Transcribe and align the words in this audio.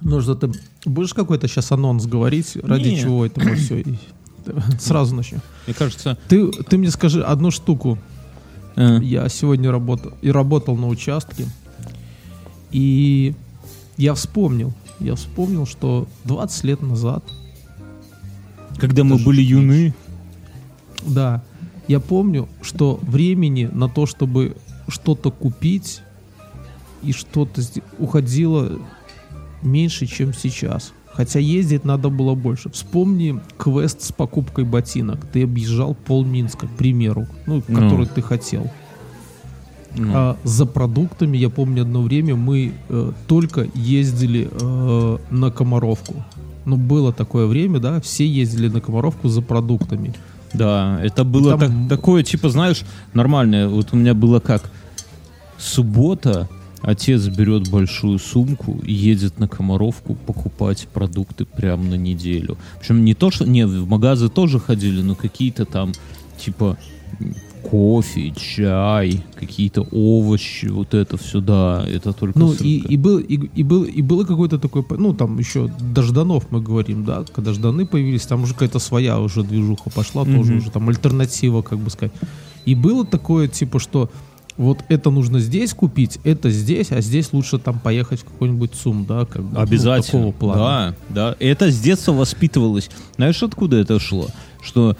Нужно 0.00 0.34
ты 0.34 0.50
будешь 0.86 1.12
какой-то 1.14 1.46
сейчас 1.48 1.72
анонс 1.72 2.06
говорить, 2.06 2.56
ради 2.62 2.88
Не. 2.88 3.00
чего 3.00 3.26
это 3.26 3.40
мы 3.44 3.54
все 3.56 3.84
сразу 4.80 5.14
начнем. 5.14 5.40
Мне 5.66 5.74
кажется... 5.74 6.16
Ты, 6.28 6.50
ты 6.50 6.78
мне 6.78 6.90
скажи 6.90 7.22
одну 7.22 7.50
штуку. 7.50 7.98
э, 8.76 8.98
Я 9.02 9.28
сегодня 9.28 9.70
работал 9.70 10.12
и 10.22 10.30
работал 10.30 10.76
на 10.76 10.86
участке, 10.88 11.46
и 12.72 13.34
я 13.96 14.14
вспомнил, 14.14 14.72
я 15.00 15.14
вспомнил, 15.16 15.66
что 15.66 16.08
20 16.24 16.64
лет 16.64 16.82
назад, 16.82 17.24
когда 18.78 19.04
мы 19.04 19.18
были 19.18 19.42
юны... 19.42 19.94
да, 21.02 21.42
я 21.88 22.00
помню, 22.00 22.48
что 22.62 22.98
времени 23.02 23.68
на 23.70 23.88
то, 23.88 24.06
чтобы 24.06 24.56
что-то 24.88 25.30
купить 25.30 26.00
и 27.02 27.12
что-то 27.12 27.62
уходило 27.98 28.78
меньше, 29.62 30.06
чем 30.06 30.32
сейчас. 30.34 30.92
Хотя 31.12 31.38
ездить 31.40 31.84
надо 31.84 32.08
было 32.08 32.34
больше. 32.34 32.70
Вспомни 32.70 33.40
квест 33.58 34.00
с 34.02 34.12
покупкой 34.12 34.64
ботинок. 34.64 35.26
Ты 35.32 35.42
объезжал 35.42 35.94
пол 35.94 36.24
Минска, 36.24 36.66
к 36.66 36.70
примеру, 36.70 37.26
ну, 37.46 37.62
Ну. 37.68 37.74
который 37.76 38.06
ты 38.06 38.22
хотел. 38.22 38.70
ну, 39.96 40.12
А 40.14 40.36
за 40.44 40.66
продуктами, 40.66 41.36
я 41.36 41.50
помню, 41.50 41.82
одно 41.82 42.00
время 42.02 42.36
мы 42.36 42.72
э, 42.88 43.12
только 43.26 43.66
ездили 43.74 44.48
э, 44.50 45.18
на 45.30 45.50
Комаровку. 45.50 46.24
Ну, 46.64 46.76
было 46.76 47.12
такое 47.12 47.46
время, 47.46 47.80
да, 47.80 48.00
все 48.00 48.24
ездили 48.26 48.68
на 48.68 48.80
Комаровку 48.80 49.28
за 49.28 49.42
продуктами. 49.42 50.14
Да, 50.54 51.00
это 51.02 51.24
было 51.24 51.58
Там- 51.58 51.60
так- 51.88 51.98
такое, 51.98 52.22
типа, 52.22 52.50
знаешь, 52.50 52.82
нормальное. 53.14 53.68
Вот 53.68 53.88
у 53.92 53.96
меня 53.96 54.14
было 54.14 54.38
как 54.40 54.70
суббота, 55.58 56.48
отец 56.82 57.26
берет 57.28 57.68
большую 57.70 58.18
сумку 58.18 58.80
и 58.84 58.92
едет 58.92 59.38
на 59.38 59.48
Комаровку 59.48 60.14
покупать 60.14 60.88
продукты 60.92 61.44
прямо 61.44 61.84
на 61.84 61.94
неделю. 61.94 62.56
Причем 62.80 63.04
не 63.04 63.14
то, 63.14 63.30
что... 63.30 63.46
Не, 63.46 63.66
в 63.66 63.88
магазы 63.88 64.28
тоже 64.28 64.58
ходили, 64.58 65.02
но 65.02 65.14
какие-то 65.14 65.64
там, 65.64 65.92
типа, 66.38 66.78
кофе, 67.62 68.32
чай, 68.36 69.22
какие-то 69.34 69.82
овощи, 69.92 70.66
вот 70.66 70.94
это 70.94 71.16
все, 71.16 71.40
да, 71.40 71.84
это 71.86 72.12
только... 72.12 72.38
Ну, 72.38 72.52
с 72.52 72.60
и, 72.60 72.78
и, 72.78 72.96
был, 72.96 73.18
и, 73.18 73.34
и, 73.34 73.62
был, 73.62 73.84
и 73.84 74.02
было 74.02 74.24
какое-то 74.24 74.58
такое, 74.58 74.84
ну, 74.90 75.12
там 75.12 75.38
еще 75.38 75.70
до 75.80 76.02
Жданов 76.02 76.50
мы 76.50 76.60
говорим, 76.62 77.04
да, 77.04 77.24
когда 77.34 77.52
Жданы 77.52 77.86
появились, 77.86 78.22
там 78.22 78.42
уже 78.42 78.54
какая-то 78.54 78.78
своя 78.78 79.20
уже 79.20 79.42
движуха 79.42 79.90
пошла, 79.90 80.24
тоже 80.24 80.52
Мгм. 80.52 80.58
уже 80.58 80.70
там 80.70 80.88
альтернатива, 80.88 81.62
как 81.62 81.78
бы 81.78 81.90
сказать. 81.90 82.12
И 82.64 82.74
было 82.74 83.06
такое, 83.06 83.48
типа, 83.48 83.78
что 83.78 84.10
вот 84.60 84.84
это 84.88 85.08
нужно 85.08 85.40
здесь 85.40 85.72
купить, 85.72 86.18
это 86.22 86.50
здесь, 86.50 86.92
а 86.92 87.00
здесь 87.00 87.32
лучше 87.32 87.58
там 87.58 87.78
поехать 87.78 88.20
в 88.20 88.24
какой-нибудь 88.24 88.74
ЦУМ, 88.74 89.06
да, 89.06 89.24
как 89.24 89.42
бы. 89.42 89.54
ну, 89.54 89.60
Обязательно. 89.60 90.22
такого 90.22 90.32
плана. 90.32 90.96
Да, 91.08 91.30
да. 91.30 91.36
Это 91.40 91.70
с 91.70 91.80
детства 91.80 92.12
воспитывалось. 92.12 92.90
Знаешь, 93.16 93.42
откуда 93.42 93.78
это 93.78 93.98
шло? 93.98 94.26
Что 94.62 94.98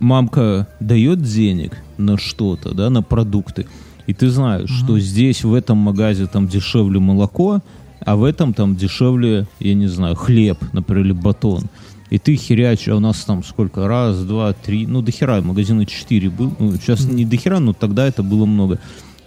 мамка 0.00 0.68
дает 0.80 1.22
денег 1.22 1.76
на 1.98 2.16
что-то, 2.16 2.74
да, 2.74 2.88
на 2.88 3.02
продукты. 3.02 3.66
И 4.06 4.14
ты 4.14 4.30
знаешь, 4.30 4.70
что 4.70 4.98
здесь, 4.98 5.44
в 5.44 5.52
этом 5.52 5.76
магазе, 5.76 6.26
там 6.26 6.48
дешевле 6.48 6.98
молоко, 6.98 7.60
а 8.00 8.16
в 8.16 8.24
этом 8.24 8.54
там 8.54 8.74
дешевле, 8.74 9.46
я 9.60 9.74
не 9.74 9.86
знаю, 9.86 10.16
хлеб, 10.16 10.56
например, 10.72 11.04
или 11.04 11.12
батон. 11.12 11.64
И 12.10 12.18
ты 12.18 12.36
херячь, 12.36 12.88
а 12.88 12.96
у 12.96 13.00
нас 13.00 13.24
там 13.24 13.44
сколько? 13.44 13.86
Раз, 13.86 14.22
два, 14.24 14.52
три, 14.52 14.86
ну 14.86 15.02
до 15.02 15.12
хера, 15.12 15.42
магазина 15.42 15.84
четыре 15.84 16.30
был. 16.30 16.54
Ну, 16.58 16.72
сейчас 16.76 17.04
не 17.04 17.24
до 17.24 17.36
хера, 17.36 17.60
но 17.60 17.72
тогда 17.72 18.06
это 18.06 18.22
было 18.22 18.46
много. 18.46 18.78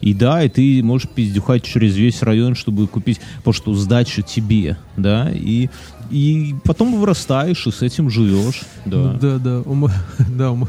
И 0.01 0.15
да, 0.15 0.43
и 0.43 0.49
ты 0.49 0.81
можешь 0.83 1.07
пиздюхать 1.07 1.63
через 1.63 1.95
весь 1.95 2.23
район, 2.23 2.55
чтобы 2.55 2.87
купить, 2.87 3.21
потому 3.37 3.53
что 3.53 3.73
сдача 3.75 4.23
тебе, 4.23 4.77
да, 4.97 5.31
и, 5.31 5.69
и 6.09 6.55
потом 6.63 6.99
вырастаешь 6.99 7.67
и 7.67 7.71
с 7.71 7.83
этим 7.83 8.09
живешь, 8.09 8.63
да. 8.85 8.97
Ну, 8.97 9.19
да, 9.19 9.37
да. 9.37 9.59
У, 9.59 9.89
да, 10.35 10.51
у, 10.53 10.67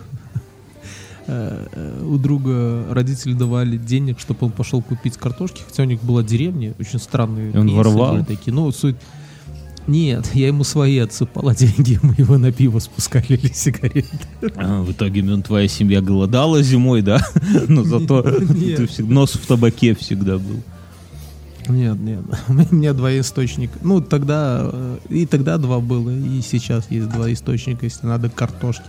э, 1.26 1.66
э, 1.72 2.04
у 2.04 2.18
друга 2.18 2.84
родители 2.90 3.32
давали 3.32 3.78
денег, 3.78 4.20
чтобы 4.20 4.46
он 4.46 4.52
пошел 4.52 4.82
купить 4.82 5.16
картошки, 5.16 5.62
хотя 5.66 5.84
у 5.84 5.86
них 5.86 6.02
была 6.02 6.22
деревня, 6.22 6.74
очень 6.78 6.98
странные. 6.98 7.52
И 7.52 7.56
он 7.56 7.70
воровал? 7.70 8.22
такие. 8.26 8.52
Ну, 8.52 8.70
суть... 8.70 8.96
Нет, 9.86 10.30
я 10.34 10.48
ему 10.48 10.64
свои 10.64 10.98
отсыпал, 10.98 11.48
а 11.48 11.54
деньги 11.54 11.98
мы 12.02 12.14
его 12.16 12.38
на 12.38 12.52
пиво 12.52 12.78
спускали 12.78 13.26
или 13.28 13.52
сигареты. 13.52 14.08
А, 14.56 14.82
в 14.82 14.92
итоге 14.92 15.22
ну, 15.22 15.42
твоя 15.42 15.68
семья 15.68 16.00
голодала 16.00 16.62
зимой, 16.62 17.02
да, 17.02 17.20
но 17.68 17.82
зато 17.82 18.22
Нет. 18.54 18.76
ты 18.76 18.86
всегда, 18.86 19.12
нос 19.14 19.32
в 19.32 19.46
табаке 19.46 19.94
всегда 19.94 20.38
был. 20.38 20.62
Нет, 21.68 21.98
нет. 22.00 22.22
У 22.48 22.74
меня 22.74 22.92
два 22.92 23.18
источника. 23.18 23.78
Ну, 23.82 24.00
тогда 24.00 24.70
э, 24.72 24.98
и 25.10 25.26
тогда 25.26 25.58
два 25.58 25.80
было, 25.80 26.10
и 26.10 26.40
сейчас 26.40 26.90
есть 26.90 27.08
два 27.08 27.32
источника, 27.32 27.84
если 27.86 28.06
надо 28.06 28.28
картошки. 28.30 28.86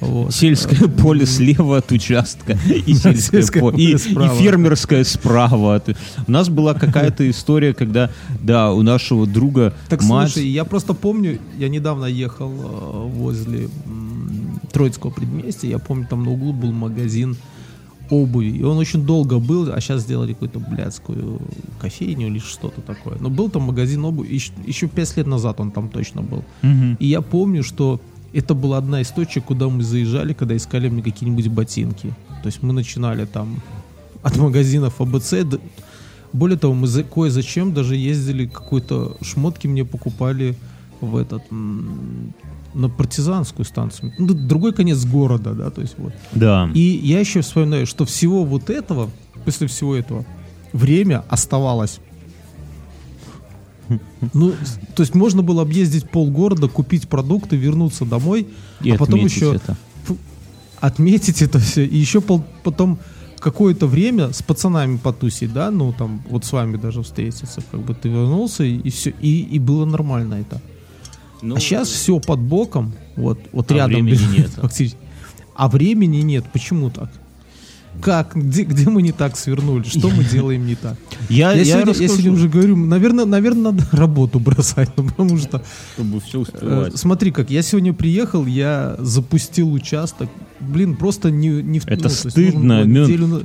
Вот. 0.00 0.34
Сельское 0.34 0.88
поле 1.02 1.26
слева 1.26 1.78
от 1.78 1.90
участка 1.92 2.58
и 2.66 2.94
сельское 2.94 3.40
Сельское 3.40 3.60
поле, 3.60 3.76
поле 3.76 3.92
и, 3.92 3.98
справа. 3.98 4.34
и 4.34 4.38
фермерское 4.42 5.04
справа. 5.04 5.82
У 6.26 6.30
нас 6.30 6.48
была 6.48 6.74
какая-то 6.74 7.28
история, 7.30 7.74
когда, 7.74 8.10
да, 8.42 8.72
у 8.72 8.82
нашего 8.82 9.26
друга 9.26 9.74
Так 9.88 10.02
мать... 10.02 10.32
слушай, 10.32 10.48
я 10.48 10.64
просто 10.64 10.94
помню, 10.94 11.38
я 11.58 11.68
недавно 11.68 12.06
ехал 12.06 12.50
э, 12.52 13.08
возле 13.08 13.68
Троицкого 14.72 15.10
предместья, 15.10 15.68
я 15.68 15.78
помню, 15.78 16.06
там 16.08 16.24
на 16.24 16.30
углу 16.32 16.52
был 16.52 16.72
магазин 16.72 17.36
обуви, 18.10 18.50
и 18.50 18.62
он 18.62 18.78
очень 18.78 19.04
долго 19.04 19.38
был, 19.38 19.72
а 19.72 19.80
сейчас 19.80 20.02
сделали 20.02 20.32
какую-то 20.32 20.60
блядскую 20.60 21.40
кофейню 21.80 22.28
или 22.28 22.38
что-то 22.38 22.80
такое. 22.80 23.16
Но 23.20 23.30
был 23.30 23.50
там 23.50 23.62
магазин 23.62 24.04
обуви, 24.04 24.32
еще, 24.32 24.52
еще 24.64 24.86
пять 24.86 25.16
лет 25.16 25.26
назад 25.26 25.60
он 25.60 25.70
там 25.70 25.88
точно 25.88 26.22
был. 26.22 26.44
Мгм. 26.62 26.96
И 27.00 27.06
я 27.06 27.20
помню, 27.20 27.62
что 27.64 28.00
это 28.38 28.54
была 28.54 28.78
одна 28.78 29.00
из 29.00 29.08
точек, 29.08 29.44
куда 29.44 29.68
мы 29.68 29.82
заезжали, 29.82 30.32
когда 30.32 30.56
искали 30.56 30.88
мне 30.88 31.02
какие-нибудь 31.02 31.48
ботинки. 31.48 32.14
То 32.42 32.46
есть 32.46 32.62
мы 32.62 32.72
начинали 32.72 33.24
там 33.24 33.62
от 34.22 34.36
магазинов 34.36 35.00
АБЦ. 35.00 35.34
Более 36.32 36.58
того, 36.58 36.74
мы 36.74 36.86
за, 36.86 37.02
кое-зачем 37.02 37.72
даже 37.72 37.96
ездили, 37.96 38.46
какой-то 38.46 39.16
шмотки 39.22 39.66
мне 39.66 39.84
покупали 39.84 40.54
в 41.00 41.16
этот 41.16 41.42
на 41.50 42.90
партизанскую 42.90 43.64
станцию. 43.64 44.12
Ну, 44.18 44.34
другой 44.34 44.72
конец 44.74 45.04
города, 45.06 45.54
да, 45.54 45.70
то 45.70 45.80
есть 45.80 45.94
вот. 45.96 46.12
Да. 46.32 46.70
И 46.74 47.00
я 47.02 47.20
еще 47.20 47.40
вспоминаю, 47.40 47.86
что 47.86 48.04
всего 48.04 48.44
вот 48.44 48.68
этого, 48.68 49.10
после 49.46 49.66
всего 49.66 49.96
этого, 49.96 50.26
время 50.74 51.24
оставалось. 51.30 52.00
Ну, 54.34 54.52
то 54.94 55.02
есть 55.02 55.14
можно 55.14 55.42
было 55.42 55.62
объездить 55.62 56.08
полгорода, 56.10 56.68
купить 56.68 57.08
продукты, 57.08 57.56
вернуться 57.56 58.04
домой, 58.04 58.48
И 58.82 58.90
а 58.90 58.96
потом 58.96 59.20
еще 59.20 59.54
это. 59.54 59.76
отметить 60.80 61.42
это 61.42 61.58
все, 61.58 61.84
и 61.86 61.96
еще 61.96 62.20
пол- 62.20 62.44
потом 62.64 62.98
какое-то 63.38 63.86
время 63.86 64.32
с 64.32 64.42
пацанами 64.42 64.96
потусить, 64.96 65.52
да, 65.52 65.70
ну 65.70 65.92
там 65.92 66.22
вот 66.28 66.44
с 66.44 66.52
вами 66.52 66.76
даже 66.76 67.02
встретиться, 67.02 67.60
как 67.70 67.80
бы 67.80 67.94
ты 67.94 68.08
вернулся 68.08 68.64
и, 68.64 68.90
все, 68.90 69.10
и, 69.20 69.42
и 69.42 69.58
было 69.58 69.84
нормально 69.84 70.34
это. 70.34 70.60
Ну, 71.42 71.56
а 71.56 71.60
сейчас 71.60 71.88
все 71.88 72.18
под 72.18 72.40
боком, 72.40 72.92
вот, 73.14 73.38
вот 73.52 73.70
А 73.70 73.74
рядом. 73.74 74.04
времени 74.06 74.18
нет. 74.38 74.50
фактически. 74.50 74.98
А 75.54 75.68
времени 75.68 76.18
нет. 76.18 76.44
Почему 76.52 76.90
так? 76.90 77.10
Как? 78.00 78.36
Где, 78.36 78.62
где 78.64 78.88
мы 78.88 79.02
не 79.02 79.12
так 79.12 79.36
свернули? 79.36 79.84
Что 79.84 80.10
мы 80.10 80.22
делаем 80.24 80.66
не 80.66 80.74
так? 80.74 80.96
Я, 81.28 81.52
Я, 81.52 81.58
я 81.58 81.64
сегодня, 81.64 81.92
я 82.02 82.08
сегодня 82.08 82.32
уже 82.32 82.48
говорю, 82.48 82.76
наверное, 82.76 83.24
наверное, 83.24 83.72
надо 83.72 83.84
работу 83.92 84.38
бросать, 84.40 84.90
ну, 84.96 85.04
потому 85.04 85.38
что 85.38 85.62
чтобы 85.94 86.20
все 86.20 86.38
э, 86.38 86.42
успевать. 86.42 86.96
смотри, 86.96 87.30
как 87.32 87.50
я 87.50 87.62
сегодня 87.62 87.92
приехал, 87.92 88.46
я 88.46 88.96
запустил 88.98 89.72
участок, 89.72 90.28
блин, 90.60 90.96
просто 90.96 91.30
не, 91.30 91.48
не 91.48 91.80
в- 91.80 91.86
Это 91.88 92.02
то 92.04 92.08
есть 92.08 92.24
нужно 92.24 92.30
стыдно, 92.30 92.84
неделю 92.84 93.42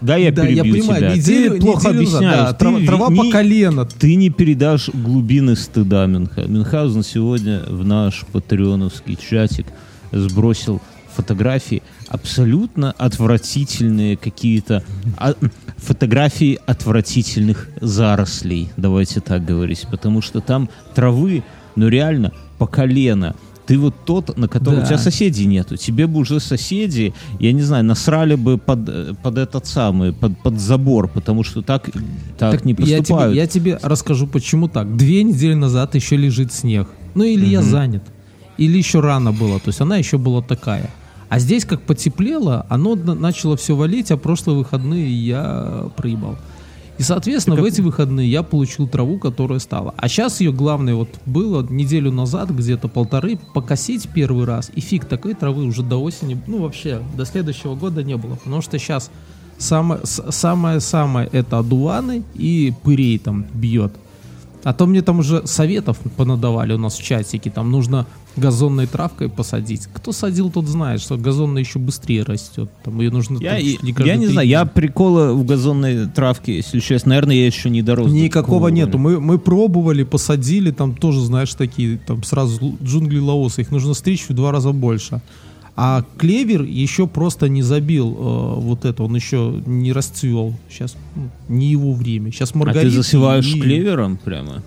Да, 0.00 0.16
я 0.16 0.30
да, 0.32 0.46
я 0.46 0.62
перебью 0.62 0.82
понимаю, 0.82 1.00
тебя. 1.02 1.16
неделю, 1.16 1.50
ты 1.54 1.60
плохо 1.60 1.88
неделю 1.88 2.04
назад, 2.04 2.16
объясняешь. 2.20 2.38
да, 2.46 2.52
Ты 2.52 2.58
трава, 2.58 2.80
трава 2.86 3.08
не- 3.10 3.16
по 3.16 3.30
колено. 3.30 3.84
Ты 3.86 4.14
не 4.16 4.30
передашь 4.30 4.90
глубины 4.92 5.56
стыда 5.56 6.06
Мюнхгаузена. 6.06 6.52
Мюнхгаузен 6.52 7.02
сегодня 7.02 7.62
в 7.68 7.84
наш 7.86 8.24
патреоновский 8.32 9.16
чатик 9.16 9.66
сбросил 10.12 10.80
фотографии 11.14 11.82
абсолютно 12.08 12.92
отвратительные 12.92 14.16
какие-то 14.16 14.82
а, 15.16 15.34
фотографии 15.76 16.58
отвратительных 16.66 17.68
зарослей, 17.80 18.70
давайте 18.76 19.20
так 19.20 19.44
говорить, 19.44 19.86
потому 19.90 20.22
что 20.22 20.40
там 20.40 20.68
травы, 20.94 21.42
ну 21.76 21.88
реально 21.88 22.32
по 22.58 22.66
колено. 22.66 23.34
Ты 23.66 23.78
вот 23.78 23.94
тот, 24.04 24.36
на 24.36 24.46
котором 24.46 24.80
Да. 24.80 24.84
у 24.84 24.86
тебя 24.86 24.98
соседей 24.98 25.46
нету. 25.46 25.76
Тебе 25.78 26.06
бы 26.06 26.20
уже 26.20 26.38
соседи, 26.38 27.14
я 27.40 27.52
не 27.52 27.62
знаю, 27.62 27.82
насрали 27.84 28.34
бы 28.34 28.58
под, 28.58 28.88
э, 28.90 29.14
под 29.22 29.38
этот 29.38 29.64
самый, 29.66 30.12
под, 30.12 30.36
под 30.42 30.60
забор, 30.60 31.08
потому 31.08 31.44
что 31.44 31.62
так, 31.62 31.88
так, 32.38 32.52
Так 32.52 32.64
не 32.66 32.72
я 32.72 32.76
тебе, 32.76 32.96
поступают. 32.98 33.34
я 33.34 33.46
тебе 33.46 33.78
расскажу, 33.82 34.26
почему 34.26 34.68
так. 34.68 34.96
Две 34.98 35.22
недели 35.22 35.54
назад 35.54 35.94
еще 35.94 36.16
лежит 36.16 36.52
снег. 36.52 36.88
Ну 37.14 37.24
или 37.24 37.46
я 37.46 37.62
занят, 37.62 38.02
или 38.58 38.76
еще 38.76 39.00
рано 39.00 39.32
было, 39.32 39.58
то 39.58 39.68
есть 39.70 39.80
она 39.80 39.96
еще 39.96 40.18
была 40.18 40.42
такая. 40.42 40.90
А 41.28 41.38
здесь 41.38 41.64
как 41.64 41.82
потеплело, 41.82 42.66
оно 42.68 42.94
на- 42.94 43.14
начало 43.14 43.56
все 43.56 43.74
валить, 43.74 44.10
а 44.10 44.16
прошлые 44.16 44.58
выходные 44.58 45.10
я 45.12 45.88
проебал. 45.96 46.36
И, 46.96 47.02
соответственно, 47.02 47.56
в 47.56 47.64
эти 47.64 47.80
выходные 47.80 48.30
я 48.30 48.44
получил 48.44 48.86
траву, 48.86 49.18
которая 49.18 49.58
стала. 49.58 49.94
А 49.96 50.08
сейчас 50.08 50.40
ее 50.40 50.52
главное 50.52 50.94
вот 50.94 51.08
было 51.26 51.66
неделю 51.68 52.12
назад, 52.12 52.50
где-то 52.50 52.86
полторы, 52.86 53.36
покосить 53.52 54.08
первый 54.14 54.44
раз. 54.44 54.70
И 54.76 54.80
фиг 54.80 55.06
такой 55.06 55.34
травы 55.34 55.64
уже 55.64 55.82
до 55.82 55.96
осени, 55.96 56.40
ну 56.46 56.62
вообще, 56.62 57.00
до 57.16 57.24
следующего 57.24 57.74
года 57.74 58.04
не 58.04 58.16
было. 58.16 58.36
Потому 58.36 58.62
что 58.62 58.78
сейчас 58.78 59.10
самое-самое 59.58 61.28
это 61.32 61.58
одуваны 61.58 62.22
и 62.34 62.72
пырей 62.84 63.18
там 63.18 63.46
бьет. 63.52 63.92
А 64.64 64.72
то 64.72 64.86
мне 64.86 65.02
там 65.02 65.20
уже 65.20 65.46
советов 65.46 65.98
понадавали 66.16 66.72
у 66.72 66.78
нас 66.78 66.96
в 66.96 67.02
чатике. 67.02 67.50
Там 67.50 67.70
нужно 67.70 68.06
газонной 68.36 68.86
травкой 68.86 69.28
посадить. 69.28 69.88
Кто 69.92 70.10
садил, 70.12 70.50
тот 70.50 70.66
знает, 70.66 71.00
что 71.00 71.16
газонная 71.16 71.62
еще 71.62 71.78
быстрее 71.78 72.22
растет. 72.22 72.70
Там 72.82 72.98
ее 72.98 73.10
нужно 73.10 73.38
я, 73.38 73.52
там, 73.52 73.60
не, 73.60 73.94
я 74.06 74.16
не 74.16 74.26
знаю, 74.26 74.48
я 74.48 74.64
прикола 74.64 75.32
в 75.32 75.44
газонной 75.44 76.06
травке, 76.06 76.56
если 76.56 76.80
честно, 76.80 77.10
наверное, 77.10 77.36
я 77.36 77.46
еще 77.46 77.70
не 77.70 77.82
дорос. 77.82 78.10
Никакого 78.10 78.68
нету. 78.68 78.98
Мы, 78.98 79.20
мы 79.20 79.38
пробовали, 79.38 80.02
посадили, 80.02 80.70
там 80.70 80.94
тоже, 80.96 81.20
знаешь, 81.20 81.54
такие, 81.54 81.98
там 81.98 82.24
сразу 82.24 82.76
джунгли 82.82 83.18
Лаоса. 83.18 83.60
Их 83.60 83.70
нужно 83.70 83.94
стричь 83.94 84.28
в 84.28 84.32
два 84.32 84.50
раза 84.50 84.72
больше. 84.72 85.20
А 85.76 86.04
клевер 86.18 86.62
еще 86.62 87.08
просто 87.08 87.48
не 87.48 87.62
забил 87.62 88.12
э, 88.12 88.60
вот 88.60 88.84
это, 88.84 89.02
он 89.02 89.14
еще 89.16 89.60
не 89.66 89.92
расцвел. 89.92 90.54
Сейчас 90.68 90.96
ну, 91.16 91.28
не 91.48 91.66
его 91.66 91.92
время. 91.92 92.30
Сейчас 92.30 92.54
маргарит. 92.54 92.88
А 92.88 92.90
ты 92.90 92.90
засеваешь 92.90 93.46
и... 93.46 93.60
клевером 93.60 94.16
прямо? 94.16 94.62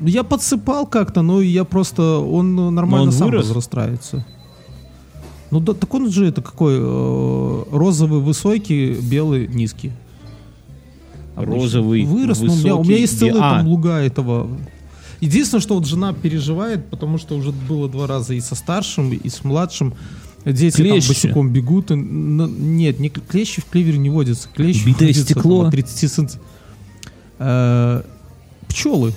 Я 0.00 0.22
подсыпал 0.22 0.86
как-то, 0.86 1.22
но 1.22 1.40
я 1.40 1.64
просто 1.64 2.18
он 2.18 2.74
нормально 2.74 3.06
он 3.06 3.12
сам 3.12 3.30
вырос? 3.30 3.48
разрастается. 3.48 4.26
Ну 5.50 5.60
да, 5.60 5.72
так 5.72 5.92
он 5.94 6.10
же 6.10 6.26
это 6.26 6.42
какой 6.42 6.74
э, 6.78 7.62
розовый 7.72 8.20
высокий, 8.20 8.94
белый 9.00 9.48
низкий. 9.48 9.92
Розовый 11.36 12.04
вырос. 12.04 12.38
Высокий, 12.38 12.48
ну, 12.48 12.54
у, 12.54 12.64
меня, 12.64 12.76
у 12.76 12.84
меня 12.84 12.98
есть 12.98 13.18
целая 13.18 13.42
а. 13.42 13.56
там 13.56 13.68
луга 13.68 13.98
этого 13.98 14.46
Единственное, 15.20 15.60
что 15.60 15.74
вот 15.74 15.86
жена 15.86 16.12
переживает, 16.12 16.86
потому 16.86 17.18
что 17.18 17.36
уже 17.36 17.52
было 17.52 17.88
два 17.88 18.06
раза 18.06 18.34
и 18.34 18.40
со 18.40 18.54
старшим, 18.54 19.12
и 19.12 19.28
с 19.28 19.44
младшим. 19.44 19.94
Дети 20.44 20.76
клещи. 20.76 21.00
там 21.06 21.08
босиком 21.08 21.52
бегут. 21.52 21.90
И, 21.90 21.94
но, 21.94 22.46
нет, 22.46 22.98
не, 22.98 23.10
клещи 23.10 23.60
в 23.60 23.66
клевере 23.66 23.98
не 23.98 24.08
водятся. 24.08 24.48
Клещи 24.54 24.86
Битое 24.86 25.08
водятся, 25.08 25.24
стекло. 25.24 25.62
Там, 25.62 25.72
30 25.72 26.12
сантиметров. 26.12 26.40
Э, 27.38 28.02
пчелы. 28.68 29.12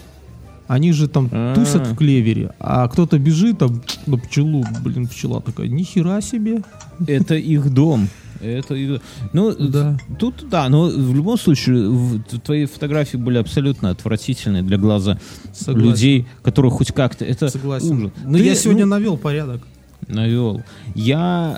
Они 0.68 0.92
же 0.92 1.08
там 1.08 1.30
А-а-а. 1.32 1.56
тусят 1.56 1.88
в 1.88 1.96
клевере, 1.96 2.52
а 2.58 2.88
кто-то 2.88 3.20
бежит 3.20 3.60
там 3.60 3.82
на 4.08 4.18
пчелу, 4.18 4.66
блин, 4.82 5.08
пчела 5.08 5.42
такая, 5.42 5.68
нихера 5.68 6.22
себе. 6.22 6.64
Это 7.06 7.36
их 7.36 7.70
дом. 7.72 8.08
Это, 8.44 9.02
ну, 9.32 9.56
да. 9.56 9.98
тут 10.20 10.50
да, 10.50 10.68
но 10.70 10.88
в 10.88 11.16
любом 11.16 11.38
случае 11.38 11.90
в, 11.90 12.22
твои 12.40 12.66
фотографии 12.66 13.18
были 13.18 13.38
абсолютно 13.38 13.90
отвратительные 13.90 14.64
для 14.64 14.78
глаза 14.78 15.20
Согласен. 15.54 15.90
людей, 15.90 16.28
которые 16.42 16.72
хоть 16.72 16.92
как-то 16.92 17.24
это 17.24 17.48
Согласен. 17.50 17.92
ужас. 17.92 18.12
Но 18.26 18.38
Ты, 18.38 18.44
я 18.44 18.56
сегодня 18.56 18.86
ну, 18.86 18.92
навел 18.92 19.18
порядок. 19.18 19.62
Навел. 20.08 20.62
Я 20.96 21.58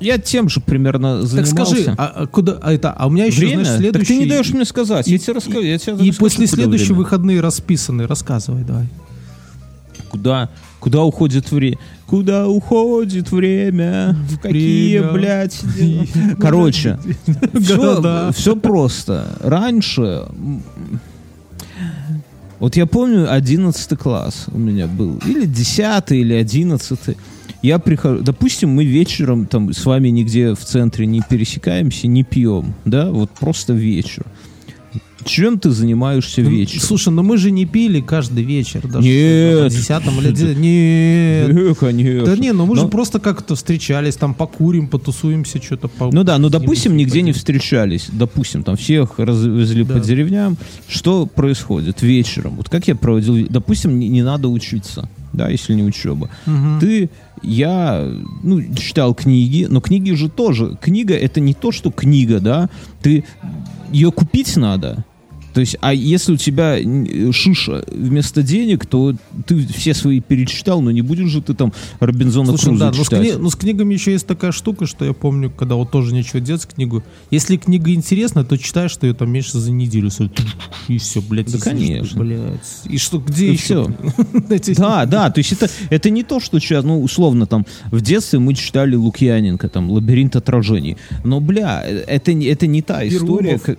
я 0.00 0.18
тем 0.18 0.48
же 0.48 0.60
примерно 0.60 1.22
занимался. 1.22 1.54
Так 1.54 1.66
скажи, 1.66 1.94
а, 1.96 2.06
а 2.06 2.26
куда 2.26 2.58
а 2.62 2.72
это? 2.72 2.92
А 2.92 3.06
у 3.06 3.10
меня 3.10 3.26
еще 3.26 3.40
время? 3.40 3.64
знаешь 3.64 3.78
следующий. 3.78 4.06
Так 4.06 4.16
ты 4.16 4.24
не 4.24 4.26
даешь 4.26 4.50
мне 4.50 4.64
сказать. 4.64 5.08
И, 5.08 5.12
я 5.12 5.18
тебе 5.18 5.32
расскажу. 5.34 5.60
Я 5.60 5.78
тебе 5.78 5.92
и 5.92 6.10
расскажу, 6.10 6.18
после 6.18 6.46
следующие 6.46 6.94
выходные 6.94 7.40
расписаны. 7.40 8.06
Рассказывай, 8.06 8.62
давай. 8.62 8.88
Куда 10.10 10.50
Куда 10.86 11.02
уходит 11.02 11.50
время? 11.50 11.78
Куда 12.06 12.46
уходит 12.46 13.32
время? 13.32 14.16
В 14.28 14.38
какие, 14.38 15.00
время. 15.00 15.12
блядь... 15.14 15.60
Короче, 16.40 16.96
все, 17.60 18.30
все 18.32 18.54
просто. 18.54 19.36
Раньше... 19.40 20.28
Вот 22.60 22.76
я 22.76 22.86
помню, 22.86 23.32
11 23.32 23.98
класс 23.98 24.46
у 24.52 24.58
меня 24.58 24.86
был. 24.86 25.18
Или 25.26 25.46
10 25.46 26.12
или 26.12 26.34
11 26.34 27.16
я 27.62 27.80
прихожу, 27.80 28.22
допустим, 28.22 28.70
мы 28.70 28.84
вечером 28.84 29.46
там 29.46 29.72
с 29.72 29.84
вами 29.84 30.10
нигде 30.10 30.54
в 30.54 30.60
центре 30.60 31.04
не 31.04 31.20
пересекаемся, 31.28 32.06
не 32.06 32.22
пьем, 32.22 32.74
да, 32.84 33.10
вот 33.10 33.30
просто 33.30 33.72
вечер. 33.72 34.24
Чем 35.26 35.58
ты 35.58 35.70
занимаешься 35.70 36.40
ну, 36.40 36.50
вечером? 36.50 36.82
Слушай, 36.82 37.12
ну 37.12 37.22
мы 37.22 37.36
же 37.36 37.50
не 37.50 37.66
пили 37.66 38.00
каждый 38.00 38.44
вечер. 38.44 38.86
Даже 38.86 39.06
Нет. 39.06 39.72
В 39.72 39.76
10 39.76 39.90
или 39.90 40.54
Нет. 40.54 41.52
Нет, 41.52 41.78
конечно. 41.78 42.24
Да 42.24 42.36
не, 42.36 42.52
ну 42.52 42.66
мы 42.66 42.76
Но... 42.76 42.82
же 42.82 42.88
просто 42.88 43.18
как-то 43.18 43.54
встречались, 43.54 44.16
там 44.16 44.34
покурим, 44.34 44.88
потусуемся, 44.88 45.62
что-то 45.62 45.88
по... 45.88 46.10
Ну 46.12 46.22
да, 46.22 46.38
ну 46.38 46.48
допустим, 46.48 46.96
нигде 46.96 47.22
не 47.22 47.32
встречались. 47.32 48.08
Допустим, 48.12 48.62
там 48.62 48.76
всех 48.76 49.18
развезли 49.18 49.84
да. 49.84 49.94
по 49.94 50.00
деревням. 50.00 50.56
Что 50.88 51.26
происходит 51.26 52.02
вечером? 52.02 52.56
Вот 52.56 52.68
как 52.68 52.86
я 52.88 52.94
проводил... 52.94 53.46
Допустим, 53.48 53.98
не, 53.98 54.08
не 54.08 54.22
надо 54.22 54.48
учиться, 54.48 55.08
да, 55.32 55.48
если 55.48 55.74
не 55.74 55.82
учеба. 55.82 56.30
Угу. 56.46 56.80
Ты 56.80 57.10
я 57.42 58.08
ну, 58.42 58.62
читал 58.74 59.14
книги, 59.14 59.66
но 59.68 59.80
книги 59.80 60.12
же 60.12 60.28
тоже. 60.28 60.78
Книга 60.80 61.14
это 61.14 61.40
не 61.40 61.54
то, 61.54 61.72
что 61.72 61.90
книга, 61.90 62.40
да. 62.40 62.68
Ты 63.02 63.24
ее 63.92 64.10
купить 64.10 64.56
надо. 64.56 65.04
То 65.56 65.60
есть, 65.60 65.78
а 65.80 65.94
если 65.94 66.34
у 66.34 66.36
тебя 66.36 66.76
шиша 67.32 67.82
вместо 67.90 68.42
денег, 68.42 68.84
то 68.84 69.14
ты 69.46 69.66
все 69.66 69.94
свои 69.94 70.20
перечитал, 70.20 70.82
но 70.82 70.90
не 70.90 71.00
будешь 71.00 71.30
же 71.30 71.40
ты 71.40 71.54
там 71.54 71.72
Робинзона 71.98 72.48
Слушай, 72.48 72.64
Круза 72.64 72.90
да, 72.90 72.92
читать. 72.92 73.10
Но 73.10 73.24
с, 73.24 73.24
кни- 73.24 73.38
но 73.38 73.48
с 73.48 73.56
книгами 73.56 73.94
еще 73.94 74.12
есть 74.12 74.26
такая 74.26 74.52
штука, 74.52 74.84
что 74.84 75.06
я 75.06 75.14
помню, 75.14 75.50
когда 75.50 75.76
вот 75.76 75.90
тоже 75.90 76.12
нечего 76.12 76.40
делать 76.40 76.60
с 76.60 76.66
книгу. 76.66 77.02
Если 77.30 77.56
книга 77.56 77.90
интересна, 77.94 78.44
то 78.44 78.58
читаешь 78.58 78.94
ты 78.98 79.06
ее 79.06 79.14
там 79.14 79.30
меньше 79.30 79.56
за 79.56 79.72
неделю. 79.72 80.10
И 80.88 80.98
все, 80.98 81.22
блядь. 81.22 81.50
Да, 81.50 81.58
конечно. 81.58 82.20
Блядь. 82.20 82.60
И 82.84 82.98
что, 82.98 83.18
где 83.18 83.46
и 83.46 83.52
еще? 83.52 83.64
Все. 83.64 84.74
Да, 84.76 85.06
да, 85.06 85.30
то 85.30 85.38
есть 85.38 85.52
это, 85.52 85.70
это 85.88 86.10
не 86.10 86.22
то, 86.22 86.38
что 86.38 86.58
сейчас, 86.58 86.84
ну, 86.84 87.02
условно, 87.02 87.46
там, 87.46 87.64
в 87.90 88.02
детстве 88.02 88.40
мы 88.40 88.52
читали 88.52 88.94
Лукьяненко, 88.94 89.70
там, 89.70 89.90
«Лабиринт 89.90 90.36
отражений». 90.36 90.98
Но, 91.24 91.40
бля, 91.40 91.82
это, 91.82 92.32
это 92.32 92.66
не 92.66 92.82
та 92.82 93.08
история. 93.08 93.58
Как, 93.58 93.78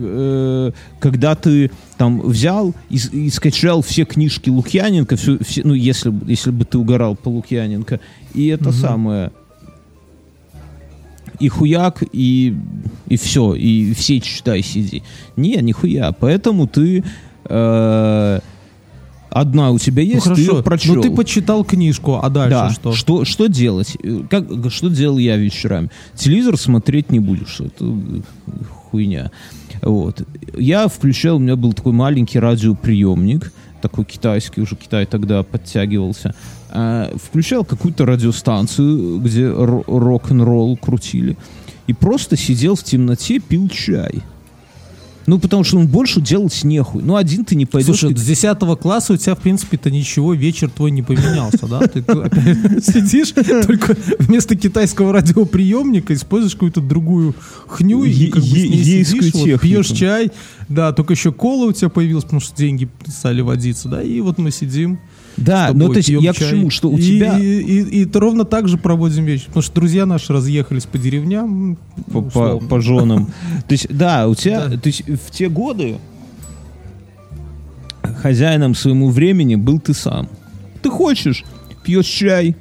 Э, 0.00 0.72
когда 1.00 1.34
ты 1.34 1.70
там 1.96 2.20
взял 2.20 2.74
и, 2.90 2.98
и 3.12 3.30
скачал 3.30 3.82
все 3.82 4.04
книжки 4.04 4.50
Лукьяненко, 4.50 5.16
все, 5.16 5.38
все, 5.38 5.62
ну, 5.64 5.74
если, 5.74 6.12
если 6.26 6.50
бы 6.50 6.64
ты 6.64 6.78
угорал 6.78 7.16
по 7.16 7.28
Лукьяненко, 7.28 8.00
и 8.34 8.46
это 8.48 8.70
угу. 8.70 8.76
самое 8.76 9.30
и 11.38 11.48
хуяк, 11.48 12.02
и, 12.12 12.56
и 13.06 13.16
все, 13.16 13.54
и 13.54 13.92
все 13.94 14.20
читай, 14.20 14.62
сиди. 14.62 15.02
Не, 15.36 15.56
нихуя. 15.56 16.12
Поэтому 16.12 16.66
ты 16.66 17.04
э, 17.44 18.40
одна 19.30 19.70
у 19.70 19.78
тебя 19.78 20.02
есть, 20.02 20.26
ну, 20.26 20.34
ты 20.34 20.40
ее 20.40 20.62
прочел. 20.62 20.96
Ну 20.96 21.02
ты 21.02 21.10
почитал 21.10 21.64
книжку, 21.64 22.18
а 22.22 22.28
дальше 22.28 22.50
да. 22.50 22.70
что? 22.70 22.92
что? 22.92 23.24
Что 23.24 23.46
делать? 23.46 23.96
Как, 24.28 24.46
что 24.70 24.88
делал 24.88 25.18
я 25.18 25.36
вечерами? 25.36 25.90
Телевизор 26.14 26.56
смотреть 26.56 27.10
не 27.10 27.20
будешь. 27.20 27.60
Это 27.60 27.84
хуйня. 28.90 29.30
Вот. 29.82 30.22
Я 30.56 30.88
включал, 30.88 31.36
у 31.36 31.40
меня 31.40 31.56
был 31.56 31.72
такой 31.72 31.92
маленький 31.92 32.38
радиоприемник, 32.38 33.52
такой 33.80 34.04
китайский, 34.04 34.60
уже 34.60 34.76
Китай 34.76 35.06
тогда 35.06 35.42
подтягивался. 35.42 36.34
А, 36.70 37.10
включал 37.16 37.64
какую-то 37.64 38.04
радиостанцию, 38.06 39.20
где 39.20 39.48
рок-н-ролл 39.48 40.76
крутили. 40.76 41.36
И 41.86 41.94
просто 41.94 42.36
сидел 42.36 42.74
в 42.74 42.82
темноте, 42.82 43.38
пил 43.38 43.68
чай. 43.68 44.22
Ну, 45.28 45.38
потому 45.38 45.62
что 45.62 45.76
он 45.76 45.86
больше 45.86 46.22
делать 46.22 46.58
нехуй. 46.64 47.02
Ну, 47.02 47.14
один 47.14 47.44
ты 47.44 47.54
не 47.54 47.66
пойдешь. 47.66 47.98
Слушай, 47.98 48.16
с 48.16 48.24
10 48.24 48.58
класса 48.80 49.12
у 49.12 49.16
тебя, 49.18 49.34
в 49.34 49.38
принципе-то, 49.38 49.90
ничего, 49.90 50.32
вечер 50.32 50.70
твой 50.70 50.90
не 50.90 51.02
поменялся, 51.02 51.66
да? 51.66 51.80
Ты 51.80 52.00
сидишь, 52.80 53.32
только 53.66 53.94
вместо 54.18 54.56
китайского 54.56 55.12
радиоприемника 55.12 56.14
используешь 56.14 56.54
какую-то 56.54 56.80
другую 56.80 57.34
хню 57.66 58.04
и 58.04 58.28
как 58.28 58.42
бы 58.42 58.48
сидишь, 58.48 59.60
пьешь 59.60 59.88
чай. 59.88 60.32
Да, 60.70 60.94
только 60.94 61.12
еще 61.12 61.30
кола 61.30 61.66
у 61.66 61.72
тебя 61.72 61.90
появилась, 61.90 62.24
потому 62.24 62.40
что 62.40 62.56
деньги 62.56 62.88
стали 63.06 63.42
водиться, 63.42 63.88
да, 63.90 64.02
и 64.02 64.20
вот 64.20 64.38
мы 64.38 64.50
сидим. 64.50 64.98
Да, 65.38 65.70
но 65.72 65.88
то 65.88 65.96
есть 65.96 66.08
я 66.08 66.32
чай. 66.32 66.48
к 66.48 66.50
чему, 66.50 66.70
что 66.70 66.90
у 66.90 66.96
и, 66.96 67.02
тебя... 67.02 67.38
И, 67.38 67.42
и, 67.42 67.82
и, 67.82 68.04
и 68.04 68.10
ровно 68.12 68.44
так 68.44 68.68
же 68.68 68.76
проводим 68.76 69.24
вечер, 69.24 69.46
потому 69.46 69.62
что 69.62 69.74
друзья 69.74 70.04
наши 70.04 70.32
разъехались 70.32 70.86
по 70.86 70.98
деревням. 70.98 71.78
По, 72.12 72.22
по, 72.22 72.58
по 72.58 72.80
женам. 72.80 73.26
То 73.68 73.72
есть, 73.72 73.86
да, 73.88 74.28
у 74.28 74.34
тебя, 74.34 74.68
то 74.68 74.86
есть 74.86 75.02
в 75.06 75.30
те 75.30 75.48
годы 75.48 75.98
хозяином 78.02 78.74
своему 78.74 79.10
времени 79.10 79.54
был 79.54 79.78
ты 79.80 79.94
сам. 79.94 80.28
Ты 80.82 80.90
хочешь, 80.90 81.44
пьешь 81.84 82.06
чай, 82.06 82.56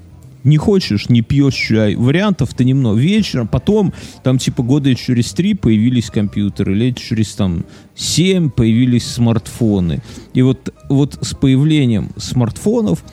не 0.47 0.57
хочешь, 0.57 1.09
не 1.09 1.21
пьешь 1.21 1.53
чай. 1.53 1.95
Вариантов-то 1.95 2.63
немного. 2.63 2.97
Вечером, 2.97 3.47
потом, 3.47 3.93
там 4.23 4.37
типа 4.37 4.63
года 4.63 4.95
через 4.95 5.31
три 5.33 5.53
появились 5.53 6.09
компьютеры, 6.09 6.73
лет 6.73 6.97
через 6.97 7.35
там 7.35 7.65
семь 7.95 8.49
появились 8.49 9.05
смартфоны. 9.05 10.01
И 10.33 10.41
вот, 10.41 10.73
вот 10.89 11.17
с 11.21 11.35
появлением 11.35 12.09
смартфонов 12.17 13.03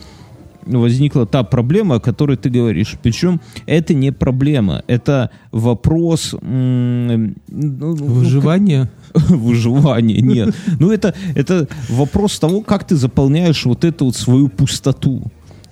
возникла 0.67 1.27
та 1.27 1.43
проблема, 1.43 1.97
о 1.97 2.01
которой 2.01 2.37
ты 2.37 2.49
говоришь. 2.51 2.95
Причем 3.03 3.41
это 3.67 3.95
не 3.95 4.13
проблема, 4.13 4.83
это 4.87 5.31
вопрос... 5.53 6.35
м, 6.41 7.37
ну, 7.49 7.95
ну, 7.95 7.95
Выживание. 7.95 8.91
выживания, 9.15 10.21
нет. 10.21 10.55
Ну, 10.79 10.91
это, 10.91 11.15
это 11.35 11.69
вопрос 11.89 12.39
того, 12.39 12.63
как 12.63 12.87
ты 12.87 12.97
заполняешь 12.97 13.65
вот 13.65 13.85
эту 13.85 14.07
вот 14.07 14.17
свою 14.17 14.49
пустоту. 14.49 15.23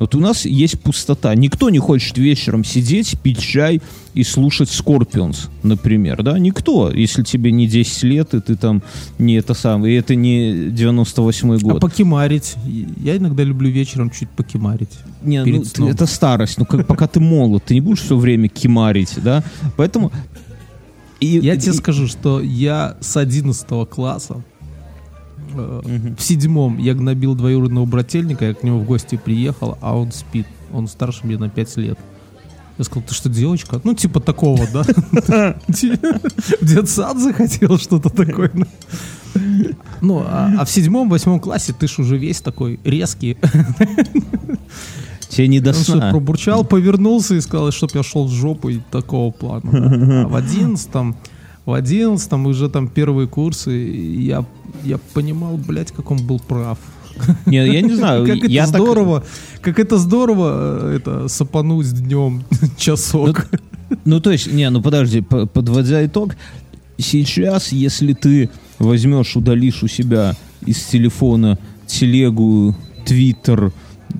Вот 0.03 0.17
у 0.17 0.21
нас 0.21 0.45
есть 0.47 0.81
пустота. 0.81 1.33
Никто 1.37 1.71
не 1.71 1.79
хочет 1.79 2.19
вечером 2.19 2.65
сидеть, 2.65 3.17
пить 3.23 3.39
чай 3.39 3.81
и 4.15 4.25
слушать 4.25 4.69
Scorpions, 4.69 5.49
например, 5.63 6.25
да? 6.25 6.41
Никто, 6.41 6.91
если 6.91 7.23
тебе 7.23 7.53
не 7.53 7.69
10 7.69 8.03
лет, 8.03 8.35
и 8.35 8.41
ты 8.41 8.57
там 8.57 8.83
не 9.21 9.35
это 9.35 9.55
самое, 9.55 9.95
и 9.95 9.99
это 10.01 10.17
не 10.17 10.71
98 10.71 11.53
А 11.55 11.59
год. 11.59 11.81
покемарить. 11.81 12.57
Я 13.01 13.17
иногда 13.17 13.45
люблю 13.45 13.71
вечером 13.71 14.11
чуть 14.11 14.29
покемарить. 14.31 14.91
Не, 15.23 15.45
ну, 15.45 15.63
ты- 15.63 15.85
это 15.87 16.07
старость. 16.07 16.59
Ну, 16.59 16.65
как, 16.67 16.85
пока 16.85 17.07
ты 17.07 17.21
молод, 17.21 17.63
ты 17.65 17.75
не 17.75 17.81
будешь 17.81 18.01
все 18.01 18.17
время 18.17 18.49
кимарить, 18.49 19.15
да? 19.23 19.45
Поэтому... 19.77 20.11
И, 21.21 21.39
Я 21.39 21.57
тебе 21.57 21.71
и- 21.71 21.77
скажу, 21.77 22.09
что 22.09 22.41
я 22.41 22.97
с 23.01 23.17
11 23.17 23.85
класса 23.89 24.43
в 25.53 26.21
седьмом 26.21 26.79
я 26.79 26.95
гнобил 26.95 27.35
двоюродного 27.35 27.87
брательника, 27.87 28.47
я 28.47 28.55
к 28.55 28.63
нему 28.63 28.81
в 28.81 28.85
гости 28.85 29.17
приехал, 29.23 29.79
а 29.81 29.97
он 29.97 30.13
спит. 30.13 30.47
Он 30.73 30.89
старше 30.89 31.27
меня 31.27 31.39
на 31.39 31.51
5 31.51 31.77
лет. 31.79 31.99
Я 32.79 32.85
сказал, 32.85 33.05
ты 33.07 33.15
что, 33.15 33.29
девочка? 33.29 33.81
Ну, 33.85 33.95
типа 33.95 34.21
такого, 34.21 34.67
да? 34.73 34.83
В 35.69 36.65
детсад 36.65 37.19
захотел 37.19 37.79
что-то 37.79 38.09
такое. 38.09 38.51
Ну, 40.01 40.25
а 40.27 40.53
а 40.59 40.65
в 40.65 40.71
седьмом, 40.71 41.09
восьмом 41.09 41.41
классе 41.41 41.75
ты 41.79 41.87
ж 41.87 41.99
уже 41.99 42.17
весь 42.19 42.41
такой 42.41 42.81
резкий. 42.85 43.37
Тебе 45.29 45.49
не 45.49 45.61
до 45.61 45.73
сна. 45.73 46.11
пробурчал, 46.11 46.65
повернулся 46.65 47.35
и 47.35 47.41
сказал, 47.41 47.71
чтоб 47.71 47.95
я 47.95 48.03
шел 48.03 48.27
в 48.27 48.31
жопу 48.31 48.69
и 48.69 48.81
такого 48.91 49.31
плана. 49.31 49.63
да. 49.73 50.23
А 50.25 50.29
в 50.29 50.35
одиннадцатом, 50.35 51.17
в 51.65 51.73
одиннадцатом 51.73 52.47
уже 52.47 52.69
там 52.69 52.89
первые 52.89 53.29
курсы, 53.29 53.71
я, 53.71 54.45
я 54.85 54.99
понимал, 55.15 55.57
блядь, 55.57 55.93
как 55.93 56.11
он 56.11 56.19
был 56.27 56.41
прав. 56.41 56.79
Не, 57.47 57.67
я 57.67 57.83
не 57.83 57.95
знаю. 57.95 58.27
Как 58.27 58.49
я 58.49 58.65
это 58.65 58.73
так- 58.73 58.81
здорово, 58.83 59.25
как 59.61 59.79
это 59.79 59.99
здорово, 59.99 60.93
э, 60.93 60.97
это, 60.97 61.29
сапануть 61.29 61.93
днем 61.93 62.43
часок. 62.79 63.49
Ну, 64.05 64.21
то 64.21 64.31
есть, 64.33 64.51
не, 64.51 64.69
ну 64.71 64.81
подожди, 64.83 65.21
подводя 65.21 66.05
итог, 66.07 66.37
сейчас, 66.97 67.71
если 67.71 68.15
ты 68.15 68.49
возьмешь, 68.79 69.37
удалишь 69.37 69.83
у 69.83 69.89
себя 69.89 70.35
из 70.65 70.83
телефона 70.85 71.59
телегу, 71.87 72.75
твиттер, 73.05 73.73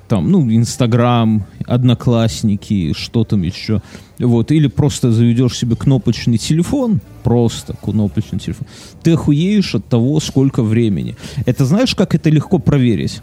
там, 0.09 0.31
ну, 0.31 0.51
инстаграм, 0.51 1.47
одноклассники, 1.67 2.93
что 2.95 3.25
там 3.25 3.43
еще, 3.43 3.83
вот, 4.19 4.51
или 4.53 4.67
просто 4.67 5.13
заведешь 5.13 5.57
себе 5.57 5.77
кнопочный 5.77 6.39
телефон, 6.39 7.01
просто 7.23 7.75
кнопочный 7.81 8.39
телефон, 8.39 8.67
ты 9.03 9.13
охуеешь 9.13 9.75
от 9.75 9.87
того, 9.87 10.21
сколько 10.21 10.63
времени. 10.63 11.17
Это 11.47 11.65
знаешь, 11.65 11.95
как 11.95 12.15
это 12.15 12.31
легко 12.31 12.59
проверить? 12.59 13.21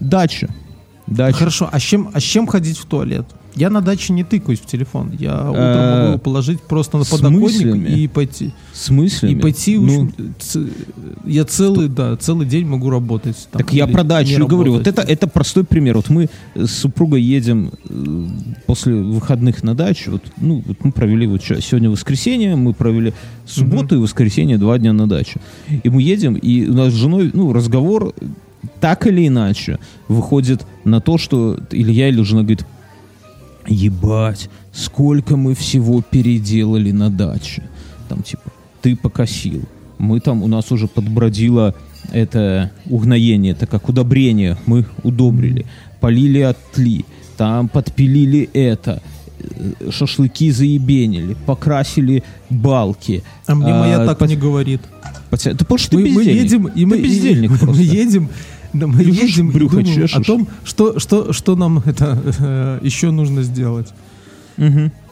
Дача. 0.00 0.48
Дача. 1.06 1.36
Хорошо, 1.38 1.68
а 1.70 1.78
с, 1.78 1.82
чем, 1.82 2.10
а 2.12 2.20
с 2.20 2.22
чем 2.22 2.46
ходить 2.46 2.78
в 2.78 2.84
туалет? 2.86 3.26
Я 3.54 3.68
на 3.68 3.82
даче 3.82 4.14
не 4.14 4.24
тыкаюсь 4.24 4.60
в 4.60 4.66
телефон. 4.66 5.10
Я 5.18 5.34
утром 5.50 5.54
Э, 5.62 6.06
могу 6.06 6.18
положить 6.20 6.62
просто 6.62 6.96
на 6.96 7.04
с 7.04 7.08
подоконник 7.10 7.42
мыслями? 7.42 7.88
и 7.90 8.08
пойти. 8.08 8.52
В 8.72 8.78
смысле? 8.78 9.32
И 9.32 9.34
пойти, 9.36 9.76
Ну, 9.78 10.10
я 11.26 11.44
целый, 11.44 11.88
да, 11.88 12.16
целый 12.16 12.46
день 12.46 12.64
могу 12.66 12.88
работать. 12.88 13.36
там, 13.50 13.60
Так 13.60 13.74
я 13.74 13.86
про 13.86 14.04
дачу 14.04 14.46
говорю. 14.46 14.72
Вот 14.72 14.86
это, 14.86 15.02
это 15.02 15.26
простой 15.26 15.64
пример. 15.64 15.96
Вот 15.96 16.08
мы 16.08 16.30
с 16.54 16.70
супругой 16.70 17.20
едем 17.20 17.72
э, 17.90 18.26
после 18.66 18.94
выходных 18.94 19.62
на 19.62 19.74
дачу. 19.74 20.12
Вот, 20.12 20.22
ну, 20.38 20.62
вот 20.66 20.82
мы 20.82 20.92
провели 20.92 21.26
вот 21.26 21.42
ща- 21.42 21.60
сегодня 21.60 21.90
воскресенье, 21.90 22.56
мы 22.56 22.72
провели 22.72 23.12
субботу 23.44 23.96
и 23.96 23.98
воскресенье 23.98 24.56
два 24.56 24.78
дня 24.78 24.94
на 24.94 25.06
даче. 25.06 25.40
И 25.82 25.90
мы 25.90 26.00
едем, 26.00 26.36
и 26.36 26.66
у 26.68 26.72
нас 26.74 26.92
с 26.94 26.96
женой, 26.96 27.30
ну, 27.34 27.52
разговор 27.52 28.14
так 28.80 29.06
или 29.06 29.26
иначе 29.28 29.78
выходит 30.08 30.66
на 30.84 31.00
то, 31.00 31.18
что 31.18 31.58
или 31.70 31.92
я, 31.92 32.08
или 32.08 32.22
жена 32.22 32.42
говорит, 32.42 32.64
ебать, 33.66 34.48
сколько 34.72 35.36
мы 35.36 35.54
всего 35.54 36.02
переделали 36.02 36.90
на 36.90 37.10
даче. 37.10 37.62
Там, 38.08 38.22
типа, 38.22 38.42
ты 38.80 38.96
покосил. 38.96 39.62
Мы 39.98 40.20
там, 40.20 40.42
у 40.42 40.48
нас 40.48 40.72
уже 40.72 40.88
подбродило 40.88 41.74
это 42.12 42.72
угноение, 42.86 43.52
это 43.52 43.66
как 43.66 43.88
удобрение. 43.88 44.56
Мы 44.66 44.84
удобрили. 45.04 45.66
Полили 46.00 46.40
отли. 46.40 47.04
Там 47.36 47.68
подпилили 47.68 48.50
это. 48.52 49.00
э, 49.38 49.90
Шашлыки 49.90 50.50
заебенили. 50.50 51.36
Покрасили 51.46 52.24
балки. 52.50 53.22
А 53.46 53.54
мне 53.54 53.72
моя 53.72 54.02
а, 54.02 54.06
так 54.06 54.18
под- 54.18 54.28
не 54.28 54.36
говорит. 54.36 54.80
Да 55.30 55.38
потому 55.56 55.78
что 55.78 55.90
ты 55.90 55.96
Мы, 55.98 56.02
мы 56.10 56.16
бездельник. 56.24 56.42
едем, 56.42 56.66
и 56.66 56.84
мы, 56.84 56.96
Ты 56.96 57.02
бездельник 57.04 57.50
и- 57.54 57.58
просто. 57.58 57.76
мы 57.76 57.82
едем, 57.82 58.28
да, 58.72 58.86
мы 58.86 59.02
Лежишь, 59.02 59.30
едем 59.36 59.50
брюхо 59.50 59.76
думаем 59.76 60.04
о 60.04 60.08
чешешь. 60.08 60.26
том, 60.26 60.48
что, 60.64 60.98
что, 60.98 61.32
что 61.32 61.56
нам 61.56 61.82
это 61.84 62.18
э, 62.38 62.78
еще 62.82 63.10
нужно 63.10 63.42
сделать. 63.42 63.88
Мгм. 64.56 64.92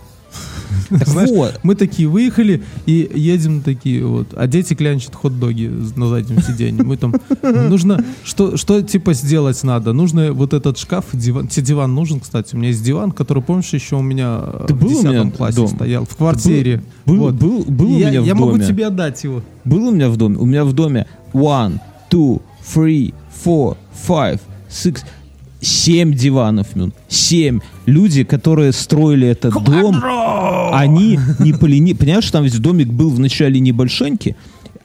Так 0.91 1.09
Знаешь, 1.09 1.31
вот. 1.31 1.61
Мы 1.65 1.75
такие 1.75 2.09
выехали 2.09 2.63
и 2.87 3.11
едем 3.15 3.63
такие 3.63 4.05
вот, 4.05 4.29
а 4.37 4.47
дети 4.47 4.75
клянчат 4.75 5.15
хот-доги 5.15 5.67
на 5.97 6.07
заднем 6.09 6.41
сиденье. 6.43 6.83
Мы 6.85 6.97
там 6.97 7.15
нужно 7.43 8.05
что 8.25 8.57
что 8.57 8.81
типа 8.83 9.13
сделать 9.15 9.63
надо. 9.65 9.93
Нужно 9.93 10.33
вот 10.33 10.53
этот 10.55 10.79
шкаф, 10.79 11.07
диван. 11.13 11.49
Тебе 11.49 11.67
диван 11.67 11.95
нужен, 11.95 12.21
кстати. 12.21 12.55
У 12.55 12.59
меня 12.59 12.69
есть 12.69 12.83
диван, 12.85 13.11
который 13.13 13.43
помнишь 13.43 13.73
еще 13.73 13.97
у 13.97 14.03
меня 14.03 14.41
э, 14.45 14.65
Ты 14.69 14.75
в 14.75 14.79
был 14.79 14.87
у 14.89 14.91
10 14.91 15.05
меня 15.05 15.31
классе 15.31 15.57
дома? 15.57 15.69
стоял 15.69 16.05
в 16.05 16.17
квартире. 16.17 16.83
Был, 17.07 17.17
Вот. 17.17 17.35
был, 17.35 17.65
был 17.65 17.93
у 17.93 17.99
я 17.99 18.11
меня 18.11 18.23
в 18.23 18.25
я 18.27 18.35
доме. 18.35 18.53
могу 18.53 18.59
тебе 18.65 18.87
отдать 18.87 19.23
его. 19.25 19.43
Был 19.65 19.89
у 19.89 19.91
меня 19.91 20.09
в 20.09 20.17
доме? 20.17 20.37
У 20.39 20.47
меня 20.47 20.65
в 20.65 20.73
доме 20.73 21.07
one, 21.33 21.79
two, 22.11 22.41
three, 22.75 23.13
four, 23.45 23.77
five, 24.09 24.41
six, 24.69 25.01
семь 25.61 26.15
диванов, 26.15 26.75
Мюн. 26.75 26.93
Семь. 27.09 27.61
Люди, 27.87 28.25
которые 28.25 28.73
строили 28.73 29.29
этот 29.29 29.55
дом, 29.65 30.03
они 30.73 31.19
не 31.39 31.53
полени... 31.53 31.93
Понимаешь, 31.93 32.25
что 32.25 32.35
там 32.35 32.45
ведь 32.45 32.59
домик 32.61 32.89
был 32.89 33.11
вначале 33.11 33.61
небольшенький? 33.61 34.37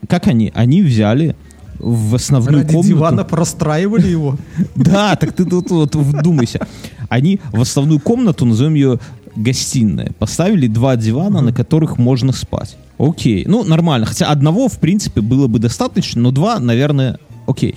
Как 0.08 0.28
они? 0.28 0.52
Они 0.56 0.82
взяли 0.82 1.36
в 1.80 2.16
основную 2.16 2.60
Ради 2.60 2.74
комнату... 2.74 2.88
дивана 2.88 3.24
простраивали 3.24 4.08
его. 4.08 4.38
Да, 4.76 5.16
так 5.16 5.34
ты 5.34 5.46
тут 5.46 5.70
вот 5.72 5.96
вдумайся. 5.96 6.68
Они 7.10 7.40
в 7.52 7.62
основную 7.62 8.00
комнату, 8.00 8.46
назовем 8.46 8.74
ее 8.76 9.00
гостиная, 9.36 10.12
поставили 10.18 10.68
два 10.68 10.96
дивана, 10.96 11.42
на 11.42 11.54
которых 11.54 11.98
можно 11.98 12.32
спать. 12.32 12.78
Окей, 12.98 13.46
ну 13.46 13.64
нормально. 13.64 14.06
Хотя 14.06 14.28
одного, 14.28 14.68
в 14.68 14.80
принципе, 14.80 15.22
было 15.22 15.48
бы 15.48 15.60
достаточно, 15.60 16.22
но 16.22 16.32
два, 16.32 16.60
наверное, 16.60 17.20
окей. 17.46 17.76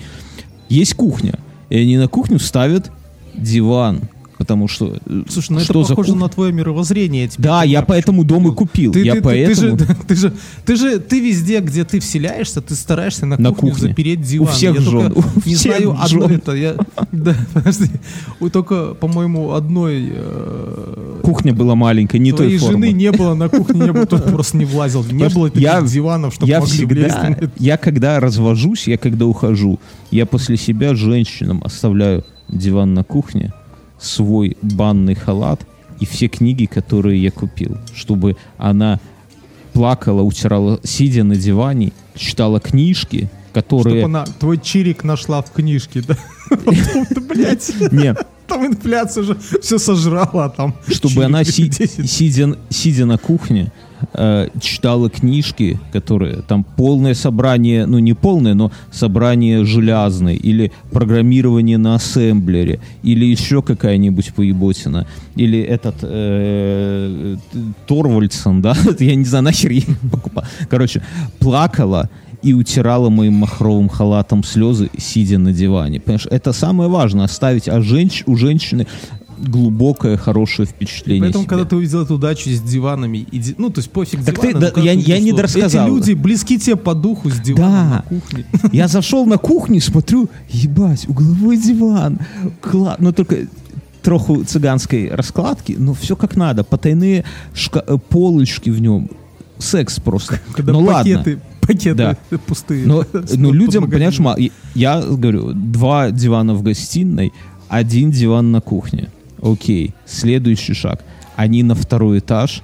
Есть 0.69 0.93
кухня, 0.93 1.33
и 1.69 1.77
они 1.77 1.97
на 1.97 2.07
кухню 2.07 2.39
ставят 2.39 2.91
диван. 3.33 4.01
Потому 4.39 4.69
что... 4.69 4.95
э, 5.05 5.23
Слушай, 5.29 5.51
ну 5.51 5.59
что 5.59 5.73
это 5.73 5.83
за 5.83 5.89
похоже 5.89 6.13
кухня? 6.13 6.23
на 6.23 6.29
твое 6.29 6.53
мировоззрение. 6.53 7.25
я 7.25 7.29
Да, 7.37 7.63
я 7.63 7.81
поэтому 7.81 8.23
дом 8.23 8.47
и 8.47 8.55
купил. 8.55 8.93
Ты, 8.93 9.03
я 9.03 9.15
ты- 9.15 9.21
поэтому... 9.21 9.77
ты, 9.77 9.85
же, 9.85 9.95
ты 10.07 10.15
же, 10.15 10.33
ты 10.65 10.75
же, 10.77 10.99
ты 10.99 11.19
везде, 11.19 11.59
где 11.59 11.83
ты 11.83 11.99
вселяешься, 11.99 12.61
ты 12.61 12.73
стараешься 12.75 13.25
на, 13.25 13.37
На 13.37 13.49
кухню 13.49 13.71
кухне. 13.73 13.89
запереть 13.89 14.19
У 14.19 14.23
диван. 14.23 14.47
всех 14.47 14.75
я 14.75 14.81
жен, 14.81 15.11
у 15.13 15.23
не 15.45 15.55
всех 15.55 15.75
знаю 15.75 15.91
одно 16.01 16.07
жен. 16.27 16.31
это. 16.37 16.53
Я, 16.53 16.75
да, 17.11 17.35
подожди. 17.53 17.91
У 18.39 18.49
только, 18.49 18.93
по-моему, 18.93 19.51
одной 19.51 20.09
э, 20.09 21.19
Кухня 21.21 21.53
была 21.53 21.75
маленькая, 21.75 22.19
не 22.19 22.31
той 22.31 22.37
твоей 22.47 22.57
формы. 22.59 22.73
жены 22.87 22.91
не 22.93 23.11
было 23.11 23.33
на 23.33 23.49
кухне, 23.49 23.81
не 23.81 23.91
было, 23.91 24.05
тот 24.05 24.23
просто 24.23 24.55
не 24.57 24.63
влазил. 24.65 25.03
Не 25.03 25.23
Потому 25.25 25.31
было 25.35 25.49
таких 25.49 25.63
я- 25.63 25.81
диванов, 25.81 26.33
чтобы 26.33 26.49
я 26.49 26.61
всегда, 26.61 27.37
я 27.57 27.75
когда 27.77 28.19
развожусь, 28.21 28.87
я 28.87 28.97
когда 28.97 29.25
ухожу, 29.25 29.79
я 30.11 30.25
после 30.25 30.55
себя 30.55 30.95
женщинам 30.95 31.61
оставляю 31.63 32.23
диван 32.47 32.93
на 32.93 33.03
кухне, 33.03 33.53
свой 33.99 34.57
банный 34.61 35.15
халат 35.15 35.65
и 35.99 36.05
все 36.05 36.27
книги, 36.27 36.65
которые 36.65 37.21
я 37.21 37.31
купил, 37.31 37.77
чтобы 37.93 38.37
она 38.57 38.99
плакала, 39.73 40.21
утирала, 40.21 40.79
сидя 40.83 41.23
на 41.23 41.35
диване, 41.35 41.91
читала 42.15 42.59
книжки, 42.59 43.29
Чтобы 43.51 43.83
которые... 43.83 44.05
она 44.05 44.25
твой 44.25 44.57
чирик 44.57 45.03
нашла 45.03 45.41
в 45.41 45.51
книжке, 45.51 46.01
да? 46.01 46.15
Да, 46.49 47.21
блядь. 47.21 47.71
Не, 47.91 48.15
Там 48.47 48.65
инфляция 48.65 49.23
же 49.23 49.37
все 49.61 49.77
сожрала, 49.77 50.45
а 50.45 50.49
там 50.49 50.75
чтобы 50.87 51.23
она, 51.25 51.43
си- 51.43 51.69
чирик 51.69 51.77
10. 51.77 52.09
сидя, 52.09 52.57
сидя 52.69 53.05
на 53.05 53.17
кухне, 53.17 53.71
э, 54.13 54.49
читала 54.61 55.09
книжки, 55.09 55.79
которые 55.91 56.41
там 56.41 56.63
полное 56.63 57.13
собрание, 57.13 57.85
ну 57.85 57.99
не 57.99 58.13
полное, 58.13 58.53
но 58.53 58.71
собрание 58.91 59.65
железное, 59.65 60.35
или 60.35 60.71
программирование 60.91 61.77
на 61.77 61.95
ассемблере, 61.95 62.79
или 63.03 63.25
еще 63.25 63.61
какая-нибудь 63.61 64.33
поеботина, 64.33 65.07
или 65.35 65.59
этот 65.59 65.95
э, 66.01 67.37
Торвальдсон, 67.87 68.61
да, 68.61 68.75
я 68.99 69.15
не 69.15 69.25
знаю, 69.25 69.45
нахер 69.45 69.71
я 69.71 69.81
покупал. 70.11 70.43
Короче, 70.69 71.01
плакала 71.39 72.09
и 72.41 72.53
утирала 72.53 73.09
моим 73.09 73.33
махровым 73.33 73.89
халатом 73.89 74.43
слезы, 74.43 74.89
сидя 74.97 75.37
на 75.37 75.51
диване. 75.51 75.99
Понимаешь, 75.99 76.27
это 76.29 76.53
самое 76.53 76.89
важное, 76.89 77.25
оставить 77.25 77.67
а 77.67 77.81
женщ, 77.81 78.23
у 78.25 78.35
женщины 78.35 78.87
глубокое, 79.39 80.17
хорошее 80.17 80.67
впечатление. 80.67 81.23
Поэтому, 81.23 81.43
себе. 81.43 81.49
когда 81.49 81.65
ты 81.65 81.75
увидел 81.75 82.01
эту 82.03 82.17
дачу 82.17 82.49
с 82.49 82.61
диванами, 82.61 83.19
и 83.31 83.39
ди- 83.39 83.55
ну, 83.57 83.69
то 83.69 83.79
есть 83.79 83.91
пофиг 83.91 84.23
Так 84.25 84.39
ты- 84.39 84.49
диваны, 84.49 84.59
да, 84.59 84.67
ну, 84.67 84.73
как 84.75 84.83
я- 84.83 84.93
ты 84.93 84.99
я 84.99 85.19
не 85.19 85.31
дорассказал. 85.31 85.87
Эти 85.87 85.93
люди 85.95 86.13
близки 86.13 86.57
тебе 86.59 86.75
по 86.75 86.93
духу 86.95 87.29
с 87.29 87.39
диваном 87.39 87.71
Да. 87.71 87.83
на 87.95 88.01
кухне. 88.03 88.45
Я 88.73 88.87
зашел 88.87 89.25
на 89.25 89.37
кухню, 89.37 89.81
смотрю, 89.81 90.29
ебать, 90.49 91.07
угловой 91.07 91.57
диван. 91.57 92.19
Кла... 92.61 92.95
Ну, 92.99 93.11
только 93.11 93.47
троху 94.01 94.43
цыганской 94.43 95.09
раскладки, 95.13 95.75
но 95.77 95.93
все 95.93 96.15
как 96.15 96.35
надо. 96.35 96.63
Потайные 96.63 97.25
шка- 97.53 97.83
э, 97.85 97.97
полочки 97.97 98.69
в 98.69 98.81
нем. 98.81 99.09
Секс 99.57 99.99
просто. 99.99 100.39
Когда 100.53 100.71
ну 100.73 100.79
ладно. 100.79 101.17
пакеты, 101.17 101.39
пакеты 101.61 101.95
Да. 101.95 102.17
пустые. 102.47 102.85
Но, 102.85 103.03
с- 103.03 103.35
ну, 103.35 103.51
людям, 103.51 103.89
понимаешь, 103.89 104.19
ма- 104.19 104.35
и- 104.37 104.51
я 104.73 105.01
говорю, 105.01 105.51
два 105.53 106.11
дивана 106.11 106.53
в 106.55 106.63
гостиной, 106.63 107.33
один 107.67 108.09
диван 108.09 108.51
на 108.51 108.61
кухне. 108.61 109.09
Окей, 109.41 109.93
следующий 110.05 110.73
шаг. 110.73 111.03
Они 111.35 111.63
на 111.63 111.75
второй 111.75 112.19
этаж 112.19 112.61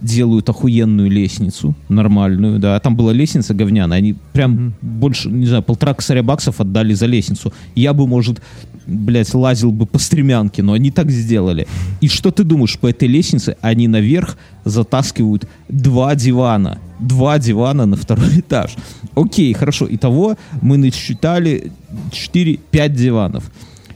делают 0.00 0.48
охуенную 0.48 1.08
лестницу, 1.08 1.74
нормальную, 1.88 2.58
да. 2.58 2.78
Там 2.80 2.96
была 2.96 3.12
лестница 3.12 3.54
говняная, 3.54 3.98
они 3.98 4.16
прям 4.32 4.74
больше, 4.82 5.28
не 5.30 5.46
знаю, 5.46 5.62
полтора 5.62 5.94
косаря 5.94 6.22
баксов 6.22 6.60
отдали 6.60 6.92
за 6.94 7.06
лестницу. 7.06 7.52
Я 7.76 7.92
бы, 7.92 8.08
может, 8.08 8.42
блядь, 8.86 9.32
лазил 9.32 9.70
бы 9.70 9.86
по 9.86 9.98
стремянке, 9.98 10.62
но 10.62 10.72
они 10.72 10.90
так 10.90 11.10
сделали. 11.10 11.68
И 12.00 12.08
что 12.08 12.32
ты 12.32 12.42
думаешь, 12.42 12.78
по 12.78 12.88
этой 12.88 13.06
лестнице 13.06 13.56
они 13.60 13.86
наверх 13.86 14.36
затаскивают 14.64 15.48
два 15.68 16.14
дивана. 16.16 16.78
Два 16.98 17.38
дивана 17.38 17.86
на 17.86 17.96
второй 17.96 18.40
этаж. 18.40 18.74
Окей, 19.14 19.52
хорошо. 19.54 19.86
Итого 19.88 20.36
мы 20.60 20.78
насчитали 20.78 21.70
4-5 22.10 22.88
диванов. 22.88 23.50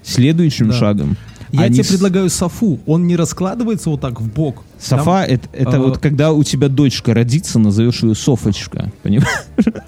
Следующим 0.04 0.68
Да. 0.68 0.74
шагом 0.74 1.16
Я 1.52 1.62
они 1.62 1.74
тебе 1.74 1.84
с- 1.84 1.88
предлагаю 1.88 2.28
софу. 2.30 2.78
Он 2.86 3.06
не 3.06 3.16
раскладывается 3.16 3.90
вот 3.90 4.00
так 4.00 4.20
в 4.20 4.28
бок. 4.28 4.62
Софа 4.78 5.24
это, 5.24 5.48
это 5.52 5.76
э, 5.76 5.78
вот 5.78 5.98
когда 5.98 6.32
у 6.32 6.42
тебя 6.44 6.68
дочка 6.68 7.14
родится, 7.14 7.58
назовешь 7.58 8.02
ее 8.02 8.14
Софочка. 8.14 8.92
Понимаешь? 9.02 9.28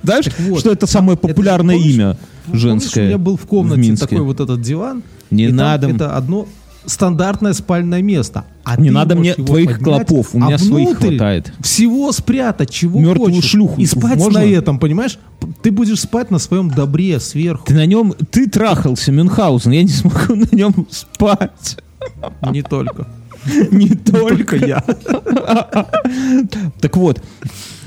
Знаешь, 0.02 0.26
вот, 0.38 0.60
что 0.60 0.72
это 0.72 0.86
самое 0.86 1.18
это, 1.18 1.28
популярное 1.28 1.76
помнишь, 1.76 1.94
имя 1.94 2.18
Помнишь, 2.46 2.60
женское? 2.62 3.04
у 3.04 3.06
меня 3.08 3.18
был 3.18 3.36
в 3.36 3.46
комнате 3.46 3.92
в 3.92 3.98
такой 3.98 4.20
вот 4.20 4.40
этот 4.40 4.60
диван. 4.60 5.02
Не 5.30 5.48
там 5.48 5.56
надо. 5.56 5.88
Это 5.88 6.16
одно 6.16 6.46
стандартное 6.88 7.52
спальное 7.52 8.02
место. 8.02 8.44
А 8.64 8.78
Не 8.80 8.90
надо 8.90 9.14
мне 9.16 9.34
твоих 9.34 9.78
поднять, 9.78 10.06
клопов, 10.06 10.34
у 10.34 10.38
а 10.38 10.46
меня 10.46 10.58
своих 10.58 10.88
внутрь 10.88 11.08
хватает. 11.10 11.52
Всего 11.60 12.10
спрятать, 12.12 12.70
чего 12.70 12.98
Мертвую 13.00 13.34
хочешь. 13.34 13.50
шлюху 13.50 13.80
И 13.80 13.86
спать 13.86 14.18
можно? 14.18 14.40
на 14.40 14.44
этом, 14.44 14.78
понимаешь? 14.78 15.18
Ты 15.62 15.70
будешь 15.70 16.00
спать 16.00 16.30
на 16.30 16.38
своем 16.38 16.70
добре 16.70 17.20
сверху. 17.20 17.64
Ты 17.66 17.74
на 17.74 17.86
нем, 17.86 18.14
ты 18.30 18.48
трахался, 18.48 19.12
Мюнхгаузен, 19.12 19.70
я 19.72 19.82
не 19.82 19.88
смогу 19.88 20.34
на 20.34 20.48
нем 20.54 20.86
спать. 20.90 21.78
Не 22.50 22.62
только. 22.62 23.06
Не 23.70 23.90
только 23.90 24.56
я. 24.56 24.82
Так 26.80 26.96
вот, 26.96 27.22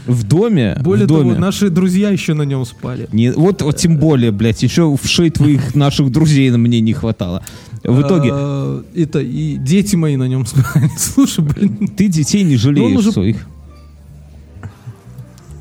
в 0.08 0.24
доме, 0.24 0.78
Более 0.82 1.06
в 1.06 1.10
доме, 1.10 1.32
того, 1.32 1.42
наши 1.42 1.70
друзья 1.70 2.10
еще 2.10 2.34
на 2.34 2.44
нем 2.44 2.66
спали. 2.66 3.08
не, 3.12 3.32
вот, 3.32 3.62
вот 3.62 3.78
тем 3.78 3.98
более, 3.98 4.32
блядь, 4.32 4.64
еще 4.64 4.96
в 4.96 5.06
шей 5.08 5.30
твоих 5.30 5.76
наших 5.76 6.12
друзей 6.12 6.50
на 6.50 6.58
мне 6.58 6.80
не 6.82 6.94
хватало. 6.94 7.44
В 7.84 8.02
итоге, 8.02 8.30
А, 8.34 8.84
Это 8.96 9.20
и 9.20 9.58
дети 9.58 9.96
мои 9.96 10.16
на 10.16 10.28
нем. 10.28 10.46
Слушай, 10.98 11.44
блин. 11.44 11.88
ты 11.96 12.08
детей 12.08 12.44
не 12.44 12.56
жалеешь 12.58 12.92
Ну, 12.94 13.00
уже- 13.00 13.12
своих. 13.12 13.48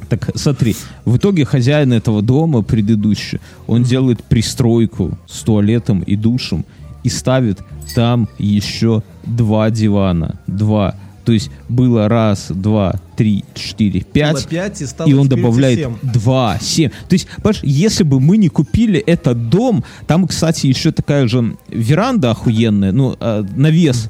Так, 0.08 0.30
смотри, 0.34 0.74
в 1.04 1.16
итоге 1.18 1.44
хозяин 1.44 1.92
этого 1.92 2.20
дома, 2.20 2.62
предыдущий, 2.62 3.38
он 3.68 3.84
делает 3.84 4.24
пристройку 4.24 5.16
с 5.28 5.40
туалетом 5.42 6.00
и 6.00 6.16
душем 6.16 6.64
и 7.04 7.08
ставит 7.08 7.60
там 7.94 8.28
еще 8.38 9.02
два 9.24 9.70
дивана. 9.70 10.40
Два. 10.48 10.96
То 11.24 11.32
есть 11.32 11.50
было 11.68 12.08
раз, 12.08 12.46
два, 12.50 12.94
три, 13.16 13.44
четыре, 13.54 14.00
пять. 14.00 14.46
Пять 14.48 14.80
и 14.80 14.86
стало 14.86 15.08
и 15.08 15.12
он 15.12 15.28
добавляет 15.28 15.78
семь. 15.78 15.94
2, 16.02 16.58
7. 16.60 16.90
То 16.90 17.12
есть, 17.12 17.28
понимаешь, 17.36 17.60
если 17.62 18.04
бы 18.04 18.20
мы 18.20 18.36
не 18.36 18.48
купили 18.48 18.98
этот 18.98 19.48
дом, 19.50 19.84
там, 20.06 20.26
кстати, 20.26 20.66
еще 20.66 20.92
такая 20.92 21.28
же 21.28 21.56
веранда 21.68 22.30
охуенная, 22.30 22.92
ну, 22.92 23.16
э, 23.20 23.44
навес. 23.56 24.08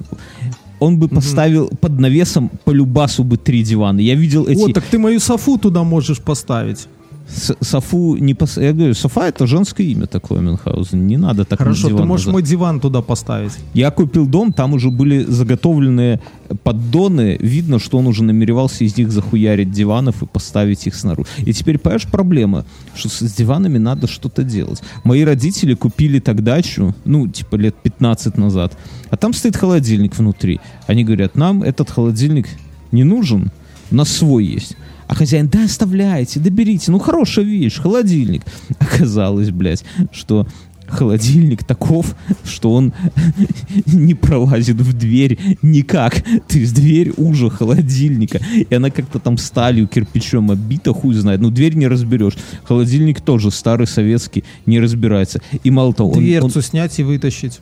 Он 0.78 0.98
бы 0.98 1.08
поставил 1.08 1.68
под 1.68 2.00
навесом 2.00 2.50
по 2.64 2.70
любасу 2.70 3.22
бы 3.22 3.36
три 3.36 3.62
дивана. 3.62 4.00
Я 4.00 4.14
видел 4.14 4.46
эти... 4.46 4.58
Вот, 4.58 4.72
так 4.72 4.84
ты 4.84 4.98
мою 4.98 5.20
софу 5.20 5.58
туда 5.58 5.82
можешь 5.84 6.20
поставить. 6.20 6.88
С- 7.32 7.56
Софу 7.60 8.16
не 8.16 8.34
пос... 8.34 8.56
Я 8.56 8.72
говорю, 8.72 8.94
Софа 8.94 9.28
это 9.28 9.46
женское 9.46 9.86
имя 9.86 10.06
такое, 10.06 10.40
Мюнхгаузен. 10.40 11.06
Не 11.06 11.16
надо 11.16 11.44
так 11.44 11.58
Хорошо, 11.58 11.88
ты 11.88 11.94
можешь 11.94 12.26
называть. 12.26 12.32
мой 12.32 12.42
диван 12.42 12.80
туда 12.80 13.02
поставить. 13.02 13.52
Я 13.72 13.90
купил 13.90 14.26
дом, 14.26 14.52
там 14.52 14.74
уже 14.74 14.90
были 14.90 15.22
заготовленные 15.22 16.20
поддоны. 16.64 17.36
Видно, 17.40 17.78
что 17.78 17.98
он 17.98 18.06
уже 18.06 18.24
намеревался 18.24 18.84
из 18.84 18.96
них 18.96 19.10
захуярить 19.12 19.70
диванов 19.70 20.22
и 20.22 20.26
поставить 20.26 20.86
их 20.86 20.94
снаружи. 20.94 21.28
И 21.38 21.52
теперь, 21.52 21.78
понимаешь, 21.78 22.06
проблема, 22.06 22.64
что 22.94 23.08
с 23.08 23.32
диванами 23.32 23.78
надо 23.78 24.06
что-то 24.06 24.42
делать. 24.42 24.82
Мои 25.04 25.22
родители 25.24 25.74
купили 25.74 26.18
так 26.18 26.42
дачу, 26.42 26.94
ну, 27.04 27.28
типа 27.28 27.56
лет 27.56 27.76
15 27.82 28.36
назад, 28.38 28.76
а 29.10 29.16
там 29.16 29.32
стоит 29.32 29.56
холодильник 29.56 30.16
внутри. 30.18 30.60
Они 30.86 31.04
говорят, 31.04 31.36
нам 31.36 31.62
этот 31.62 31.90
холодильник 31.90 32.48
не 32.92 33.04
нужен, 33.04 33.50
у 33.90 33.94
нас 33.94 34.08
свой 34.08 34.44
есть. 34.44 34.76
А 35.10 35.14
хозяин, 35.16 35.48
да 35.48 35.64
оставляйте, 35.64 36.38
да 36.38 36.50
берите, 36.50 36.92
ну 36.92 37.00
хорошая 37.00 37.44
вещь, 37.44 37.78
холодильник. 37.80 38.42
Оказалось, 38.78 39.50
блядь, 39.50 39.84
что 40.12 40.46
холодильник 40.86 41.64
таков, 41.64 42.14
что 42.44 42.72
он 42.72 42.92
не 43.86 44.14
пролазит 44.14 44.76
в 44.80 44.92
дверь 44.92 45.36
никак. 45.62 46.22
То 46.46 46.56
есть 46.58 46.74
дверь 46.76 47.12
уже 47.16 47.50
холодильника. 47.50 48.40
И 48.54 48.72
она 48.72 48.90
как-то 48.90 49.18
там 49.18 49.36
сталью, 49.36 49.88
кирпичом 49.88 50.52
обита, 50.52 50.92
хуй 50.92 51.14
знает. 51.14 51.40
Ну, 51.40 51.50
дверь 51.50 51.74
не 51.74 51.88
разберешь. 51.88 52.34
Холодильник 52.62 53.20
тоже 53.20 53.50
старый 53.50 53.88
советский, 53.88 54.44
не 54.64 54.78
разбирается. 54.78 55.40
И 55.64 55.72
мало 55.72 55.92
того, 55.92 56.10
он- 56.10 56.18
он, 56.18 56.24
Дверцу 56.24 56.62
снять 56.62 56.96
и 57.00 57.02
вытащить. 57.02 57.58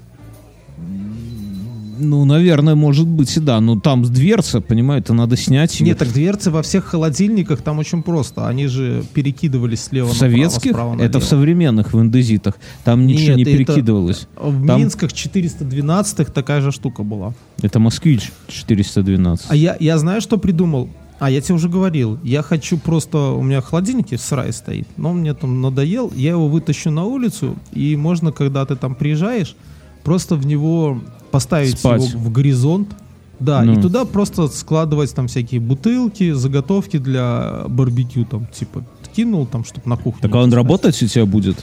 Ну, 1.98 2.24
наверное, 2.24 2.74
может 2.74 3.06
быть 3.06 3.36
и 3.36 3.40
да. 3.40 3.60
Но 3.60 3.78
там 3.78 4.02
дверца, 4.02 4.60
понимаете, 4.60 5.12
надо 5.12 5.36
снять. 5.36 5.74
её. 5.80 5.86
Нет, 5.86 5.98
так 5.98 6.12
дверцы 6.12 6.50
во 6.50 6.62
всех 6.62 6.84
холодильниках 6.84 7.62
там 7.62 7.78
очень 7.78 8.02
просто. 8.02 8.46
Они 8.48 8.66
же 8.66 9.02
перекидывались 9.14 9.82
слева 9.84 10.06
в 10.06 10.12
направо, 10.14 10.30
советских, 10.30 10.70
справа 10.72 10.92
это 10.94 10.98
налево. 11.02 11.20
в 11.20 11.24
современных, 11.24 11.92
в 11.92 12.00
индезитах. 12.02 12.54
Там 12.84 13.06
ничего 13.06 13.36
не 13.36 13.44
Нет, 13.44 13.48
это- 13.48 13.56
перекидывалось. 13.56 14.26
В 14.36 14.66
Там- 14.66 14.80
Минсках 14.80 15.12
412 15.12 16.32
такая 16.32 16.60
же 16.60 16.72
штука 16.72 17.02
была. 17.02 17.34
Это 17.62 17.78
москвич 17.78 18.30
412. 18.48 19.46
А 19.50 19.56
я, 19.56 19.76
я 19.80 19.98
знаю, 19.98 20.20
что 20.20 20.38
придумал. 20.38 20.88
А, 21.20 21.30
я 21.30 21.40
тебе 21.40 21.56
уже 21.56 21.68
говорил. 21.68 22.16
Я 22.22 22.42
хочу 22.42 22.78
просто... 22.78 23.18
У 23.32 23.42
меня 23.42 23.60
холодильник 23.60 24.10
в 24.12 24.18
сарае 24.18 24.52
стоит, 24.52 24.86
но 24.96 25.10
он 25.10 25.18
мне 25.18 25.34
там 25.34 25.60
надоел. 25.60 26.12
Я 26.14 26.30
его 26.30 26.46
вытащу 26.48 26.92
на 26.92 27.04
улицу, 27.04 27.56
и 27.72 27.96
можно, 27.96 28.30
когда 28.30 28.64
ты 28.64 28.76
там 28.76 28.94
приезжаешь, 28.94 29.56
просто 30.04 30.36
в 30.36 30.46
него 30.46 31.00
поставить 31.30 31.78
Спать. 31.78 32.08
его 32.10 32.18
в 32.18 32.32
горизонт. 32.32 32.88
Да, 33.40 33.62
Ну. 33.62 33.78
и 33.78 33.80
туда 33.80 34.04
просто 34.04 34.48
складывать 34.48 35.14
там 35.14 35.28
всякие 35.28 35.60
бутылки, 35.60 36.32
заготовки 36.32 36.98
для 36.98 37.64
барбекю, 37.68 38.24
там, 38.24 38.46
типа, 38.46 38.84
кинул 39.14 39.46
там, 39.46 39.64
чтобы 39.64 39.88
на 39.88 39.96
кухне. 39.96 40.20
Так 40.22 40.34
а 40.34 40.38
он 40.38 40.52
работать 40.52 41.00
у 41.02 41.06
тебя 41.06 41.24
будет? 41.24 41.56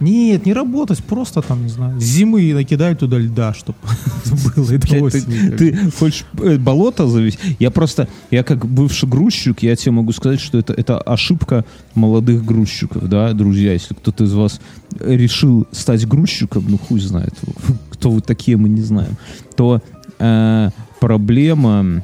Нет, 0.00 0.46
не 0.46 0.54
работать, 0.54 1.04
просто 1.04 1.42
там, 1.42 1.62
не 1.62 1.68
знаю, 1.68 2.00
зимы 2.00 2.54
накидай 2.54 2.94
туда 2.94 3.18
льда, 3.18 3.52
чтобы 3.52 3.78
было 4.56 4.66
Блядь, 4.66 5.02
осени. 5.02 5.56
ты, 5.56 5.90
хочешь 5.90 6.24
э, 6.38 6.56
болото 6.56 7.06
завести? 7.06 7.56
Я 7.58 7.70
просто, 7.70 8.08
я 8.30 8.42
как 8.42 8.64
бывший 8.64 9.08
грузчик, 9.08 9.62
я 9.62 9.76
тебе 9.76 9.92
могу 9.92 10.12
сказать, 10.12 10.40
что 10.40 10.58
это, 10.58 10.72
это 10.72 10.98
ошибка 10.98 11.64
молодых 11.94 12.44
грузчиков, 12.44 13.08
да, 13.08 13.32
друзья. 13.34 13.74
Если 13.74 13.92
кто-то 13.94 14.24
из 14.24 14.32
вас 14.32 14.60
решил 14.98 15.66
стать 15.70 16.06
грузчиком, 16.08 16.64
ну 16.66 16.78
хуй 16.78 17.00
знает, 17.00 17.34
кто 17.90 18.10
вы 18.10 18.22
такие, 18.22 18.56
мы 18.56 18.70
не 18.70 18.82
знаем, 18.82 19.16
то 19.54 19.82
э, 20.18 20.70
проблема, 21.00 22.02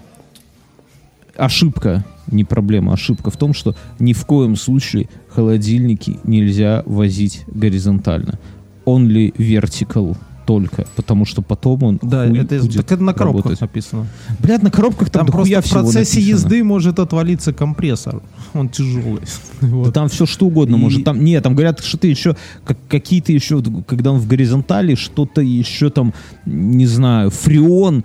ошибка, 1.37 2.05
не 2.31 2.45
проблема, 2.45 2.93
ошибка 2.93 3.31
в 3.31 3.37
том, 3.37 3.55
что 3.55 3.75
ни 3.99 4.13
в 4.13 4.25
коем 4.27 4.57
случае 4.57 5.09
холодильники 5.29 6.19
нельзя 6.25 6.83
возить 6.87 7.45
горизонтально. 7.47 8.39
Он 8.85 9.09
ли 9.09 9.31
vertical 9.37 10.17
только, 10.47 10.87
потому 10.95 11.25
что 11.25 11.43
потом 11.43 11.83
он 11.83 11.99
Да, 12.01 12.29
хуй 12.29 12.39
это, 12.39 12.61
будет 12.61 12.77
так 12.87 12.93
это 12.93 13.03
на 13.03 13.13
коробках 13.13 13.45
работать. 13.47 13.61
написано. 13.63 14.07
Блядь, 14.39 14.63
на 14.63 14.71
коробках 14.71 15.11
там, 15.11 15.27
Там 15.27 15.33
просто 15.35 15.61
в 15.61 15.71
процессе 15.71 16.21
езды 16.21 16.63
может 16.63 17.01
отвалиться 17.01 17.53
компрессор. 17.53 18.23
Он 18.55 18.69
тяжелый. 18.69 19.23
Да 19.61 19.67
Вот. 19.69 19.93
там 19.95 20.09
все 20.09 20.25
что 20.25 20.47
угодно 20.47 20.77
И- 20.77 20.79
может. 20.79 21.03
Там, 21.05 21.25
нет, 21.25 21.43
там 21.43 21.55
говорят, 21.57 21.81
что 21.81 21.99
ты 21.99 22.07
еще 22.07 22.37
как, 22.65 22.79
какие-то 22.89 23.33
еще, 23.33 23.61
когда 23.89 24.13
он 24.13 24.21
в 24.21 24.29
горизонтали, 24.29 24.95
что-то 24.95 25.41
еще 25.41 25.91
там, 25.91 26.15
не 26.45 26.87
знаю, 26.87 27.31
фреон 27.31 28.05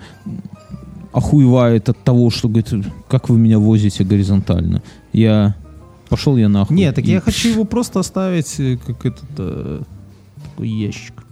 охуевает 1.12 1.88
от 1.88 2.02
того, 2.04 2.30
что 2.30 2.48
говорит, 2.48 2.72
как 3.08 3.28
вы 3.28 3.38
меня 3.38 3.58
возите 3.58 4.04
горизонтально. 4.04 4.82
Я 5.12 5.54
пошел 6.08 6.36
я 6.36 6.48
нахуй. 6.48 6.76
Нет, 6.76 6.94
так 6.94 7.04
И- 7.04 7.10
я 7.10 7.20
хочу 7.20 7.48
его 7.50 7.64
просто 7.64 8.00
оставить 8.00 8.58
э, 8.60 8.76
как 8.86 9.04
этот 9.06 9.24
э, 9.38 9.82
такой 10.44 10.68
ящик. 10.68 11.24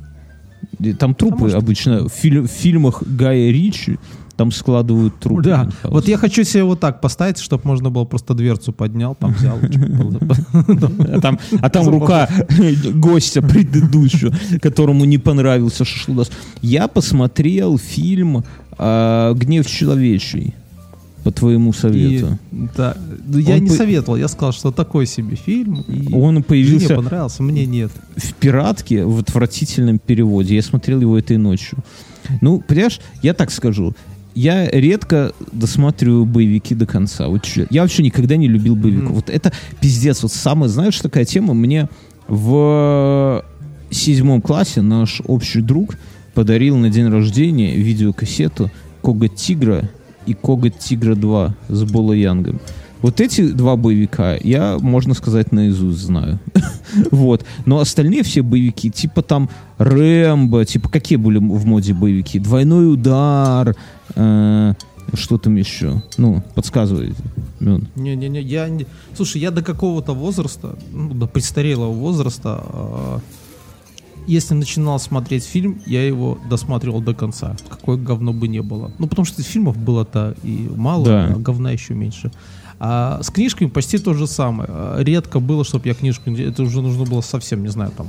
Там 0.99 1.15
трупы 1.15 1.39
может- 1.45 1.57
обычно 1.59 2.09
в, 2.09 2.13
филь- 2.13 2.43
в 2.43 2.47
фильмах 2.49 3.03
Гая 3.03 3.51
Ричи 3.51 3.99
там 4.41 4.53
складывают 4.53 5.21
трупы. 5.21 5.43
Да, 5.43 5.69
вот 5.83 6.09
я 6.09 6.17
хочу 6.17 6.45
себе 6.45 6.65
вот 6.65 6.81
так 6.81 7.03
поставить, 7.03 7.37
чтобы 7.37 7.61
можно 7.67 7.91
было 7.91 8.07
просто 8.07 8.33
дверцу 8.33 8.73
поднял, 8.73 9.15
там 9.15 9.35
взял. 9.35 9.59
А 11.13 11.21
там, 11.21 11.39
а 11.61 11.91
рука 11.91 12.27
гостя 12.95 13.43
предыдущего, 13.43 14.33
которому 14.63 15.05
не 15.05 15.19
понравился 15.19 15.85
шашлыдас. 15.85 16.31
Я 16.63 16.89
посмотрел 16.89 17.77
фильм 17.77 18.43
а, 18.79 19.35
«Гнев 19.35 19.67
человечий» 19.67 20.55
по 21.23 21.31
твоему 21.31 21.73
И, 21.73 21.75
совету. 21.75 22.39
да, 22.51 22.97
ну, 23.27 23.37
я 23.37 23.57
Он 23.57 23.61
не 23.65 23.69
по- 23.69 23.75
советовал, 23.75 24.17
я 24.17 24.27
сказал, 24.29 24.53
что 24.55 24.71
такой 24.71 25.05
себе 25.05 25.37
фильм. 25.37 25.83
И 25.83 26.15
Он 26.15 26.43
появился 26.43 26.95
понравился, 26.97 27.43
мне 27.43 27.67
нет. 27.67 27.91
в 28.17 28.33
«Пиратке» 28.33 29.05
в 29.05 29.19
отвратительном 29.19 29.99
переводе. 29.99 30.55
Я 30.55 30.63
смотрел 30.63 30.99
его 31.03 31.19
этой 31.19 31.37
ночью. 31.37 31.77
Ну, 32.41 32.61
понимаешь, 32.61 33.01
я 33.23 33.35
так 33.35 33.51
скажу. 33.51 33.95
Я 34.35 34.71
редко 34.71 35.33
досматриваю 35.53 36.25
боевики 36.25 36.75
до 36.75 36.87
конца. 36.87 37.29
Вот 37.29 37.47
я 37.71 37.83
вообще 37.83 38.03
никогда 38.03 38.37
не 38.37 38.49
любил 38.49 38.77
боевиков. 38.77 39.13
Вот 39.13 39.31
это 39.31 39.53
пиздец. 39.81 40.23
Вот 40.23 40.33
самая, 40.33 40.69
знаешь, 40.69 40.99
такая 41.01 41.25
тема. 41.25 41.55
Мне 41.55 41.89
в 42.29 43.45
седьмом 43.91 44.41
классе 44.41 44.83
наш 44.83 45.21
общий 45.27 45.61
друг 45.61 45.97
подарил 46.35 46.77
на 46.77 46.91
день 46.91 47.09
рождения 47.09 47.77
видеокассету 47.77 48.71
«Коготь 49.03 49.35
тигра» 49.35 49.91
и 50.27 50.35
«Коготь 50.35 50.79
тигра 50.79 51.17
2» 51.17 51.53
с 51.69 51.85
Боло 51.85 52.13
Янгом. 52.13 52.61
Вот 53.03 53.21
эти 53.21 53.51
два 53.53 53.77
боевика 53.77 54.35
я, 54.35 54.79
можно 54.79 55.15
сказать, 55.15 55.53
наизусть 55.53 56.01
знаю. 56.01 56.39
Вот. 57.13 57.45
Но 57.67 57.79
остальные 57.79 58.25
все 58.25 58.43
боевики, 58.43 58.91
типа 58.91 59.23
там 59.23 59.49
Рэмбо, 59.79 60.65
типа 60.65 60.89
какие 60.89 61.17
были 61.17 61.39
в 61.39 61.65
моде 61.65 61.95
боевики? 61.95 62.41
Двойной 62.41 62.93
удар, 62.93 63.77
э, 64.17 64.75
что 65.15 65.39
там 65.39 65.57
еще? 65.57 66.03
Ну, 66.19 66.43
подсказывайте. 66.55 67.23
Мюн. 67.61 67.89
Не-не-не, 67.95 68.41
я 68.41 68.69
не... 68.69 68.87
Слушай, 69.17 69.41
я 69.41 69.51
до 69.51 69.63
какого-то 69.63 70.15
возраста, 70.15 70.77
ну, 70.93 71.15
до 71.15 71.27
престарелого 71.27 71.93
возраста, 71.93 72.61
а, 72.65 73.21
если 74.27 74.55
начинал 74.55 74.99
смотреть 74.99 75.45
фильм, 75.45 75.81
я 75.87 76.07
его 76.07 76.39
досматривал 76.49 77.01
до 77.01 77.15
конца. 77.15 77.57
Какое 77.69 77.97
говно 77.97 78.33
бы 78.33 78.49
не 78.49 78.63
было. 78.63 78.91
Ну, 78.99 79.07
потому 79.07 79.25
что 79.27 79.43
фильмов 79.43 79.77
было-то 79.77 80.35
и 80.43 80.71
мало, 80.75 81.05
Да. 81.05 81.27
а 81.35 81.39
говна 81.39 81.71
еще 81.71 81.95
меньше. 81.95 82.31
А 82.83 83.23
с 83.23 83.31
книжками 83.31 83.69
почти 83.69 83.99
то 83.99 84.15
же 84.15 84.27
самое. 84.27 84.69
А, 84.73 85.03
Редко 85.03 85.39
было, 85.39 85.65
чтобы 85.65 85.87
я 85.87 85.95
книжку... 85.95 86.31
Это 86.31 86.63
уже 86.63 86.81
нужно 86.81 87.05
было 87.05 87.21
совсем, 87.21 87.63
не 87.63 87.69
знаю, 87.69 87.93
там, 87.97 88.09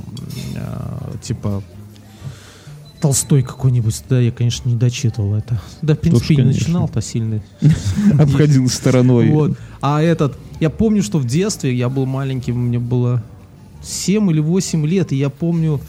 а, 0.56 1.12
типа... 1.22 1.62
Толстой 3.00 3.42
какой-нибудь, 3.42 4.00
да, 4.08 4.20
я, 4.20 4.30
конечно, 4.30 4.68
не 4.68 4.76
дочитывал 4.76 5.34
это. 5.34 5.60
Да, 5.82 5.94
в 5.94 5.98
принципе, 5.98 6.34
и 6.34 6.36
не 6.36 6.44
начинал-то 6.44 7.02
сильно. 7.02 7.42
Обходил 8.18 8.68
стороной. 8.68 9.28
Вот. 9.28 9.58
А 9.80 10.00
этот, 10.00 10.38
я 10.60 10.70
помню, 10.70 11.02
что 11.02 11.18
в 11.18 11.26
детстве 11.26 11.74
я 11.74 11.88
был 11.88 12.06
маленьким, 12.06 12.56
мне 12.56 12.78
было 12.78 13.22
7 13.82 14.30
или 14.30 14.38
8 14.38 14.86
лет, 14.86 15.12
и 15.12 15.16
я 15.16 15.30
помню, 15.30 15.80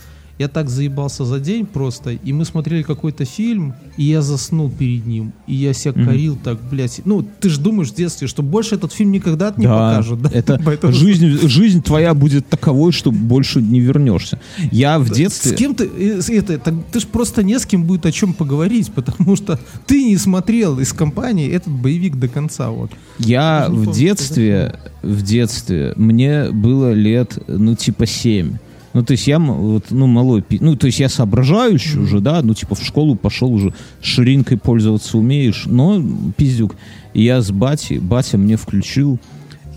я 0.44 0.48
так 0.50 0.70
заебался 0.70 1.26
за 1.26 1.40
день 1.40 1.66
просто, 1.66 2.12
и 2.12 2.34
мы 2.34 2.46
смотрели 2.46 2.84
какой-то 2.84 3.26
фильм, 3.26 3.74
и 3.98 4.04
я 4.04 4.22
заснул 4.22 4.70
перед 4.70 5.06
ним, 5.08 5.32
и 5.48 5.56
я 5.56 5.74
себя 5.74 5.94
Мгм. 5.96 6.06
корил 6.06 6.38
так, 6.44 6.58
блядь. 6.70 7.02
Ну, 7.06 7.22
ты 7.40 7.50
же 7.50 7.60
думаешь 7.60 7.90
в 7.92 7.96
детстве, 7.96 8.28
что 8.28 8.44
больше 8.44 8.76
этот 8.76 8.92
фильм 8.94 9.12
никогда 9.12 9.54
не 9.58 9.66
Да, 9.66 9.90
покажут, 9.92 10.22
да? 10.22 10.30
это 10.34 10.60
Поэтому- 10.66 10.94
жизнь, 10.94 11.48
жизнь 11.48 11.82
твоя 11.82 12.14
будет 12.14 12.48
таковой, 12.50 12.92
что 12.92 13.12
больше 13.12 13.62
не 13.62 13.80
вернешься. 13.80 14.40
Я 14.72 15.00
в 15.00 15.08
С 15.08 15.12
детстве... 15.16 15.56
кем 15.56 15.76
ты, 15.76 15.86
э, 15.86 16.22
с- 16.22 16.30
это, 16.30 16.58
так 16.58 16.74
ты 16.92 17.00
ж 17.00 17.06
просто 17.06 17.44
не 17.44 17.58
с 17.60 17.66
кем 17.66 17.84
будет 17.86 18.06
о 18.06 18.12
чем 18.12 18.34
поговорить, 18.34 18.92
потому 18.96 19.36
что 19.36 19.60
ты 19.88 20.04
не 20.04 20.18
смотрел 20.18 20.80
из 20.80 20.94
компании 20.94 21.50
этот 21.50 21.74
боевик 21.74 22.16
до 22.18 22.28
конца, 22.28 22.70
вот. 22.70 22.92
Я 23.20 23.68
в 23.70 23.92
детстве, 23.94 24.80
в 25.02 25.22
детстве, 25.22 25.94
мне 25.96 26.50
было 26.52 26.92
лет, 26.94 27.38
ну, 27.48 27.76
типа, 27.76 28.06
7. 28.06 28.58
Ну, 28.94 29.04
то 29.04 29.12
есть 29.14 29.26
я, 29.28 29.40
вот, 29.40 29.86
ну, 29.90 30.06
малой, 30.06 30.44
ну, 30.60 30.76
то 30.76 30.86
есть 30.86 31.00
я 31.00 31.10
соображающий 31.10 32.00
уже, 32.00 32.20
да, 32.20 32.42
ну, 32.44 32.54
типа, 32.54 32.76
в 32.76 32.84
школу 32.84 33.16
пошел 33.16 33.52
уже, 33.52 33.74
ширинкой 34.02 34.58
пользоваться 34.58 35.18
умеешь, 35.18 35.64
но 35.66 36.00
пиздюк. 36.38 36.76
И 37.16 37.24
я 37.24 37.42
с 37.42 37.50
батей, 37.52 37.98
батя 37.98 38.38
мне 38.38 38.56
включил 38.56 39.20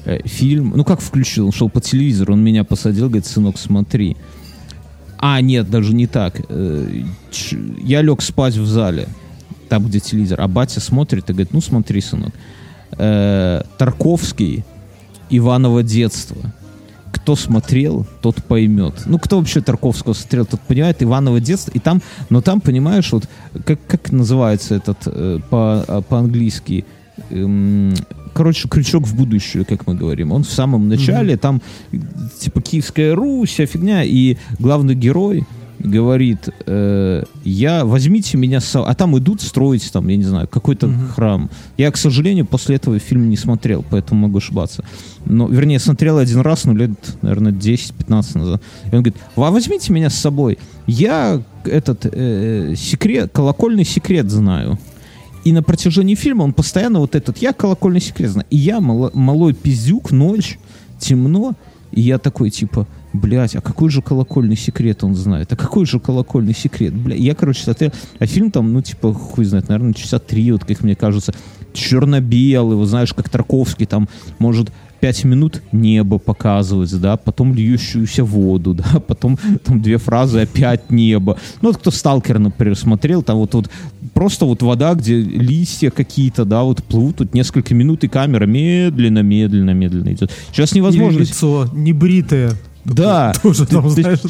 э, 0.05 0.20
фильм, 0.26 0.74
ну, 0.76 0.85
как 0.85 1.00
включил, 1.00 1.46
он 1.46 1.52
шел 1.52 1.70
по 1.70 1.81
телевизору, 1.81 2.35
он 2.35 2.44
меня 2.44 2.62
посадил, 2.62 3.07
говорит, 3.07 3.24
сынок, 3.26 3.57
смотри. 3.59 4.18
А, 5.18 5.40
нет, 5.40 5.70
даже 5.70 5.94
не 5.94 6.07
так. 6.07 6.42
Э, 6.50 6.87
ч- 7.31 7.59
Я 7.83 8.02
лег 8.02 8.20
спать 8.20 8.57
в 8.57 8.66
зале, 8.66 9.09
там, 9.70 9.87
где 9.87 9.98
телевизор, 9.98 10.42
а 10.42 10.46
батя 10.46 10.81
смотрит 10.81 11.31
и 11.31 11.33
говорит, 11.33 11.55
ну, 11.55 11.62
смотри, 11.62 12.02
сынок, 12.02 12.35
э, 12.98 13.62
Тарковский, 13.79 14.62
Иваново 15.31 15.83
детство. 15.83 16.37
Кто 17.26 17.34
смотрел, 17.34 18.06
тот 18.22 18.36
поймет. 18.44 19.02
Ну, 19.06 19.18
кто 19.18 19.38
вообще 19.38 19.60
Тарковского 19.60 20.12
смотрел, 20.12 20.46
тот 20.46 20.60
понимает 20.60 21.02
Иваново 21.02 21.40
детство. 21.40 21.72
И 21.72 21.80
там, 21.80 22.00
но 22.30 22.40
там, 22.40 22.60
понимаешь, 22.60 23.10
вот 23.10 23.28
как, 23.64 23.80
как 23.88 24.12
называется 24.12 24.76
этот 24.76 24.98
э, 25.06 25.40
по, 25.50 25.84
а, 25.88 26.02
по-английски, 26.02 26.84
эм, 27.30 27.94
короче, 28.32 28.68
крючок 28.68 29.08
в 29.08 29.16
будущее, 29.16 29.64
как 29.64 29.88
мы 29.88 29.96
говорим. 29.96 30.30
Он 30.30 30.44
в 30.44 30.52
самом 30.52 30.88
начале, 30.88 31.36
там 31.36 31.62
э, 31.90 31.96
типа 32.38 32.60
Киевская 32.60 33.16
Русь, 33.16 33.50
вся 33.50 33.66
фигня, 33.66 34.04
и 34.04 34.36
главный 34.60 34.94
герой 34.94 35.44
говорит, 35.87 36.49
э, 36.66 37.22
я 37.44 37.85
возьмите 37.85 38.37
меня 38.37 38.61
с 38.61 38.64
собой. 38.66 38.90
А 38.90 38.94
там 38.94 39.16
идут 39.18 39.40
строить, 39.40 39.90
там, 39.92 40.09
я 40.09 40.16
не 40.16 40.25
знаю, 40.25 40.49
какой-то 40.49 40.90
храм. 41.14 41.51
Я, 41.79 41.90
к 41.90 41.96
сожалению, 41.96 42.46
после 42.46 42.77
этого 42.77 42.99
фильм 42.99 43.31
не 43.31 43.37
смотрел, 43.37 43.85
поэтому 43.88 44.22
могу 44.22 44.38
ошибаться. 44.38 44.85
Но, 45.25 45.49
вернее, 45.49 45.79
смотрел 45.79 46.18
один 46.18 46.40
раз, 46.40 46.64
ну, 46.64 46.75
лет, 46.75 46.90
наверное, 47.22 47.53
10-15 47.53 48.38
назад. 48.38 48.62
И 48.85 48.87
он 48.87 49.03
говорит, 49.03 49.16
а 49.37 49.51
возьмите 49.51 49.92
меня 49.92 50.11
с 50.11 50.14
собой. 50.14 50.59
Я 50.87 51.42
этот 51.64 52.07
э, 52.12 52.75
секрет, 52.77 53.31
колокольный 53.33 53.85
секрет 53.85 54.31
знаю. 54.31 54.79
И 55.44 55.53
на 55.53 55.62
протяжении 55.62 56.16
фильма 56.16 56.42
он 56.42 56.53
постоянно 56.53 56.99
вот 56.99 57.14
этот, 57.14 57.38
я 57.38 57.53
колокольный 57.53 58.01
секрет 58.01 58.31
знаю. 58.31 58.46
И 58.51 58.57
я, 58.57 58.81
мало- 58.81 59.12
малой 59.14 59.55
пиздюк, 59.55 60.11
ночь, 60.11 60.59
темно, 60.99 61.55
и 61.92 62.01
я 62.01 62.18
такой, 62.18 62.51
типа, 62.51 62.87
блядь, 63.16 63.57
а 63.57 63.61
какой 63.61 63.90
же 63.90 64.02
колокольный 64.02 64.57
секрет 64.57 65.05
он 65.05 65.14
знает? 65.14 65.52
А 65.52 65.57
какой 65.57 65.87
же 65.87 65.98
колокольный 66.00 66.55
секрет? 66.55 66.94
Бля, 66.94 67.16
я, 67.16 67.35
короче, 67.35 67.62
смотрел, 67.62 67.92
а 68.18 68.26
фильм 68.26 68.50
там, 68.50 68.72
ну, 68.72 68.83
типа, 68.83 69.12
хуй 69.12 69.44
знает, 69.44 69.68
наверное, 69.68 69.94
часа 69.94 70.18
три, 70.18 70.52
вот, 70.52 70.64
как 70.64 70.83
мне 70.83 70.94
кажется, 70.94 71.35
черно-белый, 71.72 72.76
вот 72.76 72.87
знаешь, 72.87 73.12
как 73.12 73.29
Тарковский, 73.29 73.87
там, 73.87 74.09
может, 74.38 74.70
пять 75.00 75.24
минут 75.24 75.62
небо 75.72 76.18
показывать, 76.18 76.98
да, 77.00 77.16
потом 77.16 77.55
льющуюся 77.55 78.24
воду, 78.24 78.74
да, 78.74 79.00
потом 79.00 79.38
там 79.64 79.81
две 79.81 79.98
фразы 79.98 80.40
опять 80.40 80.90
небо. 80.90 81.38
Ну, 81.61 81.68
вот 81.68 81.79
кто 81.79 81.90
«Сталкер», 81.90 82.38
например, 82.38 82.76
смотрел, 82.76 83.22
там 83.22 83.38
вот, 83.38 83.55
вот 83.55 83.70
просто 84.14 84.46
вот 84.46 84.62
вода, 84.62 84.94
где 84.94 85.20
листья 85.20 85.90
какие-то, 85.90 86.44
да, 86.44 86.62
вот 86.62 86.83
плывут 86.83 87.16
тут 87.16 87.35
несколько 87.35 87.74
минут, 87.74 88.05
и 88.05 88.09
камера 88.09 88.46
медленно, 88.46 89.22
медленно, 89.22 89.70
медленно 89.70 90.12
идет. 90.12 90.33
Сейчас 90.52 90.74
невозможно... 90.74 91.18
Или 91.18 91.26
лицо 91.26 91.68
небритое. 91.72 92.52
Да. 92.87 93.33
Тоже 93.42 93.66
там, 93.66 93.88
знаешь, 93.90 94.20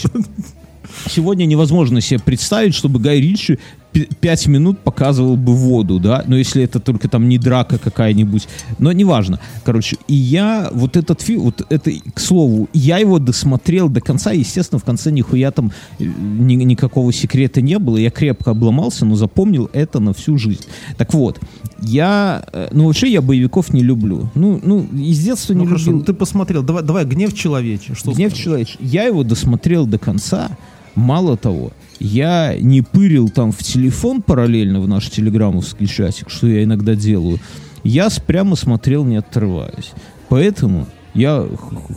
Сегодня 1.11 1.47
невозможно 1.47 2.01
себе 2.01 2.21
представить, 2.21 2.75
чтобы 2.75 3.01
Гай 3.01 3.21
Ричи 3.21 3.59
пи- 3.97 4.09
пять 4.21 4.47
минут 4.47 4.79
показывал 4.81 5.37
бы 5.37 5.55
воду, 5.55 5.99
да, 5.99 6.23
но 6.27 6.37
если 6.37 6.63
это 6.63 6.81
только 6.81 7.09
там 7.09 7.29
не 7.29 7.39
драка 7.39 7.79
какая-нибудь, 7.79 8.47
но 8.79 8.93
неважно. 8.93 9.41
Короче, 9.65 9.97
и 10.07 10.15
я 10.15 10.69
вот 10.73 10.97
этот 10.99 11.23
фильм, 11.23 11.43
вот 11.43 11.65
это, 11.71 11.91
к 12.15 12.21
слову, 12.21 12.69
я 12.75 12.99
его 12.99 13.19
досмотрел 13.19 13.89
до 13.89 14.01
конца, 14.03 14.33
естественно, 14.33 14.79
в 14.79 14.85
конце 14.85 15.11
нихуя 15.11 15.51
там 15.51 15.73
э, 15.99 16.05
ни- 16.05 16.55
никакого 16.65 17.11
секрета 17.13 17.63
не 17.63 17.79
было, 17.79 17.97
я 17.97 18.11
крепко 18.11 18.51
обломался, 18.51 19.07
но 19.07 19.17
запомнил 19.17 19.71
это 19.73 19.99
на 20.01 20.13
всю 20.13 20.37
жизнь. 20.37 20.65
Так 20.99 21.15
вот, 21.15 21.41
я, 21.81 22.45
э, 22.53 22.69
ну 22.73 22.87
вообще 22.87 23.11
я 23.11 23.23
боевиков 23.23 23.73
не 23.73 23.83
люблю, 23.83 24.31
ну, 24.35 24.61
ну 24.63 24.87
из 24.95 25.21
детства 25.25 25.55
не 25.55 25.65
Ну 25.65 25.71
любил. 25.77 25.93
ну 25.93 26.01
ты 26.03 26.13
посмотрел. 26.13 26.63
Давай, 26.63 26.83
давай 26.83 27.05
гнев 27.07 27.33
человече. 27.35 27.95
Что 27.95 28.13
Гнев 28.13 28.35
человеческий. 28.35 28.85
Я 28.87 29.05
его 29.05 29.23
досмотрел 29.25 29.87
до 29.87 29.99
конца. 29.99 30.51
Мало 30.97 31.37
того, 31.37 31.73
я 32.01 32.57
не 32.59 32.83
пырил 32.83 33.29
там 33.29 33.53
в 33.53 33.63
телефон 33.63 34.23
параллельно 34.23 34.81
в 34.81 34.89
наш 34.89 35.09
телеграммовский 35.11 35.87
чатик, 35.87 36.31
что 36.31 36.49
я 36.49 36.65
иногда 36.65 36.95
делаю. 36.95 37.39
Я 37.85 38.09
прямо 38.27 38.57
смотрел, 38.57 39.05
не 39.05 39.17
отрываясь. 39.17 39.93
Поэтому 40.29 40.87
я 41.15 41.47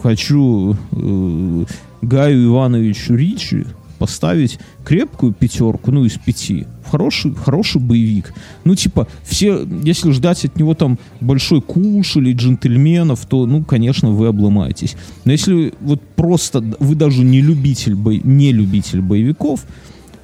хочу 0.04 0.76
э, 0.92 1.66
Гаю 2.02 2.46
Ивановичу 2.48 3.16
Ричи 3.16 3.66
поставить 4.00 4.60
крепкую 4.84 5.34
пятерку, 5.34 5.92
ну, 5.92 6.06
из 6.06 6.18
пяти. 6.18 6.66
Хороший, 6.90 7.36
хороший 7.36 7.80
боевик. 7.82 8.34
Ну, 8.64 8.74
типа, 8.74 9.08
все, 9.24 9.68
если 9.84 10.12
ждать 10.12 10.46
от 10.46 10.58
него 10.58 10.74
там 10.74 10.98
большой 11.22 11.62
куш 11.62 12.16
или 12.16 12.34
джентльменов, 12.34 13.26
то, 13.28 13.46
ну, 13.46 13.64
конечно, 13.64 14.10
вы 14.10 14.28
обломаетесь. 14.28 14.96
Но 15.26 15.32
если 15.32 15.74
вот 15.82 16.02
просто 16.16 16.62
вы 16.80 16.96
даже 16.96 17.24
не 17.24 17.42
любитель, 17.42 17.94
бо... 17.94 18.16
не 18.16 18.52
любитель 18.52 19.02
боевиков, 19.02 19.66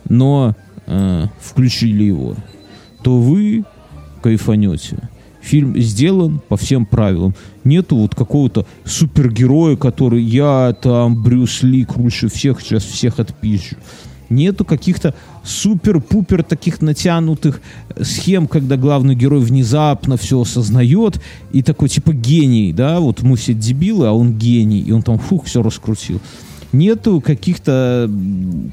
но 0.09 0.55
э, 0.87 1.25
включили 1.39 2.05
его, 2.05 2.35
то 3.03 3.19
вы 3.19 3.65
кайфанете. 4.23 4.97
Фильм 5.45 5.79
сделан 5.79 6.41
по 6.49 6.57
всем 6.57 6.87
правилам. 6.87 7.35
Нету 7.63 7.97
вот 7.97 8.15
какого-то 8.15 8.65
супергероя, 8.83 9.75
который 9.75 10.23
я 10.23 10.75
там 10.81 11.21
Брюс 11.21 11.61
Ли 11.61 11.85
круче 11.85 12.29
всех, 12.29 12.61
сейчас 12.61 12.83
всех 12.83 13.19
отпищу. 13.19 13.75
Нету 14.29 14.65
каких-то 14.65 15.13
супер-пупер 15.43 16.41
таких 16.41 16.81
натянутых 16.81 17.61
схем, 18.01 18.47
когда 18.47 18.75
главный 18.75 19.13
герой 19.13 19.39
внезапно 19.39 20.17
все 20.17 20.41
осознает 20.41 21.21
и 21.51 21.61
такой 21.61 21.89
типа 21.89 22.13
гений, 22.13 22.73
да, 22.73 22.99
вот 22.99 23.21
мы 23.21 23.37
все 23.37 23.53
дебилы, 23.53 24.07
а 24.07 24.13
он 24.13 24.39
гений, 24.39 24.79
и 24.79 24.91
он 24.91 25.03
там 25.03 25.19
фух, 25.19 25.45
все 25.45 25.61
раскрутил 25.61 26.19
нету 26.71 27.21
каких-то 27.21 28.09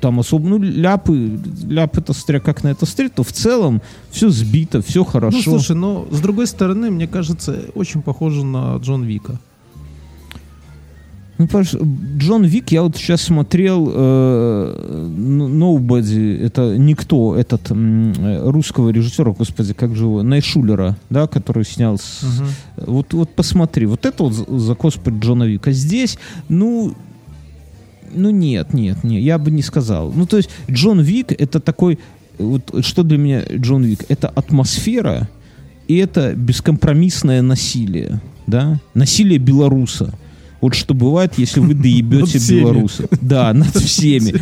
там 0.00 0.20
особо, 0.20 0.48
ну, 0.48 0.58
ляпы, 0.58 1.38
ляп 1.68 1.98
это 1.98 2.12
стря, 2.12 2.40
как 2.40 2.64
на 2.64 2.68
это 2.68 2.86
стрит, 2.86 3.14
то 3.14 3.22
в 3.22 3.32
целом 3.32 3.82
все 4.10 4.30
сбито, 4.30 4.82
все 4.82 5.04
хорошо. 5.04 5.36
Ну, 5.36 5.42
слушай, 5.42 5.76
но 5.76 6.06
с 6.10 6.20
другой 6.20 6.46
стороны, 6.46 6.90
мне 6.90 7.06
кажется, 7.06 7.60
очень 7.74 8.02
похоже 8.02 8.44
на 8.44 8.76
Джон 8.76 9.04
Вика. 9.04 9.38
Ну, 11.38 11.48
Джон 12.18 12.44
Вик, 12.44 12.70
я 12.72 12.82
вот 12.82 12.96
сейчас 12.96 13.22
смотрел 13.22 13.90
э, 13.92 15.08
Nobody, 15.16 16.40
это 16.40 16.76
никто, 16.76 17.36
этот 17.36 17.70
э, 17.70 18.50
русского 18.50 18.90
режиссера, 18.90 19.32
господи, 19.32 19.72
как 19.72 19.96
же 19.96 20.04
его, 20.04 20.22
Найшулера, 20.22 20.96
да, 21.10 21.26
который 21.26 21.64
снял. 21.64 21.98
С, 21.98 22.22
угу. 22.22 22.92
Вот, 22.92 23.14
вот 23.14 23.30
посмотри, 23.30 23.86
вот 23.86 24.06
это 24.06 24.22
вот 24.22 24.34
за 24.34 24.74
господи 24.74 25.18
Джона 25.18 25.44
Вика. 25.44 25.72
Здесь, 25.72 26.18
ну, 26.48 26.94
ну 28.14 28.30
нет, 28.30 28.74
нет, 28.74 29.04
нет, 29.04 29.22
я 29.22 29.38
бы 29.38 29.50
не 29.50 29.62
сказал. 29.62 30.12
Ну 30.12 30.26
то 30.26 30.36
есть 30.36 30.50
Джон 30.70 31.00
Вик 31.00 31.32
это 31.32 31.60
такой, 31.60 31.98
вот 32.38 32.84
что 32.84 33.02
для 33.02 33.18
меня 33.18 33.42
Джон 33.56 33.84
Вик? 33.84 34.04
Это 34.08 34.28
атмосфера 34.28 35.28
и 35.88 35.96
это 35.96 36.34
бескомпромиссное 36.34 37.42
насилие, 37.42 38.20
да? 38.46 38.80
Насилие 38.94 39.38
белоруса. 39.38 40.14
Вот 40.62 40.74
что 40.74 40.94
бывает, 40.94 41.34
если 41.38 41.58
вы 41.58 41.74
доебете 41.74 42.38
белоруса. 42.38 43.08
Да, 43.20 43.52
над 43.54 43.74
всеми. 43.76 44.34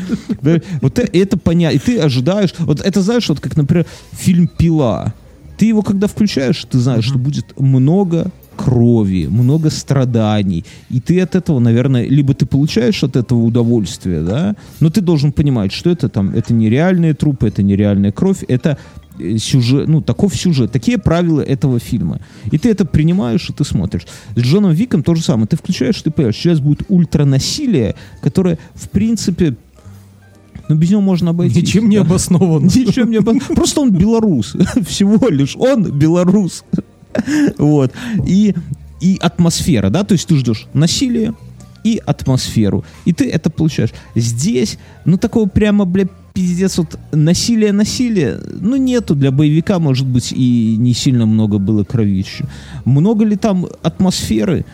Вот 0.82 0.98
это 0.98 1.38
понятно. 1.38 1.76
И 1.76 1.78
ты 1.78 1.98
ожидаешь... 1.98 2.50
Вот 2.58 2.82
это 2.82 3.00
знаешь, 3.00 3.28
вот 3.30 3.40
как, 3.40 3.56
например, 3.56 3.86
фильм 4.12 4.46
«Пила». 4.46 5.14
Ты 5.56 5.66
его 5.66 5.82
когда 5.82 6.06
включаешь, 6.06 6.64
ты 6.70 6.78
знаешь, 6.78 7.04
что 7.04 7.18
будет 7.18 7.58
много 7.58 8.30
крови, 8.64 9.28
много 9.30 9.70
страданий. 9.70 10.64
И 10.90 11.00
ты 11.00 11.22
от 11.22 11.34
этого, 11.34 11.60
наверное, 11.60 12.06
либо 12.06 12.34
ты 12.34 12.46
получаешь 12.46 13.02
от 13.04 13.16
этого 13.16 13.38
удовольствие, 13.38 14.20
да, 14.20 14.54
но 14.80 14.90
ты 14.90 15.00
должен 15.00 15.32
понимать, 15.32 15.72
что 15.72 15.90
это 15.90 16.08
там, 16.08 16.30
это 16.34 16.52
нереальные 16.52 17.14
трупы, 17.14 17.48
это 17.48 17.62
нереальная 17.62 18.12
кровь, 18.12 18.44
это 18.48 18.76
э, 19.18 19.38
сюжет, 19.38 19.88
ну, 19.88 20.02
таков 20.02 20.34
сюжет, 20.36 20.72
такие 20.72 20.98
правила 20.98 21.40
этого 21.40 21.78
фильма. 21.78 22.18
И 22.52 22.58
ты 22.58 22.70
это 22.70 22.84
принимаешь, 22.84 23.48
и 23.48 23.52
ты 23.52 23.64
смотришь. 23.64 24.06
С 24.36 24.40
Джоном 24.40 24.72
Виком 24.72 25.02
то 25.02 25.14
же 25.14 25.22
самое. 25.22 25.46
Ты 25.46 25.56
включаешь, 25.56 26.02
ты 26.02 26.10
понимаешь, 26.10 26.36
сейчас 26.36 26.60
будет 26.60 26.82
ультранасилие, 26.88 27.94
которое, 28.22 28.58
в 28.74 28.88
принципе, 28.90 29.56
ну, 30.68 30.76
без 30.76 30.90
него 30.90 31.00
можно 31.00 31.30
обойти. 31.30 31.62
Ничем 31.62 31.88
не 31.88 31.96
обоснован. 31.96 32.64
Ничем 32.74 33.10
не 33.10 33.16
обоснован. 33.16 33.56
Просто 33.56 33.80
он 33.80 33.90
белорус. 33.90 34.54
Всего 34.86 35.28
лишь. 35.28 35.56
Он 35.56 35.82
белорус. 35.82 36.64
Вот. 37.58 37.92
И, 38.26 38.54
и 39.00 39.18
атмосфера, 39.20 39.90
да, 39.90 40.04
то 40.04 40.12
есть 40.12 40.28
ты 40.28 40.36
ждешь 40.36 40.66
насилие 40.72 41.34
и 41.84 42.00
атмосферу. 42.04 42.84
И 43.04 43.12
ты 43.12 43.30
это 43.30 43.50
получаешь. 43.50 43.90
Здесь, 44.14 44.78
ну, 45.04 45.16
такого 45.16 45.48
прямо, 45.48 45.84
бля, 45.84 46.06
пиздец, 46.34 46.78
вот 46.78 46.98
насилие, 47.12 47.72
насилие, 47.72 48.38
ну, 48.60 48.76
нету. 48.76 49.14
Для 49.14 49.30
боевика, 49.30 49.78
может 49.78 50.06
быть, 50.06 50.32
и 50.32 50.76
не 50.78 50.94
сильно 50.94 51.26
много 51.26 51.58
было 51.58 51.84
кровища. 51.84 52.46
Много 52.84 53.24
ли 53.24 53.36
там 53.36 53.66
атмосферы? 53.82 54.64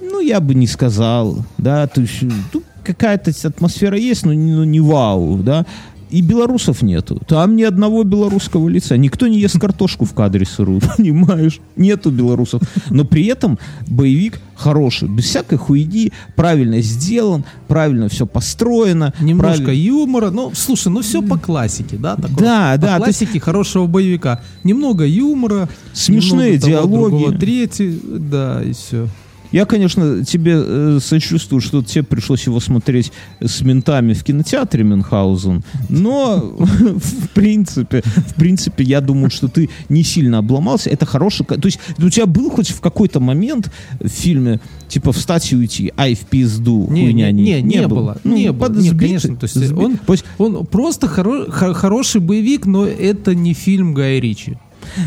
Ну, 0.00 0.20
я 0.20 0.40
бы 0.40 0.54
не 0.54 0.66
сказал, 0.66 1.44
да, 1.58 1.86
то 1.86 2.00
есть, 2.00 2.22
ну, 2.52 2.62
какая-то 2.82 3.30
атмосфера 3.46 3.96
есть, 3.96 4.26
но 4.26 4.32
не, 4.32 4.52
ну, 4.52 4.64
не 4.64 4.80
вау, 4.80 5.36
да 5.38 5.64
и 6.10 6.22
белорусов 6.22 6.82
нету. 6.82 7.20
Там 7.26 7.56
ни 7.56 7.62
одного 7.62 8.04
белорусского 8.04 8.68
лица. 8.68 8.96
Никто 8.96 9.26
не 9.26 9.38
ест 9.38 9.58
картошку 9.58 10.04
в 10.04 10.14
кадре 10.14 10.46
сырую, 10.46 10.80
понимаешь? 10.96 11.60
Нету 11.76 12.10
белорусов. 12.10 12.62
Но 12.90 13.04
при 13.04 13.26
этом 13.26 13.58
боевик 13.86 14.40
хороший, 14.56 15.08
без 15.08 15.24
всякой 15.24 15.58
хуйни, 15.58 16.12
правильно 16.34 16.80
сделан, 16.80 17.44
правильно 17.68 18.08
все 18.08 18.26
построено. 18.26 19.14
Немножко 19.20 19.64
правиль... 19.64 19.80
юмора. 19.80 20.30
Ну, 20.30 20.52
слушай, 20.54 20.88
ну 20.88 21.02
все 21.02 21.22
по 21.22 21.38
классике, 21.38 21.96
да? 21.96 22.16
Такое, 22.16 22.36
да, 22.38 22.72
по 22.72 22.78
да. 22.78 22.96
классике 22.96 23.32
есть... 23.34 23.44
хорошего 23.44 23.86
боевика. 23.86 24.40
Немного 24.64 25.04
юмора. 25.06 25.68
Смешные 25.92 26.54
немного 26.54 26.66
диалоги. 26.66 26.92
Того, 26.92 27.08
другого, 27.08 27.38
третий, 27.38 28.00
да, 28.04 28.62
и 28.62 28.72
все. 28.72 29.08
Я, 29.52 29.64
конечно, 29.64 30.24
тебе 30.24 30.54
э, 30.56 30.98
сочувствую, 31.02 31.60
что 31.60 31.82
тебе 31.82 32.04
пришлось 32.04 32.46
его 32.46 32.60
смотреть 32.60 33.12
с 33.40 33.60
ментами 33.62 34.12
в 34.12 34.24
кинотеатре 34.24 34.84
Мюнхгаузен, 34.84 35.62
но 35.88 36.38
в 36.58 37.28
принципе, 37.34 38.02
в 38.04 38.34
принципе, 38.34 38.84
я 38.84 39.00
думаю, 39.00 39.30
что 39.30 39.48
ты 39.48 39.70
не 39.88 40.02
сильно 40.02 40.38
обломался. 40.38 40.90
Это 40.90 41.06
хороший... 41.06 41.46
То 41.46 41.66
есть 41.66 41.78
у 41.98 42.08
тебя 42.10 42.26
был 42.26 42.50
хоть 42.50 42.70
в 42.70 42.80
какой-то 42.80 43.20
момент 43.20 43.70
в 44.00 44.08
фильме 44.08 44.60
типа 44.88 45.12
встать 45.12 45.52
и 45.52 45.56
уйти, 45.56 45.92
ай, 45.96 46.14
в 46.14 46.20
пизду, 46.20 46.88
не, 46.90 47.04
хуйня, 47.04 47.30
не, 47.30 47.42
не, 47.42 47.62
не, 47.62 47.76
не 47.76 47.88
было. 47.88 47.98
было. 47.98 48.16
Ну, 48.24 48.36
не 48.36 48.52
было, 48.52 48.72
нет, 48.72 48.98
конечно. 48.98 49.36
То 49.36 49.46
есть 49.46 49.72
он, 49.72 49.98
он 50.38 50.66
просто 50.66 51.06
хоро- 51.06 51.50
хороший 51.50 52.20
боевик, 52.20 52.66
но 52.66 52.86
это 52.86 53.34
не 53.34 53.54
фильм 53.54 53.94
Гая 53.94 54.20
Ричи. 54.20 54.56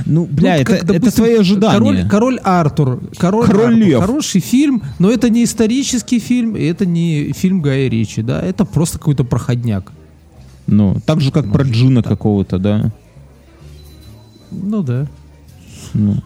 Ну, 0.05 0.25
бля, 0.25 0.55
ну, 0.55 0.61
это, 0.61 0.65
как, 0.65 0.85
допустим, 0.85 1.07
это 1.07 1.15
твои 1.15 1.35
ожидания. 1.35 1.73
Король, 1.73 2.07
король 2.07 2.39
Артур. 2.39 3.01
Король, 3.17 3.45
король 3.45 3.73
Артур. 3.73 3.79
Лев. 3.79 3.99
Хороший 4.01 4.41
фильм, 4.41 4.83
но 4.99 5.11
это 5.11 5.29
не 5.29 5.43
исторический 5.43 6.19
фильм, 6.19 6.55
это 6.55 6.85
не 6.85 7.33
фильм 7.33 7.61
Гая 7.61 7.89
Ричи, 7.89 8.21
да, 8.21 8.41
это 8.41 8.65
просто 8.65 8.99
какой-то 8.99 9.23
проходняк. 9.23 9.91
Ну, 10.67 10.97
так 11.05 11.21
же, 11.21 11.31
как 11.31 11.45
Может, 11.45 11.61
про 11.61 11.71
Джина 11.71 12.03
какого-то, 12.03 12.57
да? 12.57 12.91
Ну, 14.51 14.83
да. 14.83 15.07
Ну. 15.93 16.17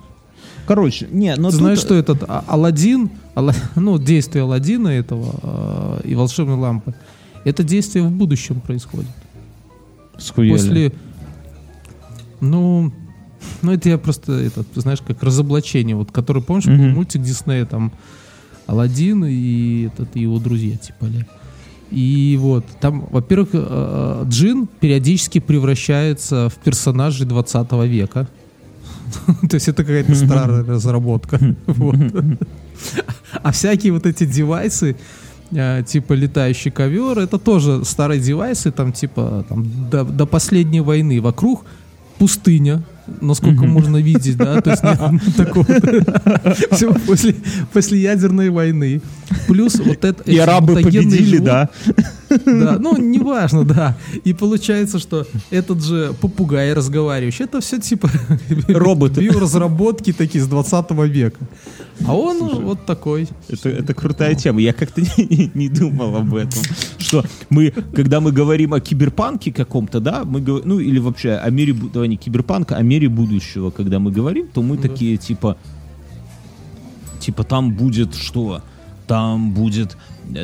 Короче, 0.67 1.07
не, 1.11 1.35
но 1.35 1.49
Ты 1.49 1.51
тут... 1.51 1.61
знаешь, 1.61 1.79
что 1.79 1.95
этот 1.95 2.23
а, 2.27 2.43
Алладин, 2.47 3.09
Алла... 3.35 3.53
ну, 3.75 3.97
действие 3.99 4.43
Алладина 4.43 4.89
этого 4.89 5.99
э, 6.03 6.07
и 6.07 6.15
волшебной 6.15 6.57
лампы, 6.57 6.95
это 7.43 7.63
действие 7.63 8.03
в 8.03 8.11
будущем 8.11 8.61
происходит. 8.61 9.11
Схуяли. 10.17 10.51
После, 10.51 10.91
ну, 12.41 12.91
ну, 13.61 13.71
это 13.71 13.89
я 13.89 13.97
просто, 13.97 14.33
это, 14.33 14.63
знаешь, 14.75 14.99
как 15.05 15.21
разоблачение, 15.23 15.95
вот, 15.95 16.11
который, 16.11 16.41
помнишь, 16.41 16.65
mm-hmm. 16.65 16.77
был 16.77 16.95
мультик 16.95 17.21
Диснея, 17.21 17.65
там, 17.65 17.91
Алладин 18.67 19.25
и 19.25 19.87
этот, 19.87 20.15
его 20.15 20.39
друзья, 20.39 20.77
типа, 20.77 21.05
ли. 21.05 21.25
И 21.91 22.37
вот, 22.39 22.65
там, 22.81 23.07
во-первых, 23.11 23.49
э, 23.53 24.23
э, 24.23 24.29
Джин 24.29 24.67
периодически 24.67 25.39
превращается 25.39 26.49
в 26.49 26.55
персонажей 26.55 27.27
20 27.27 27.71
века. 27.87 28.27
То 29.49 29.55
есть 29.55 29.67
это 29.67 29.83
какая-то 29.83 30.15
старая 30.15 30.63
разработка. 30.63 31.39
А 33.41 33.51
всякие 33.51 33.93
вот 33.93 34.05
эти 34.05 34.25
девайсы, 34.25 34.97
э, 35.51 35.83
типа 35.87 36.13
летающий 36.13 36.71
ковер, 36.71 37.19
это 37.19 37.39
тоже 37.39 37.85
старые 37.85 38.19
девайсы, 38.19 38.71
там 38.71 38.91
типа 38.91 39.45
там, 39.47 39.89
до, 39.89 40.03
до 40.03 40.25
последней 40.25 40.81
войны 40.81 41.21
вокруг 41.21 41.65
пустыня, 42.17 42.83
насколько 43.21 43.65
можно 43.65 43.97
видеть, 43.97 44.37
да, 44.37 44.61
то 44.61 44.71
есть 44.71 44.83
нет 44.83 45.35
такого. 45.37 45.65
Все 46.71 46.93
после, 46.93 47.35
после 47.73 48.01
ядерной 48.01 48.49
войны. 48.49 49.01
Плюс 49.47 49.75
вот 49.79 50.03
это... 50.03 50.23
И 50.23 50.37
арабы 50.37 50.75
победили, 50.75 51.37
да? 51.37 51.69
Да, 52.45 52.77
ну, 52.79 52.97
неважно, 52.97 53.63
да. 53.63 53.97
И 54.23 54.33
получается, 54.33 54.99
что 54.99 55.25
этот 55.51 55.83
же 55.83 56.13
попугай 56.21 56.73
разговаривающий, 56.73 57.45
это 57.45 57.59
все 57.59 57.79
типа... 57.79 58.09
Роботы. 58.67 59.21
Биоразработки 59.21 60.13
такие 60.13 60.43
с 60.43 60.47
20 60.47 60.91
века. 60.91 61.39
А 62.05 62.15
он 62.15 62.37
Слушай, 62.37 62.63
вот 62.63 62.85
такой. 62.85 63.27
Это, 63.47 63.69
это 63.69 63.93
крутая 63.93 64.35
тема. 64.35 64.61
Я 64.61 64.73
как-то 64.73 65.01
не, 65.17 65.51
не 65.53 65.69
думал 65.69 66.15
об 66.15 66.35
этом. 66.35 66.61
Что 66.97 67.23
мы, 67.49 67.71
когда 67.71 68.19
мы 68.19 68.31
говорим 68.31 68.73
о 68.73 68.79
киберпанке 68.79 69.51
каком-то, 69.51 69.99
да, 69.99 70.23
мы 70.25 70.41
ну 70.41 70.79
или 70.79 70.99
вообще 70.99 71.33
о 71.33 71.49
мире, 71.49 71.73
давай 71.73 72.07
не 72.07 72.17
киберпанка, 72.17 72.75
о 72.75 72.81
мире 72.81 73.07
будущего, 73.09 73.69
когда 73.71 73.99
мы 73.99 74.11
говорим, 74.11 74.47
то 74.53 74.61
мы 74.61 74.77
да. 74.77 74.83
такие 74.83 75.17
типа, 75.17 75.57
типа 77.19 77.43
там 77.43 77.73
будет 77.73 78.15
что? 78.15 78.61
там 79.07 79.51
будет 79.51 79.97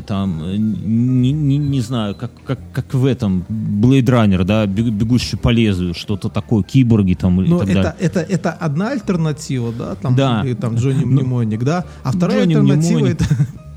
там, 0.06 0.41
э, 0.44 0.58
не, 0.58 1.32
не, 1.32 1.58
не 1.58 1.82
знаю, 1.82 2.15
как, 2.15 2.32
как, 2.46 2.60
как 2.74 2.94
в 2.94 3.06
этом 3.06 3.44
Blade 3.50 4.06
Runner, 4.06 4.44
да, 4.44 4.65
бег- 4.65 4.91
бегущий 4.91 5.38
по 5.38 5.50
лезвию, 5.50 5.94
что-то 5.94 6.30
такое, 6.30 6.63
киборги 6.63 7.13
там 7.13 7.41
и 7.41 7.48
Ну, 7.48 7.60
так 7.60 7.70
это, 7.70 7.84
далее. 7.84 7.96
это, 8.00 8.20
это 8.22 8.52
одна 8.52 8.91
альтернатива, 8.91 9.74
да, 9.78 9.96
там, 9.96 10.15
Да. 10.15 10.44
и 10.46 10.54
там 10.54 10.76
Джонни 10.76 11.04
Ну, 11.04 11.12
Мнемоник, 11.12 11.63
да, 11.63 11.86
а 12.04 12.12
вторая 12.12 12.41
Джонни 12.41 12.54
альтернатива 12.56 13.00
Мнемоник. 13.00 13.22
это 13.22 13.26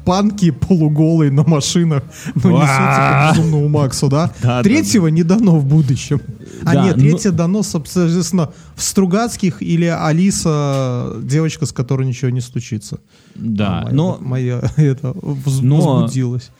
панки 0.05 0.51
полуголые 0.51 1.31
на 1.31 1.45
машинах, 1.45 2.03
ну, 2.35 2.51
несутся 2.51 2.79
Ва! 2.81 3.31
по 3.33 3.39
безумному 3.39 3.69
Максу, 3.69 4.09
да? 4.09 4.31
Третьего 4.63 5.09
не 5.09 5.23
дано 5.23 5.59
в 5.59 5.65
будущем. 5.65 6.21
А 6.65 6.75
нет, 6.87 6.97
ну- 6.97 7.03
третье 7.03 7.31
дано, 7.31 7.63
соответственно, 7.63 8.51
в 8.77 8.83
Стругацких 8.83 9.63
или 9.63 9.87
Алиса, 9.87 11.17
девочка, 11.23 11.67
с 11.67 11.73
которой 11.73 12.07
ничего 12.07 12.31
не 12.31 12.41
случится. 12.41 12.99
Да, 13.35 13.89
но 13.93 14.19
моя 14.21 14.63
это 14.77 15.13
воз- 15.13 15.61
Но- 15.61 15.81
возбудилась. 16.01 16.51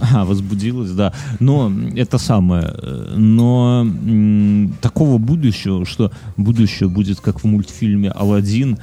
А, 0.00 0.24
возбудилась, 0.24 0.90
да. 0.92 1.12
Но 1.40 1.70
это 1.96 2.18
самое. 2.18 2.74
Но 3.16 3.82
м, 3.84 4.74
такого 4.80 5.18
будущего, 5.18 5.84
что 5.84 6.10
будущее 6.36 6.88
будет 6.88 7.20
как 7.20 7.40
в 7.40 7.44
мультфильме 7.44 8.10
Алладин, 8.10 8.78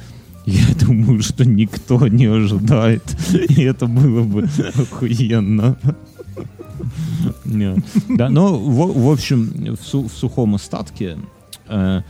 я 0.46 0.64
думаю, 0.80 1.22
что 1.22 1.44
никто 1.44 2.06
не 2.08 2.26
ожидает. 2.26 3.02
И 3.48 3.62
это 3.62 3.86
было 3.86 4.22
бы 4.22 4.48
охуенно. 4.74 5.76
Да, 8.08 8.28
но 8.28 8.58
в, 8.58 9.02
в 9.04 9.10
общем, 9.10 9.76
в, 9.76 9.84
су- 9.84 10.08
в 10.08 10.12
сухом 10.12 10.54
остатке 10.54 11.16
э, 11.68 12.02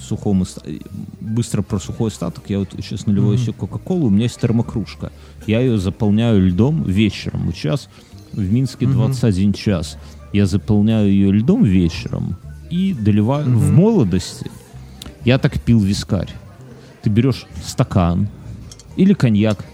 сухом 0.00 0.44
быстро 1.20 1.62
про 1.62 1.78
сухой 1.78 2.08
остаток. 2.08 2.44
Я 2.48 2.58
вот 2.60 2.68
сейчас 2.78 3.06
наливаю 3.06 3.36
себе 3.38 3.52
Кока-Колу, 3.52 4.06
у 4.06 4.10
меня 4.10 4.24
есть 4.24 4.40
термокружка. 4.40 5.12
Я 5.46 5.60
ее 5.60 5.78
заполняю 5.78 6.46
льдом 6.46 6.84
вечером. 6.84 7.46
Вот 7.46 7.54
сейчас 7.54 7.88
в 8.32 8.40
Минске 8.52 8.86
21 8.86 9.52
час. 9.52 9.98
Я 10.32 10.46
заполняю 10.46 11.10
ее 11.10 11.32
льдом 11.32 11.64
вечером 11.64 12.36
и 12.70 12.94
доливаю 12.94 13.58
в 13.58 13.70
молодости. 13.70 14.50
Я 15.24 15.38
так 15.38 15.60
пил 15.60 15.80
вискарь. 15.80 16.30
Ты 17.02 17.10
берешь 17.10 17.46
стакан 17.64 18.28
или 18.96 19.14
коньяк, 19.14 19.64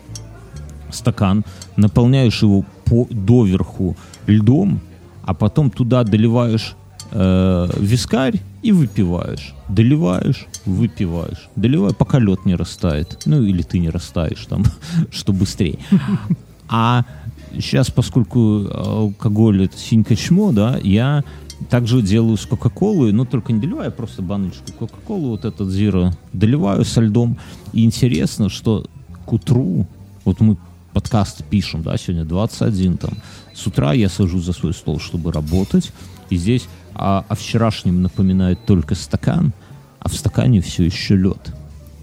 стакан, 0.90 1.44
наполняешь 1.76 2.42
его 2.42 2.64
по 2.84 3.06
доверху 3.10 3.96
льдом, 4.26 4.80
а 5.22 5.34
потом 5.34 5.70
туда 5.70 6.04
доливаешь 6.04 6.76
э, 7.10 7.68
вискарь 7.78 8.40
и 8.62 8.72
выпиваешь. 8.72 9.54
Доливаешь, 9.68 10.46
выпиваешь. 10.66 11.48
Доливай, 11.56 11.94
пока 11.94 12.18
лед 12.18 12.44
не 12.44 12.54
растает. 12.54 13.22
Ну, 13.26 13.42
или 13.42 13.62
ты 13.62 13.78
не 13.78 13.90
растаешь 13.90 14.44
там, 14.46 14.64
что 15.10 15.32
быстрее. 15.32 15.78
А 16.68 17.04
сейчас, 17.52 17.90
поскольку 17.90 18.66
алкоголь 18.72 19.64
это 19.64 19.78
синька 19.78 20.16
чмо, 20.16 20.52
да, 20.52 20.78
я 20.82 21.24
также 21.70 22.02
делаю 22.02 22.36
с 22.36 22.46
Кока-Колой, 22.46 23.12
но 23.12 23.24
только 23.24 23.52
не 23.52 23.60
доливаю, 23.60 23.88
а 23.88 23.90
просто 23.90 24.22
баночку 24.22 24.72
Кока-Колы, 24.78 25.28
вот 25.28 25.44
этот 25.44 25.70
зиро, 25.70 26.12
доливаю 26.32 26.84
со 26.84 27.00
льдом. 27.00 27.38
И 27.72 27.84
интересно, 27.84 28.48
что 28.48 28.86
к 29.24 29.32
утру, 29.32 29.86
вот 30.24 30.40
мы 30.40 30.56
подкаст 30.92 31.44
пишем, 31.44 31.82
да, 31.82 31.96
сегодня 31.96 32.24
21 32.24 32.98
там, 32.98 33.12
с 33.52 33.66
утра 33.66 33.92
я 33.92 34.08
сажусь 34.08 34.44
за 34.44 34.52
свой 34.52 34.72
стол, 34.72 35.00
чтобы 35.00 35.32
работать, 35.32 35.92
и 36.30 36.36
здесь 36.36 36.66
а, 36.94 37.24
о 37.28 37.34
вчерашнем 37.34 38.02
напоминает 38.02 38.64
только 38.64 38.94
стакан, 38.94 39.52
а 40.00 40.08
в 40.08 40.14
стакане 40.14 40.60
все 40.60 40.84
еще 40.84 41.16
лед. 41.16 41.52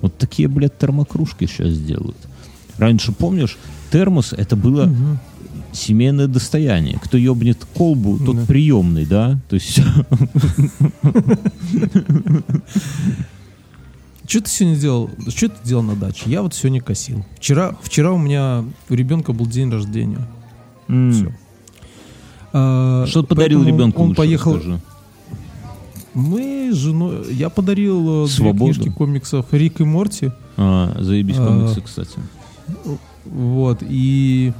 Вот 0.01 0.17
такие, 0.17 0.47
блядь, 0.47 0.77
термокружки 0.77 1.45
сейчас 1.45 1.77
делают. 1.77 2.17
Раньше, 2.77 3.11
помнишь, 3.11 3.57
термос 3.91 4.33
это 4.33 4.55
было 4.55 4.91
семейное 5.71 6.27
достояние. 6.27 6.99
Кто 7.03 7.17
ебнет 7.17 7.65
колбу, 7.73 8.17
тот 8.17 8.35
Да. 8.37 8.45
приемный, 8.45 9.05
да? 9.05 9.39
То 9.49 9.55
есть 9.55 9.79
Что 14.27 14.41
ты 14.41 14.49
сегодня 14.49 14.79
делал? 14.79 15.09
Что 15.27 15.49
ты 15.49 15.55
делал 15.63 15.83
на 15.83 15.95
даче? 15.95 16.23
Я 16.27 16.41
вот 16.41 16.53
сегодня 16.53 16.81
косил. 16.81 17.25
Вчера, 17.37 17.75
вчера 17.81 18.11
у 18.13 18.17
меня 18.17 18.63
у 18.89 18.93
ребенка 18.93 19.33
был 19.33 19.45
день 19.45 19.69
рождения. 19.69 20.25
м, 20.87 21.11
Всё. 21.11 21.31
А, 22.53 23.05
что 23.07 23.21
ты 23.23 23.27
подарил 23.27 23.63
ребенку? 23.63 24.01
Он 24.01 24.07
лучше 24.09 24.17
поехал. 24.17 24.53
расскажи. 24.55 24.81
Мы 26.13 26.71
с 26.73 26.75
женой. 26.75 27.33
Я 27.33 27.49
подарил 27.49 28.25
э, 28.25 28.27
две 28.27 28.53
книжки 28.53 28.89
комиксов 28.89 29.45
Рик 29.51 29.79
и 29.79 29.83
Морти. 29.85 30.31
А, 30.57 30.95
заебись 30.99 31.37
А, 31.39 31.47
комиксы, 31.47 31.81
кстати. 31.81 32.19
Вот. 33.25 33.79
И, 33.81 34.51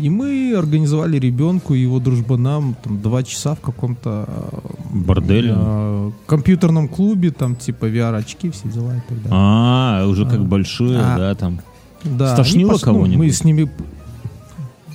и 0.00 0.10
мы 0.10 0.54
организовали 0.56 1.18
ребенку 1.18 1.74
и 1.74 1.80
его 1.80 1.98
дружбанам 2.00 2.76
там, 2.82 3.00
два 3.00 3.22
часа 3.22 3.54
в 3.54 3.60
каком-то 3.60 4.24
э, 4.28 4.58
Борделе? 4.92 5.52
э, 5.56 6.10
компьютерном 6.26 6.88
клубе, 6.88 7.30
там 7.30 7.56
типа 7.56 7.86
VR-очки, 7.86 8.50
все 8.50 8.68
дела 8.68 8.96
и 8.96 9.00
так 9.08 9.22
далее. 9.22 9.30
А, 9.32 10.06
уже 10.08 10.24
как 10.24 10.40
А. 10.40 10.44
большие, 10.44 10.98
А. 10.98 11.18
да, 11.18 11.34
там. 11.34 11.60
Да, 12.04 12.32
Стошнило 12.34 12.72
ну, 12.72 12.78
кого-нибудь? 12.78 13.18
Мы 13.18 13.30
с 13.30 13.44
ними... 13.44 13.70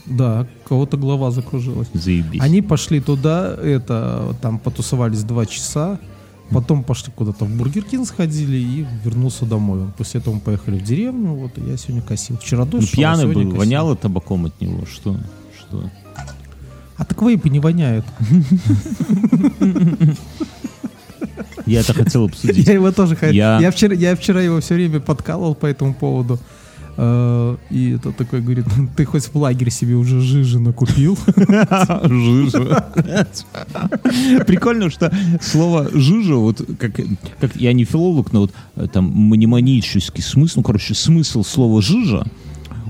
Да, 0.06 0.46
кого-то 0.68 0.98
голова 0.98 1.32
закружилась. 1.32 1.88
Заебись. 1.94 2.42
Они 2.42 2.62
пошли 2.62 3.00
туда, 3.00 3.56
это, 3.56 4.36
там 4.42 4.60
потусовались 4.60 5.24
два 5.24 5.46
часа, 5.48 6.00
потом 6.52 6.84
пошли 6.84 7.12
куда-то 7.16 7.46
в 7.46 7.50
Бургер 7.56 7.84
Кинг 7.84 8.08
сходили 8.08 8.58
и 8.58 8.86
вернулся 9.04 9.46
домой. 9.46 9.88
После 9.98 10.20
этого 10.22 10.36
мы 10.36 10.40
поехали 10.40 10.78
в 10.80 10.84
деревню, 10.84 11.34
вот, 11.34 11.58
и 11.58 11.62
я 11.62 11.78
сегодня 11.78 12.02
косил. 12.02 12.38
Вчера 12.38 12.66
Ну, 12.66 12.72
дождь 12.72 12.86
шел, 12.90 12.94
а 12.94 12.98
пьяный 12.98 13.26
был, 13.34 13.44
косил. 13.44 13.58
воняло 13.58 13.96
табаком 13.96 14.46
от 14.46 14.60
него. 14.62 14.86
Что? 14.86 15.18
Что? 15.60 15.90
А 16.98 17.04
так 17.04 17.22
вейпы 17.22 17.50
не 17.50 17.60
воняют. 17.60 18.06
Я 21.66 21.80
это 21.82 21.94
хотел 21.94 22.26
обсудить. 22.26 22.68
Я 22.68 22.74
его 22.74 22.92
тоже 22.92 23.16
хотел. 23.16 23.34
Я- 23.34 23.60
Я 23.60 23.72
вчера, 23.72 23.94
я 23.96 24.16
вчера 24.16 24.42
его 24.42 24.60
все 24.62 24.76
время 24.76 25.00
подкалывал 25.00 25.56
по 25.56 25.66
этому 25.66 25.94
поводу. 25.94 26.40
Э, 26.98 27.58
И 27.70 27.92
это 27.92 28.12
такой 28.12 28.42
говорит, 28.42 28.66
«Ну, 28.78 28.88
ты 28.96 29.06
хоть 29.06 29.26
в 29.26 29.36
лагерь 29.36 29.70
себе 29.70 29.96
уже 29.96 30.22
жижи 30.22 30.60
накупил. 30.60 31.18
Жижа. 32.04 32.86
Прикольно, 34.48 34.90
что 34.90 35.12
слово 35.42 35.90
жижа, 35.94 36.36
вот 36.36 36.62
как, 36.80 37.00
как 37.40 37.56
я 37.56 37.74
не 37.74 37.84
филолог, 37.84 38.32
но 38.32 38.42
вот 38.42 38.54
э, 38.76 38.88
там 38.92 39.06
мнемонический 39.06 40.24
смысл, 40.24 40.60
ну, 40.60 40.64
короче, 40.64 40.94
смысл 40.94 41.44
слова 41.44 41.82
жижа, 41.82 42.26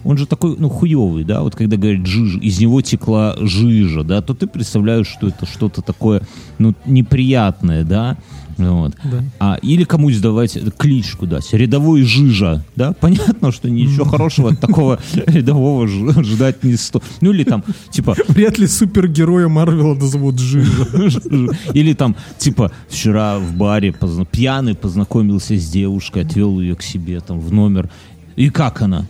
он 0.04 0.18
же 0.18 0.28
такой, 0.28 0.56
ну, 0.60 0.70
хуевый, 0.70 1.24
да, 1.24 1.42
вот 1.42 1.56
когда 1.56 1.78
говорят 1.78 2.06
жижа, 2.06 2.38
из 2.38 2.60
него 2.60 2.82
текла 2.82 3.36
жижа, 3.40 4.04
да, 4.04 4.22
то 4.22 4.36
ты 4.36 4.46
представляешь, 4.46 5.08
что 5.08 5.28
это 5.28 5.48
что-то 5.48 5.82
такое, 5.82 6.22
ну, 6.60 6.76
неприятное, 6.86 7.84
да, 7.84 8.18
вот. 8.58 8.96
Да. 9.04 9.24
А, 9.40 9.56
или 9.62 9.84
кому-нибудь 9.84 10.22
давать 10.22 10.58
кличку 10.78 11.26
дать. 11.26 11.54
Рядовой 11.54 12.04
жижа, 12.04 12.64
да? 12.76 12.94
Понятно, 12.94 13.52
что 13.52 13.70
ничего 13.70 14.06
хорошего 14.06 14.52
от 14.52 14.60
такого 14.60 15.00
рядового 15.28 15.88
ждать 15.88 16.64
не 16.64 16.76
стоит. 16.76 17.04
Ну 17.22 17.32
или 17.32 17.44
там, 17.44 17.64
типа, 17.92 18.16
Вряд 18.28 18.58
ли 18.58 18.68
супергероя 18.68 19.48
Марвела 19.48 19.96
назовут 19.96 20.40
жижа. 20.40 20.88
или 21.74 21.94
там, 21.94 22.16
типа, 22.38 22.72
вчера 22.90 23.40
в 23.40 23.56
баре 23.56 23.94
пьяный 24.32 24.76
познакомился 24.76 25.56
с 25.58 25.70
девушкой, 25.70 26.24
отвел 26.24 26.60
ее 26.60 26.76
к 26.76 26.82
себе 26.82 27.20
там 27.20 27.40
в 27.40 27.54
номер. 27.54 27.90
И 28.36 28.50
как 28.50 28.82
она? 28.82 29.06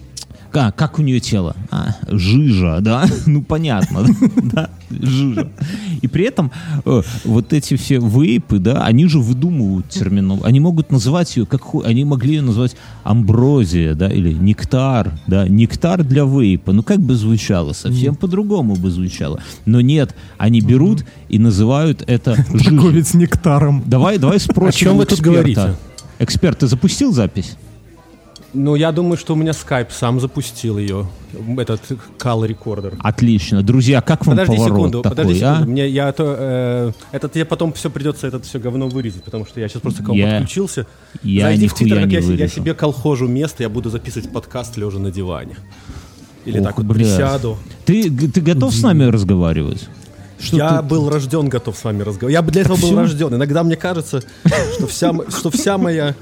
Как, 0.56 0.74
как 0.74 1.00
у 1.00 1.02
нее 1.02 1.20
тело? 1.20 1.54
А, 1.70 1.98
жижа, 2.08 2.80
да? 2.80 3.06
Ну, 3.26 3.42
понятно, 3.42 4.06
да? 4.54 4.70
Жижа. 4.90 5.50
И 6.02 6.08
при 6.08 6.24
этом 6.24 6.50
э, 6.86 7.02
вот 7.26 7.52
эти 7.52 7.76
все 7.76 7.98
вейпы, 7.98 8.60
да, 8.60 8.86
они 8.86 9.06
же 9.08 9.20
выдумывают 9.20 9.90
термину. 9.90 10.40
Они 10.46 10.62
могут 10.62 10.94
называть 10.94 11.36
ее, 11.36 11.46
как 11.46 11.62
они 11.84 12.06
могли 12.06 12.36
ее 12.36 12.42
назвать 12.42 12.78
амброзия, 13.04 13.96
да, 13.96 14.08
или 14.08 14.32
нектар, 14.32 15.12
да, 15.28 15.46
нектар 15.46 16.06
для 16.06 16.24
вейпа. 16.24 16.72
Ну, 16.72 16.84
как 16.84 17.02
бы 17.02 17.16
звучало? 17.16 17.74
Совсем 17.74 18.16
по-другому 18.16 18.78
бы 18.78 18.90
звучало. 18.92 19.42
Но 19.66 19.82
нет, 19.82 20.16
они 20.38 20.62
берут 20.62 21.04
и 21.28 21.38
называют 21.38 22.02
это 22.08 22.36
жижей. 22.54 22.78
Торговец 22.78 23.14
нектаром. 23.14 23.84
Давай, 23.86 24.20
давай 24.20 24.40
спросим 24.40 24.70
О 24.70 24.72
чем 24.72 24.98
вы 25.00 25.06
тут 25.06 25.20
говорите? 25.20 25.76
Эксперт, 26.18 26.60
ты 26.60 26.68
запустил 26.68 27.12
запись? 27.12 27.58
Ну, 28.58 28.76
я 28.76 28.92
думаю, 28.94 29.18
что 29.18 29.34
у 29.34 29.36
меня 29.36 29.52
скайп 29.52 29.92
сам 29.92 30.20
запустил 30.22 30.78
ее, 30.78 31.08
этот 31.58 31.82
call 32.18 32.48
рекордер. 32.48 32.94
Отлично. 33.00 33.62
Друзья, 33.64 34.02
как 34.02 34.26
вам 34.26 34.38
Подожди 34.38 34.56
поворот 34.56 34.78
секунду, 34.78 35.02
такой, 35.02 35.18
подожди 35.18 35.44
а? 35.44 35.54
секунду. 35.56 35.72
Мне 35.72 35.90
я 35.90 36.12
то, 36.14 36.36
э, 36.40 36.92
этот 37.12 37.34
тебе 37.34 37.44
потом 37.44 37.74
все 37.74 37.90
придется 37.90 38.28
этот 38.28 38.46
все 38.46 38.60
говно 38.60 38.88
вырезать, 38.88 39.24
потому 39.24 39.46
что 39.46 39.60
я 39.60 39.68
сейчас 39.68 39.82
просто 39.82 40.04
к 40.04 40.08
вам 40.08 40.18
Я- 40.18 40.40
подключился. 40.40 40.88
я 41.22 41.48
Зайди 41.48 41.68
в 41.68 41.74
Твиттер, 41.74 41.98
как 42.00 42.08
не 42.08 42.14
я, 42.14 42.20
я 42.22 42.48
себе 42.48 42.74
колхожу 42.74 43.28
место, 43.28 43.64
я 43.64 43.70
буду 43.70 43.90
записывать 43.90 44.32
подкаст 44.32 44.78
лежа 44.78 45.00
на 45.00 45.12
диване. 45.12 45.58
Или 46.46 46.60
Ох, 46.60 46.66
так 46.68 46.78
вот 46.78 46.86
блядь. 46.86 46.98
присяду. 47.08 47.58
Ты, 47.86 48.10
ты 48.10 48.40
готов 48.40 48.74
с 48.74 48.82
нами 48.82 49.04
разговаривать? 49.04 49.90
Что 50.40 50.58
я 50.58 50.78
ты- 50.78 50.84
был 50.84 51.10
рожден 51.10 51.50
готов 51.50 51.76
с 51.78 51.84
вами 51.84 52.04
разговаривать. 52.04 52.34
Я 52.34 52.42
для 52.52 52.62
этого 52.62 52.76
был 52.78 52.88
всё? 52.90 53.00
рожден. 53.00 53.34
Иногда 53.36 53.64
мне 53.64 53.76
кажется, 53.76 54.22
что 54.78 54.86
вся, 54.88 55.14
что 55.30 55.50
вся 55.50 55.78
моя 55.78 56.14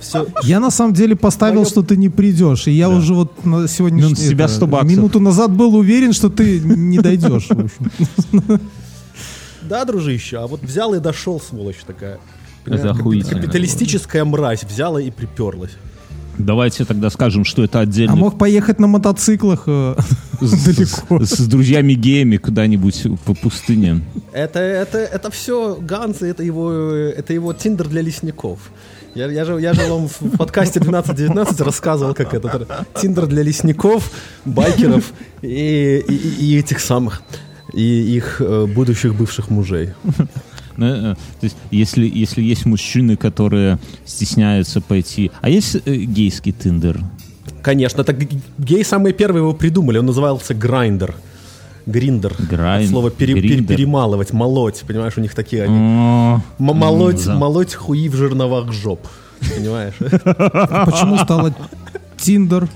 все, 0.00 0.26
Я 0.42 0.60
на 0.60 0.70
самом 0.70 0.94
деле 0.94 1.14
поставил, 1.16 1.60
Моё- 1.62 1.68
что 1.70 1.82
ты 1.82 1.96
не 1.96 2.08
придешь. 2.08 2.66
И 2.66 2.72
я 2.72 2.88
уже 2.88 3.14
вот 3.14 3.44
на 3.44 3.68
сегодня 3.68 4.02
Ну, 4.08 4.14
себя 4.14 4.48
100 4.48 4.66
баксов. 4.66 4.90
минуту 4.90 5.20
назад 5.20 5.50
был 5.52 5.74
уверен, 5.74 6.12
что 6.12 6.28
ты 6.28 6.60
не 6.60 6.98
дойдешь. 6.98 7.48
Да, 9.62 9.84
дружище, 9.84 10.38
а 10.38 10.46
вот 10.46 10.62
взял 10.62 10.94
и 10.94 10.98
дошел, 11.00 11.40
сволочь 11.40 11.78
такая. 11.86 12.18
Это 12.64 12.90
охуительно. 12.90 13.40
Капиталистическая 13.40 14.24
мразь 14.24 14.64
взяла 14.64 15.00
и 15.00 15.10
приперлась. 15.10 15.72
Давайте 16.38 16.84
тогда 16.84 17.10
скажем, 17.10 17.44
что 17.44 17.64
это 17.64 17.80
А 17.80 17.82
отдельно 17.82 18.14
мог 18.14 18.38
поехать 18.38 18.78
на 18.78 18.86
мотоциклах 18.86 19.64
э, 19.66 19.96
далеко. 20.40 21.24
с, 21.24 21.30
с 21.30 21.46
друзьями-геями 21.48 22.36
куда-нибудь 22.36 23.06
по 23.24 23.34
пустыне. 23.34 24.02
Это, 24.32 24.60
это, 24.60 24.98
это 24.98 25.30
все 25.32 25.76
Ганс, 25.80 26.22
это 26.22 26.44
его, 26.44 26.72
это 26.72 27.32
его 27.32 27.52
тиндер 27.52 27.88
для 27.88 28.02
лесников. 28.02 28.70
Я, 29.14 29.30
я, 29.30 29.44
же, 29.44 29.60
я 29.60 29.74
же 29.74 29.82
вам 29.90 30.08
в 30.08 30.36
подкасте 30.36 30.80
12-19 30.80 31.62
рассказывал, 31.64 32.14
как 32.14 32.34
это 32.34 32.86
тиндер 33.00 33.26
для 33.26 33.42
лесников, 33.42 34.10
байкеров 34.44 35.12
и, 35.42 36.02
и, 36.08 36.14
и- 36.54 36.58
этих 36.58 36.78
самых, 36.80 37.22
и 37.72 37.82
их 38.16 38.40
э, 38.40 38.66
будущих 38.66 39.14
бывших 39.14 39.50
мужей. 39.50 39.90
Ну, 40.76 40.86
э, 40.86 41.14
То 41.14 41.44
есть, 41.44 41.56
если, 41.72 42.06
если 42.06 42.42
есть 42.42 42.64
мужчины, 42.66 43.16
которые 43.16 43.78
стесняются 44.06 44.80
пойти... 44.80 45.30
А 45.40 45.48
есть 45.50 45.76
э, 45.84 45.94
гейский 45.96 46.52
тиндер? 46.52 47.00
Конечно, 47.62 48.02
это 48.02 48.12
г- 48.12 48.28
геи 48.58 48.82
самые 48.84 49.12
первые 49.12 49.40
его 49.42 49.54
придумали, 49.54 49.98
он 49.98 50.06
назывался 50.06 50.54
Грайндер. 50.54 51.14
Гриндер. 51.88 52.34
Грайн- 52.38 52.84
От 52.84 52.90
слова 52.90 53.10
пере- 53.10 53.34
пере- 53.34 53.48
гриндер. 53.48 53.76
перемалывать, 53.76 54.32
молоть, 54.32 54.84
понимаешь, 54.86 55.14
у 55.16 55.20
них 55.20 55.34
такие 55.34 55.64
они. 55.64 55.74
М- 55.76 56.42
молоть, 56.58 57.24
да. 57.24 57.34
молоть 57.34 57.74
хуи 57.74 58.08
в 58.08 58.14
жерновах 58.14 58.72
жоп. 58.72 59.00
Понимаешь? 59.56 59.94
А 60.00 60.84
Почему 60.84 61.16
стало 61.18 61.54
Тиндер? 62.18 62.68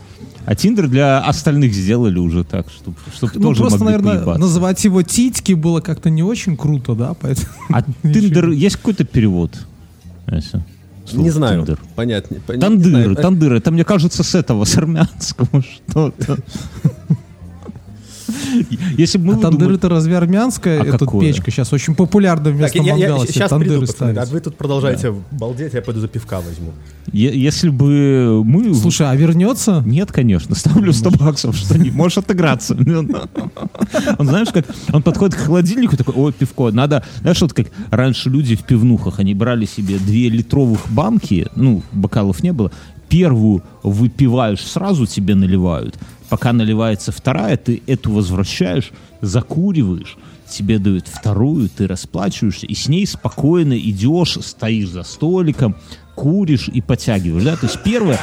А 0.44 0.54
Тиндер 0.56 0.88
для 0.88 1.20
остальных 1.20 1.72
сделали 1.72 2.18
уже 2.18 2.42
так, 2.42 2.66
чтобы 2.70 2.96
чтобы 3.14 3.32
Ну, 3.36 3.40
тоже 3.42 3.60
просто, 3.60 3.78
могли 3.78 3.96
наверное, 3.96 4.16
поебаться. 4.18 4.40
называть 4.40 4.84
его 4.84 5.02
Титьки 5.02 5.52
было 5.52 5.80
как-то 5.80 6.10
не 6.10 6.22
очень 6.22 6.56
круто, 6.56 6.94
да? 6.94 7.14
Поэтому... 7.20 7.46
А 7.70 7.82
Тиндер, 8.02 8.48
есть 8.50 8.76
какой-то 8.76 9.04
перевод? 9.04 9.52
Ася? 10.26 10.64
Слова 11.06 11.22
Не 11.24 11.30
знаю. 11.30 11.58
Тиндер. 11.60 11.78
Понятнее. 11.96 12.40
Пон- 12.46 12.54
не 12.54 12.60
Тандыр, 12.60 13.16
тандыр, 13.16 13.52
это 13.54 13.70
мне 13.70 13.84
кажется 13.84 14.22
с 14.24 14.34
этого, 14.34 14.64
с 14.64 14.76
армянского 14.76 15.62
что-то. 15.88 16.38
Если 18.98 19.18
бы 19.18 19.24
мы 19.26 19.32
А 19.34 19.36
тандыр 19.36 19.68
выдумали- 19.68 19.76
это 19.76 19.88
разве 19.88 20.16
армянская? 20.16 20.80
А 20.82 20.84
какое? 20.98 21.20
печка 21.26 21.50
сейчас 21.50 21.72
очень 21.72 21.94
популярна 21.94 22.44
Так, 22.46 22.54
вместо 22.54 22.78
я, 22.78 22.84
я- 22.84 23.08
мангала 23.08 23.26
сейчас 23.26 23.50
тандыры 23.50 23.86
ставить. 23.86 24.18
А 24.18 24.24
вы 24.26 24.40
тут 24.40 24.56
продолжаете 24.56 25.14
балдеть, 25.30 25.74
я 25.74 25.82
пойду 25.82 26.00
за 26.00 26.08
пивка 26.08 26.40
возьму. 26.40 26.72
Е- 27.12 27.38
Если 27.38 27.68
бы 27.68 28.42
мы... 28.44 28.74
Слушай, 28.74 29.08
а 29.10 29.14
вернется? 29.14 29.82
Нет, 29.86 30.12
конечно, 30.12 30.54
ставлю 30.54 30.92
100 30.92 31.10
баксов, 31.12 31.56
что 31.56 31.78
не 31.78 31.90
можешь 31.90 32.18
отыграться. 32.18 32.76
Он, 34.18 34.26
знаешь, 34.26 34.48
как 34.52 34.66
он 34.92 35.02
подходит 35.02 35.34
к 35.36 35.38
холодильнику, 35.40 35.96
такой, 35.96 36.14
ой, 36.16 36.32
пивко, 36.32 36.70
надо, 36.70 37.04
знаешь, 37.20 37.40
вот 37.40 37.52
как 37.52 37.66
раньше 37.90 38.30
люди 38.30 38.56
в 38.56 38.62
пивнухах, 38.62 39.18
они 39.18 39.34
брали 39.34 39.66
себе 39.66 39.98
две 39.98 40.28
литровых 40.28 40.80
банки, 40.90 41.46
ну, 41.56 41.82
бокалов 41.92 42.42
не 42.42 42.52
было, 42.52 42.70
первую 43.12 43.62
выпиваешь, 43.82 44.64
сразу 44.66 45.04
тебе 45.04 45.34
наливают, 45.34 45.98
пока 46.30 46.54
наливается 46.54 47.12
вторая, 47.12 47.58
ты 47.58 47.82
эту 47.86 48.10
возвращаешь, 48.10 48.90
закуриваешь, 49.20 50.16
тебе 50.48 50.78
дают 50.78 51.08
вторую, 51.08 51.68
ты 51.68 51.86
расплачиваешься, 51.86 52.64
и 52.64 52.74
с 52.74 52.88
ней 52.88 53.06
спокойно 53.06 53.78
идешь, 53.78 54.38
стоишь 54.40 54.88
за 54.88 55.02
столиком, 55.02 55.76
куришь 56.14 56.70
и 56.72 56.80
подтягиваешь, 56.80 57.44
да, 57.44 57.56
то 57.56 57.66
есть 57.66 57.82
первое, 57.84 58.18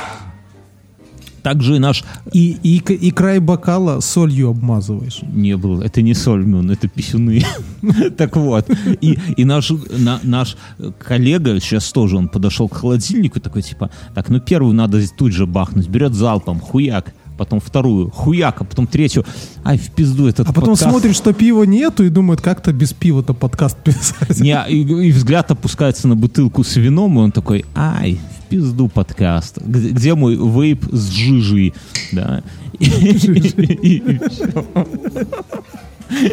также 1.41 1.75
и 1.75 1.79
наш 1.79 2.03
И, 2.33 2.57
и, 2.63 2.77
и 2.77 3.11
край 3.11 3.39
бокала 3.39 3.99
солью 3.99 4.49
обмазываешь. 4.49 5.21
не 5.23 5.55
был, 5.57 5.81
это 5.81 6.01
не 6.01 6.13
сольмюн, 6.13 6.69
это 6.71 6.87
писюны. 6.87 7.43
Так 8.17 8.35
вот, 8.35 8.69
и, 9.01 9.17
и 9.37 9.45
наш, 9.45 9.71
на- 9.71 10.19
наш 10.23 10.57
коллега, 10.99 11.59
сейчас 11.59 11.91
тоже 11.91 12.17
он 12.17 12.27
подошел 12.27 12.67
к 12.67 12.75
холодильнику, 12.75 13.39
такой 13.39 13.61
типа, 13.61 13.89
так, 14.13 14.29
ну 14.29 14.39
первую 14.39 14.73
надо 14.73 15.01
тут 15.17 15.31
же 15.31 15.45
бахнуть, 15.45 15.87
берет 15.87 16.13
залпом, 16.13 16.59
хуяк, 16.59 17.13
потом 17.37 17.59
вторую, 17.61 18.09
хуяк, 18.11 18.61
а 18.61 18.63
потом 18.65 18.85
третью, 18.85 19.25
ай, 19.63 19.77
в 19.77 19.91
пизду 19.91 20.27
этот 20.27 20.47
А 20.49 20.53
потом 20.53 20.71
подкаст. 20.73 20.91
смотрит, 20.91 21.15
что 21.15 21.31
пива 21.33 21.63
нету, 21.63 22.03
и 22.03 22.09
думает, 22.09 22.41
как-то 22.41 22.73
без 22.73 22.91
пива-то 22.93 23.33
подкаст 23.33 23.77
писать. 23.83 24.39
Не, 24.39 24.61
и, 24.69 24.81
и 25.07 25.11
взгляд 25.11 25.49
опускается 25.51 26.07
на 26.09 26.15
бутылку 26.17 26.63
с 26.63 26.75
вином, 26.75 27.17
и 27.17 27.21
он 27.21 27.31
такой, 27.31 27.63
ай, 27.75 28.19
пизду 28.49 28.87
подкаст. 28.87 29.57
Где, 29.61 29.89
где 29.89 30.15
мой 30.15 30.35
вейп 30.35 30.85
с 30.91 31.09
жижей? 31.09 31.73
Да. 32.11 32.43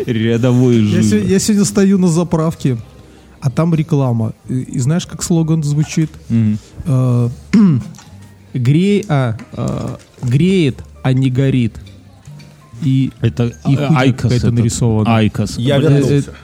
Рядовой 0.07 0.81
жижа. 0.81 1.17
я 1.19 1.39
сегодня 1.39 1.65
стою 1.65 1.99
на 1.99 2.09
заправке, 2.09 2.79
а 3.41 3.51
там 3.51 3.75
реклама. 3.75 4.33
И, 4.49 4.79
знаешь, 4.79 5.07
как 5.07 5.23
слоган 5.23 5.63
звучит? 5.63 6.11
Э, 6.87 7.29
Грей, 8.55 9.05
а, 9.09 9.37
э, 9.53 9.97
греет, 10.23 10.83
а 11.03 11.13
не 11.13 11.29
горит. 11.31 11.75
И 12.83 13.11
Это 13.21 13.53
И 13.69 13.77
IQOS. 13.77 14.23
какая-то 14.23 14.47
этот. 14.49 14.53
нарисована. 14.59 15.17
IQOS. 15.17 15.59
Я 15.59 15.79
Блядь, 15.79 15.93
вернулся. 15.93 16.35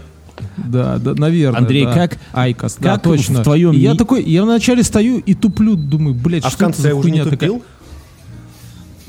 Да, 0.56 0.98
да, 0.98 1.14
наверное. 1.14 1.58
Андрей, 1.60 1.84
да. 1.84 1.94
как- 1.94 2.18
IQOS, 2.32 2.76
да, 2.80 2.94
как 2.94 3.02
точно. 3.02 3.40
в 3.40 3.44
твоем 3.44 3.72
И 3.72 3.78
я 3.78 3.94
такой, 3.94 4.22
я 4.24 4.42
вначале 4.44 4.82
стою 4.82 5.18
и 5.18 5.34
туплю, 5.34 5.76
думаю, 5.76 6.14
блядь, 6.14 6.44
А 6.44 6.48
что 6.48 6.56
в 6.56 6.60
конце 6.60 6.88
это 6.88 6.96
за 6.96 7.02
хуйня 7.02 7.24
такая? 7.24 7.38
тупил? 7.38 7.62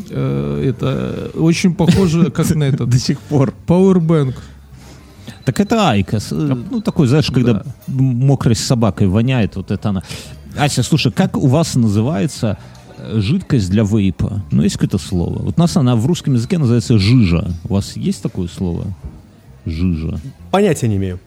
Э, 0.09 0.63
это 0.69 1.31
очень 1.35 1.73
похоже, 1.75 2.31
как 2.31 2.49
на 2.55 2.63
этот 2.63 2.89
До 2.89 2.97
сих 2.99 3.19
пор. 3.19 3.53
Powerbank. 3.67 4.35
Так 5.45 5.59
это 5.59 5.89
IQOS. 5.89 6.31
Э, 6.31 6.35
Ну, 6.71 6.81
такой, 6.81 7.07
знаешь, 7.07 7.29
когда 7.31 7.63
мокрой 7.87 8.55
собакой 8.55 9.07
воняет, 9.07 9.55
вот 9.55 9.71
это 9.71 9.89
она. 9.89 10.03
Ася, 10.57 10.83
слушай, 10.83 11.11
как 11.11 11.37
у 11.37 11.47
вас 11.47 11.75
называется 11.75 12.57
э, 12.97 13.19
жидкость 13.19 13.69
для 13.69 13.83
вейпа? 13.83 14.43
Ну, 14.51 14.63
есть 14.63 14.75
какое-то 14.75 14.97
слово? 14.97 15.39
Вот 15.39 15.55
у 15.57 15.61
нас 15.61 15.75
она 15.77 15.95
в 15.95 16.05
русском 16.05 16.33
языке 16.33 16.57
называется 16.57 16.97
жижа. 16.97 17.51
У 17.63 17.73
вас 17.73 17.95
есть 17.95 18.21
такое 18.21 18.47
слово? 18.47 18.85
Жижа. 19.65 20.19
Понятия 20.51 20.87
не 20.87 20.97
имею. 20.97 21.19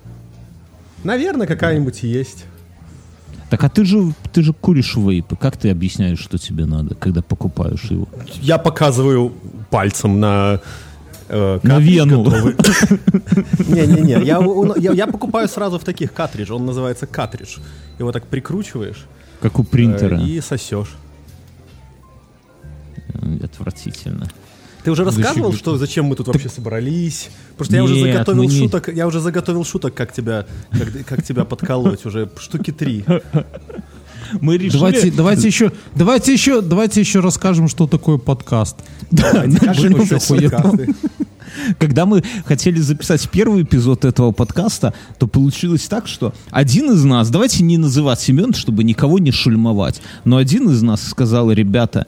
Наверное, 1.04 1.46
какая-нибудь 1.46 2.02
есть. 2.02 2.44
Так 3.50 3.62
а 3.62 3.68
ты 3.68 3.84
же, 3.84 4.12
ты 4.32 4.42
же 4.42 4.52
куришь 4.52 4.96
вейпы. 4.96 5.36
Как 5.36 5.56
ты 5.56 5.70
объясняешь, 5.70 6.18
что 6.18 6.36
тебе 6.36 6.66
надо, 6.66 6.94
когда 6.96 7.22
покупаешь 7.22 7.84
его? 7.84 8.08
Я 8.40 8.58
показываю 8.58 9.32
пальцем 9.70 10.18
на... 10.18 10.60
э, 11.28 11.60
На 11.62 11.78
вену. 11.78 12.24
Не-не-не, 13.68 14.24
я, 14.24 14.40
я, 14.78 14.92
я 14.92 15.06
покупаю 15.06 15.48
сразу 15.48 15.78
в 15.78 15.84
таких 15.84 16.12
картридж, 16.12 16.52
он 16.52 16.66
называется 16.66 17.06
картридж. 17.06 17.58
Его 18.00 18.10
так 18.10 18.26
прикручиваешь 18.26 19.04
Как 19.40 19.58
у 19.60 19.62
э, 19.62 19.66
принтера. 19.66 20.20
и 20.20 20.40
сосешь. 20.40 20.96
Э, 23.14 23.38
Отвратительно. 23.44 24.28
Ты 24.86 24.92
уже 24.92 25.02
рассказывал, 25.02 25.52
что 25.52 25.76
зачем 25.78 26.04
мы 26.04 26.14
тут 26.14 26.28
вообще 26.28 26.48
собрались? 26.48 27.30
Просто 27.56 27.74
я 27.74 27.82
уже 27.82 27.98
заготовил 28.00 28.44
не- 28.44 28.56
шуток, 28.56 28.88
я 28.94 29.08
уже 29.08 29.18
заготовил 29.18 29.64
шуток, 29.64 29.94
как 29.94 30.12
тебя, 30.12 30.46
как, 30.70 31.06
как 31.06 31.24
тебя 31.24 31.44
подколоть 31.44 32.06
уже 32.06 32.30
штуки 32.38 32.70
три. 32.70 33.04
Мы 34.40 34.56
решили... 34.56 34.78
Давайте, 34.78 35.10
давайте 35.10 35.48
еще, 35.48 35.72
давайте 35.96 36.32
еще, 36.32 36.60
давайте 36.60 37.00
еще 37.00 37.18
расскажем, 37.18 37.66
что 37.66 37.88
такое 37.88 38.18
подкаст. 38.18 38.76
Когда 41.78 42.06
мы 42.06 42.22
хотели 42.44 42.78
записать 42.78 43.28
первый 43.30 43.62
эпизод 43.64 44.04
этого 44.04 44.30
подкаста, 44.30 44.94
то 45.18 45.26
получилось 45.26 45.88
так, 45.88 46.06
что 46.06 46.32
один 46.50 46.92
из 46.92 47.02
нас, 47.02 47.28
давайте 47.30 47.64
не 47.64 47.76
называть 47.76 48.28
имен, 48.28 48.54
чтобы 48.54 48.84
никого 48.84 49.18
не 49.18 49.32
шульмовать, 49.32 50.00
но 50.24 50.36
один 50.36 50.70
из 50.70 50.82
нас 50.82 51.02
сказал, 51.02 51.50
ребята, 51.50 52.06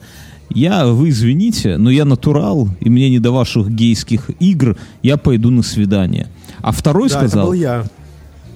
я, 0.49 0.85
вы 0.87 1.09
извините, 1.09 1.77
но 1.77 1.89
я 1.89 2.05
натурал, 2.05 2.69
и 2.79 2.89
мне 2.89 3.09
не 3.09 3.19
до 3.19 3.31
ваших 3.31 3.69
гейских 3.69 4.29
игр, 4.39 4.77
я 5.03 5.17
пойду 5.17 5.49
на 5.51 5.63
свидание. 5.63 6.27
А 6.61 6.71
второй 6.71 7.09
Да, 7.09 7.19
это 7.19 7.27
сказал, 7.29 7.47
был 7.47 7.53
я. 7.53 7.85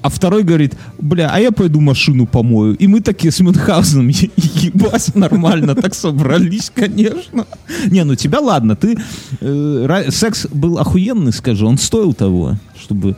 а 0.01 0.09
второй 0.09 0.43
говорит, 0.43 0.75
бля, 0.99 1.29
а 1.33 1.39
я 1.39 1.51
пойду 1.51 1.79
машину 1.79 2.25
помою. 2.27 2.75
И 2.75 2.87
мы 2.87 2.99
такие 3.01 3.31
с 3.31 3.39
Мюнхгаузеном, 3.39 4.07
«Е- 4.09 4.29
ебать, 4.35 5.15
нормально, 5.15 5.75
так 5.75 5.93
собрались, 5.95 6.71
конечно. 6.73 7.45
Не, 7.89 8.03
ну 8.03 8.15
тебя 8.15 8.39
ладно, 8.39 8.75
ты... 8.75 8.97
э, 9.39 10.07
секс 10.11 10.47
был 10.51 10.77
охуенный, 10.79 11.31
скажи, 11.31 11.65
он 11.65 11.77
стоил 11.77 12.13
того, 12.13 12.57
чтобы 12.81 13.15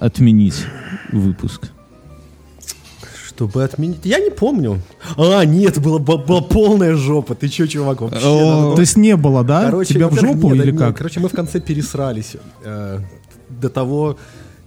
отменить 0.00 0.64
выпуск. 1.12 1.70
Чтобы 3.36 3.62
отменить. 3.64 3.98
Я 4.04 4.18
не 4.18 4.30
помню. 4.30 4.80
А, 5.18 5.44
нет, 5.44 5.78
была, 5.78 5.98
была, 5.98 6.40
полная 6.40 6.94
жопа. 6.96 7.34
Ты 7.34 7.48
че, 7.48 7.66
чувак, 7.68 8.00
вообще? 8.00 8.26
О, 8.26 8.74
То 8.74 8.80
есть 8.80 8.96
не 8.96 9.14
было, 9.14 9.44
да? 9.44 9.66
Короче, 9.66 9.92
Тебя 9.94 10.08
в 10.08 10.14
жопу 10.18 10.52
нет, 10.54 10.64
или 10.64 10.70
нет, 10.72 10.80
как? 10.80 10.96
Короче, 10.96 11.20
мы 11.20 11.28
в 11.28 11.32
конце 11.32 11.60
пересрались. 11.60 12.36
э, 12.64 13.00
до 13.50 13.68
того, 13.68 14.16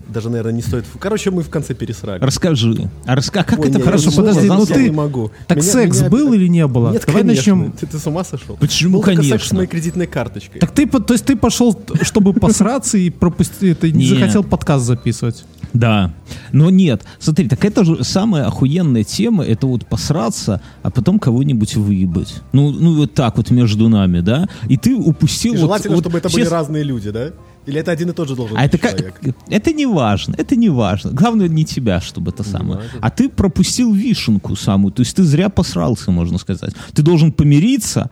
Даже, 0.08 0.30
наверное, 0.30 0.54
не 0.54 0.62
стоит... 0.62 0.86
Короче, 1.00 1.30
мы 1.32 1.42
в 1.44 1.50
конце 1.50 1.74
пересрали. 1.74 2.20
Расскажи. 2.24 2.90
А 3.06 3.16
раска... 3.16 3.44
как 3.44 3.60
Ой, 3.60 3.70
это 3.70 3.78
не, 3.80 3.84
хорошо 3.84 4.06
я 4.06 4.10
не 4.12 4.16
подожди, 4.18 4.48
могу, 4.50 4.60
ну 4.62 4.66
ты- 4.66 4.84
не 4.84 4.90
могу. 4.92 5.32
Так 5.48 5.58
Меня- 5.60 5.72
секс 5.72 6.00
меня- 6.00 6.10
был 6.10 6.34
или 6.34 6.48
не 6.48 6.66
было? 6.68 6.92
Нет, 6.92 7.04
Давай 7.08 7.22
конечно. 7.24 7.56
начнем. 7.56 7.72
Ты, 7.74 7.86
ты 7.88 7.98
с 8.00 8.06
ума 8.08 8.24
сошел? 8.24 8.56
Почему, 8.58 8.98
Был 8.98 9.04
только 9.04 9.22
секс 9.24 9.28
с 9.28 9.32
конечно? 9.32 9.56
моей 9.58 9.68
кредитной 9.68 10.08
карточкой. 10.08 10.62
Так 10.62 10.72
ты, 10.72 10.86
по- 10.88 11.00
то 11.00 11.14
есть 11.14 11.26
ты 11.26 11.36
пошел, 11.36 11.80
чтобы 12.02 12.34
посраться 12.40 12.98
и 13.00 13.10
пропустить, 13.10 13.78
это 13.78 13.92
не 13.92 14.08
Нет. 14.10 14.20
захотел 14.20 14.44
подкаст 14.44 14.86
записывать. 14.86 15.44
Да. 15.74 16.14
Но 16.52 16.70
нет. 16.70 17.04
Смотри, 17.20 17.48
так 17.48 17.64
это 17.66 17.84
же 17.84 18.04
самая 18.04 18.46
охуенная 18.46 19.04
тема, 19.04 19.44
это 19.44 19.68
вот 19.68 19.86
посраться, 19.86 20.62
а 20.84 20.90
потом 20.90 21.20
кого-нибудь 21.20 21.76
выебать. 21.76 22.42
Ну, 22.54 22.72
ну 22.72 22.96
вот 22.96 23.14
так 23.14 23.38
вот 23.38 23.52
между 23.52 23.90
нами, 23.90 24.22
да? 24.22 24.48
И 24.68 24.78
ты 24.78 24.96
упустил... 24.96 25.54
И 25.54 25.58
вот- 25.58 25.62
желательно, 25.62 25.96
вот 25.96 26.04
чтобы 26.04 26.18
это 26.18 26.30
все 26.30 26.40
были 26.40 26.48
разные 26.48 26.84
люди, 26.84 27.12
да? 27.12 27.32
Или 27.66 27.82
это 27.82 27.92
один 27.92 28.10
и 28.10 28.14
тот 28.14 28.28
же 28.28 28.36
должен 28.36 28.58
А 28.58 28.62
быть 28.62 28.74
это 28.74 28.78
как... 28.80 28.98
человек? 28.98 29.36
Это 29.48 29.74
не 29.74 29.86
важно, 29.86 30.34
это 30.38 30.56
не 30.56 30.70
важно. 30.70 31.12
Главное 31.12 31.48
не 31.48 31.66
тебя, 31.66 32.02
чтобы 32.02 32.32
это 32.32 32.44
самое. 32.44 32.78
важно. 32.78 33.00
А 33.00 33.10
ты 33.12 33.30
пропустил 33.30 33.94
вишенку 33.94 34.56
самую, 34.56 34.92
то 34.92 35.02
есть 35.02 35.16
ты 35.16 35.24
зря 35.24 35.50
посрался, 35.50 36.10
можно 36.10 36.40
сказать. 36.40 36.74
Ты 36.94 37.04
должен 37.04 37.32
помириться, 37.32 38.10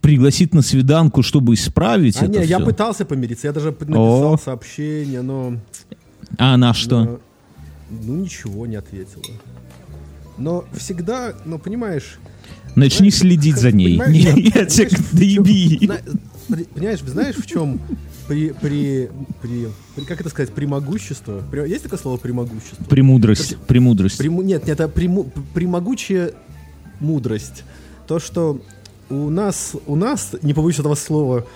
пригласить 0.00 0.54
на 0.54 0.62
свиданку, 0.62 1.22
чтобы 1.22 1.54
исправить 1.54 2.16
А 2.22 2.26
это 2.26 2.40
не, 2.40 2.46
я 2.46 2.58
всё. 2.58 2.66
пытался 2.66 3.04
помириться, 3.04 3.46
я 3.46 3.52
даже 3.52 3.70
написал 3.78 4.34
О. 4.34 4.38
сообщение, 4.38 5.22
но... 5.22 5.54
А 6.38 6.54
она 6.54 6.74
что? 6.74 7.04
но- 7.04 7.20
Ну, 7.90 8.16
ничего 8.16 8.66
не 8.66 8.76
ответила. 8.76 9.22
Но 10.38 10.64
всегда, 10.76 11.34
ну, 11.44 11.58
понимаешь... 11.58 12.18
Начни 12.74 13.10
следить 13.10 13.56
за 13.56 13.70
ней. 13.70 13.96
Нет, 13.98 14.72
доеби. 15.12 15.88
Понимаешь, 16.74 17.00
знаешь, 17.00 17.36
в 17.36 17.46
чем 17.46 17.80
при, 18.26 18.50
при, 18.50 19.10
при, 19.40 19.68
при- 19.94 20.04
как 20.04 20.20
это 20.20 20.28
сказать, 20.30 20.52
премогущество? 20.52 21.42
При- 21.50 21.68
есть 21.70 21.84
такое 21.84 21.98
слово 21.98 22.16
премогущество? 22.16 22.84
Премудрость, 22.84 23.56
премудрость. 23.68 24.18
Прему- 24.18 24.42
нет, 24.42 24.66
нет, 24.66 24.80
это 24.80 24.88
прему- 24.88 25.30
премогучая 25.54 26.32
мудрость. 27.00 27.62
То, 28.08 28.18
что 28.18 28.60
у 29.08 29.30
нас, 29.30 29.72
у 29.86 29.94
нас, 29.96 30.32
не 30.42 30.52
побоюсь 30.52 30.78
этого 30.78 30.96
слова, 30.96 31.46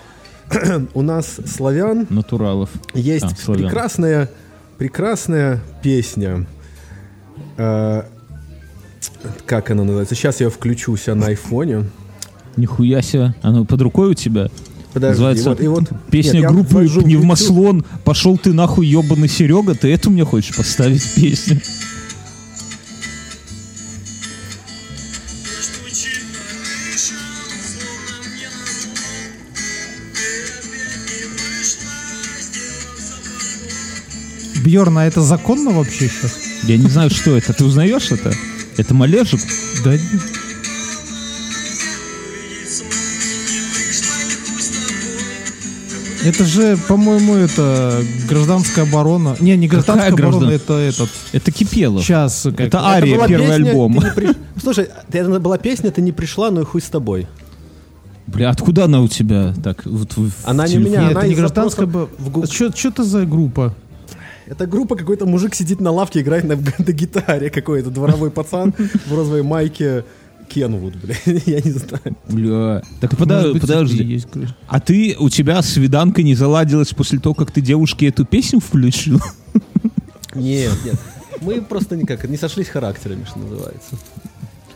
у 0.93 1.01
нас 1.01 1.37
славян 1.45 2.07
Натуралов. 2.09 2.69
есть 2.93 3.25
А, 3.25 3.29
славян. 3.35 3.65
прекрасная, 3.65 4.31
прекрасная 4.79 5.61
песня. 5.83 6.47
Э, 7.57 8.03
как 9.45 9.69
она 9.69 9.83
называется? 9.83 10.15
Сейчас 10.15 10.39
я 10.39 10.47
ее 10.47 10.51
включу 10.51 10.93
у 10.93 10.97
себя 10.97 11.15
на 11.15 11.27
айфоне. 11.27 11.85
Нихуя 12.55 13.01
себе. 13.01 13.35
Оно 13.41 13.65
под 13.65 13.81
рукой 13.81 14.11
у 14.11 14.13
тебя? 14.13 14.49
Подожди, 14.93 15.21
Называется 15.21 15.49
вот, 15.49 15.61
и 15.61 15.67
вот, 15.67 15.83
Песня 16.09 16.39
нет, 16.39 16.51
группы 16.51 16.87
Пневмослон 16.87 17.85
«Пошел 18.03 18.39
ты 18.39 18.53
нахуй, 18.53 18.87
ебаный 18.87 19.29
Серега». 19.29 19.75
Ты 19.75 19.93
эту 19.93 20.09
мне 20.09 20.25
хочешь 20.25 20.55
поставить 20.55 21.13
песню? 21.13 21.61
Бьерн, 34.69 34.99
а 34.99 35.05
это 35.05 35.21
законно 35.21 35.71
вообще 35.71 36.07
сейчас? 36.07 36.37
Я 36.63 36.77
не 36.77 36.87
знаю, 36.89 37.09
что 37.09 37.35
это. 37.35 37.53
Ты 37.53 37.65
узнаешь 37.65 38.11
это? 38.11 38.31
Это 38.77 38.93
малежик? 38.93 39.39
Да. 39.83 39.95
Это 46.23 46.43
же, 46.43 46.77
по-моему, 46.87 47.35
это 47.35 48.01
гражданская 48.27 48.85
оборона. 48.85 49.37
Не, 49.39 49.55
не 49.55 49.67
гражданская 49.69 50.11
Какая 50.11 50.27
оборона, 50.27 50.47
граждан- 50.49 50.61
это 50.67 50.73
этот. 50.73 51.09
Это 51.31 51.51
Кипелов. 51.51 52.03
Сейчас. 52.03 52.41
как- 52.43 52.53
Это 52.59 52.63
Это 52.77 52.85
Ария, 52.87 53.15
была 53.15 53.27
первый 53.27 53.47
песня, 53.47 53.69
альбом. 53.69 53.97
приш- 53.99 54.35
Слушай, 54.61 54.89
это 55.11 55.39
была 55.39 55.57
песня, 55.57 55.91
ты 55.91 56.01
не 56.01 56.11
пришла, 56.11 56.51
ну 56.51 56.61
и 56.61 56.65
хуй 56.65 56.81
с 56.81 56.89
тобой. 56.89 57.27
Бля, 58.27 58.49
откуда 58.49 58.83
она 58.85 59.01
у 59.01 59.07
тебя? 59.07 59.55
Так, 59.63 59.85
вот 59.85 60.11
в- 60.17 60.29
в 60.29 60.33
Она 60.43 60.67
не 60.67 60.73
телефоне? 60.73 60.89
меня, 60.97 61.01
Нет, 61.07 61.11
она 61.11 61.19
это 61.21 61.29
не 61.29 61.35
гражданская 61.35 61.85
запроса 61.87 62.09
оборона. 62.19 62.45
в 62.47 62.51
Что 62.77 62.87
это 62.89 63.03
за 63.05 63.25
группа? 63.25 63.73
Это 64.49 64.65
группа, 64.65 64.95
какой-то 64.95 65.25
мужик 65.25 65.53
сидит 65.53 65.79
на 65.79 65.91
лавке, 65.91 66.21
играет 66.21 66.43
на, 66.43 66.55
на 66.55 66.91
гитаре, 66.91 67.49
какой-то 67.49 67.89
дворовой 67.91 68.31
пацан 68.31 68.73
в 69.05 69.13
розовой 69.13 69.43
майке 69.43 70.03
Кенвуд, 70.49 70.95
бля, 70.95 71.15
я 71.45 71.61
не 71.61 71.71
знаю. 71.71 72.17
Бля. 72.27 72.81
Так 72.99 73.11
Может 73.13 73.19
пода- 73.19 73.51
быть, 73.53 73.61
подожди. 73.61 74.03
есть. 74.03 74.27
А 74.67 74.79
ты, 74.79 75.15
у 75.19 75.29
тебя 75.29 75.61
свиданка 75.61 76.23
не 76.23 76.33
заладилась 76.33 76.89
после 76.93 77.19
того, 77.19 77.35
как 77.35 77.51
ты 77.51 77.61
девушке 77.61 78.07
эту 78.07 78.25
песню 78.25 78.59
включил? 78.59 79.21
Нет, 80.33 80.71
нет. 80.83 80.95
Мы 81.41 81.61
просто 81.61 81.95
никак 81.95 82.27
не 82.27 82.37
сошлись 82.37 82.67
характерами, 82.67 83.25
что 83.25 83.39
называется. 83.39 83.95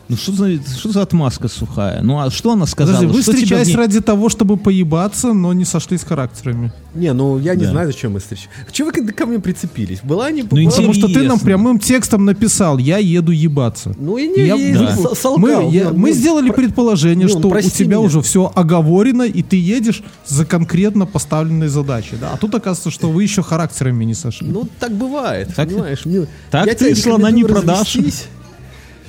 Ну 0.09 0.17
что 0.17 0.33
за, 0.33 0.55
что 0.77 0.91
за 0.91 1.01
отмазка 1.01 1.47
сухая? 1.47 2.01
Ну 2.01 2.19
а 2.19 2.29
что 2.29 2.51
она 2.51 2.65
сказала? 2.65 2.97
Подожди, 2.97 3.15
вы 3.17 3.21
Что 3.23 3.31
тебя 3.31 3.37
встречались 3.41 3.67
ней- 3.69 3.75
ради 3.77 4.01
того, 4.01 4.27
чтобы 4.27 4.57
поебаться, 4.57 5.31
но 5.33 5.53
не 5.53 5.63
сошлись 5.63 6.03
характерами. 6.03 6.73
Не, 6.93 7.13
ну 7.13 7.39
я 7.39 7.55
не 7.55 7.63
Да. 7.63 7.71
знаю, 7.71 7.87
зачем 7.87 8.11
мы 8.11 8.19
встречались. 8.19 8.49
Чего 8.71 8.89
вы 8.89 8.93
ко- 9.07 9.13
ко 9.13 9.25
мне 9.25 9.39
прицепились? 9.39 9.99
Была 10.03 10.29
не 10.29 10.41
Ну, 10.43 10.49
была- 10.49 10.69
Потому 10.69 10.93
что 10.93 11.07
ты 11.07 11.23
нам 11.23 11.39
прямым 11.39 11.79
текстом 11.79 12.25
написал, 12.25 12.77
я 12.79 12.97
еду 12.97 13.31
ебаться. 13.31 13.95
Ну 13.97 14.17
и 14.17 14.27
не 14.27 14.45
Я- 14.45 14.55
и 14.57 14.73
да. 14.73 14.95
с- 14.95 15.19
солгал. 15.21 15.37
Мы, 15.63 15.73
я- 15.73 15.89
Ну, 15.91 15.97
мы 15.97 16.09
ну, 16.09 16.15
сделали 16.15 16.47
про- 16.49 16.55
предположение, 16.57 17.27
Милан, 17.27 17.39
что 17.41 17.47
у 17.49 17.61
тебя 17.61 17.87
меня. 17.87 17.99
уже 18.01 18.21
все 18.21 18.51
оговорено, 18.53 19.23
и 19.23 19.41
ты 19.41 19.55
едешь 19.55 20.03
за 20.27 20.45
конкретно 20.45 21.05
поставленной 21.05 21.69
задачей. 21.69 22.17
Да? 22.19 22.31
А 22.33 22.37
тут 22.37 22.53
оказывается, 22.53 22.91
что 22.91 23.09
вы 23.09 23.23
еще 23.23 23.41
характерами 23.41 24.03
не 24.03 24.13
сошли. 24.15 24.47
Ну, 24.49 24.67
так 24.79 24.91
бывает, 24.91 25.55
Так- 25.55 25.69
понимаешь? 25.69 26.03
Так 26.51 26.67
я 26.67 26.75
ты 26.75 26.93
слона 26.93 27.31
не 27.31 27.45
продашь. 27.45 27.95
развестись. 27.95 28.25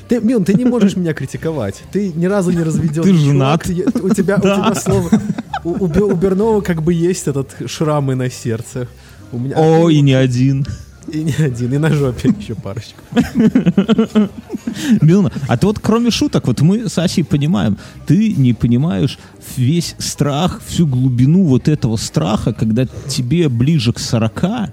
Ты, 0.09 0.21
Мил, 0.21 0.45
ты 0.45 0.55
не 0.55 0.65
можешь 0.65 0.97
меня 0.97 1.15
критиковать. 1.15 1.83
Ты 1.93 2.13
ни 2.13 2.27
разу 2.27 2.51
не 2.51 2.63
разведен. 2.63 3.03
Ты 3.03 3.15
женат. 3.15 3.67
У 3.67 3.69
тебя, 3.69 3.85
у 4.03 4.09
тебя 4.11 4.75
слово... 4.75 5.11
У, 5.65 5.71
у 5.71 5.85
у 5.85 6.15
Бернова 6.15 6.61
как 6.61 6.83
бы 6.83 6.93
есть 6.93 7.27
этот 7.27 7.51
шрамы 7.67 8.15
на 8.15 8.31
сердце. 8.31 8.87
У 9.33 9.39
меня... 9.39 9.57
О, 9.57 9.89
и 9.89 10.01
не 10.03 10.13
один. 10.13 10.67
И 11.09 11.23
не 11.23 11.35
один, 11.39 11.75
и 11.75 11.79
на 11.79 11.91
жопе 11.91 12.35
еще 12.39 12.55
парочку. 12.55 13.01
Милна, 15.01 15.33
а 15.49 15.57
ты 15.57 15.67
вот 15.67 15.79
кроме 15.79 16.11
шуток, 16.11 16.47
вот 16.47 16.61
мы 16.63 16.89
с 16.89 16.99
Асей 16.99 17.25
понимаем, 17.25 17.79
ты 18.07 18.33
не 18.35 18.55
понимаешь 18.55 19.19
весь 19.57 19.97
страх, 19.99 20.63
всю 20.67 20.87
глубину 20.87 21.45
вот 21.45 21.69
этого 21.69 21.97
страха, 21.97 22.53
когда 22.53 22.87
тебе 23.09 23.49
ближе 23.49 23.93
к 23.93 23.99
40, 23.99 24.71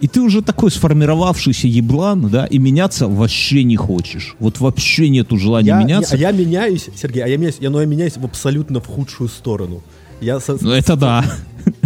и 0.00 0.08
ты 0.08 0.20
уже 0.20 0.42
такой 0.42 0.70
сформировавшийся 0.70 1.66
еблан, 1.68 2.28
да, 2.28 2.46
и 2.46 2.58
меняться 2.58 3.08
вообще 3.08 3.64
не 3.64 3.76
хочешь. 3.76 4.36
Вот 4.38 4.60
вообще 4.60 5.08
нету 5.08 5.36
желания 5.38 5.68
Я, 5.68 5.78
меняться. 5.82 6.16
я, 6.16 6.28
а 6.28 6.32
я 6.32 6.38
меняюсь, 6.38 6.88
Сергей, 6.96 7.22
а 7.22 7.26
я 7.28 7.36
меняюсь, 7.36 7.56
я, 7.60 7.70
но 7.70 7.80
я 7.80 7.86
меняюсь 7.86 8.16
в 8.16 8.24
абсолютно 8.24 8.80
в 8.80 8.86
худшую 8.86 9.28
сторону. 9.28 9.82
Я, 10.20 10.40
со- 10.40 10.56
Ну 10.60 10.70
это 10.70 10.96
да. 10.96 11.24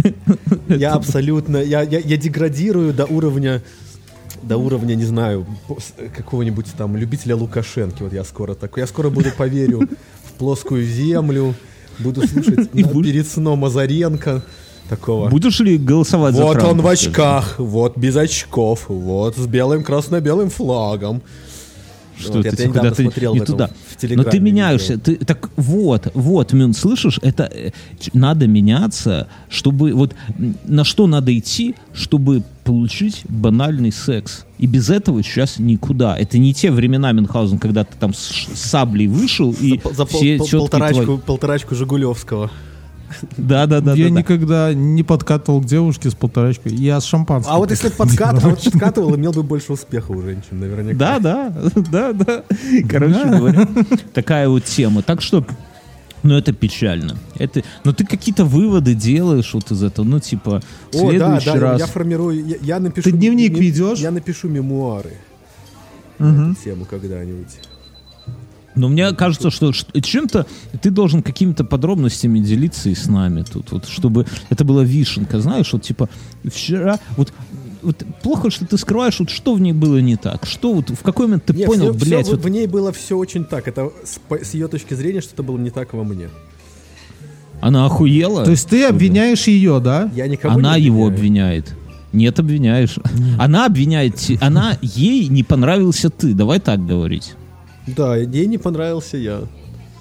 я 0.69 0.93
абсолютно, 0.93 1.57
я, 1.57 1.81
я, 1.81 1.99
я 1.99 2.17
деградирую 2.17 2.93
до 2.93 3.05
уровня, 3.05 3.61
до 4.41 4.57
уровня, 4.57 4.95
не 4.95 5.05
знаю, 5.05 5.45
какого-нибудь 6.15 6.65
там 6.77 6.97
любителя 6.97 7.35
Лукашенки. 7.35 8.03
Вот 8.03 8.13
я 8.13 8.23
скоро 8.23 8.55
такой, 8.55 8.81
я 8.81 8.87
скоро 8.87 9.09
буду 9.09 9.29
поверю 9.37 9.87
в 10.25 10.31
плоскую 10.37 10.85
землю, 10.85 11.55
буду 11.99 12.27
слушать 12.27 12.73
на- 12.73 13.03
перед 13.03 13.27
сном 13.27 13.65
Азаренко 13.65 14.43
такого. 14.89 15.29
Будешь 15.29 15.59
ли 15.59 15.77
голосовать 15.77 16.35
за 16.35 16.43
Вот 16.43 16.53
Трампа, 16.53 16.71
он 16.71 16.81
в 16.81 16.87
очках, 16.87 17.55
вот 17.59 17.97
без 17.97 18.15
очков, 18.15 18.85
вот 18.87 19.35
с 19.37 19.45
белым 19.47 19.83
красно-белым 19.83 20.49
флагом. 20.49 21.21
Что 22.15 22.33
Вот, 22.33 22.45
это 22.45 22.49
я 22.49 22.55
ты 22.55 22.63
недавно 22.67 22.79
куда-то 22.91 23.01
смотрел 23.01 23.33
не 23.33 23.39
этом, 23.39 23.53
туда. 23.53 23.69
Но 24.03 24.23
ты 24.23 24.39
меняешься. 24.39 24.99
Ты, 24.99 25.15
так 25.15 25.49
вот, 25.55 26.11
вот, 26.13 26.53
Мюн, 26.53 26.73
слышишь, 26.75 27.17
это 27.23 27.49
э, 27.51 27.71
надо 28.13 28.47
меняться, 28.47 29.27
чтобы 29.49 29.93
вот 29.93 30.13
на 30.65 30.83
что 30.83 31.07
надо 31.07 31.35
идти, 31.35 31.73
чтобы 31.91 32.43
получить 32.63 33.23
банальный 33.27 33.91
секс. 33.91 34.45
И 34.59 34.67
без 34.67 34.91
этого 34.91 35.23
сейчас 35.23 35.57
никуда. 35.57 36.15
Это 36.15 36.37
не 36.37 36.53
те 36.53 36.69
времена, 36.71 37.11
Мюнхгаузен, 37.11 37.57
когда 37.57 37.83
ты 37.83 37.97
там 37.99 38.13
с, 38.13 38.47
саблей 38.53 39.07
вышел 39.07 39.51
и 39.59 39.81
За, 39.83 39.93
за 39.93 40.05
пол- 40.05 40.21
все 40.21 40.37
пол- 40.37 40.45
четкие 40.45 40.59
полторачку, 40.59 41.03
твои- 41.05 41.17
полторачку 41.17 41.75
Жигулевского. 41.75 42.51
Да, 43.37 43.65
да, 43.65 43.81
да. 43.81 43.93
я 43.93 44.09
да, 44.09 44.13
да. 44.13 44.19
никогда 44.19 44.73
не 44.73 45.03
подкатывал 45.03 45.61
к 45.61 45.65
девушке 45.65 46.09
с 46.09 46.15
полторачкой. 46.15 46.73
Я 46.73 46.99
с 46.99 47.05
шампанским. 47.05 47.51
А 47.53 47.57
вот 47.57 47.71
если 47.71 47.89
бы 47.89 47.95
подкат, 47.95 48.43
а 48.43 48.49
вот 48.49 48.63
подкатывал, 48.63 49.15
имел 49.15 49.31
бы 49.31 49.43
больше 49.43 49.73
успеха 49.73 50.11
у 50.11 50.21
женщин, 50.21 50.59
наверняка. 50.59 50.97
Да, 50.97 51.19
да, 51.19 51.53
да, 51.91 52.13
да. 52.13 52.43
Короче 52.89 53.25
говоря, 53.25 53.67
такая 54.13 54.49
вот 54.49 54.63
тема. 54.65 55.01
Так 55.01 55.21
что, 55.21 55.45
ну 56.23 56.35
это 56.35 56.53
печально. 56.53 57.17
Это, 57.37 57.63
но 57.83 57.93
ты 57.93 58.05
какие-то 58.05 58.45
выводы 58.45 58.93
делаешь 58.95 59.53
вот 59.53 59.71
из 59.71 59.83
этого, 59.83 60.05
ну 60.05 60.19
типа 60.19 60.61
в 60.91 60.95
О, 60.95 61.11
да, 61.11 61.39
следующий 61.39 61.45
да, 61.45 61.59
раз. 61.59 61.79
я 61.79 61.87
формирую, 61.87 62.45
я, 62.45 62.57
я 62.61 62.79
напишу... 62.79 63.09
Ты 63.09 63.17
дневник 63.17 63.57
ведешь? 63.57 63.99
Я 63.99 64.11
напишу 64.11 64.47
мемуары 64.49 65.13
на 66.19 66.51
эту 66.51 66.63
тему 66.63 66.85
когда-нибудь. 66.85 67.59
Но 68.75 68.89
мне 68.89 69.11
кажется, 69.13 69.51
что 69.51 69.71
чем-то 69.71 70.45
ты 70.81 70.89
должен 70.89 71.21
какими-то 71.21 71.63
подробностями 71.63 72.39
делиться 72.39 72.89
и 72.89 72.95
с 72.95 73.07
нами 73.07 73.43
тут, 73.43 73.71
вот, 73.71 73.85
чтобы 73.85 74.25
это 74.49 74.63
была 74.63 74.83
вишенка, 74.83 75.39
знаешь, 75.39 75.71
вот 75.73 75.83
типа 75.83 76.09
вчера, 76.43 76.99
вот 77.17 77.33
вот 77.83 78.03
плохо, 78.21 78.49
что 78.49 78.65
ты 78.65 78.77
скрываешь, 78.77 79.19
вот 79.19 79.29
что 79.29 79.53
в 79.53 79.61
ней 79.61 79.73
было 79.73 79.97
не 79.97 80.15
так? 80.15 80.45
Что 80.45 80.73
вот, 80.73 80.89
в 80.89 81.03
какой 81.03 81.27
момент 81.27 81.45
ты 81.45 81.53
Нет, 81.53 81.67
понял, 81.67 81.93
всё- 81.93 82.05
блядь, 82.05 82.25
всё 82.25 82.35
вот 82.37 82.45
в 82.45 82.49
ней 82.49 82.65
было 82.65 82.93
все 82.93 83.17
очень 83.17 83.43
так. 83.43 83.67
Это 83.67 83.91
с, 84.05 84.19
с 84.41 84.53
ее 84.53 84.69
точки 84.69 84.93
зрения 84.93 85.21
что-то 85.21 85.43
было 85.43 85.57
не 85.57 85.69
так 85.69 85.93
во 85.93 86.03
мне. 86.03 86.29
она 87.61 87.85
охуела? 87.85 88.45
То 88.45 88.51
есть 88.51 88.69
ты 88.69 88.85
обвиняешь 88.85 89.47
ее, 89.47 89.79
да? 89.79 90.09
Я 90.15 90.27
никого 90.27 90.55
она 90.55 90.77
не 90.77 90.85
его 90.85 91.07
обвиняет. 91.07 91.73
Нет, 92.13 92.39
обвиняешь. 92.39 92.95
Она 93.39 93.65
обвиняет, 93.65 94.15
она, 94.39 94.77
ей 94.81 95.27
не 95.27 95.43
понравился 95.43 96.09
ты, 96.09 96.33
давай 96.33 96.59
так 96.59 96.85
говорить. 96.85 97.33
Да, 97.87 98.15
ей 98.15 98.47
не 98.47 98.57
понравился 98.57 99.17
я. 99.17 99.41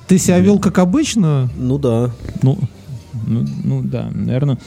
Ты 0.07 0.19
себя 0.19 0.39
вел 0.39 0.59
как 0.59 0.79
обычно? 0.79 1.49
Ну 1.57 1.79
да. 1.79 2.11
Ну, 2.43 2.59
ну, 3.27 3.45
ну 3.65 3.83
да, 3.83 4.11
наверное. 4.13 4.59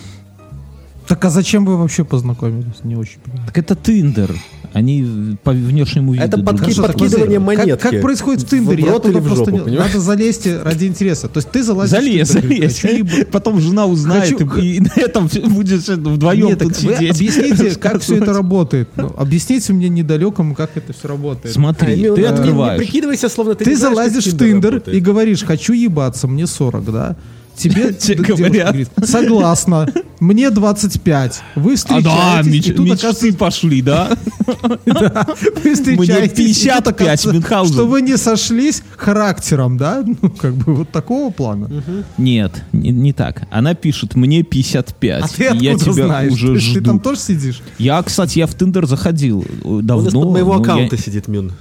Так 1.07 1.23
а 1.25 1.29
зачем 1.29 1.65
вы 1.65 1.77
вообще 1.77 2.03
познакомились? 2.03 2.83
Не 2.83 2.95
очень 2.95 3.19
понимаю. 3.23 3.45
Так 3.47 3.57
это 3.57 3.75
Тиндер. 3.75 4.35
Они 4.73 5.37
по 5.43 5.51
внешнему 5.51 6.11
виду. 6.13 6.23
Это 6.25 6.35
друг 6.35 6.59
подки- 6.59 6.73
так 6.75 6.87
подкидывание 6.87 7.39
монетки. 7.39 7.69
Как, 7.69 7.91
как 7.93 8.01
происходит 8.01 8.41
в 8.41 8.47
В 8.47 8.49
Тиндере? 8.49 8.83
Я 8.83 8.91
рот 8.91 9.03
туда 9.03 9.19
или 9.19 9.23
в 9.23 9.27
просто 9.27 9.45
жопу, 9.45 9.57
не- 9.57 9.63
понимаешь? 9.63 9.93
Надо 9.93 10.03
залезть 10.03 10.47
ради 10.63 10.85
интереса. 10.85 11.29
То 11.29 11.37
есть 11.37 11.49
ты 11.49 11.63
залазишь 11.63 11.91
Залез, 11.97 12.29
в 12.29 12.33
залез. 12.33 12.81
«Хочу 12.81 12.87
ебать». 12.97 13.29
Потом 13.31 13.61
жена 13.61 13.85
узнает, 13.85 14.37
Хочу- 14.37 14.59
и, 14.59 14.79
на 14.81 14.91
этом 14.97 15.29
будешь 15.49 15.87
вдвоем 15.87 16.47
Нет, 16.47 16.59
тут 16.59 16.77
вы 16.81 16.93
сидеть. 16.95 17.11
объясните, 17.15 17.75
как 17.79 18.01
все 18.01 18.17
это 18.17 18.33
работает. 18.33 18.89
Ну, 18.97 19.13
объясните 19.17 19.71
мне 19.71 19.87
недалекому, 19.87 20.55
как 20.55 20.71
это 20.75 20.91
все 20.91 21.07
работает. 21.07 21.53
Смотри, 21.55 21.93
Ай, 21.93 22.15
ты 22.15 22.21
не- 22.21 22.27
открываешь. 22.27 22.79
Не 22.81 22.85
прикидывайся, 22.85 23.29
словно 23.29 23.55
ты 23.55 23.63
Ты 23.63 23.69
не 23.71 23.75
залазишь 23.77 24.25
в 24.25 24.37
Тиндер 24.37 24.79
и 24.79 24.99
говоришь, 24.99 25.43
хочу 25.43 25.71
ебаться, 25.71 26.27
мне 26.27 26.47
40, 26.47 26.91
да? 26.91 27.15
Тебе 27.55 27.91
говорят. 28.15 28.75
согласна, 29.03 29.87
мне 30.19 30.49
25. 30.49 31.41
Вы 31.55 31.75
А 31.87 32.01
да, 32.01 32.41
встречаетесь, 32.43 32.51
меч- 32.51 32.69
и 32.69 32.73
тут 32.73 32.85
мечты 32.85 33.07
оказывается, 33.07 33.37
пошли, 33.39 33.81
да? 33.81 34.09
вы 34.85 35.73
встречаетесь, 35.75 36.29
тут 36.29 36.37
55, 36.37 36.87
оказывается, 36.87 37.31
Мюнхгаузен. 37.33 37.73
что 37.73 37.87
вы 37.87 38.01
не 38.01 38.17
сошлись 38.17 38.83
характером, 38.97 39.77
да? 39.77 40.03
Ну, 40.21 40.29
как 40.29 40.53
бы 40.55 40.75
вот 40.75 40.89
такого 40.91 41.31
плана. 41.31 41.69
Нет, 42.17 42.63
не, 42.73 43.13
так. 43.13 43.43
Она 43.51 43.73
пишет, 43.73 44.15
мне 44.15 44.43
55. 44.43 45.23
А 45.23 45.27
ты 45.27 45.45
откуда 45.47 45.63
я 45.65 45.75
тебя 45.77 45.93
знаешь? 45.93 46.33
уже 46.33 46.59
жду. 46.59 46.73
Ты 46.79 46.81
там 46.85 46.99
тоже 46.99 47.19
сидишь? 47.19 47.61
Я, 47.77 48.01
кстати, 48.03 48.39
я 48.39 48.47
в 48.47 48.55
Тиндер 48.55 48.85
заходил 48.87 49.43
э, 49.43 49.79
давно. 49.81 50.03
Он 50.03 50.07
из-под 50.07 50.31
моего 50.31 50.55
аккаунта 50.55 50.97
сидит, 50.97 51.27
Мюн. 51.27 51.51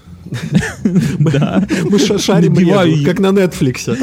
Да, 1.19 1.67
Мы 1.85 1.99
ша- 1.99 2.19
шарим 2.19 2.55
е- 2.55 3.05
как 3.05 3.19
на 3.21 3.29
Netflix. 3.29 3.97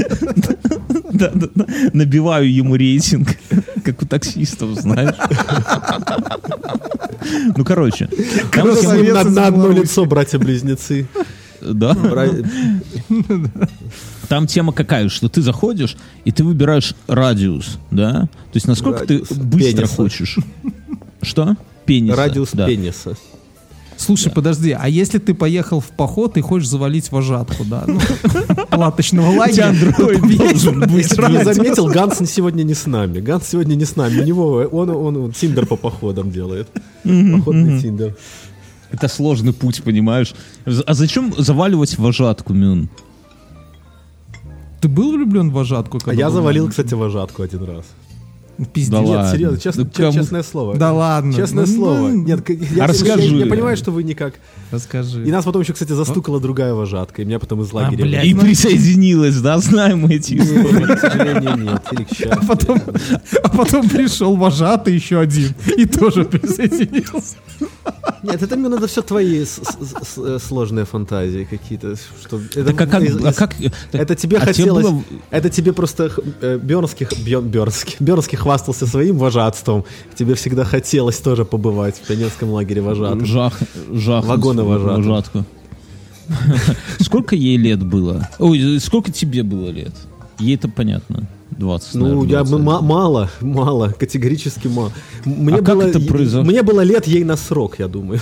да, 1.11 1.31
да, 1.33 1.47
да. 1.55 1.65
Набиваю 1.93 2.51
ему 2.51 2.75
рейтинг, 2.75 3.29
как 3.83 4.01
у 4.01 4.05
таксистов, 4.05 4.79
знаешь. 4.79 5.15
Ну, 7.55 7.63
короче. 7.63 8.09
На, 8.55 9.47
одно 9.47 9.69
лицо 9.69 10.05
братья-близнецы. 10.05 11.07
Да. 11.61 11.95
Там 14.27 14.47
тема 14.47 14.71
какая, 14.73 15.09
что 15.09 15.29
ты 15.29 15.41
заходишь, 15.41 15.97
и 16.25 16.31
ты 16.31 16.43
выбираешь 16.43 16.95
радиус, 17.07 17.77
да? 17.91 18.21
То 18.21 18.55
есть 18.55 18.67
насколько 18.67 19.01
Радиус 19.01 19.27
ты 19.27 19.35
быстро 19.35 19.77
пениса. 19.77 19.95
хочешь. 19.95 20.37
Что? 21.21 21.55
Пениса. 21.85 22.15
Радиус 22.15 22.49
да. 22.53 22.65
пениса. 22.65 23.15
Слушай, 24.01 24.31
подожди, 24.31 24.71
а 24.71 24.89
если 24.89 25.19
ты 25.19 25.35
поехал 25.35 25.79
в 25.79 25.89
поход 25.89 26.35
и 26.35 26.41
хочешь 26.41 26.67
завалить 26.67 27.11
вожатку, 27.11 27.63
да? 27.63 27.83
Ну, 27.85 27.99
палаточного 28.69 29.29
лагеря. 29.29 29.69
не 29.69 31.43
заметил, 31.43 31.85
Ганс 31.85 32.17
сегодня 32.27 32.63
не 32.63 32.73
с 32.73 32.87
нами. 32.87 33.19
Ганс 33.19 33.47
сегодня 33.47 33.75
не 33.75 33.85
с 33.85 33.95
нами. 33.95 34.21
У 34.21 34.25
него 34.25 34.67
он, 34.71 34.89
он, 34.89 35.31
Тиндер 35.31 35.67
по 35.67 35.75
походам 35.75 36.31
делает. 36.31 36.67
Походный 37.03 37.79
Тиндер. 37.79 38.15
Это 38.89 39.07
сложный 39.07 39.53
путь, 39.53 39.83
понимаешь? 39.83 40.33
А 40.65 40.93
зачем 40.95 41.31
заваливать 41.37 41.99
вожатку, 41.99 42.53
Мюн? 42.53 42.89
Ты 44.81 44.87
был 44.87 45.11
влюблен 45.11 45.51
в 45.51 45.53
вожатку? 45.53 45.99
А 46.07 46.13
я 46.13 46.31
завалил, 46.31 46.69
кстати, 46.69 46.95
вожатку 46.95 47.43
один 47.43 47.63
раз. 47.65 47.85
Пиздец. 48.65 48.91
Да 48.91 48.99
Нет, 49.01 49.09
ладно. 49.09 49.31
серьезно, 49.31 49.57
честно, 49.59 49.83
че- 49.85 50.03
кому- 50.03 50.13
честное 50.13 50.43
слово. 50.43 50.75
Да 50.77 50.91
ладно. 50.93 51.33
Честное 51.33 51.65
Ну, 51.65 51.73
слово. 51.75 51.97
ну, 52.09 52.23
Нет, 52.23 52.49
я, 52.49 52.83
А 52.83 52.87
расскажи. 52.87 53.23
Я, 53.35 53.45
я 53.45 53.45
понимаю, 53.47 53.77
что 53.77 53.91
вы 53.91 54.03
никак. 54.03 54.35
Расскажи. 54.71 55.25
И 55.27 55.31
нас 55.31 55.43
потом 55.45 55.61
еще, 55.61 55.73
кстати, 55.73 55.91
застукала 55.93 56.39
другая 56.39 56.73
вожатка, 56.73 57.21
и 57.21 57.25
меня 57.25 57.39
потом 57.39 57.61
из 57.61 57.71
лагеря. 57.73 58.03
блядь. 58.03 58.25
И 58.25 58.33
ну- 58.33 58.41
присоединилась, 58.41 59.37
да? 59.41 59.57
Знаем 59.59 59.99
мы 59.99 60.15
эти 60.15 60.35
истории. 60.37 60.95
К 60.95 60.99
сожалению, 60.99 61.57
нет. 61.57 61.81
Или 61.91 62.03
к 62.03 62.09
счастью. 62.09 62.31
А 62.33 62.45
потом, 62.45 62.81
а 63.43 63.49
потом 63.49 63.89
пришел 63.89 64.35
вожатый 64.35 64.93
еще 64.95 65.19
один 65.19 65.53
и 65.77 65.85
тоже 65.85 66.25
присоединился. 66.25 67.35
Нет, 68.23 68.41
это 68.41 68.55
мне 68.55 68.69
надо 68.69 68.87
все 68.87 69.01
твои 69.01 69.43
э, 69.43 70.37
сложные 70.39 70.85
фантазии 70.85 71.47
какие-то. 71.49 71.95
Что 72.23 72.39
это, 72.55 72.65
Так 72.65 72.81
а 72.81 72.87
как, 72.87 73.03
из- 73.03 73.25
а 73.25 73.33
как- 73.33 73.55
это 73.91 74.15
тебе 74.15 74.37
а 74.37 74.41
тебе 74.41 74.47
хотелось. 74.47 74.85
было- 74.85 75.03
Это 75.31 75.49
тебе 75.49 75.73
просто 75.73 76.11
э, 76.41 76.57
Бёрнский, 76.61 77.05
х- 77.05 77.15
Бьон- 77.25 77.49
Бёрнский, 77.49 77.95
Бёрнский 77.99 78.37
хвастался 78.51 78.85
своим 78.85 79.17
вожатством. 79.17 79.85
Тебе 80.15 80.35
всегда 80.35 80.65
хотелось 80.65 81.17
тоже 81.19 81.45
побывать 81.45 81.95
в 81.95 82.01
пионерском 82.07 82.49
лагере 82.49 82.81
вожатым. 82.81 83.25
Жах, 83.25 83.57
жах. 83.93 84.25
Вагоны 84.25 84.63
вожатых. 84.63 84.97
вожатку. 84.97 85.45
Сколько 86.99 87.35
ей 87.35 87.55
лет 87.57 87.81
было? 87.83 88.27
Ой, 88.39 88.79
сколько 88.79 89.11
тебе 89.11 89.43
было 89.43 89.69
лет? 89.69 89.93
Ей-то 90.39 90.67
понятно. 90.67 91.29
20, 91.51 91.95
Ну, 91.95 92.01
наверное, 92.05 92.29
я 92.29 92.43
бы 92.43 92.49
21. 92.49 92.65
ма- 92.65 92.81
мало, 92.81 93.29
мало, 93.41 93.89
категорически 93.97 94.67
мало. 94.67 94.91
Мне 95.25 95.55
А 95.55 95.61
как 95.63 95.75
было, 95.77 95.83
это 95.83 95.99
произошло? 96.01 96.43
Мне 96.43 96.61
было 96.63 96.81
лет 96.81 97.07
ей 97.07 97.23
на 97.23 97.35
срок, 97.37 97.75
я 97.79 97.87
думаю. 97.87 98.19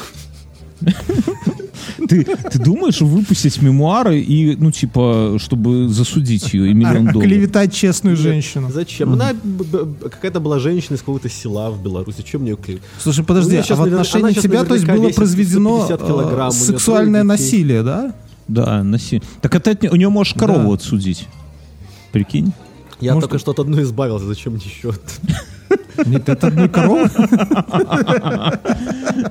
Ты, 2.08 2.24
ты 2.24 2.60
думаешь 2.60 3.02
выпустить 3.02 3.62
мемуары 3.62 4.20
и, 4.20 4.56
ну, 4.56 4.72
типа, 4.72 5.36
чтобы 5.40 5.90
засудить 5.90 6.54
ее 6.54 6.72
и 6.72 6.74
миллион 6.74 7.10
А, 7.10 7.12
долларов? 7.14 7.30
клеветать 7.32 7.74
честную 7.74 8.16
женщину. 8.16 8.70
Зачем? 8.72 9.14
Она 9.14 9.34
какая-то 10.10 10.40
была 10.40 10.60
женщина 10.60 10.96
из 10.96 11.00
какого-то 11.00 11.30
села 11.30 11.72
в 11.72 11.82
Беларуси. 11.84 12.22
Чем 12.24 12.42
мне 12.42 12.52
ее 12.52 12.58
клеить? 12.58 12.82
Слушай, 13.02 13.24
подожди, 13.26 13.58
а 13.58 13.76
в 13.76 13.82
отношении 13.82 14.34
тебя, 14.34 14.64
то 14.64 14.74
есть 14.76 14.86
было 14.88 15.10
произведено 15.10 15.86
150 15.86 16.08
килограмм, 16.08 16.50
у 16.50 16.52
э, 16.52 16.56
сексуальное 16.56 17.24
насилие, 17.24 17.84
да? 17.84 18.14
Да, 18.48 18.84
носи. 18.84 19.22
Так 19.42 19.54
это 19.56 19.78
у 19.92 19.96
нее 19.96 20.10
можешь 20.10 20.34
корову 20.34 20.70
Да. 20.70 20.74
отсудить. 20.76 21.28
Прикинь? 22.12 22.52
Я 23.00 23.14
Может, 23.14 23.30
только 23.30 23.40
что 23.40 23.52
от 23.52 23.60
одной 23.60 23.84
избавился, 23.84 24.26
зачем 24.26 24.54
мне 24.54 24.64
еще? 24.66 24.94
Нет, 26.06 26.30
это 26.30 26.48
одной 26.48 26.70
коровы. 26.70 27.10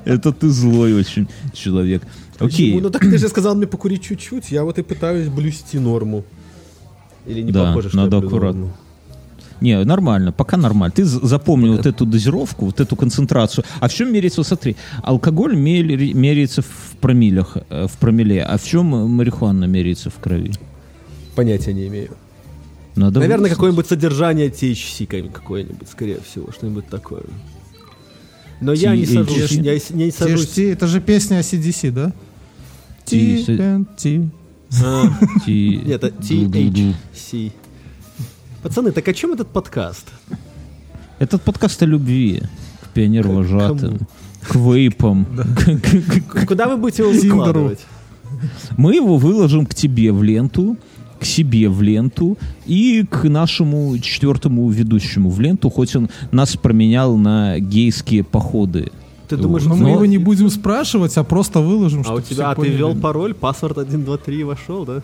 Это 0.05 0.32
ты 0.32 0.49
злой 0.49 0.95
очень 0.95 1.28
человек. 1.53 2.03
Окей. 2.39 2.80
Ну 2.80 2.91
так 2.91 3.03
ты 3.03 3.18
же 3.18 3.28
сказал 3.28 3.55
мне 3.55 3.66
покурить 3.66 4.03
чуть-чуть, 4.03 4.51
я 4.51 4.64
вот 4.64 4.78
и 4.78 4.82
пытаюсь 4.82 5.28
блюсти 5.28 5.78
норму. 5.78 6.24
Или 7.26 7.43
не 7.43 7.53
Да, 7.53 7.66
похоже, 7.66 7.89
что 7.89 7.99
надо 7.99 8.18
аккуратно. 8.18 8.70
Не, 9.61 9.84
нормально, 9.84 10.32
пока 10.32 10.57
нормально. 10.57 10.93
Ты 10.95 11.05
запомни 11.05 11.70
вот 11.70 11.86
эту 11.86 12.07
дозировку, 12.07 12.66
вот 12.66 12.80
эту 12.80 12.97
концентрацию. 12.97 13.64
А 13.80 13.89
в 13.89 13.95
чем 13.95 14.12
меряется, 14.12 14.41
вот 14.41 14.47
смотри, 14.47 14.76
алкоголь 15.03 15.57
меряется 15.57 16.62
в 16.62 16.97
промилях, 17.01 17.57
э, 17.70 17.86
в 17.89 17.99
промилле, 17.99 18.45
а 18.45 18.57
в 18.57 18.64
чем 18.64 18.86
марихуана 18.86 19.64
меряется 19.64 20.11
в 20.11 20.14
крови? 20.14 20.53
Понятия 21.34 21.72
не 21.72 21.89
имею. 21.89 22.11
Надо 22.99 23.20
Наверное, 23.20 23.42
выяснить. 23.42 23.57
какое-нибудь 23.57 23.86
содержание 23.86 24.49
THC 24.49 25.07
ка- 25.07 25.28
какое-нибудь, 25.32 25.88
скорее 25.88 26.18
всего, 26.28 26.51
что-нибудь 26.51 26.88
такое. 26.88 27.22
Но 28.61 28.72
я 28.72 28.96
не 28.96 29.07
сажусь, 29.07 29.53
я 29.53 29.78
с- 29.78 29.90
не 29.90 30.11
сажусь. 30.11 30.46
THC, 30.49 30.72
это 30.72 30.86
же 30.88 31.01
песня 31.01 31.36
о 31.38 31.42
CDC, 31.42 31.90
да? 31.92 32.12
Ти- 33.05 33.44
TNT. 33.46 34.28
А, 34.84 35.05
Ти- 35.46 35.80
Нет, 35.86 36.03
это. 36.03 36.16
THC. 36.20 37.53
Пацаны, 38.62 38.90
так 38.90 39.07
о 39.07 39.14
чем 39.14 39.32
этот 39.32 39.49
подкаст? 39.49 40.09
Этот 41.20 41.42
подкаст 41.42 41.80
о 41.82 41.86
любви 41.86 42.42
к 42.82 42.88
пионер-вожатым, 42.94 44.01
к 44.42 44.57
вейпам. 44.57 45.24
Куда 46.49 46.66
вы 46.66 46.76
будете 46.76 47.03
его 47.05 47.12
выкладывать? 47.12 47.78
Мы 48.76 48.96
его 48.96 49.16
выложим 49.18 49.66
к 49.66 49.74
тебе 49.74 50.12
в 50.12 50.22
ленту, 50.24 50.76
к 51.19 51.25
себе 51.25 51.69
в 51.69 51.83
ленту 51.83 52.39
и 52.66 53.05
к 53.09 53.25
нашему 53.25 53.99
четвертому 53.99 54.69
ведущему 54.71 55.31
в 55.31 55.41
ленту, 55.41 55.71
хоть 55.71 55.97
он 55.97 56.09
нас 56.31 56.57
променял 56.57 57.16
на 57.16 57.59
гейские 57.59 58.25
походы. 58.25 58.91
Ты 59.29 59.37
думаешь, 59.37 59.64
Но 59.64 59.77
ну, 59.77 59.85
мы 59.85 59.91
его 59.91 60.07
не 60.07 60.19
будем 60.19 60.49
спрашивать, 60.49 61.16
а 61.19 61.25
просто 61.25 61.61
выложим, 61.61 62.03
А 62.07 62.14
у 62.14 62.21
тебя, 62.21 62.51
а 62.51 62.55
ты 62.55 62.69
ввел 62.69 62.97
пароль, 62.97 63.35
паспорт 63.35 63.77
1, 63.77 64.05
2, 64.05 64.16
3 64.16 64.41
и 64.41 64.45
вошел, 64.45 64.85
да? 64.87 65.03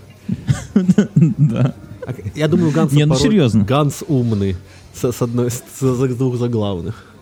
Да. 1.15 1.75
А 2.07 2.15
Я 2.35 2.49
думаю, 2.49 2.69
у 2.69 2.73
Ганса 2.73 2.97
Не, 2.97 3.05
ну 3.07 3.15
серьезно. 3.15 3.65
Ганс 3.65 4.03
умный. 4.09 4.57
С, 4.95 5.23
одной, 5.23 5.51
с 5.51 6.15
двух 6.17 6.37
заглавных. 6.37 7.14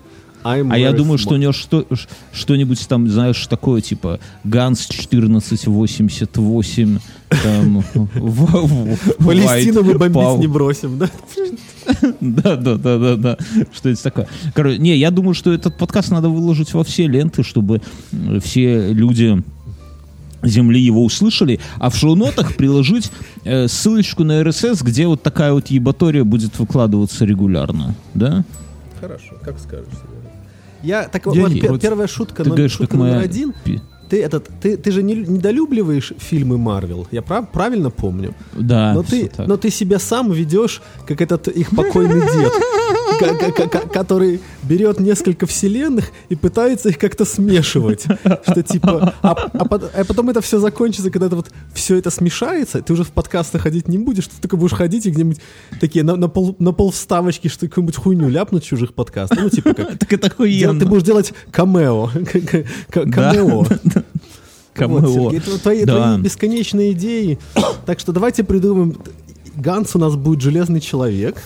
I'm 0.44 0.72
А 0.72 0.78
я 0.78 0.92
думаю, 0.92 1.18
что 1.18 1.34
у 1.34 1.36
smart. 1.36 1.40
него 1.40 1.52
что, 1.52 1.86
что-нибудь 2.32 2.86
там, 2.88 3.08
знаешь, 3.08 3.46
такое, 3.46 3.80
типа 3.80 4.18
Ганс 4.44 4.86
1488, 4.86 6.98
там, 7.42 7.84
Палестину 9.18 9.82
мы 9.82 9.94
бомбить 9.94 10.40
не 10.40 10.46
бросим, 10.46 10.98
да? 10.98 11.10
Да, 12.20 12.56
да, 12.56 12.76
да, 12.76 12.98
да, 12.98 13.16
да. 13.16 13.36
Что 13.72 13.88
это 13.88 14.02
такое? 14.02 14.28
Короче, 14.54 14.78
не, 14.78 14.96
я 14.96 15.10
думаю, 15.10 15.34
что 15.34 15.52
этот 15.52 15.76
подкаст 15.76 16.10
надо 16.10 16.28
выложить 16.28 16.74
во 16.74 16.84
все 16.84 17.06
ленты, 17.06 17.42
чтобы 17.42 17.80
м, 18.12 18.40
все 18.40 18.92
люди 18.92 19.42
Земли 20.42 20.80
его 20.80 21.04
услышали, 21.04 21.60
а 21.78 21.90
в 21.90 21.96
шоу-нотах 21.96 22.56
приложить 22.56 23.10
э, 23.44 23.68
ссылочку 23.68 24.24
на 24.24 24.42
RSS, 24.42 24.84
где 24.84 25.06
вот 25.06 25.22
такая 25.22 25.52
вот 25.52 25.68
ебатория 25.68 26.24
будет 26.24 26.58
выкладываться 26.58 27.24
регулярно, 27.24 27.94
да? 28.14 28.44
Хорошо, 29.00 29.34
как 29.42 29.58
скажешь. 29.58 29.86
Я 30.82 31.04
так 31.08 31.26
Я 31.26 31.42
вот, 31.42 31.50
не 31.52 31.60
пе- 31.60 31.68
против. 31.68 31.82
первая 31.82 32.06
шутка, 32.08 32.42
Ты 32.42 32.48
номер, 32.50 32.56
говоришь, 32.56 32.72
шутка 32.72 32.86
как 32.92 33.00
моя 33.00 33.12
номер 33.14 33.24
один. 33.24 33.54
пи- 33.64 33.80
Ты 34.08 34.22
этот, 34.22 34.48
ты, 34.60 34.76
ты 34.76 34.90
же 34.92 35.02
не 35.02 35.14
лю- 35.14 35.26
недолюбливаешь 35.30 36.12
фильмы 36.18 36.58
Марвел. 36.58 37.06
Я 37.10 37.22
прав, 37.22 37.48
правильно 37.50 37.90
помню? 37.90 38.34
Да, 38.52 38.92
Но 38.94 39.02
ты, 39.02 39.28
так. 39.28 39.46
но 39.46 39.56
ты 39.56 39.70
себя 39.70 39.98
сам 39.98 40.30
ведешь, 40.32 40.82
как 41.06 41.20
этот 41.22 41.48
их 41.48 41.70
покойный 41.70 42.20
дед, 42.20 42.52
который 43.92 44.40
берет 44.72 45.00
несколько 45.00 45.46
вселенных 45.46 46.06
и 46.30 46.34
пытается 46.34 46.88
их 46.88 46.98
как-то 46.98 47.26
смешивать. 47.26 48.04
Что 48.04 48.62
типа, 48.62 49.14
а, 49.20 49.32
а 49.32 49.58
а 49.62 50.04
потом 50.04 50.30
это 50.30 50.40
все 50.40 50.58
закончится, 50.58 51.10
когда 51.10 51.26
это 51.26 51.36
вот 51.36 51.50
все 51.74 51.96
это 51.96 52.10
смешается, 52.10 52.80
ты 52.80 52.94
уже 52.94 53.04
в 53.04 53.10
подкасты 53.10 53.58
ходить 53.58 53.86
не 53.86 53.98
будешь, 53.98 54.26
ты 54.28 54.40
только 54.40 54.56
будешь 54.56 54.72
ходить 54.72 55.04
и 55.04 55.10
где-нибудь 55.10 55.40
такие 55.78 56.04
на, 56.04 56.16
на, 56.16 56.28
пол, 56.28 56.56
на 56.58 56.72
полвставочки, 56.72 57.48
что 57.48 57.68
какую-нибудь 57.68 57.96
хуйню 57.96 58.30
ляпнуть 58.30 58.64
чужих 58.64 58.94
подкастах. 58.94 59.38
Ну, 59.42 59.50
типа 59.50 59.74
как... 59.74 59.98
Так 60.02 60.10
это 60.10 60.28
охуенно. 60.28 60.80
Ты 60.80 60.86
будешь 60.86 61.02
делать 61.02 61.34
камео. 61.50 62.10
Камео. 62.90 63.66
Камео. 64.72 65.00
Вот, 65.00 65.34
это 65.34 65.58
твои, 65.58 65.84
Да. 65.84 66.14
твои 66.14 66.22
бесконечные 66.22 66.92
идеи. 66.92 67.38
Так 67.84 68.00
что 68.00 68.12
давайте 68.12 68.42
придумаем. 68.42 68.96
Ганс 69.54 69.94
у 69.96 69.98
нас 69.98 70.16
будет 70.16 70.40
железный 70.40 70.80
человек. 70.80 71.42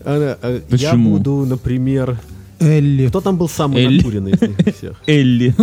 А, 0.00 0.36
а, 0.42 0.54
Я 0.54 0.60
Почему? 0.68 1.16
буду, 1.16 1.46
например... 1.46 2.18
Элли. 2.64 3.08
Кто 3.08 3.20
там 3.20 3.36
был 3.36 3.48
самый 3.48 3.84
Элли. 3.84 3.98
накуренный 3.98 4.32
из 4.32 4.40
них 4.40 4.74
всех? 4.76 4.96
Элли. 5.06 5.54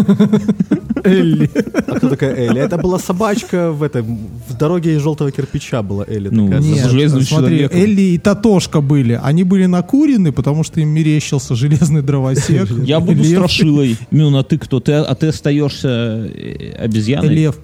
Элли. 1.03 1.49
А 1.87 1.95
кто 1.95 2.09
такая 2.09 2.35
Элли? 2.35 2.59
Это 2.59 2.77
была 2.77 2.99
собачка 2.99 3.71
в 3.71 3.83
этой 3.83 4.01
в 4.01 4.57
дороге 4.57 4.95
из 4.95 5.01
желтого 5.01 5.31
кирпича 5.31 5.81
была 5.81 6.05
Элли. 6.07 6.29
Ну, 6.29 6.47
такая. 6.47 6.61
Нет, 6.61 6.89
железным 6.89 7.21
смотри, 7.21 7.57
человеком. 7.57 7.79
Элли 7.79 8.01
и 8.01 8.17
Татошка 8.17 8.81
были. 8.81 9.19
Они 9.21 9.43
были 9.43 9.65
накурены, 9.65 10.31
потому 10.31 10.63
что 10.63 10.79
им 10.79 10.89
мерещился 10.89 11.55
железный 11.55 12.01
дровосек. 12.01 12.69
Я 12.83 12.99
буду 12.99 13.23
Лев. 13.23 13.27
страшилой. 13.27 13.97
Мюн, 14.11 14.35
а 14.35 14.43
ты 14.43 14.57
кто? 14.57 14.79
Ты, 14.79 14.93
а 14.93 15.15
ты 15.15 15.27
остаешься 15.27 16.29
э, 16.33 16.73
обезьяной? 16.77 17.29
Лев. 17.29 17.57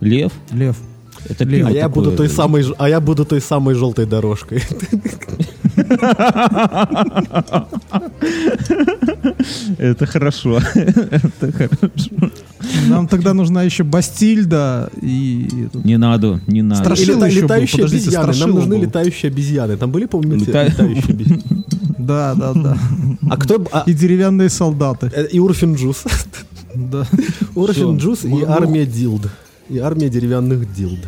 Лев? 0.00 0.32
Лев. 0.52 0.76
Это 1.28 1.44
Лев. 1.44 1.66
А 1.66 1.70
я 1.70 1.88
такое. 1.88 2.04
буду 2.04 2.16
той 2.16 2.28
самой, 2.28 2.64
а 2.78 2.88
я 2.88 3.00
буду 3.00 3.24
той 3.24 3.40
самой 3.40 3.74
желтой 3.74 4.06
дорожкой. 4.06 4.62
Это 9.78 10.06
хорошо. 10.06 10.60
Это 10.74 11.52
хорошо. 11.52 12.30
Нам 12.88 13.06
тогда 13.08 13.34
нужна 13.34 13.62
еще 13.64 13.84
Бастильда 13.84 14.88
и... 15.02 15.48
Не 15.84 15.98
надо, 15.98 16.40
не 16.46 16.62
надо. 16.62 16.82
Страш- 16.82 17.00
И 17.00 17.04
Страшила 17.04 17.24
лета- 17.24 17.26
еще 17.26 17.40
летающие 17.42 17.84
подождите, 17.84 18.18
обезьяны. 18.18 18.38
Нам 18.40 18.50
нужны 18.50 18.76
был. 18.76 18.82
летающие 18.84 19.30
обезьяны. 19.32 19.76
Там 19.76 19.90
были, 19.90 20.06
по-моему, 20.06 20.44
Лета- 20.44 20.64
летающие 20.66 21.14
обезьяны? 21.14 21.42
Да, 21.98 22.34
да, 22.34 22.52
да. 22.52 22.76
А 23.30 23.36
кто... 23.36 23.64
а, 23.72 23.84
И 23.86 23.94
деревянные 23.94 24.50
солдаты. 24.50 25.10
э, 25.14 25.26
И 25.32 25.38
Урфин 25.40 25.74
Джус. 25.74 26.04
Да. 26.74 27.06
Урфин 27.54 27.96
Джус 27.98 28.24
и 28.24 28.28
мы- 28.28 28.44
армия 28.46 28.84
Дилд. 28.84 29.28
И 29.70 29.78
армия 29.78 30.10
деревянных 30.10 30.74
Дилд. 30.74 30.98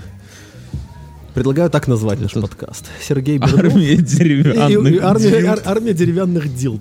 Предлагаю 1.37 1.69
так 1.69 1.87
назвать 1.87 2.19
наш 2.19 2.33
подкаст. 2.33 2.87
Сергей 3.07 3.37
Бердов. 3.37 3.59
Армия 3.61 3.85
И- 3.93 3.97
и- 3.97 3.99
и 3.99 4.03
деревянных. 4.03 5.03
армия, 5.05 5.31
дилд. 5.31 5.49
ар- 5.51 5.63
армия 5.67 5.93
деревянных 5.93 6.55
Дилд. 6.57 6.81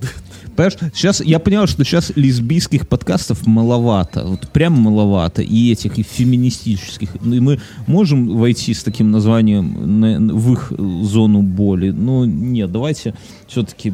Понимаешь, 0.56 0.78
сейчас 0.94 1.20
я 1.20 1.40
понимаю, 1.40 1.68
что 1.68 1.84
сейчас 1.84 2.14
лесбийских 2.16 2.88
подкастов 2.88 3.46
маловато, 3.46 4.24
вот 4.26 4.48
прям 4.54 4.72
маловато, 4.72 5.42
и 5.42 5.74
этих, 5.74 6.00
и 6.00 6.04
феминистических. 6.04 7.10
Ну, 7.22 7.36
И 7.36 7.40
мы 7.42 7.60
можем 7.86 8.38
войти 8.38 8.74
с 8.74 8.82
таким 8.82 9.12
названием 9.12 10.00
на- 10.00 10.20
на- 10.20 10.34
в 10.34 10.54
их 10.54 10.72
зону 11.04 11.42
боли. 11.42 11.90
Ну, 11.90 12.24
нет, 12.24 12.72
давайте 12.72 13.14
все-таки 13.50 13.94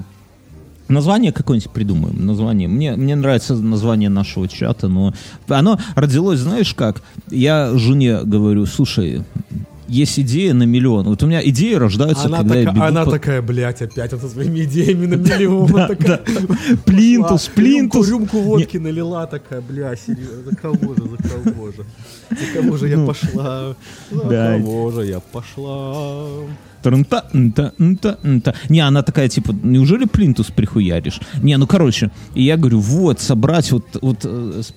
Название 0.88 1.32
какое-нибудь 1.32 1.72
придумаем. 1.72 2.26
Название. 2.26 2.68
Мне, 2.68 2.97
мне 2.97 3.16
нравится 3.16 3.55
название 3.55 4.09
нашего 4.09 4.49
чата, 4.49 4.89
но 4.89 5.14
оно 5.47 5.80
родилось, 5.95 6.39
знаешь 6.39 6.74
как? 6.74 7.01
Я 7.30 7.72
жене 7.78 8.20
говорю, 8.26 8.66
слушай, 8.66 9.24
есть 9.91 10.19
идея 10.19 10.53
на 10.53 10.63
миллион. 10.63 11.05
Вот 11.05 11.21
у 11.23 11.27
меня 11.27 11.41
идеи 11.47 11.73
рождаются, 11.73 12.25
Она, 12.25 12.37
когда 12.39 12.55
я 12.55 12.61
така- 12.65 12.75
бегу 12.75 12.85
она 12.85 13.05
по- 13.05 13.11
такая, 13.11 13.41
блядь, 13.41 13.81
опять 13.81 14.11
со 14.11 14.29
своими 14.29 14.61
идеями 14.63 15.05
на 15.05 15.15
миллион. 15.17 15.67
Да, 15.71 15.87
такая, 15.87 16.19
Плинтус, 16.85 17.47
плинтус. 17.53 18.07
Рюмку, 18.07 18.37
рюмку 18.37 18.39
водки 18.41 18.77
налила, 18.77 19.25
такая, 19.27 19.61
бля, 19.61 19.95
серьезно, 19.95 20.43
за 20.49 20.55
кого 20.55 20.95
же, 20.95 21.01
за 21.03 21.17
кого 21.29 21.67
же? 21.71 21.85
За 22.29 22.61
кого 22.61 22.77
же 22.77 22.87
я 22.87 23.05
пошла? 23.05 23.75
За 24.11 24.55
Ну, 24.57 24.63
кого 24.63 24.91
же 24.91 25.05
я 25.05 25.19
пошла? 25.19 26.27
Не, 28.69 28.79
она 28.79 29.01
такая, 29.01 29.29
типа, 29.29 29.53
неужели 29.63 30.05
плинтус 30.05 30.47
прихуяришь? 30.47 31.19
Не, 31.41 31.57
ну, 31.57 31.67
короче, 31.67 32.11
и 32.36 32.43
я 32.43 32.57
говорю, 32.57 32.79
вот, 32.79 33.19
собрать, 33.19 33.71
вот, 33.71 33.86
вот 34.01 34.25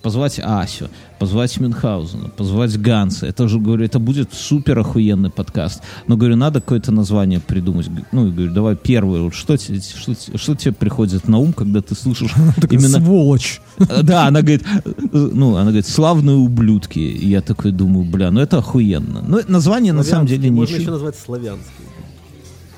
позвать 0.03 0.41
Асю, 0.43 0.89
позвать 1.19 1.59
Мюнхгаузена, 1.59 2.29
позвать 2.29 2.79
Ганса. 2.81 3.27
Это 3.27 3.49
же, 3.49 3.59
говорю, 3.59 3.85
это 3.85 3.99
будет 3.99 4.35
супер 4.35 4.79
охуенный 4.79 5.31
подкаст. 5.31 5.83
Но, 6.07 6.17
говорю, 6.17 6.37
надо 6.37 6.61
какое-то 6.61 6.93
название 6.93 7.41
придумать. 7.41 7.89
Ну, 8.13 8.29
и 8.29 8.31
говорю, 8.31 8.53
давай 8.53 8.77
первое, 8.77 9.23
вот 9.23 9.35
что, 9.35 9.57
что, 9.57 10.15
те- 10.15 10.37
что 10.37 10.55
тебе 10.55 10.73
приходит 10.73 11.29
на 11.29 11.39
ум, 11.39 11.53
когда 11.53 11.81
ты 11.81 11.95
слышишь 11.95 12.35
именно... 12.71 13.01
сволочь. 13.01 13.61
Да, 14.03 14.27
она 14.27 14.41
говорит, 14.41 14.65
ну, 15.13 15.57
она 15.57 15.67
говорит, 15.71 15.87
славные 15.87 16.37
ублюдки. 16.37 16.99
И 16.99 17.29
я 17.29 17.41
такой 17.41 17.73
думаю, 17.73 18.05
бля, 18.05 18.31
ну 18.31 18.41
это 18.41 18.59
охуенно. 18.59 19.25
Ну, 19.27 19.41
название 19.49 19.93
на 19.93 20.03
самом 20.03 20.27
деле 20.27 20.49
Славянский, 20.49 20.61
Можно 20.61 20.83
еще 20.83 20.91
назвать 20.91 21.17
славянский. 21.17 21.85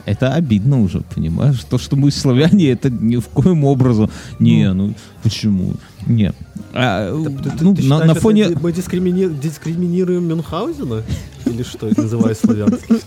Это 0.06 0.32
обидно 0.32 0.80
уже, 0.80 1.02
понимаешь? 1.14 1.64
То, 1.68 1.78
что 1.78 1.96
мы 1.96 2.12
славяне, 2.12 2.70
это 2.70 2.88
ни 2.90 3.16
в 3.16 3.26
коем 3.26 3.64
образом. 3.64 4.08
Не, 4.38 4.72
ну 4.72 4.94
почему? 5.22 5.74
Не. 6.06 6.32
А, 6.72 7.10
ну, 7.12 7.24
Ты 7.24 7.64
на, 7.64 7.76
считаешь, 7.76 7.88
на 7.88 8.12
это 8.12 8.20
фоне... 8.20 8.48
Мы 8.60 8.70
дискримини- 8.70 9.40
дискриминируем 9.40 10.28
Мюнхгаузена? 10.28 11.02
Или 11.46 11.62
что, 11.64 11.90
называя 11.96 12.36
славянский? 12.36 13.00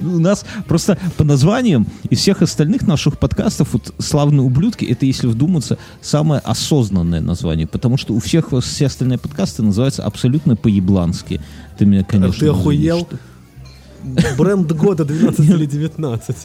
У 0.00 0.18
нас 0.18 0.44
просто 0.68 0.98
по 1.16 1.24
названиям 1.24 1.86
из 2.10 2.18
всех 2.18 2.42
остальных 2.42 2.86
наших 2.86 3.18
подкастов 3.18 3.72
вот 3.72 3.94
«Славные 3.98 4.42
ублюдки»— 4.42 4.84
это, 4.90 5.06
если 5.06 5.26
вдуматься, 5.26 5.78
самое 6.02 6.40
осознанное 6.44 7.20
название, 7.20 7.66
потому 7.66 7.96
что 7.96 8.12
у 8.12 8.20
всех 8.20 8.52
все 8.62 8.86
остальные 8.86 9.18
подкасты 9.18 9.62
называются 9.62 10.04
абсолютно 10.04 10.54
по-еблански. 10.56 11.40
Ты 11.78 11.86
меня, 11.86 12.04
конечно... 12.04 12.38
Ты 12.38 12.48
охуел? 12.48 12.98
извини, 12.98 13.20
Бренд 14.38 14.72
года 14.72 15.04
12 15.04 15.40
или 15.40 15.66
19. 15.66 16.36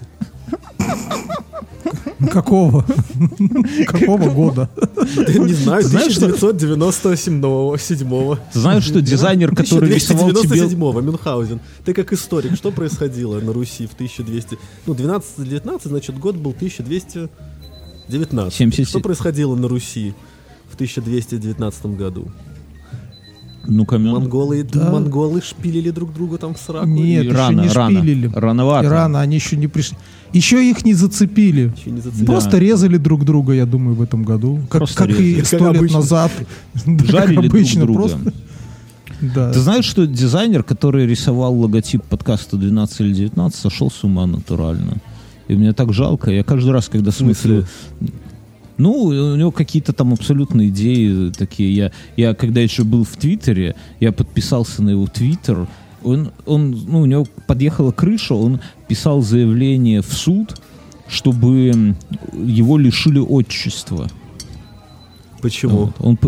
Какого? 2.31 2.85
Какого 3.87 4.29
года? 4.29 4.69
Ты 5.25 5.39
Не 5.39 5.53
знаю, 5.53 5.83
Знаешь, 5.83 6.13
что- 6.13 6.25
1997 6.25 7.77
седьмого. 7.77 8.39
Ты 8.53 8.59
знаешь, 8.59 8.83
что 8.83 9.01
дизайнер, 9.01 9.55
который 9.55 9.89
рисовал 9.93 10.29
тебе... 10.29 10.39
1297 10.39 11.05
Мюнхгаузен. 11.05 11.59
Ты 11.83 11.93
как 11.93 12.13
историк, 12.13 12.55
что 12.55 12.71
происходило 12.71 13.39
на 13.39 13.53
Руси 13.53 13.87
в 13.87 13.93
1200... 13.93 14.57
Ну, 14.85 14.93
12-19, 14.93 15.81
значит, 15.85 16.17
год 16.17 16.35
был 16.35 16.51
1219. 16.51 18.53
77. 18.53 18.85
Что 18.85 18.99
происходило 18.99 19.55
на 19.55 19.67
Руси 19.67 20.13
в 20.69 20.75
1219 20.75 21.85
году? 21.97 22.27
Ну-ка, 23.67 23.97
Мён. 23.97 24.13
Монголы, 24.21 24.63
Да. 24.71 24.91
монголы 24.91 25.41
шпилили 25.41 25.89
друг 25.91 26.13
друга 26.13 26.37
там 26.37 26.53
в 26.53 26.57
сраку? 26.57 26.87
Нет, 26.87 27.23
И 27.23 27.27
еще 27.27 27.35
рано, 27.37 27.61
не 27.61 27.69
рано. 27.69 27.99
шпилили. 27.99 28.31
Рановато. 28.33 28.85
И 28.87 28.89
рано, 28.89 29.21
они 29.21 29.35
еще 29.35 29.57
не 29.57 29.67
пришли. 29.67 29.97
Еще 30.33 30.69
их 30.69 30.83
не 30.85 30.93
зацепили. 30.93 31.73
Еще 31.77 31.91
не 31.91 32.01
зацепили. 32.01 32.25
Просто 32.25 32.57
резали 32.57 32.97
друг 32.97 33.23
друга, 33.25 33.53
я 33.53 33.65
думаю, 33.65 33.95
в 33.95 34.01
этом 34.01 34.23
году. 34.23 34.59
Как, 34.69 34.79
Просто 34.79 34.97
как 35.07 35.19
и 35.19 35.43
сто 35.43 35.57
лет 35.69 35.77
обычно. 35.77 35.97
назад. 35.99 36.31
Да, 36.85 37.05
Жарили 37.05 37.35
как 37.35 37.45
обычно, 37.45 37.81
друг 37.81 37.97
друга. 37.97 38.09
просто. 38.17 38.33
Да. 39.21 39.51
Ты 39.53 39.59
знаешь, 39.59 39.85
что 39.85 40.05
дизайнер, 40.05 40.63
который 40.63 41.05
рисовал 41.07 41.57
логотип 41.57 42.03
подкаста 42.03 42.57
12 42.57 42.99
или 43.01 43.13
19, 43.13 43.57
сошел 43.59 43.89
с 43.89 44.03
ума 44.03 44.25
натурально. 44.25 44.97
И 45.47 45.55
мне 45.55 45.71
так 45.73 45.93
жалко. 45.93 46.31
Я 46.31 46.43
каждый 46.43 46.71
раз, 46.71 46.89
когда 46.89 47.11
смотрю... 47.11 47.63
Ну, 48.77 48.91
у 49.03 49.35
него 49.35 49.51
какие-то 49.51 49.93
там 49.93 50.13
абсолютно 50.13 50.67
идеи 50.67 51.31
такие. 51.31 51.73
Я, 51.73 51.91
я 52.17 52.33
когда 52.33 52.61
еще 52.61 52.83
был 52.83 53.03
в 53.03 53.15
Твиттере, 53.15 53.75
я 53.99 54.11
подписался 54.11 54.83
на 54.83 54.89
его 54.91 55.07
Твиттер. 55.07 55.67
Он, 56.03 56.31
он, 56.45 56.71
ну, 56.87 57.01
у 57.01 57.05
него 57.05 57.25
подъехала 57.47 57.91
крыша, 57.91 58.35
он 58.35 58.59
писал 58.87 59.21
заявление 59.21 60.01
в 60.01 60.13
суд, 60.13 60.59
чтобы 61.07 61.95
его 62.33 62.77
лишили 62.77 63.19
отчества. 63.19 64.09
Почему? 65.41 65.85
Вот. 65.85 65.95
Он, 65.99 66.19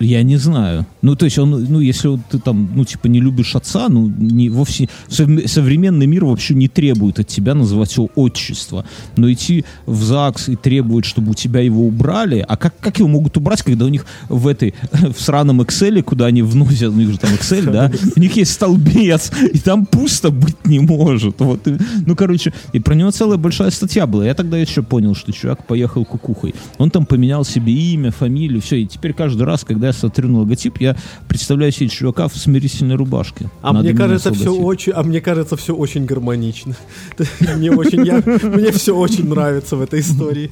Я 0.00 0.22
не 0.22 0.36
знаю. 0.36 0.86
Ну, 1.02 1.14
то 1.16 1.24
есть 1.24 1.38
он, 1.38 1.50
ну, 1.50 1.80
если 1.80 2.08
вот 2.08 2.20
ты 2.30 2.38
там, 2.38 2.68
ну, 2.74 2.84
типа, 2.84 3.06
не 3.06 3.20
любишь 3.20 3.54
отца, 3.54 3.88
ну, 3.88 4.06
не, 4.18 4.48
вовсе, 4.50 4.88
сов- 5.08 5.46
современный 5.46 6.06
мир 6.06 6.24
вообще 6.24 6.54
не 6.54 6.68
требует 6.68 7.18
от 7.20 7.28
тебя 7.28 7.54
называть 7.54 7.96
его 7.96 8.08
отчество. 8.14 8.84
Но 9.16 9.30
идти 9.32 9.64
в 9.86 10.02
ЗАГС 10.02 10.48
и 10.48 10.56
требует, 10.56 11.04
чтобы 11.04 11.30
у 11.30 11.34
тебя 11.34 11.60
его 11.60 11.86
убрали, 11.86 12.44
а 12.46 12.56
как, 12.56 12.74
как 12.80 12.98
его 12.98 13.08
могут 13.08 13.36
убрать, 13.36 13.62
когда 13.62 13.84
у 13.84 13.88
них 13.88 14.04
в 14.28 14.46
этой, 14.48 14.74
в 14.92 15.20
сраном 15.20 15.60
Excel, 15.60 16.02
куда 16.02 16.26
они 16.26 16.42
вносят, 16.42 16.90
у 16.90 16.96
них 16.96 17.10
же 17.10 17.18
там 17.18 17.30
Excel, 17.32 17.70
да, 17.70 17.90
у 18.16 18.20
них 18.20 18.36
есть 18.36 18.52
столбец, 18.52 19.30
и 19.52 19.58
там 19.58 19.86
пусто 19.86 20.30
быть 20.30 20.56
не 20.66 20.80
может. 20.80 21.38
Вот, 21.40 21.66
и- 21.68 21.76
ну, 22.06 22.16
короче, 22.16 22.52
и 22.72 22.80
про 22.80 22.94
него 22.94 23.10
целая 23.10 23.38
большая 23.38 23.70
статья 23.70 24.06
была. 24.06 24.26
Я 24.26 24.34
тогда 24.34 24.58
еще 24.58 24.82
понял, 24.82 25.14
что 25.14 25.32
чувак 25.32 25.66
поехал 25.66 26.04
кукухой. 26.04 26.54
Он 26.78 26.90
там 26.90 27.06
поменял 27.06 27.44
себе 27.44 27.72
имя, 27.72 28.10
фамилию, 28.10 28.60
все. 28.60 28.80
И 28.82 28.86
теперь 28.86 29.12
каждый 29.12 29.42
раз, 29.44 29.64
когда 29.64 29.83
я 29.86 29.92
смотрю 29.92 30.28
на 30.28 30.38
логотип, 30.40 30.78
я 30.80 30.96
представляю 31.28 31.72
себе 31.72 31.88
чувака 31.88 32.28
в 32.28 32.36
смирительной 32.36 32.96
рубашке. 32.96 33.50
А 33.62 33.72
Надо 33.72 33.88
мне 33.88 33.96
кажется, 33.96 34.32
все 34.32 34.54
очень, 34.54 34.92
а 34.92 35.02
мне 35.02 35.20
кажется, 35.20 35.56
все 35.56 35.74
очень 35.74 36.04
гармонично. 36.06 36.74
Мне 37.56 37.70
очень, 37.70 38.04
я, 38.06 38.22
мне 38.42 38.70
все 38.72 38.96
очень 38.96 39.28
нравится 39.28 39.76
в 39.76 39.80
этой 39.82 40.00
истории, 40.00 40.50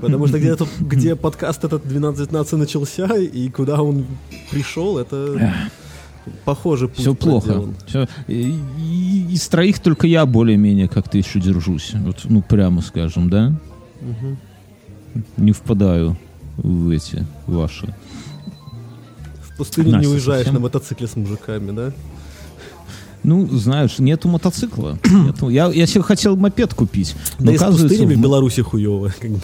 потому 0.00 0.26
что 0.26 0.38
где 0.38 0.54
тут, 0.56 0.68
где 0.80 1.16
подкаст 1.16 1.64
этот 1.64 1.86
12 1.86 2.32
начался 2.32 3.06
и 3.16 3.48
куда 3.48 3.82
он 3.82 4.04
пришел, 4.50 4.98
это 4.98 5.52
похоже 6.44 6.88
путь 6.88 6.98
Все 7.00 7.14
плохо. 7.14 7.46
проделан. 7.46 7.74
Всё. 7.86 8.06
И- 8.28 8.54
и- 8.78 9.26
Из 9.34 9.46
троих 9.48 9.78
только 9.80 10.06
я 10.06 10.24
более-менее 10.26 10.88
как-то 10.88 11.18
еще 11.18 11.40
держусь. 11.40 11.92
Вот, 11.94 12.20
ну, 12.24 12.40
прямо 12.42 12.82
скажем, 12.82 13.28
да? 13.30 13.52
Не 15.36 15.52
впадаю 15.52 16.16
в 16.56 16.90
эти 16.90 17.26
ваши. 17.46 17.94
В 19.54 19.56
пустыню 19.58 19.86
не 19.88 19.92
Настя, 19.94 20.10
уезжаешь 20.10 20.38
совсем? 20.44 20.54
на 20.54 20.60
мотоцикле 20.60 21.06
с 21.06 21.16
мужиками, 21.16 21.70
да? 21.70 21.92
Ну, 23.22 23.46
знаешь, 23.56 23.98
нету 23.98 24.28
мотоцикла. 24.28 24.98
Нету. 25.10 25.48
Я, 25.48 25.68
я 25.72 25.86
себе 25.86 26.02
хотел 26.02 26.36
мопед 26.36 26.74
купить. 26.74 27.14
Но 27.38 27.46
Да 27.46 27.52
и 27.52 27.56
с 27.56 27.62
оказывается, 27.62 27.88
пустынями 27.88 28.14
в 28.14 28.18
в 28.18 28.22
Беларуси 28.22 28.60
хуево, 28.62 29.12
как 29.18 29.30
бы. 29.30 29.40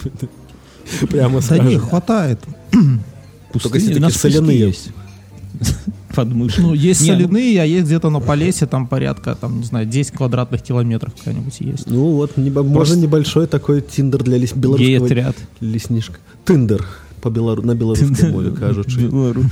Прямо 1.07 1.39
Да 1.41 1.57
не, 1.57 1.61
скажем. 1.63 1.79
хватает. 1.79 2.39
пустыни 3.53 3.73
если 3.75 3.87
такие 3.87 4.01
нас 4.01 4.13
почти 4.13 4.29
соляные. 4.37 4.59
есть. 4.59 4.89
Подмышки. 6.15 6.59
Ну, 6.59 6.73
есть 6.73 7.01
Не, 7.01 7.11
ну- 7.11 7.17
соляные, 7.17 7.61
а 7.61 7.65
есть 7.65 7.85
где-то 7.87 8.09
на 8.09 8.19
Полесе, 8.19 8.67
там 8.67 8.85
порядка, 8.87 9.33
там, 9.33 9.59
не 9.59 9.65
знаю, 9.65 9.85
10 9.87 10.11
квадратных 10.11 10.61
километров 10.61 11.13
какая-нибудь 11.17 11.55
есть. 11.61 11.87
Ну 11.87 12.11
вот, 12.11 12.37
небо- 12.37 12.63
можно 12.63 12.95
небольшой 12.95 13.47
такой 13.47 13.81
тиндер 13.81 14.21
для 14.23 14.37
лес- 14.37 14.53
белорусского 14.53 14.87
Гей-отряд. 15.07 15.35
леснишка. 15.61 16.17
Тиндер 16.45 16.85
по 17.21 17.29
белору... 17.29 17.61
на 17.61 17.75
белорусском 17.75 18.31
мове, 18.31 18.51
кажучи. 18.51 18.97
Белору- 18.99 19.43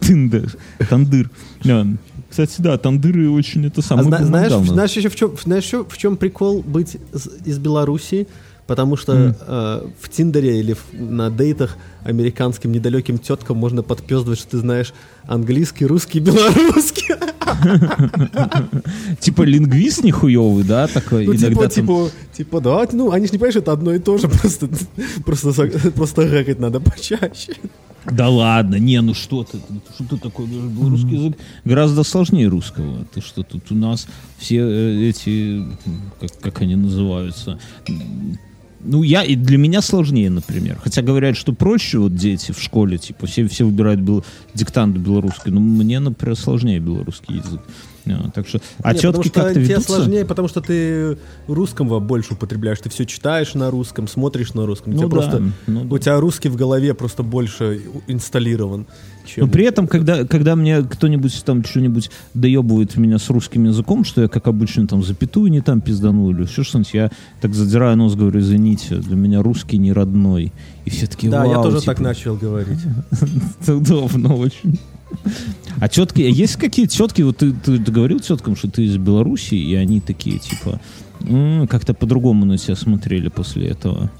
Тиндер. 0.00 0.54
Тандыр. 0.88 1.30
Кстати, 2.28 2.54
да, 2.58 2.76
тандыры 2.76 3.30
очень 3.30 3.66
это 3.66 3.80
А 3.80 3.82
самое. 3.82 4.08
зна- 4.08 4.24
знаешь, 4.24 4.52
знаешь, 4.52 4.92
еще 4.92 5.08
в 5.08 5.16
чем, 5.16 5.32
знаешь, 5.42 5.64
еще 5.64 5.84
в 5.84 5.96
чем 5.96 6.16
прикол 6.16 6.62
быть 6.62 6.96
из 7.44 7.58
Беларуси? 7.58 8.26
Потому 8.66 8.96
что 8.96 9.12
э, 9.40 9.88
в 10.00 10.08
Тиндере 10.08 10.58
или 10.58 10.72
в- 10.74 10.92
на 10.92 11.30
дейтах 11.30 11.76
американским 12.02 12.72
недалеким 12.72 13.16
теткам 13.18 13.56
можно 13.58 13.84
подпездывать, 13.84 14.40
что 14.40 14.50
ты 14.50 14.58
знаешь 14.58 14.92
английский, 15.28 15.86
русский, 15.86 16.18
белорусский. 16.18 17.14
Типа 19.20 19.42
лингвист 19.42 20.04
нихуевый, 20.04 20.64
да, 20.64 20.86
такой. 20.86 21.26
Ну, 21.26 21.34
типа, 21.34 21.68
типа, 21.68 22.10
типа, 22.36 22.60
да, 22.60 22.86
ну, 22.92 23.10
они 23.10 23.26
же 23.26 23.32
не 23.32 23.38
понимают, 23.38 23.54
что 23.54 23.60
это 23.60 23.72
одно 23.72 23.94
и 23.94 23.98
то 23.98 24.18
же, 24.18 24.28
просто, 24.40 24.68
просто, 25.24 25.52
просто 25.90 26.28
гэкать 26.28 26.58
надо 26.58 26.80
почаще. 26.80 27.54
Да 28.10 28.28
ладно, 28.28 28.76
не, 28.76 29.00
ну 29.00 29.14
что 29.14 29.42
ты, 29.42 29.58
ну 29.68 29.80
что 29.92 30.04
ты 30.04 30.16
такой, 30.18 30.46
белорусский 30.46 31.16
язык 31.16 31.38
гораздо 31.64 32.04
сложнее 32.04 32.46
русского. 32.46 33.04
Ты 33.12 33.20
что, 33.20 33.42
тут 33.42 33.72
у 33.72 33.74
нас 33.74 34.06
все 34.38 34.58
э, 34.58 35.08
эти, 35.08 35.64
как, 36.20 36.38
как 36.40 36.62
они 36.62 36.76
называются, 36.76 37.58
ну, 38.86 39.02
я, 39.02 39.24
и 39.24 39.34
для 39.34 39.58
меня 39.58 39.82
сложнее, 39.82 40.30
например. 40.30 40.78
Хотя 40.82 41.02
говорят, 41.02 41.36
что 41.36 41.52
проще 41.52 41.98
вот 41.98 42.14
дети 42.14 42.52
в 42.52 42.60
школе, 42.60 42.98
типа, 42.98 43.26
все, 43.26 43.46
все 43.48 43.64
выбирают 43.64 44.00
бел, 44.00 44.24
диктант 44.54 44.96
белорусский. 44.96 45.52
Но 45.52 45.60
мне, 45.60 45.98
например, 46.00 46.36
сложнее 46.36 46.78
белорусский 46.80 47.36
язык. 47.36 47.60
Так 48.34 48.46
что, 48.46 48.60
что 49.32 49.40
как-то 49.40 49.54
тебе 49.54 49.64
ведутся? 49.64 49.92
сложнее, 49.92 50.24
потому 50.24 50.48
что 50.48 50.60
ты 50.60 51.18
русского 51.48 52.00
больше 52.00 52.34
употребляешь. 52.34 52.78
Ты 52.80 52.88
все 52.90 53.04
читаешь 53.04 53.54
на 53.54 53.70
русском, 53.70 54.08
смотришь 54.08 54.54
на 54.54 54.66
русском. 54.66 54.92
У 54.92 54.96
Ну 54.96 55.02
тебя 55.02 55.08
да, 55.08 55.16
просто, 55.16 55.42
ну 55.66 55.84
да. 55.84 55.94
у 55.94 55.98
тебя 55.98 56.20
русский 56.20 56.48
в 56.48 56.56
голове 56.56 56.94
просто 56.94 57.22
больше 57.22 57.82
инсталлирован. 58.06 58.86
Чем... 59.26 59.46
Но 59.46 59.50
при 59.50 59.64
этом, 59.64 59.88
когда, 59.88 60.24
когда 60.24 60.54
мне 60.54 60.82
кто-нибудь 60.82 61.44
там 61.44 61.64
что-нибудь 61.64 62.10
доебывает 62.34 62.96
меня 62.96 63.18
с 63.18 63.28
русским 63.28 63.64
языком, 63.64 64.04
что 64.04 64.22
я, 64.22 64.28
как 64.28 64.46
обычно, 64.46 64.86
там 64.86 65.02
запятую 65.02 65.50
не 65.50 65.60
там 65.60 65.80
пизданул 65.80 66.30
или 66.30 66.42
еще 66.42 66.62
что-нибудь, 66.62 66.94
я 66.94 67.10
так 67.40 67.52
задираю 67.54 67.96
нос, 67.96 68.14
говорю, 68.14 68.38
извините, 68.38 68.96
для 68.96 69.16
меня 69.16 69.42
русский 69.42 69.78
не 69.78 69.92
родной. 69.92 70.52
И 70.84 70.90
все 70.90 71.06
таки 71.08 71.28
Да, 71.28 71.44
я 71.44 71.54
«Вау, 71.56 71.64
тоже 71.64 71.80
типа, 71.80 71.94
так 71.94 72.00
начал 72.00 72.36
говорить. 72.36 72.78
Это 73.60 73.76
удобно 73.76 74.36
очень. 74.36 74.78
А 75.80 75.88
тетки, 75.88 76.20
есть 76.22 76.56
какие 76.56 76.86
тетки, 76.86 77.22
вот 77.22 77.36
ты, 77.38 77.52
ты 77.52 77.78
говорил 77.78 78.20
теткам, 78.20 78.56
что 78.56 78.70
ты 78.70 78.84
из 78.84 78.96
Беларуси, 78.96 79.54
и 79.54 79.74
они 79.74 80.00
такие, 80.00 80.38
типа, 80.38 80.80
«М, 81.20 81.66
как-то 81.68 81.94
по-другому 81.94 82.44
на 82.44 82.56
тебя 82.58 82.76
смотрели 82.76 83.28
после 83.28 83.68
этого. 83.68 84.10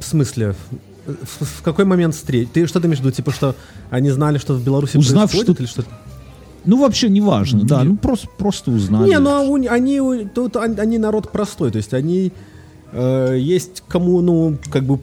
В 0.00 0.04
смысле? 0.04 0.54
В, 1.06 1.44
в 1.44 1.62
какой 1.62 1.84
момент 1.84 2.14
встреч? 2.14 2.48
Ты 2.52 2.66
что 2.66 2.80
ты 2.80 2.86
имеешь 2.86 3.00
в 3.00 3.02
виду? 3.02 3.12
Типа, 3.14 3.32
что 3.32 3.54
они 3.90 4.10
знали, 4.10 4.38
что 4.38 4.54
в 4.54 4.64
Беларуси 4.64 4.96
Узнав, 4.96 5.30
происходит? 5.30 5.68
что- 5.70 5.82
Или 5.82 5.84
что 5.84 5.84
Ну, 6.64 6.76
вообще, 6.80 7.08
неважно, 7.08 7.64
да, 7.64 7.82
ну 7.82 7.96
просто, 7.96 8.28
просто 8.38 8.70
узнали. 8.70 9.08
Не, 9.08 9.18
ну 9.18 9.30
а 9.30 9.72
они, 9.74 9.98
тут 10.34 10.56
он- 10.56 10.78
они 10.78 10.98
народ 10.98 11.32
простой, 11.32 11.70
то 11.72 11.78
есть 11.78 11.92
они 11.94 12.32
э, 12.92 13.36
есть 13.40 13.82
кому, 13.88 14.20
ну, 14.20 14.58
как 14.70 14.84
бы 14.84 15.00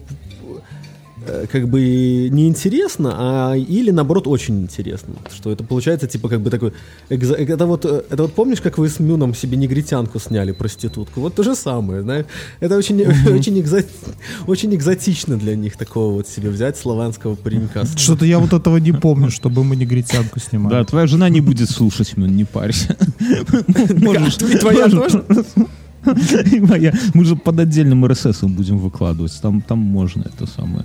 как 1.50 1.68
бы 1.68 2.28
неинтересно, 2.30 3.10
а 3.14 3.54
или 3.56 3.90
наоборот 3.90 4.26
очень 4.26 4.60
интересно. 4.62 5.14
Что 5.34 5.50
это 5.50 5.64
получается 5.64 6.06
типа 6.06 6.28
как 6.28 6.40
бы 6.40 6.50
такой 6.50 6.72
экзо- 7.10 7.34
это 7.36 7.66
вот 7.66 7.84
э, 7.84 8.02
это 8.10 8.22
вот 8.22 8.32
помнишь, 8.34 8.60
как 8.60 8.78
вы 8.78 8.88
с 8.88 9.00
Мюном 9.00 9.34
себе 9.34 9.56
негритянку 9.56 10.18
сняли 10.18 10.52
проститутку? 10.52 11.20
Вот 11.20 11.34
то 11.34 11.42
же 11.42 11.54
самое, 11.54 12.02
знаешь. 12.02 12.26
Это 12.60 12.76
очень 12.76 13.00
очень 13.32 13.58
экзо- 13.60 13.86
очень 14.46 14.74
экзотично 14.74 15.36
для 15.36 15.56
них 15.56 15.76
такого 15.76 16.12
вот 16.14 16.28
себе 16.28 16.50
взять 16.50 16.76
славянского 16.78 17.34
паренька. 17.34 17.84
Что-то 17.96 18.24
я 18.24 18.38
вот 18.38 18.52
этого 18.52 18.78
не 18.78 18.92
помню, 18.92 19.30
чтобы 19.30 19.64
мы 19.64 19.76
негритянку 19.76 20.40
снимали. 20.40 20.74
Да, 20.74 20.84
твоя 20.84 21.06
жена 21.06 21.28
не 21.28 21.40
будет 21.40 21.70
слушать, 21.70 22.16
Мэн, 22.16 22.34
не 22.36 22.44
парься. 22.44 22.96
Твоя 24.60 24.88
тоже? 24.88 25.24
Мы 27.14 27.24
же 27.24 27.36
под 27.36 27.60
отдельным 27.60 28.06
РСС 28.06 28.42
будем 28.42 28.78
выкладывать. 28.78 29.38
Там, 29.42 29.60
там 29.60 29.78
можно 29.78 30.22
это 30.22 30.46
самое. 30.46 30.84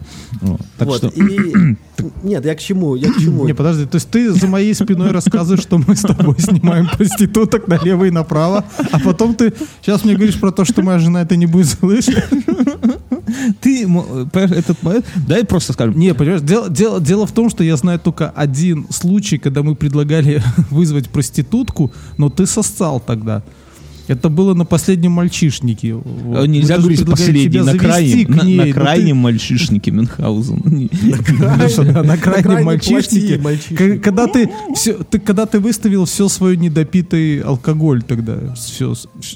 Так 0.78 0.88
Вот, 0.88 0.97
что, 0.97 1.07
и 1.07 1.76
нет, 2.24 2.45
я 2.45 2.55
к 2.55 2.59
чему? 2.59 2.95
Я 2.95 3.11
к 3.11 3.18
чему? 3.18 3.45
Не, 3.45 3.53
подожди, 3.53 3.86
то 3.86 3.95
есть 3.95 4.09
ты 4.09 4.32
за 4.32 4.47
моей 4.47 4.74
спиной 4.74 5.11
рассказываешь, 5.11 5.61
что 5.61 5.78
мы 5.78 5.95
с 5.95 6.01
тобой 6.01 6.36
снимаем 6.39 6.88
проституток 6.88 7.68
налево 7.68 8.05
и 8.05 8.11
направо, 8.11 8.66
а 8.91 8.99
потом 8.99 9.36
ты 9.36 9.53
сейчас 9.82 10.03
мне 10.03 10.16
говоришь 10.16 10.39
про 10.39 10.51
то, 10.51 10.66
что 10.66 10.82
моя 10.82 10.99
жена 10.99 11.22
это 11.22 11.36
не 11.36 11.45
будет 11.45 11.68
слышать. 11.68 12.24
ты, 13.61 13.88
этот 14.34 14.84
момент, 14.84 15.05
дай 15.28 15.45
просто 15.45 15.74
скажем. 15.74 15.97
Не, 15.97 16.13
понимаешь, 16.13 16.41
дело, 16.41 16.70
дело, 16.70 17.01
дело 17.01 17.26
в 17.26 17.32
том, 17.32 17.49
что 17.49 17.63
я 17.63 17.78
знаю 17.78 17.99
только 17.99 18.30
один 18.30 18.88
случай, 18.89 19.38
когда 19.38 19.63
мы 19.63 19.76
предлагали 19.76 20.41
вызвать 20.70 21.09
проститутку, 21.09 21.91
но 22.18 22.30
ты 22.30 22.45
сосцал 22.45 22.99
тогда. 22.99 23.43
Это 24.08 24.30
было 24.30 24.53
на 24.53 24.66
последнем 24.66 25.12
мальчишнике. 25.12 25.93
Вот. 25.95 26.41
Мы 26.41 26.47
Нельзя 26.47 26.76
даже 26.78 26.82
говорить 26.89 27.06
последний, 27.10 27.60
на 27.60 27.78
крайнем, 27.78 28.32
на, 28.32 28.43
на 28.43 28.43
но 28.43 28.64
ты- 28.64 28.74
крайнем 28.74 29.18
мальчишнике 29.18 29.91
Мюнхгаузен. 29.91 30.62
На 32.06 32.18
крайнем 32.18 32.43
крайне 32.43 32.66
мальчишнике. 32.66 33.97
Когда 33.99 34.28
ты, 34.28 34.49
все, 34.76 34.93
ты, 35.03 35.20
когда 35.20 35.45
ты 35.45 35.60
выставил 35.60 36.06
все 36.06 36.28
свой 36.30 36.58
недопитый 36.58 37.39
алкоголь 37.39 38.03
тогда, 38.03 38.53
все, 38.56 38.93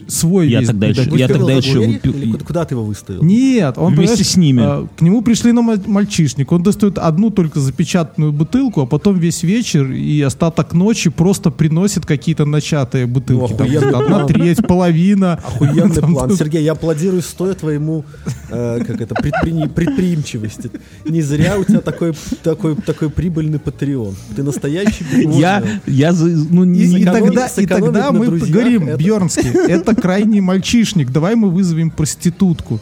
свой 0.08 0.50
Я 0.50 0.62
тогда 0.62 0.88
еще- 0.88 1.10
я 1.18 1.28
тогда 1.28 1.54
еще 1.54 1.80
выпил- 1.80 2.38
куда- 2.46 2.66
ты 2.66 2.76
его 2.76 2.84
выставил? 2.86 3.24
Нет, 3.24 3.78
он 3.78 3.96
Вместе 3.96 4.24
с 4.24 4.36
ними. 4.38 4.62
а, 4.64 4.88
к 4.98 5.02
нему 5.02 5.22
пришли 5.22 5.52
на 5.52 5.62
маль- 5.62 5.82
мальчишник. 5.88 6.52
Он 6.52 6.62
достает 6.64 6.98
одну 6.98 7.30
только 7.30 7.60
запечатанную 7.60 8.32
бутылку, 8.32 8.82
а 8.82 8.86
потом 8.86 9.18
весь 9.18 9.44
вечер 9.44 9.92
и 9.92 10.22
остаток 10.22 10.74
ночи 10.74 11.10
просто 11.10 11.52
приносит 11.52 12.06
какие-то 12.06 12.46
начатые 12.46 13.06
бутылки. 13.08 13.54
Одна 13.94 14.26
треть, 14.26 14.59
половина. 14.62 15.34
Охуенный 15.36 15.96
Там- 15.96 16.14
план. 16.14 16.36
Сергей, 16.36 16.64
я 16.64 16.74
аплодирую 16.74 17.22
стоя 17.22 17.54
твоему 17.54 18.06
э, 18.50 18.80
как 18.86 19.02
это, 19.02 19.16
предпри- 19.16 19.70
предприимчивости. 19.70 20.72
Не 21.06 21.22
зря 21.22 21.58
у 21.58 21.64
тебя 21.64 21.82
такой, 21.82 22.14
такой, 22.44 22.76
такой 22.76 23.10
прибыльный 23.10 23.60
патреон. 23.60 24.16
ты 24.36 24.44
настоящий 24.44 25.06
Я, 25.40 25.64
я, 25.86 26.12
ну, 26.14 26.64
И, 26.64 26.68
не- 26.68 26.80
и 26.82 27.04
сэкономить- 27.04 27.12
тогда, 27.36 27.48
и 27.48 27.66
тогда 27.66 28.12
мы 28.12 28.28
говорим, 28.28 28.88
это- 28.88 28.98
Бьернский, 28.98 29.50
это 29.68 29.96
крайний 29.96 30.42
мальчишник, 30.42 31.12
давай 31.12 31.36
мы 31.36 31.50
вызовем 31.50 31.90
проститутку. 31.92 32.80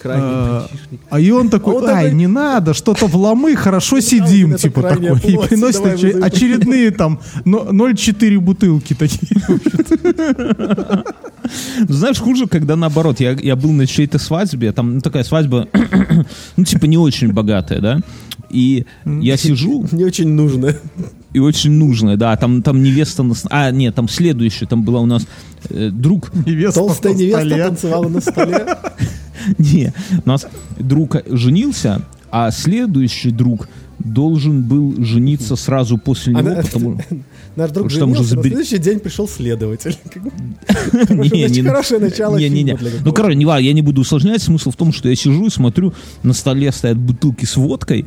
Крайний 0.00 0.24
А. 0.26 0.66
А 1.10 1.20
и 1.20 1.30
он 1.30 1.50
такой, 1.50 1.74
А 1.74 1.78
он 1.78 1.84
ай, 1.88 2.04
такой- 2.04 2.12
не 2.18 2.26
надо, 2.26 2.72
что-то 2.74 3.06
в 3.06 3.14
ломы, 3.16 3.54
хорошо 3.54 4.00
сидим, 4.00 4.52
это 4.52 4.62
типа 4.62 4.82
такой. 4.82 5.18
И 5.18 5.36
приносит 5.36 6.22
очередные 6.22 6.90
там 6.90 7.20
но- 7.44 7.68
0,4 7.70 8.38
бутылки 8.38 8.94
такие. 8.94 9.40
Ну, 9.48 9.58
Знаешь, 11.88 12.18
хуже, 12.18 12.46
когда 12.46 12.76
наоборот. 12.76 13.20
Я, 13.20 13.32
я 13.32 13.56
был 13.56 13.72
на 13.72 13.86
чьей-то 13.86 14.18
свадьбе, 14.18 14.72
там 14.72 14.94
ну, 14.94 15.00
такая 15.00 15.24
свадьба, 15.24 15.68
ну, 16.56 16.64
типа, 16.64 16.86
не 16.86 16.96
очень 16.98 17.32
богатая, 17.32 17.80
да? 17.80 18.00
И 18.50 18.84
я 19.04 19.36
сижу, 19.36 19.86
Не 19.92 20.04
очень 20.04 20.28
нужно. 20.28 20.74
и 21.32 21.38
очень 21.38 21.72
нужная, 21.72 22.16
да, 22.16 22.36
там, 22.36 22.62
там 22.62 22.82
невеста... 22.82 23.22
На... 23.22 23.34
А, 23.50 23.70
нет, 23.70 23.94
там 23.94 24.08
следующая, 24.08 24.66
там 24.66 24.82
была 24.82 25.00
у 25.00 25.06
нас 25.06 25.26
э, 25.68 25.90
друг... 25.90 26.32
Невеста 26.46 26.80
Толстая 26.80 27.14
невеста 27.14 27.40
столе. 27.46 27.64
танцевала 27.64 28.08
на 28.08 28.20
столе. 28.20 28.66
Не, 29.58 29.92
у 30.24 30.28
нас 30.28 30.46
друг 30.78 31.16
женился, 31.26 32.02
а 32.30 32.50
следующий 32.50 33.30
друг 33.30 33.68
должен 33.98 34.62
был 34.62 34.94
жениться 35.04 35.56
сразу 35.56 35.98
после 35.98 36.32
него, 36.32 36.50
Она- 36.50 36.62
потому... 36.62 37.00
Наш 37.56 37.70
друг 37.72 37.90
что 37.90 38.00
там 38.00 38.12
уже 38.12 38.22
женился, 38.22 38.36
на 38.36 38.42
следующий 38.42 38.78
день 38.78 39.00
пришел 39.00 39.28
следователь. 39.28 39.96
Не, 41.10 41.48
не- 41.48 41.62
хорошее 41.62 42.00
начало 42.00 42.36
не, 42.38 42.48
не, 42.48 42.62
не. 42.62 42.78
Ну, 43.04 43.12
короче, 43.12 43.38
я 43.38 43.72
не 43.72 43.82
буду 43.82 44.02
усложнять. 44.02 44.42
Смысл 44.42 44.70
в 44.70 44.76
том, 44.76 44.92
что 44.92 45.08
я 45.08 45.16
сижу 45.16 45.46
и 45.46 45.50
смотрю, 45.50 45.92
на 46.22 46.32
столе 46.32 46.70
стоят 46.72 46.96
бутылки 46.96 47.44
с 47.44 47.56
водкой, 47.56 48.06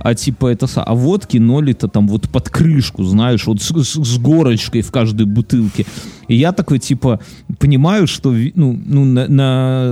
а 0.00 0.14
типа 0.14 0.48
это 0.48 0.66
а 0.74 0.94
водки 0.94 1.38
ноли-то 1.38 1.88
там 1.88 2.08
вот 2.08 2.28
под 2.28 2.48
крышку, 2.48 3.04
знаешь, 3.04 3.46
вот 3.46 3.60
с, 3.60 3.68
с- 3.68 4.04
с 4.04 4.18
горочкой 4.18 4.82
в 4.82 4.90
каждой 4.90 5.26
бутылке. 5.26 5.86
И 6.28 6.34
я 6.36 6.52
такой 6.52 6.78
типа 6.78 7.20
понимаю, 7.58 8.06
что 8.06 8.32
ну, 8.54 8.78
ну 8.84 9.04
на, 9.04 9.28
на 9.28 9.84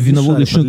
виноводочную. 0.00 0.64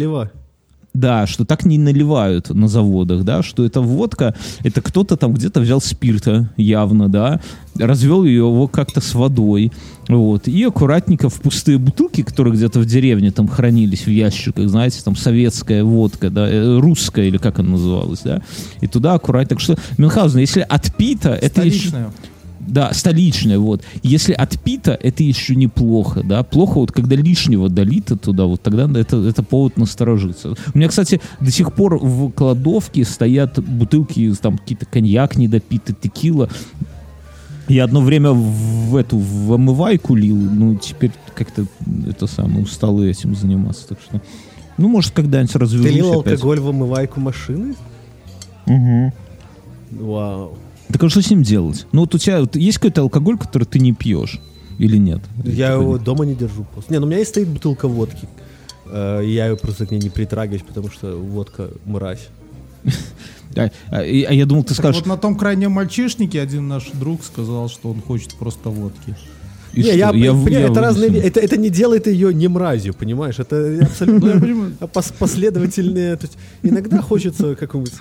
Да, 0.94 1.28
что 1.28 1.46
так 1.46 1.66
не 1.66 1.78
наливают 1.78 2.50
на 2.50 2.68
заводах, 2.68 3.24
да, 3.24 3.44
что 3.44 3.66
это 3.66 3.82
водка, 3.82 4.36
это 4.64 4.82
кто-то 4.82 5.18
там 5.18 5.34
где-то 5.34 5.60
взял 5.60 5.82
спирта, 5.82 6.50
явно, 6.58 7.10
да, 7.10 7.40
развел 7.78 8.24
ее 8.24 8.48
его 8.48 8.68
как-то 8.68 9.00
с 9.00 9.14
водой, 9.14 9.72
вот, 10.08 10.48
и 10.48 10.64
аккуратненько 10.64 11.30
в 11.30 11.40
пустые 11.42 11.78
бутылки, 11.78 12.24
которые 12.24 12.54
где-то 12.54 12.80
в 12.80 12.86
деревне 12.86 13.32
там 13.32 13.48
хранились 13.48 14.06
в 14.06 14.10
ящиках, 14.10 14.68
знаете, 14.70 15.02
там 15.04 15.16
советская 15.16 15.84
водка, 15.84 16.30
да, 16.30 16.50
э, 16.50 16.80
русская 16.80 17.28
или 17.28 17.38
как 17.38 17.60
она 17.60 17.72
называлась, 17.72 18.22
да, 18.24 18.42
и 18.82 18.88
туда 18.88 19.14
аккуратно, 19.14 19.50
так 19.50 19.60
что, 19.60 19.78
Мюнхгаузен, 19.98 20.40
если 20.40 20.66
отпито, 20.68 21.30
это 21.30 21.64
еще... 21.64 21.92
Да, 22.70 22.94
столичная, 22.94 23.58
вот. 23.58 23.84
Если 24.04 24.32
отпито, 24.34 24.92
это 24.92 25.24
еще 25.24 25.56
неплохо, 25.56 26.22
да. 26.24 26.44
Плохо 26.44 26.80
вот, 26.80 26.92
когда 26.92 27.16
лишнего 27.16 27.68
долито 27.68 28.16
туда, 28.16 28.46
вот 28.46 28.62
тогда 28.62 28.88
это, 29.00 29.18
это 29.18 29.42
повод 29.42 29.78
насторожиться. 29.78 30.54
У 30.74 30.78
меня, 30.78 30.88
кстати, 30.88 31.20
до 31.40 31.52
сих 31.52 31.74
пор 31.74 31.98
в 31.98 32.32
кладовке 32.32 33.04
стоят 33.06 33.60
бутылки, 33.60 34.32
там 34.40 34.58
какие-то 34.60 34.86
коньяк 34.86 35.36
недопитый, 35.36 35.96
текила. 36.00 36.48
Я 37.68 37.84
одно 37.86 38.02
время 38.02 38.32
в 38.32 38.96
эту, 38.96 39.18
в 39.18 39.54
омывайку 39.54 40.16
лил, 40.16 40.38
ну, 40.38 40.76
теперь 40.76 41.12
как-то 41.36 41.66
это 42.08 42.28
самое, 42.28 42.64
устал 42.64 43.02
этим 43.02 43.36
заниматься, 43.36 43.88
так 43.88 44.00
что... 44.02 44.22
Ну, 44.78 44.88
может, 44.88 45.12
когда-нибудь 45.12 45.52
Ты 45.54 45.60
развяжусь 45.60 45.92
лил 45.92 46.20
опять. 46.20 46.34
алкоголь 46.34 46.60
в 46.60 46.70
омывайку 46.70 47.20
машины? 47.20 47.76
Мгм. 48.66 49.12
Вау. 49.92 50.58
Так 50.92 51.04
а 51.04 51.10
что 51.10 51.22
с 51.22 51.30
ним 51.30 51.44
делать? 51.44 51.86
Ну, 51.92 52.02
вот 52.02 52.16
у 52.16 52.18
тебя 52.18 52.40
вот 52.42 52.56
есть 52.56 52.78
какой-то 52.78 53.02
алкоголь, 53.02 53.38
который 53.38 53.66
ты 53.66 53.80
не 53.80 53.94
пьешь? 53.94 54.40
Или 54.80 54.98
нет? 54.98 55.22
Я 55.44 55.68
Типа, 55.72 55.82
его 55.82 55.98
дома 55.98 56.26
не 56.26 56.36
держу 56.36 56.66
просто. 56.74 56.92
Не, 56.94 57.00
ну 57.00 57.06
у 57.06 57.10
меня 57.10 57.20
есть 57.20 57.30
стоит 57.32 57.48
бутылка 57.48 57.88
водки. 57.88 58.28
Э, 58.86 59.22
Я 59.24 59.48
ее 59.48 59.56
просто 59.58 59.86
к 59.86 59.92
ней 59.92 60.00
не 60.00 60.10
притрагиваюсь, 60.10 60.64
потому 60.64 60.90
что 60.90 61.16
водка 61.18 61.70
мразь. 61.86 62.28
А, 63.56 63.64
а- 63.90 64.02
а 64.02 64.04
я 64.04 64.46
думал, 64.46 64.62
ты 64.62 64.70
Так 64.70 64.78
скажешь, 64.78 64.98
вот 65.02 65.08
на 65.08 65.18
том 65.18 65.36
крайнем 65.36 65.72
мальчишнике 65.72 66.40
один 66.40 66.68
наш 66.68 66.92
друг 66.92 67.24
сказал, 67.24 67.68
что 67.68 67.90
он 67.90 68.00
хочет 68.00 68.36
просто 68.36 68.70
водки. 68.70 69.16
и 69.74 69.78
не, 69.82 69.88
что? 69.88 69.96
я, 69.98 70.12
в- 70.12 70.46
понимаю, 70.46 70.72
это 70.72 70.80
разные 70.80 71.18
это, 71.18 71.40
это 71.40 71.58
не 71.58 71.70
делает 71.72 72.06
ее 72.06 72.32
не 72.32 72.48
мразью, 72.48 72.94
понимаешь? 72.94 73.40
Это 73.40 73.80
абсолютно 73.82 74.30
пос- 74.94 75.14
последовательные. 75.18 76.16
то 76.16 76.28
есть 76.28 76.38
иногда 76.62 77.02
хочется 77.02 77.56
какую-нибудь. 77.56 77.96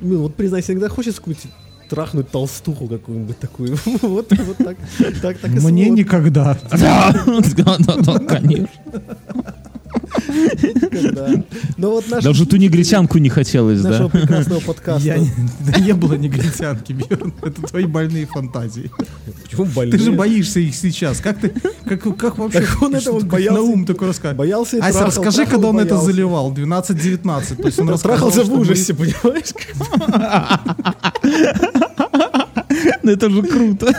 Ну, 0.00 0.18
вот 0.22 0.36
признайся, 0.36 0.72
иногда 0.72 0.88
хочется 0.88 1.18
какую-нибудь 1.20 1.50
трахнуть 1.92 2.30
толстуху 2.30 2.88
какую-нибудь 2.88 3.38
такую. 3.38 3.76
Вот, 4.02 4.32
вот 4.32 4.56
так. 4.56 4.76
так, 5.20 5.38
так 5.38 5.50
Мне 5.50 5.90
никогда. 5.90 6.56
Да, 6.70 7.12
да, 7.56 7.76
да, 7.78 7.96
да, 7.96 8.18
конечно. 8.18 8.68
Да. 11.12 11.44
Но 11.76 11.90
вот 11.90 12.08
наш 12.10 12.24
Даже 12.24 12.46
ту 12.46 12.56
негритянку 12.56 13.18
не 13.18 13.28
хотелось, 13.28 13.82
нашего 13.82 14.08
да? 14.10 14.18
прекрасного 14.20 14.60
подкаста. 14.60 15.06
Я 15.06 15.18
да 15.60 15.80
не 15.80 15.92
было 15.92 16.14
негритянки, 16.14 16.92
Бьерн. 16.92 17.32
Это 17.42 17.62
твои 17.62 17.84
больные 17.84 18.26
фантазии. 18.26 18.90
Почему 19.42 19.64
Ты 19.66 19.70
больные? 19.72 19.98
же 19.98 20.12
боишься 20.12 20.60
их 20.60 20.74
сейчас. 20.74 21.20
Как 21.20 21.38
ты, 21.38 21.52
как, 21.86 22.16
как 22.16 22.38
вообще? 22.38 22.60
Так 22.60 22.82
он 22.82 22.94
этого 22.94 23.20
ты 23.20 23.26
боялся. 23.26 23.60
На 23.60 23.62
ум 23.62 23.84
такой 23.84 24.08
рассказ. 24.08 24.36
Боялся 24.36 24.76
и 24.76 24.80
Ася, 24.80 24.92
трахал, 24.92 25.06
расскажи, 25.08 25.36
трахал 25.38 25.52
когда 25.52 25.68
он 25.68 25.78
это 25.80 25.98
заливал. 25.98 26.52
12-19. 26.52 27.56
То 27.56 27.66
есть 27.66 27.78
он 27.78 27.98
трахался 27.98 28.44
в 28.44 28.52
ужасе, 28.52 28.94
понимаешь? 28.94 29.52
Ну 33.02 33.10
это 33.10 33.30
же 33.30 33.42
круто. 33.42 33.92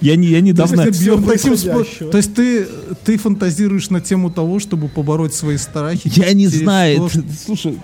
Я, 0.00 0.16
не, 0.16 0.28
я 0.28 0.40
недавно... 0.40 0.76
То 0.76 0.82
таким 0.84 1.52
спо- 1.54 2.10
то 2.10 2.16
есть 2.16 2.34
ты, 2.34 2.66
ты 3.04 3.16
фантазируешь 3.18 3.90
на 3.90 4.00
тему 4.00 4.30
того, 4.30 4.58
чтобы 4.58 4.88
побороть 4.88 5.34
свои 5.34 5.56
страхи? 5.56 6.10
Я 6.14 6.32
не 6.32 6.46
знаю. 6.46 7.08
то, 7.08 7.20
слушай, 7.44 7.78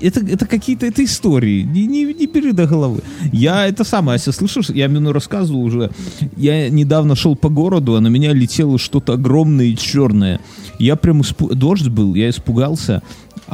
это, 0.00 0.20
это 0.20 0.46
какие-то 0.46 0.86
это 0.86 1.04
истории. 1.04 1.62
Не, 1.62 1.86
не, 1.86 2.04
не 2.12 2.26
бери 2.26 2.52
до 2.52 2.66
головы. 2.66 3.02
Я 3.32 3.66
это 3.66 3.84
самое, 3.84 4.16
Ася, 4.16 4.32
слышишь, 4.32 4.70
я 4.70 4.88
Мину 4.88 5.12
рассказывал 5.12 5.62
уже. 5.62 5.90
Я 6.36 6.68
недавно 6.68 7.14
шел 7.14 7.36
по 7.36 7.48
городу, 7.48 7.94
а 7.94 8.00
на 8.00 8.08
меня 8.08 8.32
летело 8.32 8.78
что-то 8.78 9.14
огромное 9.14 9.66
и 9.66 9.76
черное. 9.76 10.40
Я 10.78 10.96
прям 10.96 11.20
испу- 11.20 11.54
дождь 11.54 11.88
был, 11.88 12.14
я 12.14 12.30
испугался. 12.30 13.02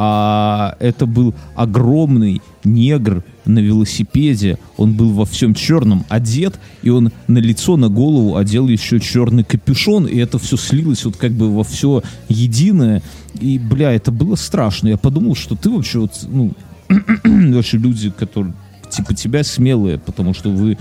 А 0.00 0.76
это 0.78 1.06
был 1.06 1.34
огромный 1.56 2.40
негр 2.62 3.24
на 3.44 3.58
велосипеде. 3.58 4.60
Он 4.76 4.94
был 4.94 5.12
во 5.12 5.24
всем 5.24 5.54
черном 5.54 6.04
одет, 6.08 6.60
и 6.82 6.90
он 6.90 7.10
на 7.26 7.38
лицо, 7.38 7.76
на 7.76 7.88
голову 7.88 8.36
одел 8.36 8.68
еще 8.68 9.00
черный 9.00 9.42
капюшон, 9.42 10.06
и 10.06 10.16
это 10.18 10.38
все 10.38 10.56
слилось 10.56 11.04
вот 11.04 11.16
как 11.16 11.32
бы 11.32 11.52
во 11.52 11.64
все 11.64 12.04
единое. 12.28 13.02
И, 13.40 13.58
бля, 13.58 13.90
это 13.90 14.12
было 14.12 14.36
страшно. 14.36 14.86
Я 14.86 14.98
подумал, 14.98 15.34
что 15.34 15.56
ты 15.56 15.68
вообще 15.68 15.98
вот, 15.98 16.12
ну, 16.28 16.52
вообще 17.24 17.78
люди, 17.78 18.10
которые 18.10 18.54
типа 18.88 19.14
тебя 19.14 19.42
смелые, 19.42 19.98
потому 19.98 20.32
что 20.32 20.50
вы, 20.50 20.78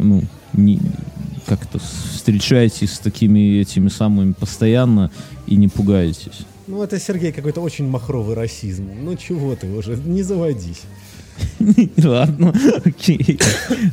ну, 0.00 0.24
не, 0.54 0.80
как-то 1.46 1.78
встречаетесь 1.78 2.94
с 2.94 2.98
такими 2.98 3.60
этими 3.60 3.90
самыми 3.90 4.32
постоянно 4.32 5.12
и 5.46 5.54
не 5.54 5.68
пугаетесь. 5.68 6.46
Ну, 6.70 6.82
это, 6.84 7.00
Сергей, 7.00 7.32
какой-то 7.32 7.60
очень 7.60 7.88
махровый 7.88 8.36
расизм. 8.36 8.88
Ну, 9.02 9.16
чего 9.16 9.56
ты 9.56 9.66
уже, 9.66 9.96
не 9.96 10.22
заводись. 10.22 10.82
Ладно, 11.96 12.54
окей. 12.84 13.40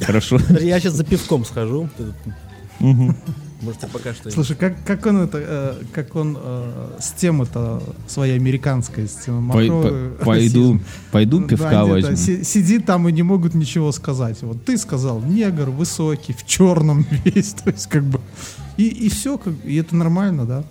Хорошо. 0.05 0.37
Я 0.61 0.79
сейчас 0.79 0.93
за 0.93 1.03
пивком 1.03 1.43
схожу. 1.43 1.89
Можете 3.61 3.87
пока 3.87 4.13
что... 4.13 4.29
Слушай, 4.29 4.55
как, 4.55 4.75
как 4.85 5.03
он 5.07 5.17
это, 5.23 5.39
э, 5.41 5.73
как 5.91 6.15
он 6.15 6.37
э, 6.39 6.97
с 6.99 7.13
темы-то 7.13 7.81
своей 8.07 8.35
американской, 8.35 9.07
с 9.07 9.15
темы 9.25 9.41
махровый 9.41 10.09
по- 10.11 10.25
Пойду, 10.25 10.79
пойду 11.11 11.39
Да, 11.39 11.47
пивка 11.47 11.69
это 11.71 11.85
возьму. 11.87 12.15
си- 12.15 12.43
сидит 12.43 12.85
там 12.85 13.09
и 13.09 13.11
не 13.11 13.23
могут 13.23 13.55
ничего 13.55 13.91
сказать. 13.91 14.37
Вот 14.43 14.63
ты 14.63 14.77
сказал, 14.77 15.21
негр, 15.21 15.71
высокий, 15.71 16.33
в 16.33 16.45
черном 16.45 17.03
весь, 17.25 17.53
то 17.53 17.71
есть 17.71 17.87
как 17.87 18.03
бы... 18.03 18.21
И, 18.77 18.83
и 18.89 19.09
все, 19.09 19.39
как, 19.39 19.53
и 19.65 19.75
это 19.77 19.95
нормально, 19.95 20.45
да? 20.45 20.63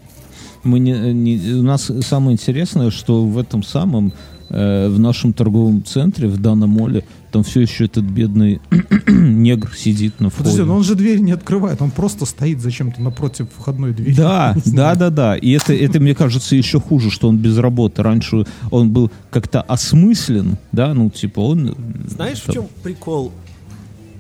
Мы 0.66 0.78
не, 0.78 0.92
не- 1.12 1.52
у 1.54 1.62
нас 1.62 1.90
самое 2.02 2.34
интересное, 2.34 2.90
что 2.90 3.24
в 3.24 3.38
этом 3.38 3.62
самом, 3.62 4.12
э, 4.50 4.88
в 4.88 4.98
нашем 4.98 5.32
торговом 5.32 5.82
центре, 5.84 6.28
в 6.28 6.38
данном 6.40 6.70
моле, 6.70 7.04
там 7.32 7.42
все 7.42 7.60
еще 7.62 7.84
этот 7.84 8.04
бедный 8.04 8.60
негр 9.06 9.70
сидит 9.76 10.20
на 10.20 10.30
входе. 10.30 10.44
Подожди, 10.50 10.62
но 10.68 10.76
он 10.76 10.82
же 10.84 10.94
дверь 10.94 11.20
не 11.20 11.32
открывает, 11.32 11.82
он 11.82 11.90
просто 11.90 12.24
стоит 12.26 12.60
зачем-то 12.60 13.02
напротив 13.02 13.48
входной 13.58 13.92
двери. 13.92 14.14
Да, 14.14 14.56
да, 14.66 14.94
да, 14.94 15.10
да. 15.10 15.36
И 15.36 15.50
это, 15.50 15.72
это, 15.74 16.00
мне 16.00 16.14
кажется, 16.14 16.56
еще 16.56 16.80
хуже, 16.80 17.10
что 17.10 17.28
он 17.28 17.38
без 17.38 17.58
работы. 17.58 18.02
Раньше 18.02 18.44
он 18.70 18.90
был 18.90 19.10
как-то 19.30 19.60
осмыслен, 19.62 20.56
да, 20.72 20.94
ну, 20.94 21.10
типа 21.10 21.40
он... 21.40 21.74
Знаешь, 22.08 22.38
в 22.40 22.46
там, 22.46 22.54
чем 22.54 22.64
прикол? 22.82 23.32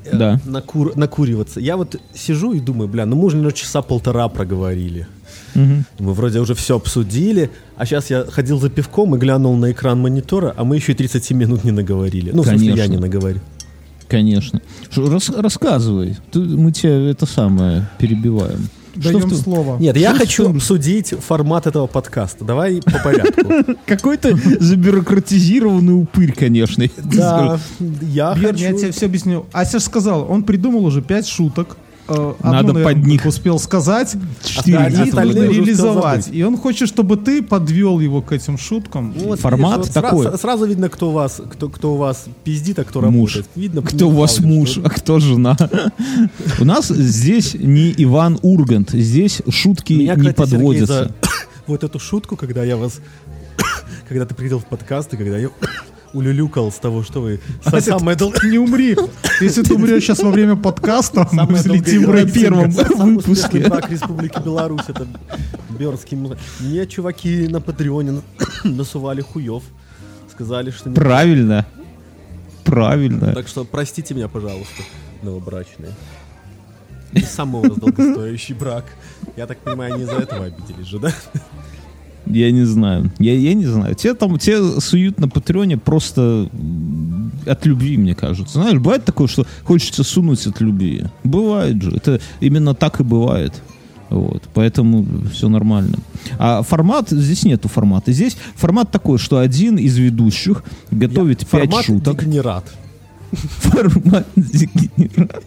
э, 0.04 0.16
Да. 0.16 0.40
накур- 0.44 0.92
накуриваться. 0.96 1.60
Я 1.60 1.76
вот 1.76 2.00
сижу 2.14 2.52
и 2.52 2.60
думаю, 2.60 2.88
бля, 2.88 3.06
ну 3.06 3.16
мы 3.16 3.24
уже, 3.26 3.50
часа 3.52 3.80
полтора 3.82 4.28
проговорили. 4.28 5.06
Мгм. 5.56 5.84
Мы 5.98 6.12
вроде 6.12 6.40
уже 6.40 6.54
все 6.54 6.76
обсудили, 6.76 7.50
а 7.76 7.86
сейчас 7.86 8.10
я 8.10 8.24
ходил 8.24 8.60
за 8.60 8.68
пивком 8.70 9.14
и 9.14 9.18
глянул 9.18 9.56
на 9.56 9.70
экран 9.72 9.98
монитора, 10.00 10.54
а 10.56 10.64
мы 10.64 10.76
еще 10.76 10.92
и 10.92 10.94
30 10.94 11.34
минут 11.34 11.64
не 11.64 11.72
наговорили. 11.72 12.30
Ну, 12.32 12.42
в 12.42 12.46
смысле, 12.46 12.66
я 12.68 12.72
Конечно. 12.74 12.92
не 12.94 13.00
наговорил. 13.00 13.40
Конечно. 14.08 14.60
Что, 14.90 15.10
рас- 15.10 15.30
рассказывай. 15.30 16.16
Ты- 16.30 16.38
мы 16.38 16.70
тебя 16.72 17.10
это 17.10 17.26
самое 17.26 17.88
перебиваем. 17.98 18.68
даем 18.94 19.18
в 19.18 19.22
том? 19.28 19.34
слово. 19.34 19.78
Нет, 19.78 19.96
я 19.96 20.10
Что 20.14 20.18
хочу 20.20 20.50
обсудить 20.50 21.08
формат 21.26 21.66
этого 21.66 21.86
подкаста. 21.86 22.44
Давай 22.44 22.80
по 22.80 22.98
порядку. 23.04 23.74
Какой-то 23.86 24.36
забюрократизированный 24.60 25.94
упырь, 25.94 26.32
конечно. 26.32 26.84
Да, 27.04 27.58
я 28.02 28.34
Бьерн, 28.34 28.56
я 28.56 28.68
тебе 28.68 28.78
хочу... 28.78 28.92
все 28.92 29.06
объясню. 29.06 29.46
Ася 29.52 29.78
ж 29.78 29.82
сказал, 29.82 30.26
он 30.30 30.42
придумал 30.44 30.84
уже 30.84 31.02
пять 31.02 31.26
шуток. 31.26 31.76
Э, 32.08 32.34
Надо 32.42 32.58
одну, 32.58 32.72
наверное, 32.74 32.94
под 32.94 33.06
них. 33.06 33.26
успел 33.26 33.58
сказать, 33.58 34.14
Четыре 34.44 34.78
Остальные- 34.78 35.50
реализовать. 35.52 36.28
И 36.32 36.42
он 36.44 36.56
хочет, 36.56 36.88
чтобы 36.88 37.16
ты 37.16 37.42
подвел 37.42 37.98
его 38.00 38.22
к 38.22 38.32
этим 38.32 38.56
шуткам. 38.58 39.12
Вот 39.12 39.40
Формат 39.40 39.78
видишь, 39.78 39.94
вот 39.94 40.02
такой. 40.02 40.26
сра- 40.26 40.38
Сразу 40.40 40.66
видно, 40.66 40.88
кто 40.88 41.08
у 41.10 41.12
вас, 41.12 41.40
кто, 41.50 41.68
кто 41.68 41.94
у 41.94 41.96
вас 41.96 42.26
пиздит, 42.44 42.78
а 42.78 42.84
кто 42.84 43.00
Муж. 43.00 43.34
работает. 43.36 43.46
Видно, 43.56 43.82
Кто 43.82 44.08
у 44.08 44.12
вас 44.12 44.38
муж, 44.40 44.68
что- 44.70 44.82
а 44.84 44.90
кто 44.90 45.18
жена? 45.18 45.56
У 46.60 46.64
нас 46.64 46.88
здесь 46.88 47.54
не 47.54 47.92
Иван 47.98 48.38
Ургант, 48.42 48.90
здесь 48.90 49.42
шутки 49.48 49.92
Меня, 49.94 50.14
не 50.14 50.28
кстати, 50.30 50.36
Сергей, 50.50 50.56
подводятся. 50.58 51.04
за 51.04 51.10
вот 51.66 51.82
эту 51.84 51.98
шутку, 51.98 52.36
когда 52.36 52.62
я 52.64 52.76
вас... 52.76 53.00
Когда 54.08 54.24
ты 54.26 54.34
приехал 54.36 54.60
в 54.60 54.66
подкаст, 54.66 55.12
и 55.14 55.16
когда 55.16 55.38
я 55.38 55.48
улюлюкал 56.12 56.70
с 56.72 56.76
того, 56.76 57.02
что 57.02 57.20
вы... 57.20 57.40
Ася, 57.64 57.98
Самое 57.98 58.16
дол- 58.16 58.32
Не 58.44 58.58
умри. 58.58 58.96
Если 59.40 59.62
ты 59.62 59.74
умрешь 59.74 60.02
сейчас 60.04 60.20
во 60.20 60.30
время 60.30 60.56
подкаста, 60.56 61.28
мы 61.32 61.42
Самая 61.42 61.54
взлетим 61.62 62.02
на 62.02 62.24
первом 62.30 62.70
выпуске. 63.16 63.58
брак 63.68 63.90
Республики 63.90 64.38
Беларусь, 64.44 64.82
это 64.88 65.06
Бернский. 65.78 66.16
музей. 66.16 66.36
Мне 66.60 66.86
чуваки 66.86 67.48
на 67.48 67.60
Патреоне 67.60 68.12
на- 68.12 68.22
насували 68.64 69.20
хуев. 69.20 69.62
Сказали, 70.30 70.70
что... 70.70 70.88
не- 70.90 70.94
Правильно. 70.94 71.66
Правильно. 72.64 73.32
Так 73.34 73.46
что 73.48 73.64
простите 73.64 74.14
меня, 74.14 74.28
пожалуйста, 74.28 74.82
новобрачные. 75.22 75.92
Не 77.12 77.22
самый 77.22 77.62
у 77.62 77.68
вас 77.68 77.78
долгостоящий 77.78 78.54
брак. 78.54 78.84
Я 79.36 79.46
так 79.46 79.58
понимаю, 79.58 79.94
они 79.94 80.02
из-за 80.02 80.16
этого 80.16 80.46
обиделись 80.46 80.86
же, 80.86 80.98
да? 80.98 81.12
Я 82.26 82.50
не 82.50 82.64
знаю. 82.64 83.10
Я, 83.18 83.34
я 83.34 83.54
не 83.54 83.66
знаю. 83.66 83.94
Те 83.94 84.14
там, 84.14 84.38
те 84.38 84.80
суют 84.80 85.20
на 85.20 85.28
Патреоне 85.28 85.78
просто 85.78 86.48
от 87.46 87.66
любви, 87.66 87.96
мне 87.96 88.14
кажется. 88.14 88.54
Знаешь, 88.60 88.78
бывает 88.78 89.04
такое, 89.04 89.28
что 89.28 89.46
хочется 89.64 90.02
сунуть 90.04 90.46
от 90.46 90.60
любви. 90.60 91.04
Бывает 91.24 91.80
же. 91.82 91.92
Это 91.92 92.20
именно 92.40 92.74
так 92.74 93.00
и 93.00 93.04
бывает. 93.04 93.52
Вот, 94.10 94.42
поэтому 94.54 95.04
все 95.32 95.48
нормально. 95.48 95.98
А 96.38 96.62
формат, 96.62 97.10
здесь 97.10 97.44
нету 97.44 97.68
формата. 97.68 98.12
Здесь 98.12 98.36
формат 98.54 98.90
такой, 98.90 99.18
что 99.18 99.38
один 99.38 99.76
из 99.78 99.96
ведущих 99.96 100.62
готовит 100.90 101.40
пять 101.46 101.70
Формат 101.70 101.84
шуток. 101.84 102.20
дегенерат. 102.20 102.72
Формат 103.32 104.26
дегенерат. 104.36 105.42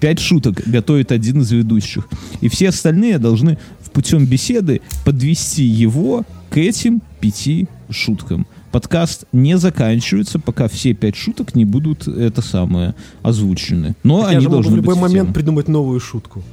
Пять 0.00 0.18
шуток 0.18 0.62
готовит 0.66 1.12
один 1.12 1.40
из 1.42 1.50
ведущих. 1.52 2.08
И 2.40 2.48
все 2.48 2.68
остальные 2.68 3.18
должны 3.18 3.56
путем 3.98 4.26
беседы 4.26 4.80
подвести 5.04 5.64
его 5.64 6.22
к 6.50 6.56
этим 6.56 7.02
пяти 7.18 7.66
шуткам. 7.90 8.46
Подкаст 8.70 9.24
не 9.32 9.58
заканчивается, 9.58 10.38
пока 10.38 10.68
все 10.68 10.92
пять 10.94 11.16
шуток 11.16 11.56
не 11.56 11.64
будут 11.64 12.06
это 12.06 12.40
самое 12.40 12.94
озвучены. 13.22 13.96
Но 14.04 14.20
Я 14.20 14.36
они 14.36 14.46
могу 14.46 14.50
должны 14.52 14.72
в 14.74 14.76
любой 14.76 14.94
быть 14.94 15.02
момент 15.02 15.34
придумать 15.34 15.66
новую 15.66 15.98
шутку. 15.98 16.44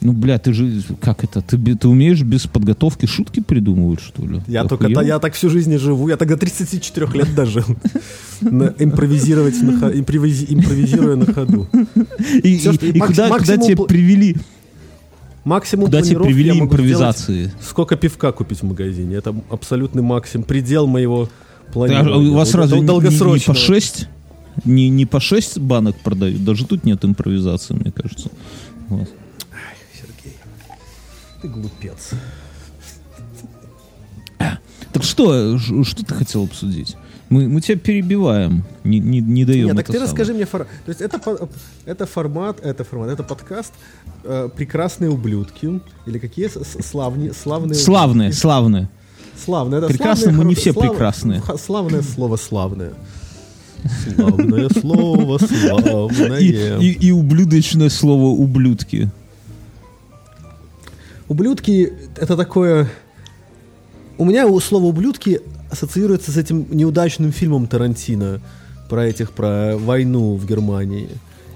Ну, 0.00 0.12
бля, 0.12 0.38
ты 0.38 0.54
же... 0.54 0.82
Как 1.02 1.22
это? 1.22 1.42
Ты, 1.42 1.58
ты 1.76 1.86
умеешь 1.86 2.22
без 2.22 2.46
подготовки 2.46 3.04
шутки 3.04 3.40
придумывать, 3.40 4.00
что 4.00 4.26
ли? 4.26 4.40
Я 4.46 4.62
Ты 4.62 4.70
только 4.70 4.86
охуел? 4.86 5.00
я 5.02 5.18
так 5.18 5.34
всю 5.34 5.50
жизнь 5.50 5.72
и 5.72 5.76
живу. 5.76 6.08
Я 6.08 6.16
тогда 6.16 6.38
34 6.38 7.06
лет 7.12 7.34
дожил. 7.34 7.64
Импровизировать 8.40 9.54
импровизируя 9.56 11.16
на 11.16 11.26
ходу. 11.26 11.68
И, 12.42 12.58
куда, 13.00 13.28
пл- 13.28 13.86
привели, 13.86 14.36
Максимум 15.44 15.86
куда 15.86 15.98
планировки 16.00 16.26
привели 16.32 16.58
импровизации? 16.58 17.44
сделать 17.46 17.64
Сколько 17.64 17.96
пивка 17.96 18.32
купить 18.32 18.60
в 18.60 18.64
магазине? 18.64 19.16
Это 19.16 19.34
абсолютный 19.50 20.02
максимум, 20.02 20.44
предел 20.46 20.86
моего 20.86 21.28
А 21.68 21.72
планирования. 21.72 22.30
у 22.30 22.34
вас 22.34 22.54
разве 22.54 22.80
не- 22.80 22.86
не, 23.34 23.40
по 23.40 23.54
6? 23.54 24.08
Не, 24.64 24.88
не 24.88 25.04
по 25.06 25.20
6 25.20 25.58
банок 25.58 25.96
продают? 26.00 26.44
Даже 26.44 26.64
тут 26.66 26.84
нет 26.84 27.04
импровизации, 27.04 27.74
мне 27.74 27.92
кажется. 27.92 28.30
Вот. 28.88 29.08
Сергей, 29.92 30.36
ты 31.42 31.48
глупец. 31.48 32.10
Так 34.92 35.02
что, 35.02 35.58
что 35.58 36.04
ты 36.04 36.14
хотел 36.14 36.44
обсудить? 36.44 36.96
Мы, 37.30 37.48
мы 37.48 37.60
тебя 37.60 37.78
перебиваем, 37.78 38.64
не, 38.84 39.00
не, 39.00 39.20
не 39.20 39.44
даем 39.44 39.68
Нет, 39.68 39.76
так 39.76 39.86
ты 39.86 39.92
самое. 39.92 40.10
расскажи 40.10 40.34
мне 40.34 40.44
формат. 40.44 40.68
То 40.84 40.90
есть 40.90 41.00
это, 41.00 41.48
это 41.86 42.06
формат, 42.06 42.60
это 42.62 42.84
формат, 42.84 43.10
это 43.10 43.22
подкаст 43.22 43.72
э, 44.24 44.48
«Прекрасные 44.54 45.10
ублюдки» 45.10 45.80
или 46.06 46.18
какие 46.18 46.50
славни, 46.82 47.30
славные... 47.30 47.74
Славные, 47.74 48.32
славные. 48.32 48.88
Славные, 49.42 49.80
да, 49.80 49.88
Прекрасные, 49.88 50.24
славные, 50.24 50.44
мы 50.44 50.48
не 50.48 50.54
все 50.54 50.72
слав- 50.72 50.88
прекрасные. 50.88 51.42
Славное 51.58 52.02
слово 52.14 52.36
«славное». 52.36 52.92
Славное 54.14 54.68
слово, 54.80 55.38
славное. 55.38 56.38
И, 56.38 56.52
и, 56.80 57.06
и 57.08 57.10
ублюдочное 57.10 57.88
слово 57.90 58.26
ублюдки. 58.26 59.10
Ублюдки— 61.28 61.92
это 62.16 62.36
такое... 62.36 62.90
У 64.16 64.24
меня 64.24 64.46
у 64.46 64.60
слова 64.60 64.84
«ублюдки» 64.84 65.40
ассоциируется 65.74 66.32
с 66.32 66.36
этим 66.36 66.66
неудачным 66.70 67.30
фильмом 67.32 67.66
Тарантино 67.66 68.40
про 68.88 69.06
этих, 69.06 69.32
про 69.32 69.76
войну 69.76 70.34
в 70.36 70.46
Германии. 70.46 71.08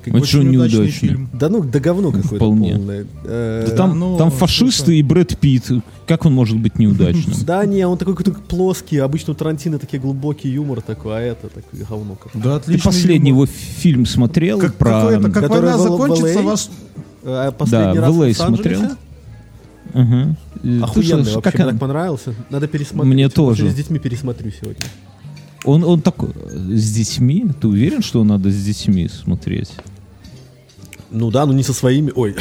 Как 0.05 0.15
А 0.15 0.17
удачный 0.19 0.45
неудачный? 0.45 0.89
фильм. 0.89 1.29
Да 1.33 1.49
ну, 1.49 1.63
да 1.63 1.81
говно 1.81 2.09
какое-то 2.13 2.37
Вполне. 2.37 2.75
полное. 2.77 3.07
Э, 3.25 3.67
Да 3.69 3.77
там, 3.77 3.99
ну, 3.99 4.17
там 4.17 4.31
фашисты 4.31 4.85
слушай. 4.85 4.99
и 4.99 5.03
Брэд 5.03 5.37
Питт. 5.39 5.71
Как 6.07 6.25
он 6.25 6.33
может 6.35 6.57
быть 6.59 6.79
неудачным? 6.79 7.35
Да 7.45 7.65
не, 7.67 7.85
он 7.87 7.99
такой 7.99 8.15
какой-то 8.17 8.39
плоский. 8.41 8.99
Обычно 8.99 9.33
у 9.33 9.37
Тарантино 9.37 9.79
такие 9.79 10.01
глубокий 10.01 10.49
юмор 10.49 10.81
такой, 10.81 11.17
а 11.17 11.21
это 11.21 11.49
такое 11.49 11.85
говно. 11.89 12.17
Да, 12.35 12.41
Ты 12.43 12.49
отличный 12.71 12.85
последний 12.85 13.31
юмор. 13.31 13.47
его 13.49 13.53
фильм 13.81 14.07
смотрел 14.07 14.59
Как, 14.61 14.75
про... 14.77 15.01
какой-то- 15.11 15.31
как 15.31 15.51
война 15.51 15.79
закончится, 15.79 16.39
LA? 16.39 16.43
ваш... 16.43 16.69
А 17.25 17.51
последний 17.51 17.95
Да, 17.97 18.01
раз 18.01 18.15
в 18.15 18.19
Лос-Анджелесе? 18.19 18.79
смотрел. 18.79 20.37
Охуенный 20.83 21.23
вообще, 21.23 21.41
как 21.41 21.55
мне 21.55 21.65
так 21.65 21.79
понравился. 21.79 22.35
Надо 22.51 22.67
пересмотреть. 22.69 23.13
Мне 23.13 23.29
тоже. 23.29 23.71
С 23.71 23.75
детьми 23.75 23.99
пересмотрю 23.99 24.51
сегодня. 24.51 24.87
Он, 25.65 25.85
он 25.85 26.01
такой, 26.01 26.31
с 26.51 26.93
детьми? 26.93 27.47
Ты 27.61 27.69
уверен, 27.69 28.03
что 28.03 28.25
надо 28.25 28.51
с 28.51 28.65
детьми 28.65 29.09
смотреть? 29.09 29.71
Ну 31.11 31.31
да, 31.31 31.47
ну 31.47 31.53
не 31.53 31.63
со 31.63 31.73
своими. 31.73 32.13
Ой, 32.15 32.37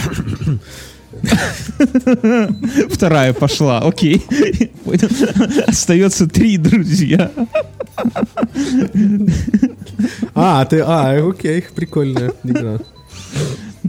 Вторая 2.90 3.34
пошла, 3.34 3.80
окей. 3.80 4.24
Остается 5.68 6.28
три 6.28 6.58
друзья. 6.58 7.32
А, 10.36 10.66
ты, 10.66 10.82
а, 10.82 11.28
окей, 11.28 11.64
прикольная 11.76 12.34
игра. 12.44 12.80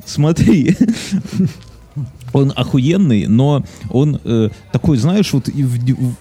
Смотри. 0.07 0.77
Он 2.33 2.53
охуенный, 2.55 3.27
но 3.27 3.65
он 3.91 4.21
э, 4.25 4.51
такой, 4.73 4.99
знаешь, 4.99 5.33
вот, 5.33 5.49
и 5.49 5.63
в- 5.63 5.79
в- 5.79 6.17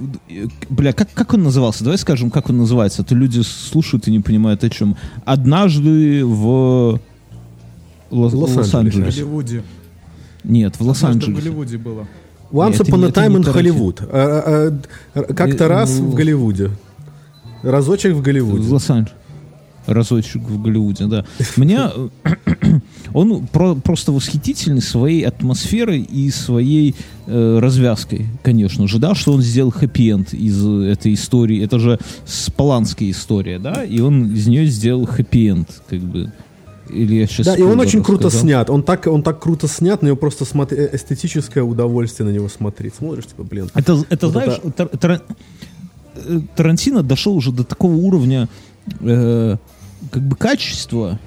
бля, 0.70 0.94
как, 0.94 1.10
как 1.14 1.34
он 1.34 1.44
назывался? 1.44 1.84
Давай 1.84 1.98
скажем, 1.98 2.32
как 2.32 2.50
он 2.50 2.58
называется. 2.58 3.02
А 3.02 3.06
то 3.06 3.14
люди 3.16 3.42
слушают 3.42 4.08
и 4.08 4.12
не 4.12 4.20
понимают 4.22 4.64
о 4.64 4.70
чем. 4.70 4.96
Однажды 5.26 6.26
в 6.26 7.00
Лос- 8.10 8.34
Лос-Анджелесе. 8.34 8.54
В 8.54 8.58
Лос-Анджелесе. 8.58 9.22
Голливуде. 9.22 9.64
Нет, 10.44 10.76
в 10.76 10.82
Однажды 10.82 10.86
в 10.86 10.88
Лос-Анджелесе. 11.04 11.42
Голливуде 11.42 11.78
было. 11.78 12.08
Once 12.52 12.72
Нет, 12.80 12.82
upon 12.88 13.06
a 13.06 13.10
time 13.12 13.36
in. 13.36 13.54
Hollywood. 13.54 14.08
А, 14.10 14.72
а, 15.14 15.20
а, 15.20 15.34
Как-то 15.34 15.66
Э, 15.66 15.68
раз 15.68 16.00
ну, 16.00 16.06
в 16.12 16.14
Голливуде. 16.16 16.72
Разочек 17.64 18.14
в 18.14 18.20
В 18.20 18.22
Голливуде. 18.22 18.72
Лос-Анджелесе. 18.72 19.16
Разочек 19.88 20.42
в 20.44 20.62
Голливуде, 20.62 21.06
да. 21.08 21.26
Меня 21.58 21.92
он 23.18 23.48
про- 23.48 23.76
просто 23.76 24.12
восхитительный 24.12 24.82
своей 24.82 25.24
атмосферой 25.24 26.02
и 26.02 26.30
своей 26.32 26.96
э, 27.26 27.60
развязкой, 27.60 28.28
конечно 28.44 28.88
же, 28.88 29.00
да, 29.00 29.16
что 29.16 29.34
он 29.34 29.42
сделал 29.42 29.72
хэппи-энд 29.72 30.34
из 30.34 30.66
этой 30.66 31.14
истории. 31.14 31.64
Это 31.64 31.80
же 31.80 32.00
спаланская 32.26 33.10
история, 33.10 33.60
да, 33.60 33.84
и 33.84 34.00
он 34.00 34.34
из 34.34 34.48
нее 34.48 34.66
сделал 34.68 35.06
хэппи-энд, 35.06 35.68
как 35.90 36.00
бы. 36.00 36.32
Или 36.90 37.16
я 37.16 37.28
сейчас 37.28 37.48
Да, 37.48 37.56
и 37.58 37.62
он 37.64 37.78
очень 37.82 38.02
круто 38.02 38.26
рассказал? 38.28 38.46
снят. 38.48 38.70
Он 38.70 38.82
так, 38.82 39.08
он 39.08 39.22
так 39.22 39.42
круто 39.42 39.68
снят, 39.68 40.02
на 40.02 40.08
него 40.08 40.16
просто 40.16 40.46
смотри, 40.46 40.78
э, 40.78 40.96
эстетическое 40.96 41.64
удовольствие 41.64 42.30
на 42.30 42.34
него 42.34 42.48
смотреть. 42.48 42.94
Смотришь, 42.98 43.26
типа, 43.26 43.44
блин. 43.44 43.70
Это, 43.74 44.02
это 44.10 44.28
Вот 44.28 44.32
знаешь, 44.32 44.60
это- 44.64 44.72
Тар- 44.72 44.98
Тар- 44.98 45.22
э, 46.16 46.40
Тарантино 46.56 47.04
дошел 47.04 47.36
уже 47.36 47.52
до 47.52 47.66
такого 47.66 47.94
уровня 47.96 48.48
э, 49.02 49.58
как 50.12 50.24
бы 50.24 50.36
качества, 50.38 51.20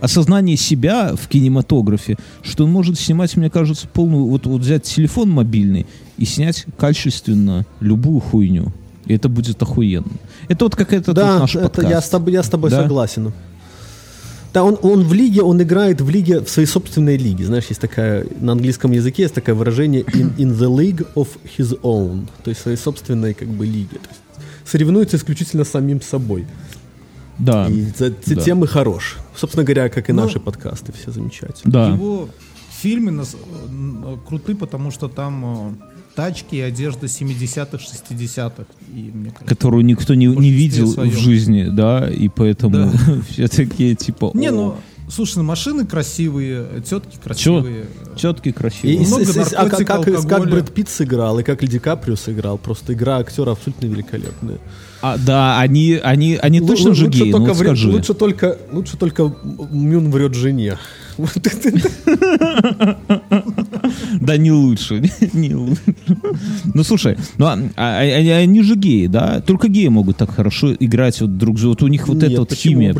осознания 0.00 0.56
себя 0.56 1.14
в 1.14 1.28
кинематографе, 1.28 2.16
что 2.42 2.64
он 2.64 2.70
может 2.70 2.98
снимать, 2.98 3.36
мне 3.36 3.50
кажется, 3.50 3.86
полную... 3.88 4.26
Вот, 4.26 4.46
вот 4.46 4.60
взять 4.60 4.84
телефон 4.84 5.30
мобильный 5.30 5.86
и 6.18 6.24
снять 6.24 6.66
качественно 6.78 7.66
любую 7.80 8.20
хуйню. 8.20 8.72
И 9.06 9.14
это 9.14 9.28
будет 9.28 9.60
охуенно. 9.62 10.12
Это 10.48 10.64
вот 10.64 10.76
какая-то 10.76 11.12
Да, 11.12 11.40
наш 11.40 11.56
это 11.56 11.68
подкаст. 11.68 11.90
я 11.90 12.00
с 12.00 12.08
тобой, 12.08 12.32
я 12.32 12.42
с 12.42 12.48
тобой 12.48 12.70
Да? 12.70 12.82
согласен. 12.82 13.32
Да, 14.52 14.64
он, 14.64 14.78
он 14.82 15.02
в 15.02 15.14
лиге, 15.14 15.42
он 15.42 15.62
играет 15.62 16.00
в 16.02 16.10
лиге, 16.10 16.40
в 16.40 16.48
своей 16.48 16.68
собственной 16.68 17.16
лиге. 17.16 17.46
Знаешь, 17.46 17.64
есть 17.68 17.80
такая, 17.80 18.26
на 18.40 18.52
английском 18.52 18.92
языке 18.92 19.22
есть 19.22 19.34
такое 19.34 19.54
выражение 19.54 20.02
in, 20.02 20.36
in 20.36 20.56
the 20.58 20.68
league 20.68 21.06
of 21.14 21.28
his 21.58 21.78
own. 21.82 22.28
То 22.44 22.50
есть 22.50 22.60
в 22.60 22.62
своей 22.64 22.76
собственной 22.76 23.32
как 23.32 23.48
бы 23.48 23.64
лиге. 23.64 23.98
То 23.98 24.08
есть 24.10 24.20
соревнуется 24.66 25.16
исключительно 25.16 25.64
с 25.64 25.70
самим 25.70 26.02
собой. 26.02 26.46
Да. 27.38 27.68
И 27.68 27.84
за, 27.96 28.12
за 28.24 28.34
да. 28.36 28.42
тем 28.42 28.64
и 28.64 28.66
хорош. 28.66 29.18
Собственно 29.34 29.64
говоря, 29.64 29.88
как 29.88 30.08
и 30.10 30.12
Ну, 30.12 30.24
наши 30.24 30.38
подкасты, 30.40 30.92
все 30.92 31.10
замечательно. 31.10 31.72
Да. 31.72 31.88
Его 31.88 32.28
фильмы 32.80 33.10
нас, 33.12 33.34
э, 33.34 34.16
круты, 34.26 34.54
потому 34.54 34.90
что 34.90 35.08
там 35.08 35.78
э, 35.80 35.84
тачки 36.14 36.56
и 36.56 36.60
одежда 36.60 37.06
70-х, 37.06 37.78
60-х. 37.78 38.64
И 38.94 39.10
мне 39.12 39.30
кажется, 39.30 39.46
Которую 39.46 39.84
никто 39.84 40.14
не, 40.14 40.26
не 40.26 40.50
видел 40.50 40.88
своем. 40.88 41.10
в 41.10 41.18
жизни, 41.18 41.68
да, 41.70 42.08
и 42.10 42.28
поэтому 42.28 42.90
все 43.28 43.48
такие 43.48 43.94
типа. 43.94 44.32
Не, 44.34 44.48
«О, 44.48 44.52
ну, 44.52 44.76
слушай, 45.14 45.36
ну, 45.38 45.42
машины 45.44 45.84
красивые, 45.86 46.66
тетки 46.88 47.16
красивые. 47.22 47.84
Четкий, 48.16 48.50
И, 48.50 48.52
красивый. 48.52 48.96
и 48.96 49.04
с- 49.04 49.08
много 49.08 49.24
с- 49.24 49.28
с- 49.48 49.52
а 49.54 49.68
как, 49.68 49.88
наркотика, 49.88 50.12
как, 50.22 50.28
как. 50.28 50.50
Брэд 50.50 50.72
Питт 50.74 50.88
сыграл, 50.88 51.38
и 51.38 51.42
как 51.42 51.64
Ди 51.64 51.78
Каприо 51.78 52.16
сыграл. 52.16 52.58
Просто 52.58 52.92
игра 52.92 53.18
актера 53.18 53.52
абсолютно 53.52 53.86
великолепная. 53.86 54.58
А, 55.02 55.16
да, 55.18 55.58
они, 55.60 55.94
они, 56.02 56.36
они 56.36 56.60
Лу- 56.60 56.66
точно 56.68 56.94
же 56.94 57.08
геи, 57.08 57.30
ну 57.32 57.38
только 57.38 57.48
вот 57.54 57.58
вре- 57.58 57.66
скажи. 57.68 57.88
Лучше 57.90 58.14
только, 58.14 58.58
лучше 58.70 58.96
только 58.96 59.34
Мюн 59.70 60.10
врет 60.10 60.34
жене. 60.34 60.78
Вот 61.18 61.36
это- 61.36 62.96
Да 64.20 64.36
не 64.36 64.50
лучше, 64.52 65.02
не 65.32 65.54
лучше. 65.54 65.82
Ну 66.72 66.84
слушай, 66.84 67.16
ну 67.38 67.46
а- 67.46 67.58
а- 67.76 67.98
они, 67.98 68.30
они 68.30 68.62
же 68.62 68.76
геи, 68.76 69.06
да? 69.08 69.40
Только 69.40 69.68
геи 69.68 69.88
могут 69.88 70.16
так 70.16 70.30
хорошо 70.34 70.72
играть 70.74 71.20
вот 71.20 71.36
друг 71.36 71.58
за 71.58 71.68
Вот 71.68 71.82
у 71.82 71.88
них 71.88 72.08
вот 72.08 72.22
эта 72.22 72.40
вот 72.40 72.52
химия. 72.52 72.94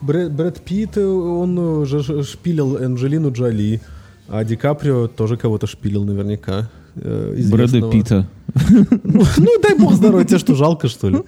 Брэд, 0.00 0.32
Брэд- 0.32 0.60
Питт, 0.64 0.96
э, 0.96 1.04
он 1.06 1.84
же 1.86 2.22
шпилил 2.24 2.76
Анджелину 2.76 3.32
Джоли, 3.32 3.80
а 4.28 4.44
Ди 4.44 4.56
Каприо 4.56 5.08
тоже 5.08 5.36
кого-то 5.36 5.66
шпилил 5.66 6.04
наверняка. 6.04 6.68
э, 6.94 7.42
Брэда. 7.50 7.90
Питта. 7.90 8.28
Ну, 9.38 9.60
дай 9.62 9.78
бог 9.78 9.94
здоровья, 9.94 10.24
тебе 10.24 10.38
что, 10.38 10.54
жалко, 10.54 10.88
что 10.88 11.08
ли? 11.10 11.18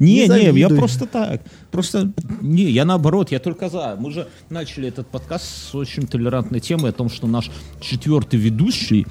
Не, 0.00 0.26
не, 0.28 0.58
я 0.58 0.68
просто 0.68 1.06
так. 1.06 1.40
Просто, 1.70 2.12
не, 2.42 2.64
я 2.70 2.84
наоборот, 2.84 3.30
я 3.32 3.38
только 3.38 3.68
за. 3.70 3.96
Мы 3.98 4.10
же 4.10 4.26
начали 4.50 4.88
этот 4.88 5.06
подкаст 5.06 5.44
с 5.46 5.74
очень 5.74 6.06
толерантной 6.06 6.60
темой 6.60 6.90
о 6.90 6.92
том, 6.92 7.08
что 7.08 7.26
наш 7.26 7.50
четвертый 7.80 8.38
ведущий 8.38 9.06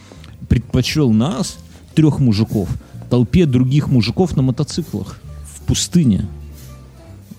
предпочел 0.50 1.12
нас, 1.12 1.58
трех 1.96 2.20
мужиков, 2.20 2.70
толпе 3.10 3.46
других 3.46 3.88
мужиков 3.88 4.36
на 4.36 4.42
мотоциклах 4.44 5.20
в 5.56 5.62
пустыне. 5.66 6.28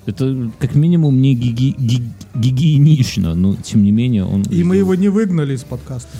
Это 0.06 0.50
как 0.58 0.74
минимум 0.74 1.20
не 1.20 1.34
гиги- 1.34 1.74
ги- 1.78 2.02
гигиенично, 2.34 3.34
но 3.34 3.56
тем 3.56 3.82
не 3.82 3.90
менее 3.92 4.24
он... 4.24 4.42
И 4.42 4.62
мы 4.62 4.76
его 4.76 4.94
не 4.94 5.08
выгнали 5.08 5.54
из 5.54 5.64
подкаста. 5.64 6.16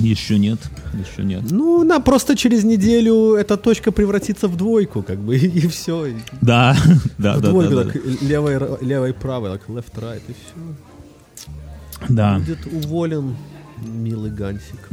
Еще 0.00 0.38
нет, 0.38 0.58
еще 0.94 1.24
нет. 1.24 1.42
Ну, 1.50 1.82
на 1.84 1.98
просто 2.00 2.36
через 2.36 2.62
неделю 2.64 3.34
эта 3.34 3.56
точка 3.56 3.90
превратится 3.90 4.46
в 4.48 4.56
двойку, 4.56 5.02
как 5.02 5.18
бы, 5.18 5.36
и, 5.36 5.66
все. 5.68 6.14
Да, 6.40 6.76
да, 7.18 7.36
в 7.36 7.40
да, 7.40 7.50
двойку, 7.50 7.74
да, 7.74 7.84
так, 7.84 7.96
левой, 8.22 8.54
ра- 8.56 8.84
левой, 8.84 9.12
правой, 9.12 9.50
так, 9.50 9.68
left, 9.68 9.92
right, 9.96 10.22
и 10.28 10.32
все. 10.32 11.56
да. 12.08 12.38
Будет 12.38 12.66
уволен 12.66 13.36
милый 13.84 14.30
Гансик. 14.30 14.88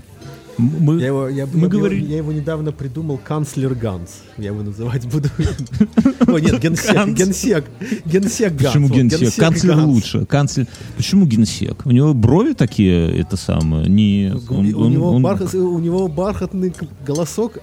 Мы, 0.57 0.99
Я 1.01 1.07
его, 1.07 1.27
я, 1.27 1.45
мы 1.47 1.61
я- 1.63 1.67
говорили- 1.67 2.05
я 2.05 2.17
его 2.17 2.31
недавно 2.31 2.71
придумал, 2.71 3.17
канцлер 3.17 3.75
Ганс. 3.75 4.21
Я 4.37 4.47
его 4.47 4.63
называть 4.63 5.05
буду. 5.05 5.29
О, 6.27 6.37
нет, 6.39 6.59
генсек, 6.61 7.07
генсек, 7.13 7.65
генсек 8.05 8.53
Ганс. 8.53 8.67
Почему 8.73 8.89
генсек? 8.89 9.35
Канцлер 9.35 9.77
лучше. 9.79 10.25
Канцлер. 10.25 10.67
Почему 10.95 11.25
генсек? 11.25 11.85
У 11.85 11.91
него 11.91 12.13
брови 12.13 12.53
такие, 12.53 13.19
это 13.19 13.35
самое, 13.37 13.87
не... 13.89 14.33
У, 14.49 14.61
него 14.61 16.07
бархатный 16.07 16.73
голосок 17.05 17.57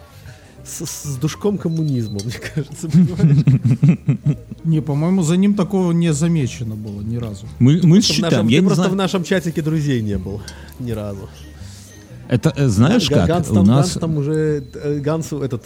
с, 0.64 0.84
с 0.86 1.16
душком 1.16 1.58
коммунизма, 1.58 2.20
мне 2.24 2.34
кажется, 2.54 2.88
понимаешь? 2.88 3.98
Не, 4.64 4.80
по-моему, 4.80 5.22
за 5.24 5.36
ним 5.36 5.54
такого 5.54 5.90
не 5.90 6.12
замечено 6.12 6.76
было 6.76 7.00
ни 7.00 7.16
разу. 7.16 7.46
Мы, 7.58 7.80
считаем, 8.00 8.32
нашем- 8.32 8.48
я 8.48 8.60
не 8.60 8.66
просто 8.66 8.82
знаю. 8.84 8.92
в 8.94 8.96
нашем 8.96 9.24
чатике 9.24 9.60
друзей 9.60 10.02
не 10.02 10.18
был 10.18 10.40
ни 10.78 10.92
разу. 10.92 11.28
Это 12.32 12.50
э, 12.56 12.68
знаешь 12.68 13.10
как? 13.10 13.28
Ганс 13.28 13.50
У 13.50 13.54
там, 13.54 13.66
нас... 13.66 13.76
Ганс 13.76 13.92
там 14.00 14.16
уже, 14.16 14.64
э, 14.74 14.98
Гансу 15.00 15.42
этот, 15.42 15.64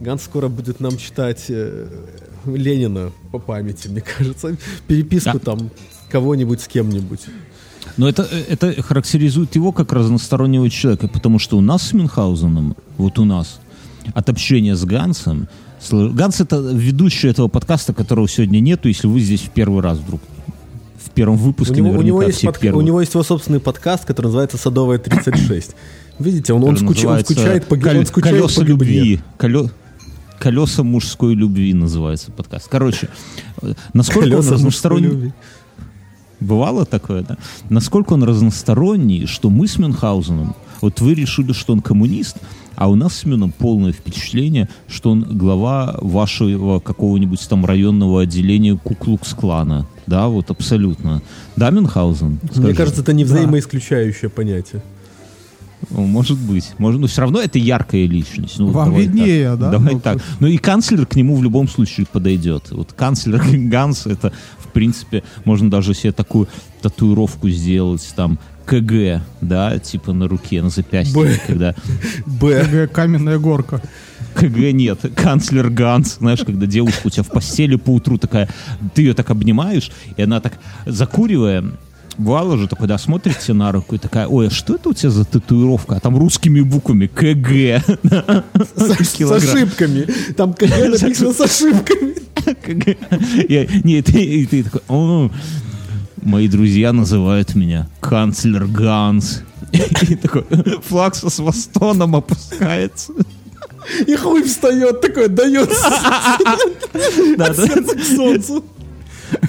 Ганс 0.00 0.24
скоро 0.24 0.48
будет 0.48 0.80
нам 0.80 0.96
читать 0.96 1.44
э, 1.48 1.86
Ленина 2.46 3.12
по 3.30 3.38
памяти, 3.38 3.86
мне 3.86 4.00
кажется. 4.00 4.56
Переписку 4.88 5.34
Да. 5.34 5.38
там 5.38 5.70
кого-нибудь 6.10 6.60
с 6.60 6.66
кем-нибудь. 6.66 7.20
Но 7.96 8.08
это, 8.08 8.26
э, 8.28 8.42
это 8.48 8.82
характеризует 8.82 9.54
его 9.54 9.70
как 9.70 9.92
разностороннего 9.92 10.68
человека, 10.68 11.06
потому 11.06 11.38
что 11.38 11.56
у 11.56 11.60
нас 11.60 11.82
с 11.82 11.92
Мюнхгаузеном, 11.92 12.76
вот 12.98 13.20
у 13.20 13.24
нас, 13.24 13.60
от 14.12 14.28
общения 14.28 14.74
с 14.74 14.84
Гансом, 14.84 15.48
Ганс 15.92 16.40
это 16.40 16.56
ведущий 16.58 17.28
этого 17.28 17.46
подкаста, 17.46 17.94
которого 17.94 18.28
сегодня 18.28 18.58
нету, 18.58 18.88
если 18.88 19.06
вы 19.06 19.20
здесь 19.20 19.42
в 19.42 19.50
первый 19.50 19.80
раз 19.80 19.98
вдруг. 19.98 20.20
В 21.10 21.14
первом 21.14 21.34
У 21.36 21.38
выпуске 21.38 21.80
него, 21.80 21.90
у, 21.90 22.02
него 22.02 22.22
есть 22.22 22.40
первые. 22.60 22.72
у 22.74 22.80
него 22.80 23.00
есть 23.00 23.12
его 23.14 23.22
собственный 23.24 23.60
подкаст, 23.60 24.04
который 24.04 24.26
называется 24.26 24.56
«Садовая 24.58 24.98
36». 24.98 25.74
Видите, 26.18 26.52
он, 26.52 26.62
он, 26.64 26.76
скуч- 26.76 27.06
он 27.06 27.20
скучает 27.20 27.66
по, 27.66 27.76
«Кол- 27.76 27.96
он 27.98 28.06
скучает 28.06 28.36
колеса 28.36 28.60
по 28.60 28.64
любви. 28.64 29.20
Коле- 29.38 29.70
Колеса 30.38 30.82
мужской 30.82 31.34
любви 31.34 31.74
называется 31.74 32.30
подкаст. 32.30 32.68
Короче, 32.68 33.08
насколько 33.92 34.28
Колеса 34.30 34.48
он 34.48 34.54
разносторонний. 34.54 35.08
любви. 35.08 35.32
Бывало 36.40 36.86
такое, 36.86 37.22
да? 37.22 37.36
Насколько 37.68 38.14
он 38.14 38.24
разносторонний, 38.24 39.26
что 39.26 39.50
мы 39.50 39.66
с 39.68 39.76
Мюнхгаузеном, 39.78 40.54
вот 40.80 41.00
вы 41.00 41.12
решили, 41.14 41.52
что 41.52 41.74
он 41.74 41.80
коммунист, 41.82 42.36
а 42.76 42.88
у 42.88 42.94
нас 42.94 43.14
с 43.16 43.24
Мюном 43.26 43.52
полное 43.52 43.92
впечатление, 43.92 44.68
что 44.88 45.10
он 45.10 45.22
глава 45.36 45.98
вашего 46.00 46.78
какого-нибудь 46.80 47.46
там 47.46 47.66
районного 47.66 48.22
отделения 48.22 48.74
Куклукс-клана. 48.82 49.86
Да, 50.10 50.26
вот 50.26 50.50
абсолютно. 50.50 51.22
Да, 51.54 51.70
Мюнхгаузен? 51.70 52.40
Мне 52.42 52.50
Скажи. 52.52 52.74
кажется, 52.74 53.02
это 53.02 53.12
не 53.12 53.22
взаимоисключающее 53.24 54.28
понятие. 54.28 54.82
Ну, 55.88 56.04
Может 56.04 56.36
быть. 56.36 56.72
Может, 56.78 57.00
но 57.00 57.06
все 57.06 57.20
равно 57.20 57.40
это 57.40 57.60
яркая 57.60 58.06
личность. 58.06 58.58
Ну, 58.58 58.66
Вам 58.70 58.86
давай 58.90 59.02
виднее, 59.02 59.50
так. 59.50 59.58
да? 59.60 59.70
Давай 59.70 59.94
Ну, 59.94 60.00
так. 60.00 60.18
Ну 60.40 60.48
и 60.48 60.58
канцлер 60.58 61.06
к 61.06 61.14
нему 61.14 61.36
в 61.36 61.42
любом 61.44 61.68
случае 61.68 62.06
подойдет. 62.10 62.72
Вот 62.72 62.92
канцлер 62.92 63.40
Ганс, 63.68 64.06
это, 64.06 64.32
в 64.58 64.66
принципе, 64.72 65.22
можно 65.44 65.70
даже 65.70 65.94
себе 65.94 66.10
такую 66.10 66.48
татуировку 66.82 67.48
сделать, 67.48 68.06
там, 68.16 68.40
КГ, 68.66 69.22
да, 69.40 69.78
типа 69.78 70.12
на 70.12 70.26
руке, 70.26 70.60
на 70.60 70.70
запястье, 70.70 71.14
Б. 71.22 71.40
когда 71.46 71.74
Б. 72.26 72.88
Каменная 72.88 73.38
горка. 73.38 73.80
КГ 74.34 74.72
нет, 74.72 75.00
канцлер 75.14 75.70
Ганс, 75.70 76.18
знаешь, 76.18 76.40
когда 76.40 76.66
девушка 76.66 77.06
у 77.06 77.10
тебя 77.10 77.22
в 77.22 77.28
постели 77.28 77.76
по 77.76 77.90
утру 77.90 78.18
такая, 78.18 78.48
ты 78.94 79.02
ее 79.02 79.14
так 79.14 79.30
обнимаешь, 79.30 79.90
и 80.16 80.22
она 80.22 80.40
так, 80.40 80.54
закуривая, 80.86 81.64
бывало 82.20 82.56
же 82.58 82.68
такой, 82.68 82.86
да, 82.86 82.98
смотрит 82.98 83.38
тебе 83.38 83.54
на 83.54 83.72
руку 83.72 83.94
и 83.94 83.98
такая, 83.98 84.26
ой, 84.26 84.48
а 84.48 84.50
что 84.50 84.74
это 84.74 84.90
у 84.90 84.92
тебя 84.92 85.10
за 85.10 85.24
татуировка? 85.24 85.96
А 85.96 86.00
там 86.00 86.16
русскими 86.16 86.60
буквами 86.60 87.06
КГ. 87.06 87.82
С, 88.76 89.20
ошибками. 89.20 90.06
Там 90.34 90.54
КГ 90.54 90.88
написано 91.00 91.32
с 91.32 91.40
ошибками. 91.40 92.14
КГ. 92.62 92.96
Не, 93.84 94.02
ты, 94.02 94.22
и 94.22 94.46
ты 94.46 94.64
такой, 94.64 94.82
«О, 94.88 95.30
мои 96.22 96.48
друзья 96.48 96.92
называют 96.92 97.54
меня 97.54 97.88
канцлер 98.00 98.66
Ганс. 98.66 99.42
И 99.72 100.16
такой 100.16 100.44
флаг 100.82 101.14
со 101.14 101.30
свастоном 101.30 102.16
опускается. 102.16 103.12
И 104.06 104.16
хуй 104.16 104.42
встает 104.44 105.00
такой, 105.00 105.28
дает 105.28 105.70
Да, 107.36 107.52
да. 107.54 107.66
к 107.94 108.04
солнцу. 108.04 108.64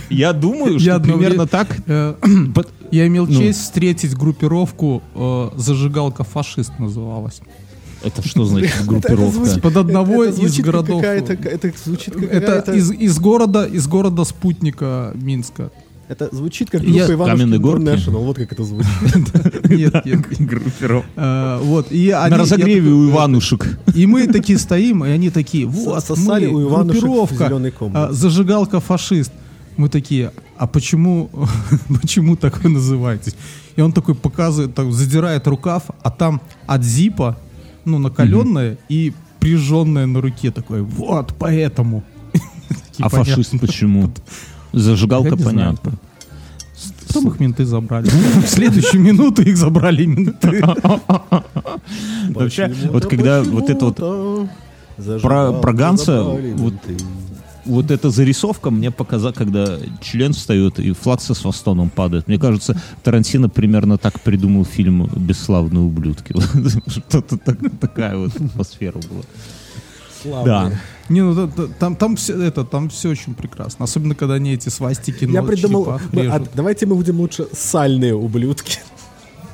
Я 0.10 0.34
думаю, 0.34 0.74
Я 0.74 0.80
что 0.80 0.96
одно 0.96 1.14
примерно 1.18 1.48
так. 1.48 1.68
Э, 1.88 2.16
Я 2.92 3.08
имел 3.08 3.26
Ну. 3.26 3.34
честь 3.40 3.62
встретить 3.62 4.16
группировку 4.16 5.02
э, 5.16 5.50
«Зажигалка 5.58 6.24
фашист» 6.24 6.72
называлась. 6.78 7.42
Это 8.04 8.28
что 8.28 8.46
значит 8.46 8.74
Это 8.76 8.84
группировка? 8.86 9.60
Под 9.62 9.78
одного 9.78 10.24
это 10.24 10.42
из 10.42 10.60
городов. 10.60 11.04
Это 11.04 11.72
звучит 11.86 12.14
как 12.16 12.24
Это 12.24 12.40
какая-то- 12.48 12.74
из, 12.74 12.92
из 12.92 13.20
города, 13.20 13.66
из 13.66 13.88
города 13.88 14.24
спутника 14.24 15.12
Минска. 15.16 15.72
Это 16.12 16.28
звучит 16.36 16.70
как 16.70 16.84
Я- 16.84 17.08
группа 17.08 17.14
Иванушки 17.14 17.38
Каменные 17.40 17.60
горки? 17.62 17.84
International. 17.84 18.26
Вот 18.26 18.36
как 18.36 18.52
это 18.52 18.64
звучит. 18.66 18.92
Нет. 19.70 19.94
Группировка. 20.40 21.10
Э, 21.16 21.60
Вот, 21.64 21.90
На 21.90 21.96
я 21.96 22.28
разогреве 22.28 22.82
такой- 22.82 22.92
у 22.92 23.10
Иванушек. 23.12 23.80
И 23.96 24.06
мы 24.06 24.28
такие 24.28 24.60
стоим, 24.60 25.06
и 25.06 25.10
они 25.10 25.30
такие, 25.30 25.66
вот, 25.66 26.04
Сосали 26.04 26.48
мы, 26.48 26.66
у 26.66 26.68
Иванушек 26.68 27.04
зеленый 27.32 27.74
а, 27.94 28.12
зажигалка 28.12 28.82
фашист. 28.82 29.32
Мы 29.78 29.88
такие, 29.88 30.34
а 30.58 30.68
почему, 30.68 31.30
почему 32.02 32.36
так 32.36 32.62
вы 32.62 32.70
называетесь? 32.72 33.36
И 33.78 33.82
он 33.82 33.94
такой 33.94 34.14
показывает, 34.14 34.76
так, 34.76 34.92
задирает 34.92 35.48
рукав, 35.48 35.84
а 36.04 36.12
там 36.12 36.42
от 36.68 36.84
зипа, 36.84 37.38
ну, 37.86 38.00
накаленное 38.00 38.78
и 38.90 39.14
прижженное 39.40 40.08
на 40.08 40.20
руке 40.20 40.52
такое, 40.52 40.84
вот, 40.84 41.34
поэтому. 41.40 42.04
А 43.00 43.08
фашист 43.08 43.58
почему? 43.62 44.12
Зажигалка, 44.74 45.30
Я 45.30 45.36
не 45.36 45.42
знаю. 45.44 45.78
понятно. 45.78 45.92
потом 47.08 47.28
их 47.28 47.40
менты 47.40 47.66
забрали. 47.66 48.08
В 48.46 48.48
следующую 48.48 49.02
минуту 49.02 49.42
их 49.42 49.58
забрали 49.58 50.06
менты. 50.06 50.62
Вообще, 52.30 52.74
вот 52.92 53.06
когда 53.08 53.44
вот 53.44 53.70
это 53.70 53.86
вот 53.86 53.98
про- 55.22 55.54
про 55.54 55.74
Ганса, 55.74 56.24
вот- 56.24 56.74
вот 57.66 57.92
эта 57.92 58.10
зарисовка 58.10 58.72
мне 58.72 58.90
показала, 58.90 59.34
когда 59.34 59.78
член 60.02 60.34
встает 60.34 60.80
и 60.80 60.94
флаг 60.94 61.22
со 61.22 61.34
свастоном 61.36 61.90
падает. 61.92 62.28
Мне 62.28 62.40
кажется, 62.40 62.76
Тарантино 63.04 63.50
примерно 63.50 63.98
так 64.00 64.20
придумал 64.22 64.66
фильм 64.66 65.08
«Бесславные 65.16 65.84
ублюдки». 65.84 66.34
Что-то 66.88 67.38
так- 67.38 67.60
такая 67.80 68.18
вот 68.18 68.36
атмосфера 68.36 69.00
была. 70.24 70.44
Да. 70.46 70.72
Не, 71.12 71.22
ну 71.22 71.36
та- 71.36 71.48
та- 71.48 71.68
там, 71.80 71.96
там 71.96 72.16
все 72.16 72.42
это, 72.42 72.64
там 72.64 72.90
все 72.90 73.10
очень 73.10 73.34
прекрасно. 73.34 73.84
Особенно, 73.86 74.16
когда 74.16 74.36
они 74.36 74.54
эти 74.54 74.70
свастики 74.70 75.26
Я 75.26 75.42
на 75.42 75.48
придумал, 75.48 76.00
мы- 76.12 76.28
а 76.28 76.42
давайте 76.56 76.86
мы 76.86 76.96
будем 76.96 77.20
лучше 77.20 77.48
сальные 77.54 78.16
ублюдки. 78.16 78.80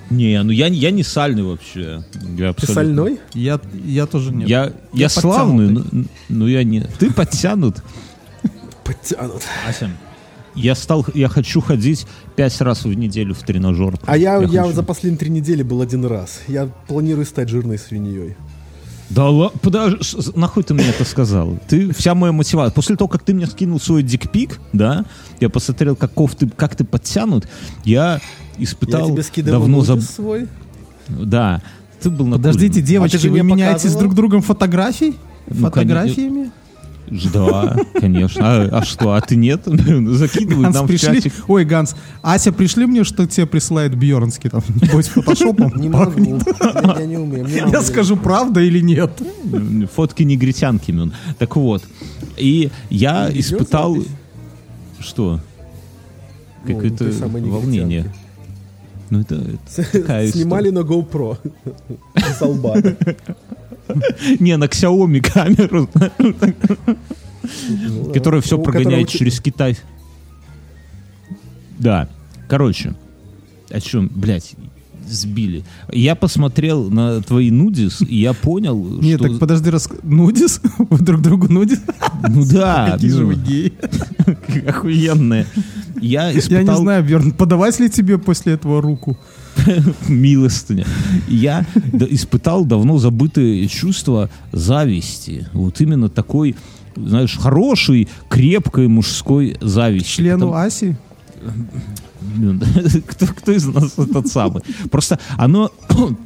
Не, 0.09 0.41
ну 0.43 0.51
я, 0.51 0.67
я 0.67 0.91
не 0.91 1.03
сальный 1.03 1.43
вообще. 1.43 2.03
Я 2.37 2.53
Ты 2.53 2.67
сальной? 2.67 3.19
Я, 3.33 3.59
я 3.85 4.05
тоже 4.05 4.31
нет. 4.33 4.47
Я, 4.47 4.71
я, 4.93 5.09
славный, 5.09 5.69
но, 5.69 6.05
но 6.29 6.47
я 6.47 6.63
не... 6.63 6.81
Ты 6.99 7.11
подтянут. 7.11 7.83
Подтянут. 8.85 9.41
Ася, 9.67 9.89
я 10.55 10.75
стал, 10.75 11.05
я 11.13 11.27
хочу 11.27 11.59
ходить 11.61 12.07
пять 12.35 12.61
раз 12.61 12.85
в 12.85 12.93
неделю 12.93 13.33
в 13.33 13.39
тренажер. 13.39 13.99
А 14.05 14.17
я, 14.17 14.37
я, 14.43 14.63
хочу. 14.63 14.75
за 14.75 14.83
последние 14.83 15.19
три 15.19 15.29
недели 15.29 15.61
был 15.61 15.81
один 15.81 16.05
раз. 16.05 16.41
Я 16.47 16.67
планирую 16.87 17.25
стать 17.25 17.49
жирной 17.49 17.77
свиньей. 17.77 18.35
Да 19.09 19.29
ладно, 19.29 19.57
подожди, 19.61 20.31
нахуй 20.35 20.63
ты 20.63 20.73
мне 20.73 20.89
это 20.89 21.05
сказал? 21.05 21.57
Ты 21.67 21.93
вся 21.93 22.13
моя 22.13 22.33
мотивация. 22.33 22.73
После 22.73 22.95
того, 22.97 23.07
как 23.07 23.23
ты 23.23 23.33
мне 23.33 23.47
скинул 23.47 23.79
свой 23.79 24.03
дикпик, 24.03 24.59
да, 24.73 25.05
я 25.39 25.49
посмотрел, 25.49 25.95
каков 25.95 26.35
ты, 26.35 26.49
как 26.49 26.75
ты 26.75 26.83
подтянут, 26.83 27.47
я 27.85 28.19
испытал 28.57 29.07
я 29.07 29.13
тебе 29.13 29.23
скидывал 29.23 29.59
давно 29.61 29.81
заб... 29.83 30.01
свой. 30.01 30.47
Да, 31.07 31.61
ты 32.01 32.09
был 32.09 32.27
на 32.27 32.35
Подождите, 32.35 32.81
девочки, 32.81 33.15
А 33.15 33.19
ты 33.19 33.23
же 33.23 33.29
вы 33.31 33.43
мне 33.43 33.55
меняетесь 33.55 33.95
друг 33.95 34.13
другом 34.13 34.41
фотографий? 34.41 35.15
Ну, 35.47 35.69
Фотографиями? 35.69 36.51
Да, 37.09 37.77
конечно. 37.93 38.41
А, 38.43 38.79
а 38.79 38.85
что, 38.85 39.13
а 39.13 39.21
ты 39.21 39.35
нет? 39.35 39.61
Закидывай 39.65 40.63
Ганс, 40.63 40.75
нам 40.75 40.85
в 40.85 40.87
пришли. 40.87 41.21
чатик. 41.21 41.33
Ой, 41.47 41.65
Ганс, 41.65 41.95
Ася, 42.21 42.51
пришли 42.51 42.85
мне, 42.85 43.03
что 43.03 43.25
тебе 43.25 43.45
присылает 43.45 43.95
Бьернский 43.95 44.49
там, 44.49 44.61
небось, 44.81 45.07
фотошопом. 45.07 45.73
Не 45.77 45.89
могу. 45.89 46.39
Я, 46.99 47.05
не 47.05 47.17
умею. 47.17 47.47
Я 47.71 47.81
скажу, 47.81 48.17
правда 48.17 48.61
или 48.61 48.79
нет? 48.79 49.11
Фотки 49.95 50.23
негритянки. 50.23 50.91
мон. 50.91 51.13
Так 51.39 51.55
вот. 51.55 51.83
И 52.37 52.69
я 52.89 53.29
испытал... 53.33 53.97
Что? 54.99 55.39
Ну, 56.65 56.73
Какое-то 56.73 57.05
волнение. 57.29 58.11
Ну, 59.09 59.21
это, 59.21 59.35
это 59.35 59.91
такая 59.91 60.27
Снимали 60.27 60.69
на 60.69 60.79
GoPro. 60.79 61.37
С. 62.17 62.41
Не, 64.39 64.57
на 64.57 64.65
Xiaomi 64.65 65.21
камеру, 65.21 65.89
Ну, 67.79 68.11
которая 68.13 68.41
все 68.41 68.57
У 68.57 68.63
прогоняет 68.63 69.09
через 69.09 69.39
Китай. 69.39 69.77
Да. 71.79 72.09
Короче, 72.47 72.95
о 73.69 73.79
чем, 73.79 74.09
блядь, 74.13 74.55
сбили. 75.07 75.63
Я 75.91 76.15
посмотрел 76.15 76.89
на 76.89 77.21
твои 77.21 77.51
нудис, 77.51 78.01
и 78.01 78.17
я 78.17 78.33
понял, 78.33 78.77
Нет, 79.01 79.19
что... 79.19 79.29
так 79.29 79.39
подожди, 79.39 79.69
рас... 79.69 79.89
нудис? 80.03 80.61
Вы 80.77 80.97
друг 80.99 81.21
другу 81.21 81.47
нудис? 81.51 81.81
Ну 82.27 82.45
да, 82.45 82.91
Какие 82.91 83.11
же 83.11 83.21
ну, 83.21 83.27
вы 83.27 83.35
геи. 83.35 83.73
охуенные. 84.67 85.45
Я 86.01 86.29
Я 86.29 86.39
испытал... 86.39 86.75
не 86.75 86.81
знаю, 86.81 87.03
Бьерн, 87.03 87.31
подавать 87.31 87.79
ли 87.79 87.89
тебе 87.89 88.17
после 88.17 88.53
этого 88.53 88.81
руку? 88.81 89.17
милостыня. 90.07 90.85
Я 91.27 91.65
испытал 92.09 92.65
давно 92.65 92.97
забытые 92.97 93.67
чувства 93.67 94.29
зависти. 94.51 95.47
Вот 95.53 95.81
именно 95.81 96.09
такой, 96.09 96.55
знаешь, 96.95 97.37
хорошей, 97.37 98.07
крепкой 98.29 98.87
мужской 98.87 99.57
зависти. 99.61 100.07
Члену 100.07 100.47
Потому- 100.47 100.53
Аси? 100.53 100.97
кто, 103.07 103.27
кто 103.27 103.51
из 103.51 103.65
нас 103.65 103.97
этот 103.97 104.27
самый? 104.27 104.63
Просто 104.91 105.19
оно... 105.37 105.71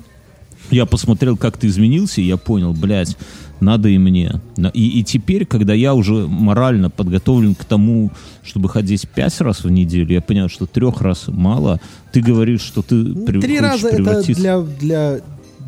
Я 0.70 0.86
посмотрел, 0.86 1.36
как 1.36 1.58
ты 1.58 1.68
изменился, 1.68 2.22
и 2.22 2.26
я 2.26 2.38
понял, 2.38 2.74
блядь, 2.74 3.18
надо 3.62 3.88
и 3.90 3.98
мне. 3.98 4.42
И, 4.74 5.00
и 5.00 5.04
теперь, 5.04 5.46
когда 5.46 5.74
я 5.74 5.94
уже 5.94 6.28
морально 6.28 6.90
подготовлен 6.90 7.56
к 7.56 7.64
тому, 7.64 8.12
чтобы 8.44 8.68
ходить 8.70 9.08
пять 9.08 9.40
раз 9.40 9.64
в 9.64 9.70
неделю, 9.70 10.12
я 10.12 10.22
понял, 10.22 10.50
что 10.50 10.66
трех 10.66 11.02
раз 11.02 11.26
мало. 11.28 11.80
Ты 12.12 12.22
говоришь, 12.22 12.62
что 12.62 12.82
ты 12.82 13.04
при- 13.14 13.40
Три 13.40 13.58
хочешь 13.58 13.62
раза 13.62 13.88
это 13.88 13.96
превратиться 13.98 14.42
для, 14.42 14.60
для 14.60 15.20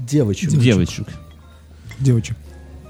девочек. 0.08 0.50
девочек. 0.50 1.08
Девочек. 2.00 2.36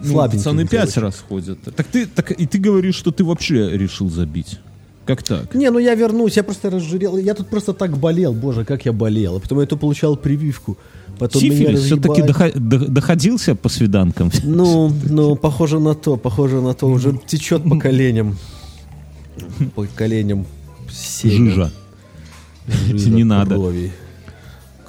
Ну, 0.02 0.12
Слабеньких 0.12 0.40
пацаны 0.40 0.68
пять 0.68 0.98
раз 0.98 1.24
ходят. 1.28 1.60
Так 1.76 1.86
ты, 1.88 2.06
так 2.06 2.32
и 2.32 2.46
ты 2.46 2.58
говоришь, 2.58 2.96
что 2.96 3.12
ты 3.12 3.24
вообще 3.24 3.78
решил 3.78 4.10
забить. 4.10 4.60
Как 5.06 5.22
так? 5.22 5.54
Не, 5.54 5.70
ну 5.70 5.80
я 5.80 5.96
вернусь, 5.96 6.38
я 6.38 6.44
просто 6.44 6.70
разжирел. 6.70 7.18
Я 7.18 7.34
тут 7.34 7.50
просто 7.50 7.74
так 7.74 7.98
болел, 7.98 8.34
боже, 8.34 8.64
как 8.64 8.86
я 8.86 8.94
болел. 8.94 9.36
А 9.36 9.40
потом 9.40 9.60
я 9.60 9.66
то 9.66 9.76
получал 9.78 10.16
прививку. 10.16 10.78
Потом 11.20 11.44
меня 11.44 11.56
Сифилис 11.58 11.82
все-таки 11.84 12.22
доходился 12.90 13.56
по 13.56 13.70
свиданкам? 13.70 14.32
Ну, 14.44 14.92
ну, 15.10 15.36
похоже 15.36 15.80
на 15.80 15.94
то, 15.96 16.18
похоже 16.18 16.62
на 16.62 16.74
то. 16.74 16.88
Уже 16.88 17.18
течет 17.26 17.64
по 17.64 17.78
коленям. 17.80 18.38
По 19.76 19.86
коленям 19.96 20.46
семя. 20.92 21.52
Жижа. 21.52 21.72
Жижа 22.68 23.10
Не 23.10 23.24
надо. 23.24 23.56
крови. 23.56 23.92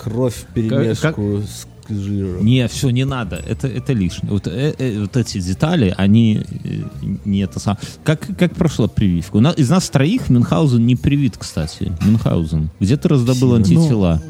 Кровь 0.03 0.35
в 0.35 0.53
перемешку 0.53 1.43
с 1.43 1.67
жиром. 1.89 2.45
Не, 2.45 2.69
все, 2.69 2.91
не 2.91 3.05
надо. 3.05 3.37
Это, 3.37 3.69
это 3.69 3.93
лишнее. 3.93 4.33
Вот, 4.33 4.47
э- 4.47 4.75
э, 4.79 5.01
вот 5.01 5.17
эти 5.17 5.41
детали, 5.41 5.95
они 5.97 6.43
э, 6.65 6.83
не 7.25 7.41
это 7.41 7.61
сам. 7.61 7.79
Как, 8.05 8.27
как 8.39 8.55
прошла 8.55 8.89
прививка? 8.89 9.37
У 9.37 9.41
нас, 9.41 9.57
из 9.57 9.71
нас 9.71 9.89
троих 9.91 10.29
Мюнхгаузен 10.29 10.85
не 10.87 10.97
привит, 10.97 11.37
кстати. 11.39 11.93
Мюнхгаузен. 12.05 12.71
Где 12.81 12.97
ты 12.97 13.09
раздобыл 13.09 13.55
антитела? 13.55 14.23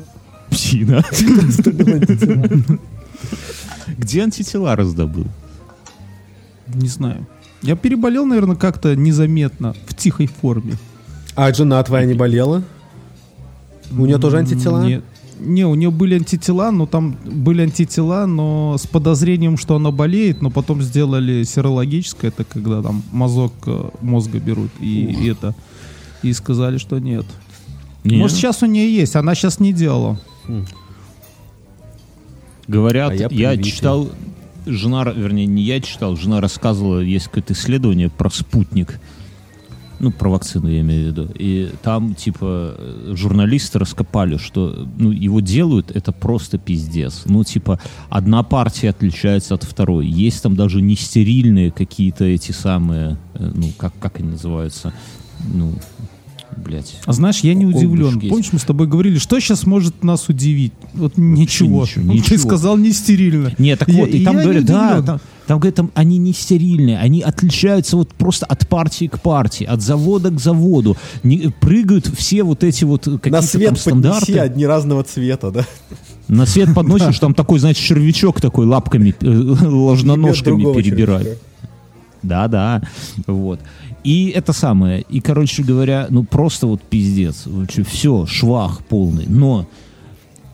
Псина. 0.55 1.03
Где 3.99 4.23
антитела 4.23 4.77
раздобыл? 4.77 5.27
Не 6.75 6.89
знаю. 6.89 7.27
Я 7.63 7.77
переболел, 7.77 8.27
наверное, 8.27 8.57
как-то 8.57 8.95
незаметно, 8.95 9.75
в 9.87 9.95
тихой 9.95 10.27
форме. 10.27 10.75
А 11.35 11.53
жена 11.53 11.83
твоя 11.83 12.07
не 12.07 12.15
болела? 12.15 12.63
У 13.91 14.07
нее 14.07 14.19
тоже 14.19 14.39
антитела? 14.39 14.85
Нет. 14.85 15.05
Не, 15.41 15.67
у 15.67 15.75
нее 15.75 15.91
были 15.91 16.15
антитела, 16.15 16.71
но 16.71 16.87
там 16.87 17.17
были 17.25 17.63
антитела, 17.63 18.27
но 18.27 18.77
с 18.79 18.87
подозрением, 18.87 19.59
что 19.59 19.77
она 19.77 19.91
болеет, 19.91 20.43
но 20.43 20.51
потом 20.51 20.81
сделали 20.81 21.43
серологическое, 21.43 22.31
это 22.31 22.45
когда 22.45 22.81
там 22.83 23.03
мазок 23.11 23.53
э, 23.67 23.91
мозга 24.01 24.39
берут, 24.39 24.71
и, 24.81 25.07
и 25.07 25.29
это, 25.29 25.55
и 26.23 26.33
сказали, 26.33 26.79
что 26.79 27.01
нет. 27.01 27.27
Не. 28.05 28.19
Может, 28.19 28.37
сейчас 28.37 28.63
у 28.63 28.67
нее 28.67 28.95
есть, 28.95 29.17
она 29.17 29.35
сейчас 29.35 29.59
не 29.59 29.73
делала. 29.73 30.21
Говорят, 32.67 33.13
А 33.13 33.15
я 33.15 33.29
я, 33.31 33.63
читал, 33.63 34.11
жена, 34.67 35.05
вернее, 35.05 35.47
не 35.47 35.63
я 35.63 35.81
читал, 35.81 36.17
жена 36.17 36.41
рассказывала, 36.41 37.01
есть 37.01 37.27
какое-то 37.27 37.53
исследование 37.53 38.09
про 38.09 38.31
спутник. 38.31 39.01
Ну, 40.01 40.11
про 40.11 40.29
вакцину 40.29 40.69
я 40.69 40.81
имею 40.81 41.05
в 41.05 41.07
виду. 41.07 41.29
И 41.39 41.71
там, 41.83 42.15
типа, 42.15 42.77
журналисты 43.13 43.79
раскопали, 43.79 44.39
что 44.39 44.87
ну, 44.99 45.11
его 45.11 45.41
делают, 45.41 45.91
это 45.93 46.13
просто 46.13 46.59
пиздец. 46.59 47.23
Ну, 47.27 47.45
типа, 47.45 47.81
одна 48.11 48.43
партия 48.43 48.91
отличается 48.91 49.55
от 49.55 49.63
второй. 49.63 50.07
Есть 50.07 50.43
там 50.43 50.57
даже 50.57 50.83
не 50.83 50.97
стерильные 50.97 51.71
какие-то 51.71 52.25
эти 52.25 52.53
самые, 52.53 53.19
э, 53.35 53.51
ну, 53.55 53.71
как, 53.79 53.95
как 54.01 54.19
они 54.19 54.31
называются? 54.31 54.93
Ну, 55.53 55.75
блядь. 56.57 56.97
А 57.07 57.13
знаешь, 57.13 57.41
я 57.41 57.55
не 57.55 57.67
удивлен. 57.67 58.21
Помнишь, 58.29 58.51
мы 58.53 58.59
с 58.59 58.65
тобой 58.65 58.87
говорили, 58.87 59.19
что 59.19 59.39
сейчас 59.41 59.67
может 59.67 60.03
нас 60.05 60.29
удивить? 60.29 60.73
Вот 60.95 61.17
ничего. 61.17 61.83
ничего, 61.83 62.13
ничего. 62.13 62.29
Ты 62.29 62.39
сказал 62.39 62.77
не 62.77 62.93
стерильно. 62.93 63.53
Нет, 63.59 63.79
так 63.79 63.89
Я- 63.89 64.01
вот, 64.01 64.09
и 64.11 64.25
там 64.25 64.37
говорят, 64.37 64.65
да, 64.65 65.03
там, 65.03 65.21
там 65.47 65.59
говорят, 65.59 65.75
там, 65.75 65.91
они 65.95 66.19
не 66.19 66.33
стерильные, 66.33 66.99
они 66.99 67.21
отличаются 67.23 67.97
вот 67.97 68.15
просто 68.15 68.47
от 68.47 68.67
партии 68.69 69.07
к 69.07 69.21
партии, 69.21 69.65
от 69.65 69.83
завода 69.83 70.31
к 70.31 70.41
заводу, 70.41 70.97
Не- 71.23 71.53
прыгают 71.61 72.07
все 72.17 72.43
вот 72.43 72.65
эти 72.65 72.85
вот 72.85 73.05
какие-то 73.05 73.31
На 73.31 73.39
там 73.39 73.47
свет 73.47 73.79
стандарты. 73.79 74.21
поднеси, 74.27 74.39
одни 74.39 74.67
разного 74.67 75.05
цвета, 75.05 75.51
да? 75.51 75.67
На 76.29 76.47
свет 76.47 76.75
подносишь, 76.75 77.19
там 77.21 77.35
такой, 77.35 77.59
значит, 77.59 77.85
червячок 77.85 78.41
такой 78.41 78.67
лапками, 78.67 79.15
э, 79.21 79.27
ложноножками 79.67 80.75
перебирает. 80.75 81.39
Да, 82.23 82.49
да, 82.49 82.83
вот. 83.27 83.61
И 84.05 84.29
это 84.29 84.53
самое, 84.53 85.01
и, 85.09 85.21
короче 85.21 85.63
говоря, 85.63 86.07
ну 86.11 86.25
просто 86.25 86.67
вот 86.67 86.83
пиздец, 86.83 87.47
вообще 87.47 87.83
все, 87.83 88.27
швах 88.27 88.85
полный, 88.85 89.25
но 89.27 89.67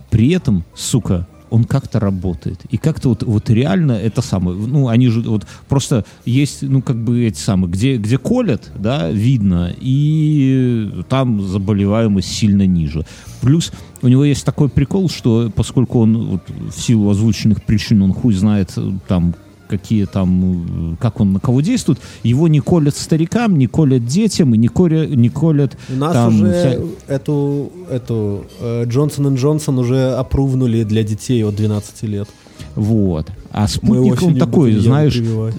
при 0.08 0.30
этом, 0.30 0.64
сука, 0.74 1.26
он 1.50 1.64
как-то 1.64 1.98
работает. 1.98 2.60
И 2.70 2.76
как-то 2.76 3.08
вот, 3.08 3.24
вот 3.24 3.50
реально 3.50 3.92
это 3.92 4.22
самое, 4.22 4.56
ну, 4.56 4.86
они 4.86 5.08
же 5.08 5.22
вот 5.22 5.46
просто 5.68 6.04
есть, 6.24 6.62
ну, 6.62 6.80
как 6.80 7.02
бы 7.02 7.24
эти 7.24 7.38
самые, 7.38 7.70
где, 7.70 7.96
где 7.96 8.18
колят, 8.18 8.70
да, 8.76 9.10
видно, 9.10 9.74
и 9.80 11.02
там 11.08 11.42
заболеваемость 11.42 12.28
сильно 12.28 12.66
ниже. 12.66 13.04
Плюс 13.40 13.72
у 14.00 14.08
него 14.08 14.24
есть 14.24 14.44
такой 14.44 14.68
прикол, 14.68 15.10
что 15.10 15.50
поскольку 15.54 16.00
он 16.00 16.26
вот, 16.26 16.42
в 16.48 16.80
силу 16.80 17.10
озвученных 17.10 17.64
причин, 17.64 18.02
он 18.02 18.12
хуй 18.12 18.32
знает 18.32 18.72
там 19.08 19.34
какие 19.70 20.04
там, 20.04 20.96
как 21.00 21.20
он 21.20 21.32
на 21.32 21.40
кого 21.40 21.60
действует, 21.60 22.00
его 22.24 22.48
не 22.48 22.60
колят 22.60 22.96
старикам, 22.96 23.56
не 23.56 23.68
колят 23.68 24.04
детям 24.04 24.54
и 24.54 24.58
не 24.58 24.68
колят, 24.68 25.08
не 25.10 25.28
колят 25.28 25.76
У 25.88 25.96
нас 25.96 26.12
там, 26.12 26.34
уже 26.34 26.52
вся- 26.52 27.14
эту, 27.14 27.70
эту 27.88 28.44
э, 28.60 28.84
Джонсон 28.86 29.32
и 29.34 29.36
Джонсон 29.38 29.78
уже 29.78 30.12
опрувнули 30.12 30.82
для 30.82 31.04
детей 31.04 31.44
от 31.44 31.54
12 31.54 32.02
лет. 32.02 32.28
Вот. 32.74 33.28
А 33.52 33.62
Мы 33.62 33.68
спутник, 33.68 34.22
он 34.22 34.36
такой, 34.36 34.74
знаешь, 34.74 35.14
прививать. 35.14 35.54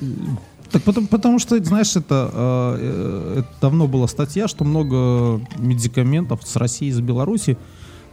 Так 0.71 0.83
потому, 0.83 1.07
потому 1.07 1.39
что, 1.39 1.61
знаешь, 1.63 1.95
это, 1.95 2.29
э, 2.33 2.77
э, 2.79 3.39
это 3.39 3.49
давно 3.61 3.87
была 3.87 4.07
статья, 4.07 4.47
что 4.47 4.63
много 4.63 5.41
медикаментов 5.57 6.41
с 6.45 6.55
России 6.55 6.87
из 6.87 6.99
Беларуси 7.01 7.57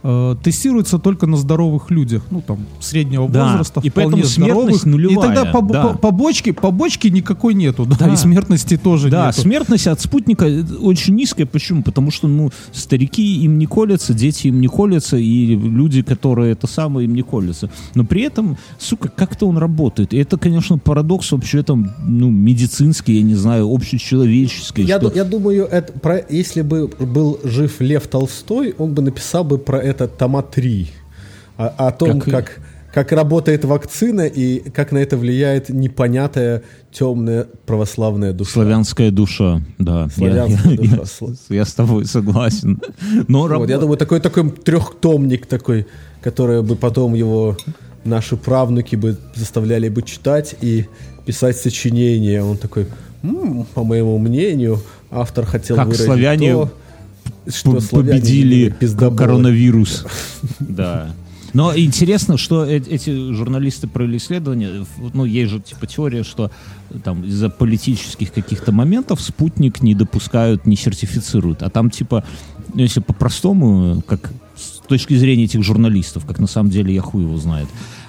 э, 0.03 0.35
тестируется 0.43 0.97
только 0.99 1.27
на 1.27 1.37
здоровых 1.37 1.91
людях, 1.91 2.23
ну 2.31 2.41
там 2.45 2.59
среднего 2.79 3.27
Да, 3.29 3.45
возраста, 3.45 3.81
и 3.83 3.89
вполне 3.89 4.11
поэтому 4.11 4.23
смертность 4.29 4.81
здоровых. 4.81 4.85
нулевая, 4.85 5.31
И 5.31 5.35
тогда 5.35 5.51
побо- 5.51 5.71
да. 5.73 5.83
по- 5.87 5.97
побочки, 5.97 6.51
побочки 6.51 7.07
никакой 7.07 7.53
нету, 7.53 7.85
да, 7.85 7.95
Да. 7.99 8.13
и 8.13 8.15
смертности 8.15 8.77
тоже 8.77 9.09
Да, 9.09 9.27
нету. 9.27 9.41
смертность 9.41 9.87
от 9.87 9.99
спутника 10.01 10.45
очень 10.81 11.15
низкая. 11.15 11.45
Почему? 11.45 11.83
Потому 11.83 12.11
что, 12.11 12.27
ну, 12.27 12.51
старики 12.71 13.43
им 13.43 13.57
не 13.57 13.65
колятся, 13.65 14.13
дети 14.13 14.47
им 14.47 14.61
не 14.61 14.67
колятся, 14.67 15.17
и 15.17 15.55
люди, 15.55 16.01
которые 16.01 16.51
это 16.53 16.67
самое, 16.67 17.05
им 17.05 17.13
не 17.15 17.21
колятся. 17.21 17.69
Но 17.95 18.05
при 18.05 18.21
этом, 18.23 18.57
сука, 18.77 19.09
как-то 19.09 19.47
он 19.47 19.57
работает. 19.57 20.13
И 20.13 20.17
это, 20.17 20.37
конечно, 20.37 20.77
парадокс 20.77 21.31
вообще 21.31 21.63
там, 21.63 21.91
ну, 22.05 22.29
медицинский, 22.29 23.13
я 23.17 23.23
не 23.23 23.35
знаю, 23.35 23.67
общечеловеческий. 23.73 24.83
Я, 24.83 24.99
что- 24.99 25.11
я 25.15 25.23
думаю, 25.23 25.65
это 25.65 25.93
про, 25.93 26.23
если 26.29 26.61
бы 26.61 26.87
был 26.87 27.39
жив 27.43 27.79
Лев 27.81 28.07
Толстой, 28.07 28.73
он 28.77 28.93
бы 28.93 29.01
написал 29.01 29.43
бы 29.43 29.57
про 29.57 29.79
это 29.89 30.07
тома 30.07 30.41
3. 30.41 30.89
О, 31.57 31.67
о 31.87 31.91
том, 31.91 32.19
Как- 32.21 32.31
как, 32.31 32.59
как, 32.93 33.11
работает 33.11 33.65
вакцина 33.65 34.21
и 34.27 34.69
как 34.69 34.91
на 34.91 34.97
это 34.99 35.17
влияет 35.17 35.69
непонятая 35.69 36.63
темная 36.91 37.47
православная 37.65 38.31
душа. 38.33 38.51
Славянская 38.53 39.11
душа, 39.11 39.61
да. 39.77 40.03
Я- 40.03 40.09
Славянская 40.09 40.71
я, 40.71 40.77
душа, 40.77 40.95
я- 40.95 41.01
сла- 41.03 41.35
я 41.49 41.65
с 41.65 41.73
тобой 41.73 42.05
согласен. 42.05 42.79
Но 43.27 43.41
Вот, 43.41 43.51
раб- 43.51 43.69
я 43.69 43.77
думаю, 43.77 43.97
такой, 43.97 44.19
такой 44.21 44.49
трехтомник 44.51 45.45
такой, 45.45 45.85
который 46.21 46.61
бы 46.63 46.75
потом 46.75 47.13
его 47.13 47.57
наши 48.05 48.37
правнуки 48.37 48.95
бы 48.95 49.17
заставляли 49.35 49.89
бы 49.89 50.01
читать 50.01 50.55
и 50.61 50.85
писать 51.25 51.57
сочинения. 51.57 52.41
Он 52.41 52.57
такой, 52.57 52.87
«М, 53.23 53.65
по 53.73 53.83
моему 53.83 54.17
мнению, 54.17 54.79
автор 55.11 55.45
хотел 55.45 55.75
Как 55.75 55.87
выразить 55.87 56.05
славяне 56.05 56.53
то, 56.53 56.71
что 57.49 57.79
победили 57.91 58.55
имели 58.55 58.69
пиздоболы». 58.69 59.17
коронавирус. 59.17 60.05
Да. 60.59 61.13
Но 61.53 61.75
интересно, 61.75 62.37
что 62.37 62.65
э- 62.65 62.77
эти 62.77 63.33
журналисты 63.33 63.87
провели 63.87 64.17
исследование, 64.17 64.85
ну, 65.13 65.25
есть 65.25 65.51
же 65.51 65.59
типа 65.59 65.87
теория, 65.87 66.23
что 66.23 66.51
там 67.03 67.23
из-за 67.23 67.49
политических 67.49 68.31
каких-то 68.31 68.71
моментов 68.71 69.21
спутник 69.21 69.81
не 69.81 69.95
допускают, 69.95 70.65
не 70.65 70.75
сертифицируют. 70.75 71.63
А 71.63 71.69
там 71.69 71.89
типа, 71.89 72.23
ну, 72.73 72.81
если 72.81 72.99
по-простому, 72.99 74.01
как 74.05 74.31
с 74.55 74.87
точки 74.87 75.15
зрения 75.15 75.45
этих 75.45 75.63
журналистов, 75.63 76.25
как 76.25 76.39
на 76.39 76.47
самом 76.47 76.69
деле 76.69 76.93
я 76.93 77.01
хуй 77.01 77.23
его 77.23 77.37
знает, 77.37 77.67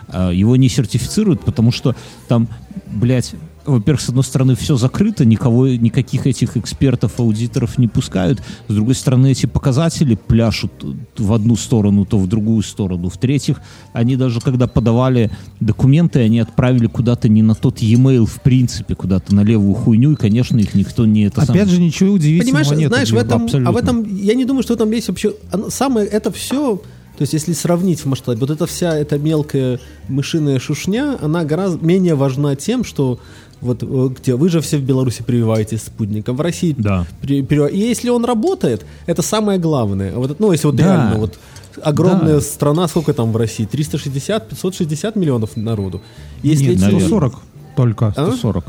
а, 0.08 0.30
его 0.30 0.56
не 0.56 0.68
сертифицируют, 0.68 1.40
потому 1.42 1.72
что 1.72 1.94
там, 2.28 2.48
блядь, 2.86 3.34
во-первых, 3.66 4.00
с 4.00 4.08
одной 4.08 4.24
стороны, 4.24 4.54
все 4.54 4.76
закрыто, 4.76 5.24
никого, 5.24 5.68
никаких 5.68 6.26
этих 6.26 6.56
экспертов, 6.56 7.18
аудиторов 7.18 7.78
не 7.78 7.88
пускают. 7.88 8.42
С 8.68 8.74
другой 8.74 8.94
стороны, 8.94 9.30
эти 9.32 9.46
показатели 9.46 10.14
пляшут 10.14 10.72
в 11.18 11.32
одну 11.32 11.56
сторону, 11.56 12.04
то 12.04 12.18
в 12.18 12.26
другую 12.26 12.62
сторону. 12.62 13.08
В-третьих, 13.08 13.60
они 13.92 14.16
даже 14.16 14.40
когда 14.40 14.66
подавали 14.66 15.30
документы, 15.60 16.20
они 16.20 16.40
отправили 16.40 16.86
куда-то 16.86 17.28
не 17.28 17.42
на 17.42 17.54
тот 17.54 17.80
e-mail, 17.80 18.26
в 18.26 18.40
принципе, 18.42 18.94
куда-то 18.94 19.34
на 19.34 19.42
левую 19.42 19.74
хуйню, 19.74 20.12
и, 20.12 20.16
конечно, 20.16 20.58
их 20.58 20.74
никто 20.74 21.06
не 21.06 21.24
это 21.24 21.42
Опять 21.42 21.48
самое- 21.48 21.66
же, 21.66 21.80
ничего 21.80 22.12
удивительного 22.14 22.62
Понимаешь, 22.62 22.80
нет. 22.80 22.88
знаешь, 22.88 23.10
в 23.10 23.16
этом, 23.16 23.42
а 23.42 23.44
абсолютно. 23.44 23.72
в 23.72 23.76
этом, 23.76 24.16
я 24.16 24.34
не 24.34 24.44
думаю, 24.44 24.62
что 24.62 24.74
в 24.74 24.76
этом 24.76 24.90
есть 24.90 25.08
вообще, 25.08 25.34
самое, 25.68 26.06
это 26.06 26.30
все, 26.30 26.76
то 26.76 27.22
есть 27.22 27.34
если 27.34 27.52
сравнить 27.52 28.00
в 28.00 28.06
масштабе, 28.06 28.38
вот 28.40 28.50
эта 28.50 28.66
вся 28.66 28.96
эта 28.96 29.18
мелкая 29.18 29.78
мышиная 30.08 30.58
шушня, 30.58 31.18
она 31.20 31.44
гораздо 31.44 31.84
менее 31.84 32.14
важна 32.14 32.56
тем, 32.56 32.82
что 32.82 33.20
вот 33.60 33.82
э, 33.82 34.08
где 34.20 34.34
вы 34.36 34.48
же 34.48 34.60
все 34.60 34.78
в 34.78 34.82
Беларуси 34.82 35.22
прививаетесь 35.22 35.82
спутником, 35.82 36.36
в 36.36 36.40
России 36.40 36.74
Да. 36.78 37.06
при- 37.20 37.42
при- 37.42 37.70
и 37.70 37.78
если 37.78 38.08
он 38.10 38.24
работает, 38.24 38.84
это 39.06 39.22
самое 39.22 39.58
главное. 39.58 40.12
Вот, 40.14 40.38
ну, 40.40 40.52
если 40.52 40.66
вот 40.66 40.76
Да. 40.76 40.82
реально 40.84 41.18
вот 41.18 41.38
огромная 41.82 42.34
Да. 42.36 42.40
страна, 42.40 42.88
сколько 42.88 43.12
там 43.12 43.32
в 43.32 43.36
России? 43.36 43.64
360, 43.66 44.48
560 44.48 45.16
миллионов 45.16 45.56
народу. 45.56 46.00
Если 46.42 46.64
Нет, 46.64 46.72
эти- 46.74 46.80
наверное. 46.80 47.00
140 47.06 47.40
только. 47.76 48.06
А? 48.08 48.12
140. 48.12 48.64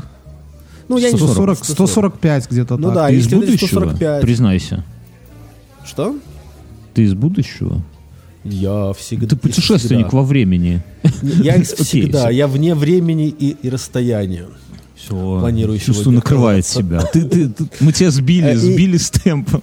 ну, 0.88 0.98
я 0.98 1.10
не 1.10 1.16
140, 1.16 1.58
140. 1.64 1.64
145 1.88 2.48
где-то 2.50 2.76
Ну 2.76 2.88
так. 2.88 2.94
да, 2.94 3.08
Ты 3.08 3.16
из 3.16 3.28
будущего? 3.28 3.66
145. 3.66 4.22
Признайся. 4.22 4.84
Что? 5.84 6.16
Ты 6.94 7.02
из 7.04 7.14
будущего? 7.14 7.82
Я 8.44 8.92
всегда... 8.98 9.28
Ты 9.28 9.36
путешественник 9.36 10.06
всегда. 10.08 10.16
во 10.18 10.24
времени. 10.24 10.82
Я 11.22 11.62
всегда, 11.62 12.28
я 12.30 12.46
вне 12.48 12.74
времени 12.74 13.28
и, 13.28 13.56
и 13.62 13.70
расстояния. 13.70 14.46
Все. 15.04 15.14
Планирую 15.40 15.78
Чувство 15.78 16.10
накрывает 16.10 16.64
себя. 16.66 17.00
Ты, 17.02 17.22
ты- 17.24 17.48
ты- 17.48 17.64
мы 17.80 17.92
тебя 17.92 18.10
сбили, 18.10 18.50
Э, 18.52 18.56
сбили 18.56 18.96
с 18.96 19.10
темпа. 19.10 19.60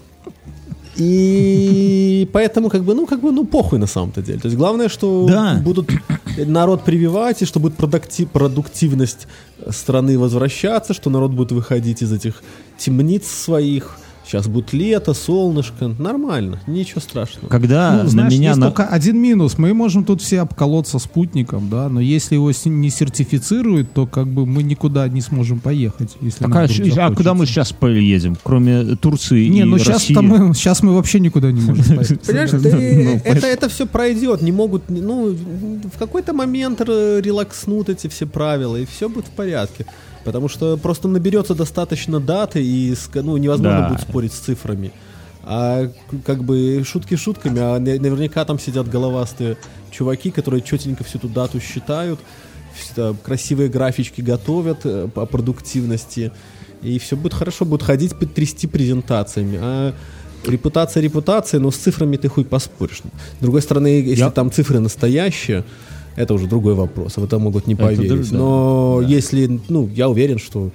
И 0.97 2.27
поэтому 2.33 2.69
как 2.69 2.83
бы, 2.83 2.93
ну, 2.93 3.05
как 3.05 3.21
бы, 3.21 3.31
ну, 3.31 3.45
похуй 3.45 3.79
на 3.79 3.87
самом-то 3.87 4.21
деле. 4.21 4.39
То 4.39 4.47
есть 4.47 4.57
главное, 4.57 4.89
что 4.89 5.25
Да. 5.27 5.61
будут 5.63 5.89
народ 6.37 6.83
прививать, 6.83 7.41
и 7.41 7.45
что 7.45 7.59
будет 7.59 7.75
продукти- 7.75 8.25
продуктивность 8.25 9.27
страны 9.69 10.19
возвращаться, 10.19 10.93
что 10.93 11.09
народ 11.09 11.31
будет 11.31 11.51
выходить 11.53 12.01
из 12.01 12.11
этих 12.11 12.43
темниц 12.77 13.25
своих. 13.27 13.97
Сейчас 14.29 14.47
будет 14.47 14.73
лето, 14.73 15.15
солнышко. 15.15 15.87
Нормально, 15.97 16.59
ничего 16.67 17.01
страшного. 17.01 17.47
Когда 17.49 17.93
Ну, 17.93 18.03
на 18.03 18.09
знаешь, 18.09 18.33
меня... 18.33 18.49
есть 18.49 18.59
на- 18.59 18.67
только 18.67 18.85
один 18.85 19.19
минус. 19.19 19.57
Мы 19.57 19.73
можем 19.73 20.03
тут 20.03 20.21
все 20.21 20.41
обколоться 20.41 20.99
спутником, 20.99 21.67
да, 21.71 21.89
но 21.89 21.99
если 21.99 22.35
его 22.35 22.51
не 22.65 22.89
сертифицируют, 22.91 23.91
то 23.91 24.05
как 24.05 24.27
бы 24.27 24.45
мы 24.45 24.61
никуда 24.61 25.07
не 25.07 25.21
сможем 25.21 25.59
поехать. 25.59 26.15
Если 26.21 26.43
Так, 26.43 26.55
а, 26.55 27.05
а 27.07 27.15
куда 27.15 27.33
мы 27.33 27.47
сейчас 27.47 27.73
поедем? 27.73 28.37
Кроме 28.43 28.95
Турции 28.97 29.47
Не, 29.47 29.61
и 29.61 29.63
ну 29.63 29.77
России? 29.77 30.13
сейчас 30.13 30.21
мы, 30.21 30.53
сейчас 30.53 30.83
мы 30.83 30.93
вообще 30.95 31.19
никуда 31.19 31.51
не 31.51 31.61
можем 31.61 31.83
поехать. 31.95 32.21
Понимаешь, 32.27 32.51
Ну, 32.51 33.21
это, 33.25 33.67
все 33.67 33.87
пройдет, 33.87 34.43
не 34.43 34.51
могут, 34.51 34.89
ну, 34.89 35.35
в 35.91 35.97
какой-то 35.97 36.33
момент 36.33 36.81
релакснут 36.81 37.89
эти 37.89 38.05
все 38.07 38.27
правила, 38.27 38.75
и 38.75 38.85
все 38.85 39.09
будет 39.09 39.25
в 39.25 39.31
порядке. 39.31 39.87
Потому 40.25 40.49
что 40.49 40.77
просто 40.77 41.07
наберется 41.07 41.55
достаточно 41.55 42.19
даты, 42.19 42.63
и 42.63 42.95
ну, 43.15 43.37
невозможно 43.37 43.79
Да. 43.81 43.89
будет 43.89 44.01
спорить 44.01 44.33
с 44.33 44.37
цифрами. 44.39 44.91
А 45.43 45.89
как 46.25 46.43
бы 46.43 46.83
шутки 46.85 47.15
шутками, 47.15 47.59
а 47.59 47.79
на- 47.79 47.99
наверняка 47.99 48.45
там 48.45 48.59
сидят 48.59 48.87
головастые 48.89 49.57
чуваки, 49.91 50.29
которые 50.31 50.61
четенько 50.61 51.03
всю 51.03 51.17
эту 51.17 51.29
дату 51.29 51.59
считают, 51.59 52.19
красивые 53.23 53.69
графички 53.69 54.21
готовят 54.21 54.79
э, 54.85 55.07
по 55.13 55.25
продуктивности, 55.25 56.31
и 56.81 56.99
все 56.99 57.15
будет 57.15 57.33
хорошо, 57.33 57.65
будут 57.65 57.83
ходить, 57.85 58.13
трясти 58.35 58.67
презентациями. 58.67 59.57
А 59.61 59.93
репутация 60.45 61.01
репутация, 61.01 61.59
но 61.59 61.71
с 61.71 61.75
цифрами 61.77 62.17
ты 62.17 62.29
хуй 62.29 62.45
поспоришь. 62.45 63.01
С 63.39 63.41
другой 63.41 63.61
стороны, 63.61 63.87
если 63.87 64.23
Я- 64.23 64.31
там 64.31 64.51
цифры 64.51 64.79
настоящие, 64.79 65.63
это 66.19 66.33
уже 66.33 66.47
другой 66.47 66.73
вопрос, 66.75 67.15
в 67.15 67.23
это 67.23 67.39
могут 67.39 67.65
не 67.65 67.75
Это 67.75 67.83
поверить. 67.83 68.29
да, 68.31 68.37
Но 68.37 68.99
да. 69.01 69.07
если, 69.07 69.59
ну, 69.69 69.87
я 69.87 70.09
уверен, 70.09 70.37
что 70.37 70.69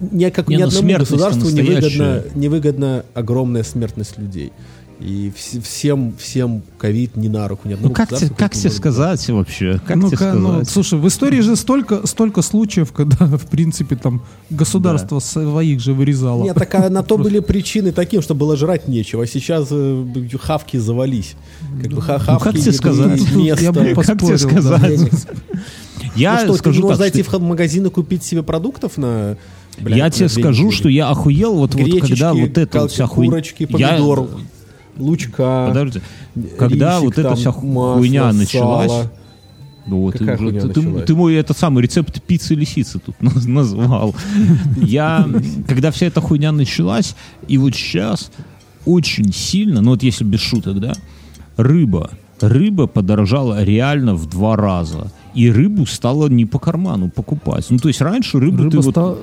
ни, 0.00 0.28
как, 0.30 0.48
Не, 0.48 0.56
ни 0.56 0.60
ну, 0.62 0.68
одному 0.68 0.98
государству 0.98 1.50
невыгодна, 1.50 2.22
невыгодна 2.36 3.04
огромная 3.12 3.64
смертность 3.64 4.16
людей. 4.16 4.52
И 5.00 5.32
вс- 5.34 5.62
всем, 5.62 6.14
всем 6.18 6.62
ковид 6.76 7.16
не 7.16 7.30
на 7.30 7.48
руку, 7.48 7.66
ни 7.66 7.74
Ну 7.80 7.88
как, 7.90 8.10
тебе, 8.14 8.28
как 8.36 8.52
тебе 8.52 8.68
сказать 8.70 9.26
вообще? 9.30 9.80
Как 9.86 9.96
Ну-ка, 9.96 10.08
тебе 10.08 10.16
сказать? 10.16 10.38
ну, 10.40 10.64
слушай, 10.66 10.98
в 10.98 11.08
истории 11.08 11.40
же 11.40 11.56
столько, 11.56 12.06
столько 12.06 12.42
случаев, 12.42 12.92
когда, 12.96 13.24
в 13.26 13.46
принципе, 13.46 13.96
там 13.96 14.22
государство 14.50 15.18
своих 15.20 15.80
же 15.80 15.94
вырезало. 15.94 16.44
Нет, 16.44 16.54
так 16.56 16.74
а 16.74 16.90
на 16.90 17.02
то 17.02 17.16
были 17.18 17.38
причины 17.40 17.92
таким, 17.92 18.20
что 18.20 18.34
было 18.34 18.56
жрать 18.56 18.88
нечего. 18.88 19.22
А 19.22 19.26
сейчас 19.26 19.68
э, 19.70 20.04
хавки 20.38 20.76
завались. 20.76 21.34
Как 21.82 21.92
бы 21.92 22.02
ха- 22.02 22.18
Ну, 22.18 22.24
хавки 22.24 22.44
как 22.44 22.58
тебе 22.58 22.72
сказать? 22.72 23.34
места. 23.34 23.62
я 23.64 23.72
бы 23.72 23.94
Как 23.94 24.18
тебе 24.18 24.36
сказать? 24.36 25.00
Я 26.14 26.32
ну 26.34 26.38
что, 26.44 26.52
ты 26.52 26.58
скажу 26.58 26.76
не 26.80 26.82
можешь 26.82 26.98
так, 26.98 27.06
зайти 27.06 27.22
что- 27.26 27.38
в 27.38 27.42
магазин 27.42 27.86
и 27.86 27.90
купить 27.90 28.22
себе 28.22 28.42
продуктов 28.42 28.98
на... 28.98 29.38
блядь, 29.78 29.96
я 29.98 30.04
на 30.04 30.10
тебе 30.10 30.28
скажу, 30.28 30.70
что 30.72 30.90
я 30.90 31.08
охуел, 31.08 31.54
вот, 31.54 31.74
вот 31.74 31.82
Гречечки, 31.82 32.08
когда 32.08 32.34
вот 32.34 32.50
вот 32.74 32.92
вся 32.92 33.06
хуйня... 33.06 33.30
курочки, 33.30 33.64
помидор, 33.64 34.28
лучка, 35.00 35.66
Подожди. 35.68 36.00
Когда 36.58 36.92
рисик 36.98 37.04
вот 37.04 37.12
эта 37.18 37.28
там, 37.30 37.36
вся 37.36 37.50
масло, 37.52 37.94
хуйня 37.96 38.32
началась, 38.32 38.90
сало. 38.90 39.12
Ну 39.86 40.00
вот, 40.02 40.18
Какая 40.18 40.36
ты, 40.36 40.44
уже- 40.44 40.60
ты- 40.60 40.68
ты- 40.68 40.80
началась? 40.82 41.04
ты 41.06 41.14
мой 41.14 41.34
этот 41.34 41.58
самый 41.58 41.82
рецепт 41.82 42.22
пиццы 42.22 42.54
лисицы 42.54 42.98
тут 42.98 43.16
наз- 43.20 43.48
назвал. 43.48 44.14
Я, 44.76 45.26
когда 45.66 45.90
вся 45.90 46.06
эта 46.06 46.20
хуйня 46.20 46.52
началась, 46.52 47.16
и 47.48 47.58
вот 47.58 47.74
сейчас 47.74 48.30
очень 48.84 49.32
сильно, 49.32 49.80
ну 49.80 49.90
вот 49.92 50.02
если 50.02 50.24
без 50.24 50.40
шуток, 50.40 50.78
да, 50.80 50.92
рыба, 51.56 52.10
рыба 52.40 52.86
подорожала 52.86 53.62
реально 53.64 54.14
в 54.14 54.26
два 54.28 54.56
раза. 54.56 55.10
И 55.34 55.50
рыбу 55.50 55.86
стало 55.86 56.28
не 56.28 56.44
по 56.46 56.58
карману 56.58 57.08
покупать. 57.10 57.66
Ну, 57.70 57.78
то 57.78 57.88
есть 57.88 58.00
раньше 58.00 58.38
рыбу 58.40 58.58
ты 58.70 58.76
Рыба 58.76 58.82
вот... 58.82 58.90
ста- 58.94 59.14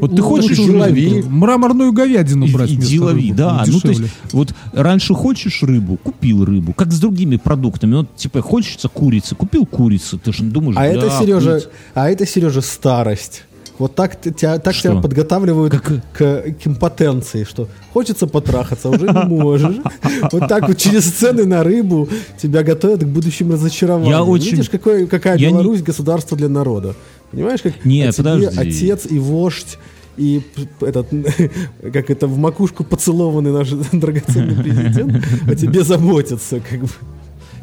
вот 0.00 0.16
ты 0.16 0.22
хочешь 0.22 0.58
лучше 0.58 0.72
лови. 0.72 1.22
Мраморную 1.28 1.92
говядину 1.92 2.46
брать 2.50 2.70
И- 2.70 2.74
вместо 2.76 2.90
Иди 2.90 3.00
лови, 3.00 3.22
рыбы. 3.28 3.36
да. 3.36 3.64
Ну, 3.66 3.80
то 3.80 3.88
есть, 3.88 4.02
вот 4.32 4.54
раньше 4.72 5.12
хочешь 5.14 5.62
рыбу, 5.62 5.96
купил 5.96 6.44
рыбу. 6.44 6.72
Как 6.72 6.90
с 6.92 6.98
другими 7.00 7.36
продуктами. 7.36 7.96
Вот, 7.96 8.16
типа, 8.16 8.40
хочется 8.40 8.88
курицы, 8.88 9.34
купил 9.34 9.66
курицу. 9.66 10.18
Ты 10.18 10.32
же 10.32 10.44
думаешь, 10.44 10.76
А 10.78 10.80
да, 10.80 10.86
это, 10.86 11.10
Сережа, 11.10 11.50
курица. 11.50 11.68
а 11.94 12.08
это, 12.10 12.26
Сережа, 12.26 12.60
старость. 12.62 13.44
Вот 13.80 13.94
так, 13.94 14.20
тебя, 14.20 14.58
так 14.58 14.74
Что? 14.74 14.90
тебя 14.90 15.00
подготавливают 15.00 15.74
к, 15.74 16.02
к 16.12 16.44
импотенции, 16.64 17.44
что 17.44 17.66
хочется 17.94 18.26
потрахаться, 18.26 18.88
а 18.88 18.90
уже 18.92 19.06
не 19.06 19.24
можешь. 19.26 19.76
Вот 20.30 20.46
так 20.48 20.68
вот 20.68 20.76
через 20.76 21.04
цены 21.10 21.46
на 21.46 21.64
рыбу 21.64 22.08
тебя 22.40 22.62
готовят 22.62 23.00
к 23.02 23.06
будущим 23.06 23.50
разочарованиям. 23.50 24.10
Я 24.12 24.22
очень- 24.22 24.50
Видишь, 24.52 24.68
какой, 24.70 25.06
какая 25.06 25.38
Я 25.38 25.46
не- 25.48 25.54
Беларусь 25.54 25.82
государство 25.82 26.36
для 26.36 26.48
народа. 26.48 26.94
Понимаешь, 27.32 27.62
как 27.62 27.84
Не, 27.84 28.02
о 28.02 28.12
тебе 28.12 28.22
подожди. 28.24 28.60
отец 28.60 29.06
и 29.10 29.18
вождь 29.18 29.78
и 30.18 30.42
этот, 30.82 31.06
как 31.92 32.10
это, 32.10 32.26
в 32.26 32.36
макушку 32.36 32.84
поцелованный 32.84 33.50
наш 33.52 33.70
драгоценный 33.92 34.62
президент 34.62 35.24
о 35.48 35.54
тебе 35.54 35.84
заботятся, 35.84 36.60
как 36.60 36.80
бы. 36.80 36.88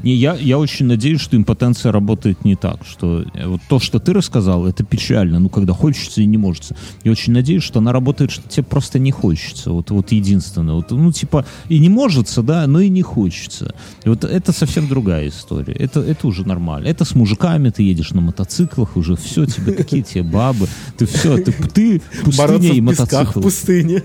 Не, 0.03 0.13
я, 0.13 0.35
я 0.35 0.57
очень 0.57 0.85
надеюсь, 0.85 1.21
что 1.21 1.37
импотенция 1.37 1.91
работает 1.91 2.45
не 2.45 2.55
так, 2.55 2.85
что 2.85 3.25
э, 3.33 3.47
вот 3.47 3.61
то, 3.67 3.79
что 3.79 3.99
ты 3.99 4.13
рассказал, 4.13 4.65
это 4.65 4.83
печально, 4.83 5.39
ну, 5.39 5.49
когда 5.49 5.73
хочется 5.73 6.21
и 6.21 6.25
не 6.25 6.37
может. 6.37 6.71
Я 7.03 7.11
очень 7.11 7.33
надеюсь, 7.33 7.63
что 7.63 7.79
она 7.79 7.91
работает, 7.91 8.31
что 8.31 8.47
тебе 8.47 8.63
просто 8.63 8.99
не 8.99 9.11
хочется. 9.11 9.71
Вот, 9.71 9.91
вот 9.91 10.11
единственное. 10.11 10.75
Вот, 10.75 10.91
ну, 10.91 11.11
типа, 11.11 11.45
и 11.69 11.79
не 11.79 11.89
может, 11.89 12.27
да, 12.37 12.67
но 12.67 12.79
и 12.79 12.89
не 12.89 13.01
хочется. 13.01 13.73
И 14.03 14.09
вот 14.09 14.23
это 14.23 14.51
совсем 14.51 14.87
другая 14.87 15.29
история. 15.29 15.73
Это, 15.73 16.01
это 16.01 16.27
уже 16.27 16.47
нормально. 16.47 16.87
Это 16.87 17.05
с 17.05 17.15
мужиками 17.15 17.69
ты 17.69 17.83
едешь 17.83 18.11
на 18.11 18.21
мотоциклах, 18.21 18.97
уже 18.97 19.15
все, 19.15 19.45
тебе 19.45 19.73
какие 19.73 20.01
тебе 20.01 20.23
бабы. 20.23 20.67
Ты 20.97 21.05
все, 21.05 21.37
ты, 21.37 21.51
ты 21.51 22.01
пустыня 22.23 22.73
и 22.73 22.81
песках 22.81 23.33
в 23.33 23.35
мотоцикл. 23.35 23.41
пустыне. 23.41 24.03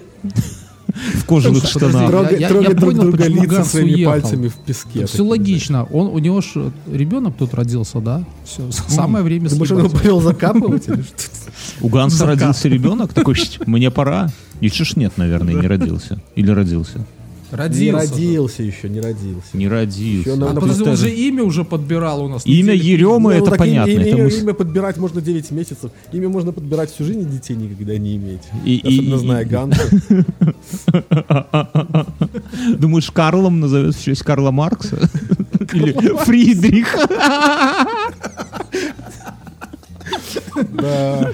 В 0.95 1.25
кожаных 1.25 1.67
штанах. 1.67 2.11
Трогать, 2.11 2.49
друг 2.49 2.77
понял, 2.81 3.03
друга 3.03 3.17
почему 3.19 3.43
лица 3.43 3.55
Ганс 3.57 3.69
своими 3.71 3.93
уехал. 3.95 4.13
пальцами 4.13 4.49
в 4.49 4.55
песке. 4.57 5.07
Все 5.07 5.25
логично. 5.25 5.85
Он, 5.85 6.09
у 6.09 6.19
него 6.19 6.41
же 6.41 6.73
ребенок 6.91 7.35
тут 7.39 7.55
родился, 7.55 8.01
да? 8.01 8.25
Все, 8.45 8.71
самое 8.89 9.25
время 9.25 9.49
Ты, 9.49 9.57
съебаться. 9.57 9.89
повел 9.97 10.21
закапывать 10.21 10.89
или 10.89 11.03
что? 11.03 11.17
У 11.81 11.89
Ганса 11.89 12.27
родился 12.27 12.69
ребенок, 12.69 13.13
такой, 13.13 13.35
«Щ, 13.35 13.61
мне 13.67 13.91
пора. 13.91 14.29
И 14.61 14.69
ж 14.69 14.97
нет, 14.97 15.15
наверное, 15.17 15.55
не 15.55 15.67
родился. 15.67 16.21
Или 16.37 16.51
родился. 16.51 17.05
Не 17.53 17.59
Родился. 17.59 18.15
родился 18.15 18.63
еще, 18.63 18.89
не 18.89 19.01
родился. 19.01 19.49
Не 19.53 19.69
родился. 19.69 20.37
На- 20.37 20.53
А 20.53 20.55
подожди, 20.55 20.85
он 20.85 20.97
же 20.97 21.11
имя 21.15 21.45
уже 21.45 21.65
подбирал 21.65 22.25
у 22.25 22.29
нас. 22.29 22.47
Имя 22.47 22.73
Ерема, 22.73 23.19
Ну, 23.19 23.31
это 23.31 23.51
так 23.51 23.59
понятно. 23.59 23.91
Имя, 23.91 24.01
это 24.01 24.09
имя- 24.17 24.25
мы 24.25 24.31
имя 24.31 24.55
подбирать 24.55 24.97
можно 24.97 25.21
9 25.21 25.51
месяцев. 25.51 25.91
Имя 26.13 26.31
можно 26.31 26.53
подбирать 26.53 26.91
всю 26.91 27.05
жизнь, 27.05 27.21
и 27.21 27.25
детей 27.27 27.55
никогда 27.55 27.99
не 27.99 28.17
иметь. 28.17 28.41
И- 28.65 28.77
и- 28.77 28.89
Особенно 28.89 29.15
и- 29.17 29.19
зная 29.19 29.45
Ганса. 29.45 29.83
Думаешь, 32.79 33.11
Карлом 33.11 33.61
назовет 33.61 33.95
в 33.97 34.03
честь 34.03 34.23
Карла 34.23 34.51
Маркса? 34.51 35.11
Или 35.75 35.93
Фридриха? 36.25 37.07
Да. 40.73 41.31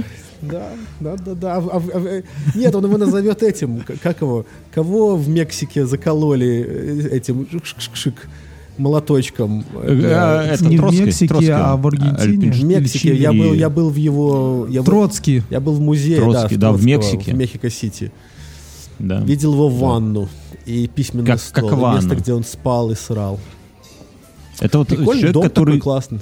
Да, 0.51 0.69
да, 1.01 1.17
да, 1.17 1.35
да. 1.35 1.57
А 1.57 1.61
в- 1.61 1.69
а 1.71 1.79
в- 1.79 1.91
а 1.95 1.99
в- 1.99 2.57
Нет, 2.57 2.75
он 2.75 2.85
его 2.85 2.99
назовет 2.99 3.43
этим. 3.43 3.83
Как 4.03 4.21
его? 4.21 4.45
Кого 4.75 5.17
в 5.17 5.29
Мексике 5.29 5.87
закололи 5.87 6.65
э, 6.69 7.09
этим 7.17 7.47
шик-шик-шик 7.53 8.15
молоточком? 8.79 9.65
Э, 9.83 10.51
это 10.53 10.65
не 10.67 10.77
в 10.77 10.81
Троцкий, 10.81 11.05
Мексике, 11.05 11.29
Троцкий. 11.29 11.51
а 11.53 11.77
в 11.77 11.87
Аргентине. 11.87 12.53
В 12.53 12.65
Мексике. 12.65 13.15
Я 13.15 13.33
был, 13.33 13.53
я 13.55 13.69
был 13.71 13.91
в 13.91 13.97
его... 13.97 14.67
Я 14.71 14.81
был, 14.83 14.87
Троцкий. 14.87 15.43
я 15.51 15.61
был 15.61 15.75
в 15.75 15.81
музее, 15.81 16.17
Троцкий, 16.19 16.57
да, 16.57 16.71
да, 16.71 16.73
в 16.73 16.85
Мексике. 16.85 17.33
В 17.33 17.37
Мехико-Сити. 17.37 18.13
Да. 18.99 19.21
Видел 19.21 19.53
его 19.53 19.69
в 19.69 19.79
ванну 19.79 20.29
и 20.67 20.89
письменный 20.89 21.27
Как- 21.27 21.41
стол, 21.41 21.69
как 21.69 21.79
и 21.79 21.83
место, 21.83 22.09
ванну. 22.09 22.21
где 22.21 22.33
он 22.35 22.45
спал 22.45 22.91
и 22.91 22.95
срал. 22.97 23.39
Это 24.61 24.79
вот 24.79 24.89
Прикольный 24.89 25.15
человек, 25.21 25.33
дом 25.35 25.43
который 25.45 25.67
такой 25.75 25.81
классный. 25.81 26.19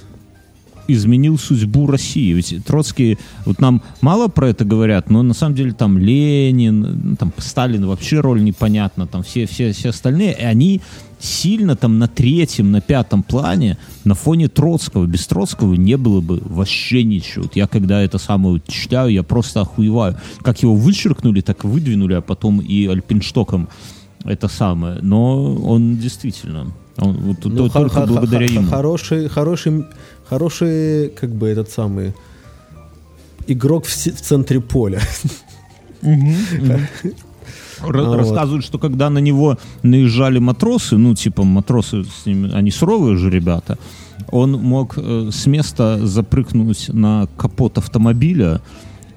Изменил 0.89 1.39
судьбу 1.39 1.87
России. 1.87 2.33
Ведь 2.33 2.65
Троцкий, 2.65 3.19
вот 3.45 3.61
нам 3.61 3.83
мало 4.01 4.29
про 4.29 4.49
это 4.51 4.65
говорят, 4.65 5.11
но 5.11 5.23
на 5.23 5.35
самом 5.35 5.55
деле 5.55 5.73
там 5.73 5.99
Ленин, 5.99 7.01
ну, 7.03 7.17
там 7.17 7.33
Сталин 7.39 7.87
вообще 7.87 8.21
роль 8.21 8.43
непонятна, 8.43 9.07
там 9.07 9.23
все, 9.23 9.47
все, 9.47 9.73
все 9.73 9.91
остальные, 9.91 10.37
и 10.39 10.43
они 10.43 10.81
сильно 11.19 11.77
там 11.77 11.99
на 11.99 12.09
третьем, 12.09 12.71
на 12.71 12.81
пятом 12.81 13.23
плане 13.23 13.79
на 14.05 14.15
фоне 14.15 14.49
Троцкого. 14.49 15.07
Без 15.07 15.27
Троцкого 15.27 15.75
не 15.75 15.97
было 15.97 16.21
бы 16.21 16.41
вообще 16.45 17.05
ничего. 17.05 17.45
Вот 17.45 17.57
я 17.57 17.67
когда 17.67 18.03
это 18.03 18.19
самое 18.19 18.61
читаю, 18.67 19.11
я 19.11 19.23
просто 19.23 19.63
охуеваю. 19.63 20.17
Как 20.43 20.63
его 20.63 20.75
вычеркнули, 20.75 21.41
так 21.41 21.65
и 21.65 21.67
выдвинули, 21.67 22.15
а 22.15 22.21
потом 22.21 22.61
и 22.61 22.87
Альпинштоком 22.87 23.69
это 24.25 24.49
самое. 24.49 24.99
Но 25.03 25.55
он 25.55 25.97
действительно, 25.97 26.73
он, 26.99 27.13
вот, 27.17 27.45
Ну, 27.45 27.69
только 27.69 28.01
хо- 28.01 28.07
благодаря 28.07 28.47
хо- 28.49 28.55
ему. 28.55 28.69
Хороший, 28.71 29.29
хороший, 29.29 29.85
хороший, 30.29 31.09
как 31.11 31.31
бы 31.35 31.49
этот 31.49 31.71
самый 31.71 32.15
игрок 33.47 33.85
в, 33.87 33.91
в 33.91 34.21
центре 34.21 34.61
поля. 34.61 35.01
Рассказывают, 37.83 38.65
что 38.65 38.79
когда 38.79 39.11
на 39.11 39.19
него 39.19 39.59
наезжали 39.83 40.39
матросы, 40.39 40.97
ну, 40.97 41.15
типа, 41.15 41.45
матросы, 41.45 42.05
с 42.05 42.27
ними, 42.27 42.51
они 42.55 42.71
суровые 42.71 43.17
же 43.19 43.31
ребята, 43.31 43.79
он 44.31 44.53
мог 44.53 44.95
э, 44.97 45.29
с 45.31 45.47
места 45.47 46.05
запрыгнуть 46.07 46.89
на 46.89 47.29
капот 47.37 47.79
автомобиля 47.79 48.61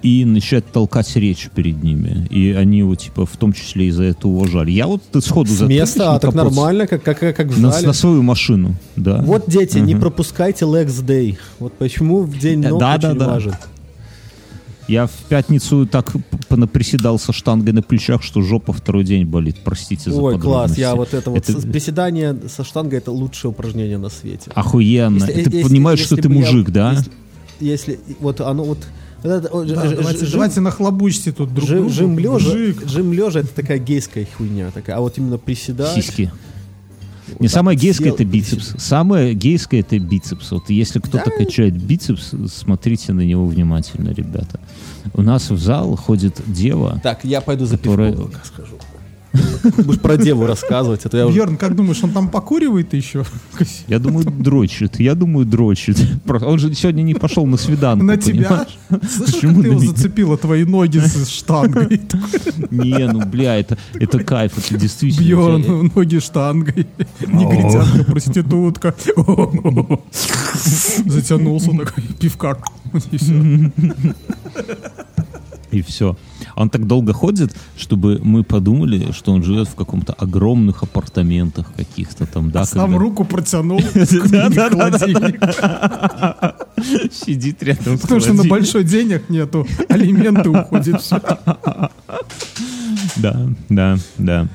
и 0.02 0.24
начать 0.24 0.64
толкать 0.72 1.14
речь 1.16 1.50
перед 1.54 1.82
ними. 1.82 2.26
И 2.30 2.52
они 2.52 2.78
его, 2.78 2.94
типа, 2.94 3.26
в 3.26 3.36
том 3.36 3.52
числе 3.52 3.88
и 3.88 3.90
за 3.90 4.04
это 4.04 4.28
уважали. 4.28 4.70
Я 4.70 4.86
вот 4.86 5.02
сходу 5.22 5.50
С 5.50 5.60
места, 5.60 5.98
на 6.06 6.14
а 6.14 6.18
так 6.18 6.32
капот 6.32 6.52
нормально, 6.54 6.86
как, 6.86 7.02
как, 7.02 7.18
как 7.18 7.46
в 7.48 7.60
На, 7.60 7.70
зале. 7.70 7.86
на 7.86 7.92
свою 7.92 8.22
машину, 8.22 8.74
да. 8.96 9.20
Вот, 9.22 9.44
дети, 9.46 9.78
не 9.78 9.94
пропускайте 9.94 10.64
Lex 10.64 11.04
Day. 11.04 11.36
Вот 11.58 11.74
почему 11.74 12.22
в 12.22 12.38
день 12.38 12.64
Э, 12.64 12.70
ног 12.70 12.80
да, 12.80 12.96
да, 12.98 13.08
очень 13.10 13.18
да. 13.18 13.26
важен. 13.28 13.54
Я 14.88 15.06
в 15.06 15.12
пятницу 15.28 15.86
так 15.86 16.12
понаприседал 16.48 17.18
со 17.20 17.32
штангой 17.32 17.72
на 17.72 17.80
плечах, 17.82 18.24
что 18.24 18.40
жопа 18.42 18.72
второй 18.72 19.04
день 19.04 19.24
болит. 19.24 19.58
Простите 19.62 20.10
за 20.10 20.20
Ой, 20.20 20.36
класс. 20.40 20.76
Я 20.76 20.96
вот 20.96 21.14
это 21.14 21.30
вот 21.30 21.48
Это- 21.48 21.60
приседание 21.68 22.36
со 22.48 22.64
штангой 22.64 22.98
это 22.98 23.12
лучшее 23.12 23.50
упражнение 23.52 23.98
на 23.98 24.08
свете. 24.08 24.50
Охуенно. 24.54 25.18
Если- 25.26 25.32
ты 25.44 25.50
если- 25.58 25.62
понимаешь, 25.68 26.00
если 26.00 26.14
что 26.14 26.22
ты 26.22 26.28
бы 26.28 26.34
я- 26.34 26.40
мужик, 26.40 26.70
да? 26.70 26.92
Если, 27.60 27.92
если- 27.92 27.98
вот 28.18 28.40
оно 28.40 28.64
вот 28.64 28.78
Да, 29.22 29.40
ж- 29.42 29.48
давайте, 29.96 30.26
ж- 30.26 30.32
давайте 30.32 30.60
нахлобучьте 30.60 31.32
тут 31.32 31.52
друг 31.52 31.68
Жим, 31.68 31.78
друга. 31.78 31.92
жим 31.92 32.18
лежа, 32.18 32.56
жим 32.88 33.12
лежа 33.12 33.40
это 33.40 33.48
такая 33.54 33.78
гейская 33.78 34.26
хуйня 34.36 34.70
такая, 34.70 34.96
а 34.96 35.00
вот 35.00 35.18
именно 35.18 35.36
приседать. 35.38 35.94
Сиськи. 35.94 36.30
вот 37.28 37.40
Не 37.40 37.48
так 37.48 37.54
самое 37.54 37.78
гейское 37.78 38.06
сел 38.08 38.14
это 38.14 38.24
бицепс. 38.24 38.74
Самое 38.78 39.34
гейское 39.34 39.80
это 39.80 39.98
бицепс. 39.98 40.50
Вот 40.52 40.70
если 40.70 41.00
кто-то 41.00 41.30
качает 41.30 41.76
бицепс, 41.80 42.32
смотрите 42.52 43.12
на 43.12 43.20
него 43.20 43.44
внимательно, 43.46 44.10
ребята. 44.10 44.58
У 45.14 45.22
нас 45.22 45.50
в 45.50 45.58
зал 45.58 45.96
ходит 45.96 46.40
дева. 46.46 46.98
Так, 47.02 47.24
я 47.24 47.40
пойду 47.40 47.66
за 47.66 47.76
Которая- 47.78 48.12
пивком 48.12 48.30
пока 48.32 48.44
схожу. 48.44 48.74
Будешь 49.32 50.00
про 50.00 50.16
деву 50.16 50.46
рассказывать, 50.46 51.04
а 51.04 51.08
то 51.08 51.16
я 51.16 51.26
уже... 51.26 51.36
Бьерн, 51.36 51.56
как 51.56 51.76
думаешь, 51.76 52.02
он 52.02 52.10
там 52.10 52.28
покуривает 52.28 52.92
еще? 52.94 53.24
Я 53.88 53.98
думаю, 53.98 54.24
дрочит. 54.24 54.98
Я 54.98 55.14
думаю, 55.14 55.46
дрочит. 55.46 55.98
Он 56.26 56.58
же 56.58 56.74
сегодня 56.74 57.02
не 57.02 57.14
пошел 57.14 57.46
на 57.46 57.56
свиданку. 57.56 58.04
На 58.04 58.16
тебя? 58.16 58.66
Слышал, 59.08 59.26
Почему 59.26 59.54
как 59.54 59.62
ты 59.62 59.68
на 59.68 59.72
его 59.72 59.80
меня? 59.80 59.92
зацепила, 59.92 60.36
твои 60.36 60.64
ноги 60.64 60.98
с 60.98 61.28
штангой? 61.30 62.00
Не, 62.70 63.06
ну 63.06 63.24
бля, 63.26 63.56
это, 63.58 63.78
это 63.94 64.24
кайф, 64.24 64.52
это 64.58 64.78
действительно. 64.78 65.26
Бьерн, 65.26 65.92
ноги 65.94 66.18
штангой. 66.18 66.86
Негритянка, 67.20 68.04
проститутка. 68.10 68.94
Затянулся 71.06 71.70
такой, 71.70 72.02
пивка. 72.18 72.56
И 73.10 73.16
всё. 73.16 73.34
И 75.70 75.82
все. 75.82 76.16
Он 76.60 76.68
так 76.68 76.86
долго 76.86 77.14
ходит, 77.14 77.56
чтобы 77.74 78.20
мы 78.22 78.44
подумали, 78.44 79.12
что 79.12 79.32
он 79.32 79.42
живет 79.42 79.66
в 79.66 79.74
каком-то 79.74 80.12
огромных 80.12 80.82
апартаментах 80.82 81.72
каких-то 81.74 82.26
там, 82.26 82.50
да? 82.50 82.66
Сам 82.66 82.82
когда- 82.82 82.98
руку 82.98 83.24
протянул. 83.24 83.80
Сидит 87.10 87.62
рядом 87.62 87.98
Потому 87.98 88.20
что 88.20 88.34
на 88.34 88.44
большой 88.44 88.84
денег 88.84 89.30
нету, 89.30 89.66
алименты 89.88 90.50
уходят. 90.50 91.02
Да, 93.16 93.48
да, 93.70 93.96
да. 94.18 94.46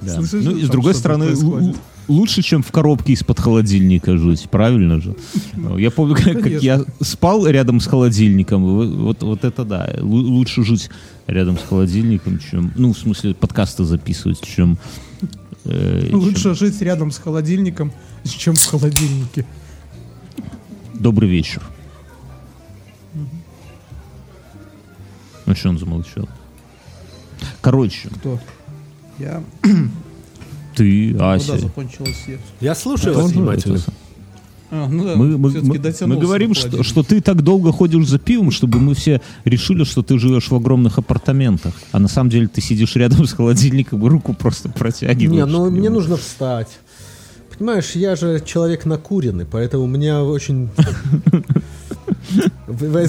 да. 0.00 0.14
Слышишь, 0.14 0.44
Ну 0.44 0.56
и 0.56 0.64
с 0.64 0.70
другой 0.70 0.94
стороны? 0.94 1.34
Лучше, 2.08 2.42
чем 2.42 2.62
в 2.62 2.70
коробке 2.70 3.12
из-под 3.12 3.40
холодильника 3.40 4.16
жить, 4.18 4.48
правильно 4.50 5.00
же? 5.00 5.14
Я 5.78 5.90
помню, 5.90 6.14
как, 6.16 6.40
как 6.42 6.62
я 6.62 6.84
спал 7.00 7.46
рядом 7.46 7.80
с 7.80 7.86
холодильником, 7.86 8.62
вот, 8.64 9.22
вот, 9.22 9.44
это 9.44 9.64
да, 9.64 9.90
Лу- 9.98 10.22
лучше 10.26 10.64
жить 10.64 10.90
рядом 11.26 11.58
с 11.58 11.62
холодильником, 11.62 12.38
чем, 12.38 12.72
ну, 12.76 12.92
в 12.92 12.98
смысле, 12.98 13.34
подкасты 13.34 13.84
записывать, 13.84 14.40
чем... 14.42 14.78
э, 15.64 16.08
чем- 16.10 16.18
Лучше 16.20 16.54
жить 16.54 16.80
рядом 16.82 17.10
с 17.10 17.18
холодильником, 17.18 17.92
чем 18.24 18.54
в 18.54 18.66
холодильнике. 18.66 19.46
Добрый 20.94 21.28
вечер. 21.28 21.62
Ну 25.46 25.54
что 25.54 25.68
он 25.70 25.78
замолчал? 25.78 26.28
Короче, 27.60 28.08
Кто? 28.08 28.38
Я... 29.18 29.42
ты, 30.74 31.12
Куда 31.12 31.32
Ася. 31.34 31.58
закончилось 31.58 32.24
я? 32.28 32.34
Я 32.60 32.74
слушаю 32.74 33.14
вас 33.14 33.30
внимательно. 33.32 33.78
А, 34.74 34.88
ну 34.88 35.04
да, 35.04 35.16
Мы, 35.16 35.36
мы- 35.36 35.50
мы- 35.60 36.06
мы 36.06 36.16
говорим, 36.16 36.54
что, 36.54 36.82
что 36.82 37.02
ты 37.02 37.20
так 37.20 37.42
долго 37.42 37.72
ходишь 37.72 38.08
за 38.08 38.18
пивом, 38.18 38.50
чтобы 38.50 38.78
мы 38.80 38.94
все 38.94 39.20
решили, 39.44 39.84
что 39.84 40.02
ты 40.02 40.18
живешь 40.18 40.50
в 40.50 40.54
огромных 40.54 40.96
апартаментах. 40.96 41.74
А 41.92 41.98
на 41.98 42.08
самом 42.08 42.30
деле 42.30 42.48
ты 42.48 42.62
сидишь 42.62 42.96
рядом 42.96 43.26
с 43.26 43.34
холодильником 43.34 44.02
и 44.06 44.08
руку 44.08 44.32
просто 44.32 44.70
протягиваешь. 44.70 45.30
Не, 45.30 45.44
ну 45.44 45.70
мне 45.70 45.90
нужно 45.90 46.16
встать. 46.16 46.68
Понимаешь, 47.58 47.90
я 47.94 48.16
же 48.16 48.40
человек 48.44 48.86
накуренный, 48.86 49.44
поэтому 49.44 49.84
у 49.84 49.86
меня 49.86 50.24
очень... 50.24 50.70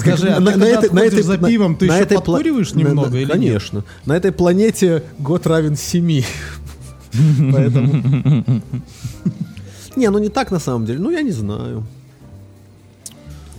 Скажи, 0.00 0.28
а 0.28 0.40
ты 0.40 0.44
когда 0.52 0.78
отходишь 0.80 1.24
за 1.24 1.38
пивом, 1.38 1.76
ты 1.76 1.86
еще 1.86 1.94
этой 1.96 2.16
подкуриваешь 2.16 2.72
на- 2.74 2.82
на- 2.82 2.88
немного 2.88 3.16
или 3.16 3.24
нет? 3.24 3.32
Конечно. 3.32 3.84
На 4.04 4.16
этой 4.16 4.32
планете 4.32 5.02
год 5.18 5.46
равен 5.46 5.76
семи. 5.76 6.24
Поэтому... 7.52 8.60
Не, 9.96 10.10
ну 10.10 10.18
не 10.18 10.28
так 10.28 10.50
на 10.50 10.58
самом 10.58 10.86
деле. 10.86 10.98
Ну, 10.98 11.10
я 11.10 11.22
не 11.22 11.32
знаю. 11.32 11.84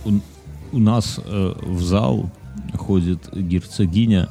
У, 0.04 0.10
у 0.72 0.78
нас 0.78 1.20
э, 1.24 1.54
в 1.62 1.82
зал 1.82 2.30
ходит 2.74 3.20
герцогиня 3.32 4.28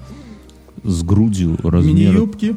с 0.83 1.03
грудью 1.03 1.57
размера... 1.63 2.11
Мини-юбки. 2.11 2.55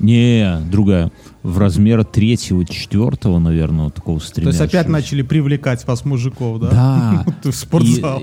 Не, 0.00 0.58
другая. 0.70 1.12
В 1.42 1.58
размера 1.58 2.04
третьего, 2.04 2.64
четвертого, 2.64 3.38
наверное, 3.38 3.84
вот 3.84 3.94
такого 3.94 4.18
То 4.18 4.22
есть 4.24 4.32
стремящегося. 4.32 4.64
опять 4.64 4.88
начали 4.88 5.22
привлекать 5.22 5.86
вас, 5.86 6.04
мужиков, 6.04 6.60
да? 6.60 6.70
Да. 6.70 7.26
В 7.50 7.54
спортзал. 7.54 8.20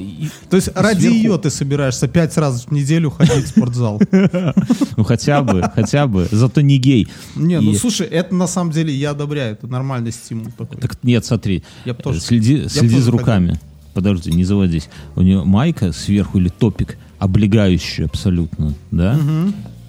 То 0.49 0.55
есть 0.55 0.69
ради 0.75 1.07
ее 1.07 1.37
ты 1.37 1.49
собираешься 1.49 2.07
пять 2.07 2.35
раз 2.37 2.65
в 2.65 2.71
неделю 2.71 3.09
ходить 3.11 3.45
в 3.45 3.47
спортзал. 3.49 4.01
ну 4.97 5.03
хотя 5.03 5.41
бы, 5.41 5.63
хотя 5.73 6.07
бы. 6.07 6.27
Зато 6.31 6.61
не 6.61 6.77
гей. 6.77 7.07
Не, 7.35 7.59
ну 7.59 7.73
слушай, 7.73 8.05
это 8.07 8.35
на 8.35 8.47
самом 8.47 8.71
деле 8.71 8.93
я 8.93 9.11
одобряю, 9.11 9.53
это 9.53 9.67
нормальный 9.67 10.11
стимул 10.11 10.47
такой. 10.57 10.77
Так 10.79 11.03
нет, 11.03 11.25
смотри, 11.25 11.63
Я 11.85 11.93
тоже- 11.93 12.19
следи, 12.19 12.63
б 12.63 12.69
следи 12.69 12.99
за 12.99 13.11
руками. 13.11 13.59
Подожди, 13.93 14.31
не 14.31 14.43
заводись. 14.43 14.89
У 15.15 15.21
нее 15.21 15.43
майка 15.43 15.91
сверху 15.91 16.37
или 16.37 16.49
топик 16.49 16.97
облегающий 17.17 18.05
абсолютно, 18.05 18.75
да? 18.91 19.19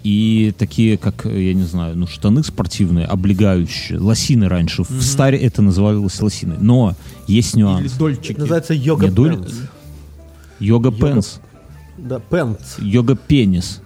И 0.03 0.53
такие, 0.57 0.97
как, 0.97 1.25
я 1.25 1.53
не 1.53 1.63
знаю, 1.63 1.97
ну, 1.97 2.07
штаны 2.07 2.41
спортивные, 2.43 3.05
облегающие. 3.05 3.99
Лосины 3.99 4.47
раньше. 4.47 4.83
В 4.83 5.01
старе 5.03 5.37
это 5.37 5.61
называлось 5.61 6.21
лосины. 6.21 6.55
Но 6.59 6.95
есть 7.27 7.53
Или 7.55 7.61
нюанс. 7.61 7.91
дольчики. 7.93 8.31
Это 8.31 8.41
называется 8.41 8.73
йога 8.73 9.07
Не, 9.09 9.15
пенс. 9.15 9.53
Йога 10.59 10.91
пенс. 10.91 11.39
Да, 11.97 12.19
пенс. 12.19 12.77
Йога 12.79 13.15
пенис. 13.15 13.81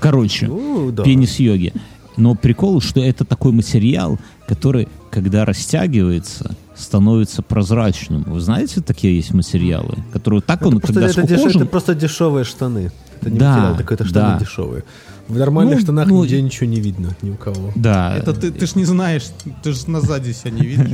Короче, 0.00 0.46
Ну, 0.46 0.90
да. 0.92 1.02
пенис 1.02 1.38
йоги. 1.40 1.72
Но 2.16 2.34
прикол, 2.34 2.80
что 2.80 3.00
это 3.00 3.24
такой 3.24 3.52
материал, 3.52 4.18
который, 4.46 4.86
когда 5.10 5.44
растягивается, 5.44 6.54
становится 6.76 7.42
прозрачным. 7.42 8.22
Вы 8.26 8.40
знаете, 8.40 8.80
такие 8.80 9.16
есть 9.16 9.32
материалы, 9.32 9.96
которые 10.12 10.40
так 10.42 10.62
он, 10.66 10.78
Просто 10.80 10.86
когда 11.00 11.06
это, 11.08 11.20
деш- 11.22 11.36
скукожен, 11.38 11.62
это 11.62 11.70
просто 11.70 11.94
дешевые 11.94 12.44
штаны. 12.44 12.92
Это 13.22 13.30
не 13.30 13.38
Да, 13.38 13.52
материал 13.56 13.76
такой, 13.78 13.94
это 13.94 14.04
штаны 14.04 14.34
да. 14.34 14.38
дешевые. 14.44 14.84
В 15.28 15.38
нормальных 15.38 15.76
Ну, 15.76 15.80
штанах 15.82 16.08
ну, 16.08 16.22
нигде 16.24 16.42
ничего 16.42 16.66
не 16.68 16.80
видно, 16.80 17.16
ни 17.22 17.30
у 17.30 17.36
кого. 17.36 17.72
да, 17.74 18.14
Это 18.16 18.34
ты, 18.34 18.50
ты 18.50 18.66
ж 18.66 18.74
не 18.74 18.84
знаешь, 18.84 19.22
ты 19.62 19.72
же 19.72 19.88
назади 19.88 20.32
себя 20.34 20.50
не 20.50 20.66
видишь. 20.66 20.88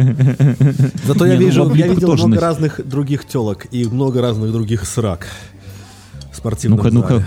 Зато 1.06 1.26
я 1.26 1.34
ну, 1.34 1.40
вижу, 1.40 1.74
я 1.74 1.88
видел 1.88 2.12
много 2.12 2.28
на- 2.28 2.40
разных 2.40 2.86
других 2.86 3.26
телок 3.26 3.66
и 3.72 3.84
много 3.86 4.20
разных 4.20 4.52
других 4.52 4.84
срак 4.86 5.26
в 6.30 6.36
спортивном 6.36 6.78
ну-ка, 6.78 6.90
ну-ка. 6.94 7.26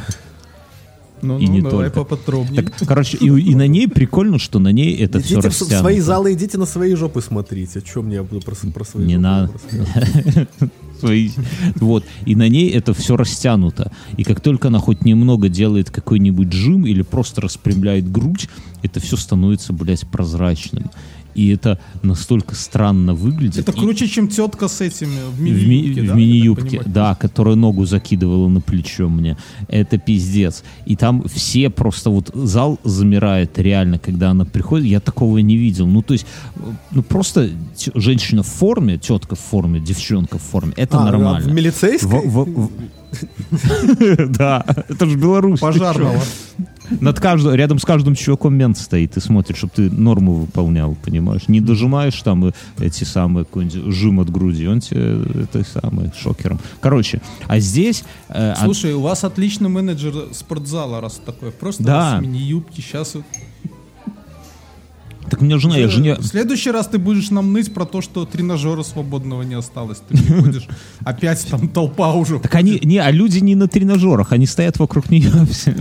Ну, 1.24 1.38
И 1.38 1.46
ну, 1.48 1.54
не 1.54 1.62
давай 1.62 1.90
только. 1.92 2.04
поподробнее. 2.04 2.64
Так, 2.64 2.74
короче, 2.88 3.16
и, 3.18 3.26
и 3.28 3.54
на 3.56 3.68
ней 3.68 3.88
прикольно, 3.88 4.40
что 4.40 4.58
на 4.58 4.72
ней 4.72 4.96
это 4.98 5.20
все 5.20 5.36
Идите 5.36 5.50
в 5.50 5.54
с- 5.54 5.62
в 5.62 5.66
свои 5.68 5.76
растянуто. 5.98 6.02
залы, 6.04 6.34
идите 6.34 6.58
на 6.58 6.66
свои 6.66 6.96
жопы 6.96 7.22
смотрите. 7.22 7.82
Чем 7.82 8.06
мне 8.06 8.16
я 8.16 8.24
буду 8.24 8.42
про, 8.44 8.56
про 8.56 8.84
свои 8.86 9.06
Не 9.06 9.16
жопы 9.16 9.22
надо. 9.22 9.52
Вот. 11.76 12.06
И 12.26 12.36
на 12.36 12.48
ней 12.48 12.70
это 12.70 12.94
все 12.94 13.16
растянуто. 13.16 13.92
И 14.18 14.24
как 14.24 14.42
только 14.42 14.68
она 14.70 14.80
хоть 14.80 15.04
немного 15.06 15.50
делает 15.50 15.90
какой-нибудь 15.90 16.52
жим 16.52 16.86
или 16.86 17.02
просто 17.02 17.42
распрямляет 17.42 18.12
грудь, 18.12 18.50
это 18.84 19.00
все 19.00 19.18
становится, 19.18 19.74
блядь, 19.74 20.08
прозрачным. 20.08 20.92
И 21.36 21.50
это 21.50 21.80
настолько 22.04 22.56
странно 22.56 23.14
выглядит. 23.14 23.58
Это 23.68 23.72
И- 23.72 23.80
круче, 23.80 24.08
чем 24.08 24.28
тетка 24.28 24.68
с 24.68 24.82
этими 24.82 25.18
в 25.32 25.36
в, 25.36 25.42
ми- 25.42 25.52
мини-юбке, 25.52 26.02
в 26.02 26.08
да? 26.08 26.14
мини-юбке, 26.14 26.64
я 26.64 26.70
так 26.84 26.84
понимаю? 26.94 26.94
да, 26.94 27.16
которая 27.16 27.56
ногу 27.56 27.86
закидывала 27.86 28.48
на 28.50 28.62
плечо 28.62 29.10
мне. 29.10 29.38
Это 29.68 29.98
пиздец. 29.98 30.64
И 30.86 30.96
там 30.96 31.24
все 31.28 31.70
просто 31.70 32.10
вот 32.10 32.32
зал 32.34 32.80
замирает 32.84 33.58
реально, 33.60 34.00
когда 34.00 34.32
она 34.32 34.46
приходит. 34.46 34.88
Я 34.88 35.00
такого 35.00 35.38
не 35.40 35.58
видел. 35.58 35.88
Ну, 35.88 36.02
то 36.02 36.14
есть, 36.14 36.26
э, 36.56 36.60
ну, 36.92 37.04
просто 37.04 37.50
женщина 37.96 38.44
в 38.44 38.48
форме, 38.48 38.98
тетка 38.98 39.36
в 39.36 39.40
форме, 39.40 39.80
девчонка 39.80 40.38
в 40.38 40.42
форме, 40.42 40.74
это 40.78 41.00
А, 41.00 41.06
нормально. 41.06 41.50
В 41.50 41.54
милицейской? 41.54 42.10
В- 42.10 42.28
в- 42.30 42.66
в- 42.66 42.72
Да, 44.30 44.64
это 44.90 45.06
же 45.06 45.18
Беларусь. 45.18 45.60
Пожарного. 45.60 46.20
Над 47.00 47.22
каждым, 47.22 47.54
рядом 47.54 47.80
с 47.80 47.86
каждым 47.86 48.16
чуваком 48.16 48.54
мент 48.54 48.78
стоит 48.78 49.16
и 49.16 49.22
смотрит, 49.22 49.56
чтобы 49.56 49.72
ты 49.74 49.90
норму 49.90 50.34
выполнял, 50.34 50.96
понимаешь? 51.02 51.48
Не 51.48 51.62
дожимаешь 51.62 52.22
там 52.22 52.52
эти 52.80 53.06
самые 53.06 53.46
какой-нибудь 53.46 53.94
жим 53.94 54.20
от 54.20 54.30
груди, 54.30 54.68
он 54.68 54.82
тебе 54.82 55.22
это 55.44 55.64
самое 55.64 56.12
шокером. 56.18 56.60
Короче, 56.82 57.22
а 57.48 57.60
здесь... 57.60 58.04
э, 58.28 58.52
а- 58.52 58.64
Слушай, 58.66 58.94
у 58.94 59.00
вас 59.02 59.24
отличный 59.24 59.70
менеджер 59.70 60.14
спортзала, 60.34 61.00
раз 61.00 61.22
такой. 61.26 61.52
Просто 61.52 61.84
Да. 61.84 62.20
мини-юбки. 62.20 62.82
Сейчас 62.82 63.16
так 65.32 65.42
меня 65.42 65.58
жена, 65.58 65.78
я 65.78 65.88
жене... 65.88 66.16
В 66.16 66.26
следующий 66.26 66.70
раз 66.72 66.88
ты 66.88 66.98
будешь 67.00 67.30
нам 67.32 67.54
ныть 67.54 67.74
про 67.74 67.86
то, 67.86 68.02
что 68.02 68.26
тренажера 68.26 68.84
свободного 68.84 69.44
не 69.44 69.56
осталось. 69.56 70.00
Ты 70.10 70.18
приходишь, 70.18 70.68
опять 71.06 71.48
там 71.50 71.70
толпа 71.70 72.14
уже. 72.14 72.38
Так 72.40 72.54
они, 72.56 72.80
не, 72.84 72.98
а 73.00 73.10
люди 73.12 73.40
не 73.40 73.56
на 73.56 73.68
тренажерах, 73.70 74.34
они 74.34 74.46
стоят 74.46 74.78
вокруг 74.78 75.10
нее. 75.10 75.32
все? 75.52 75.74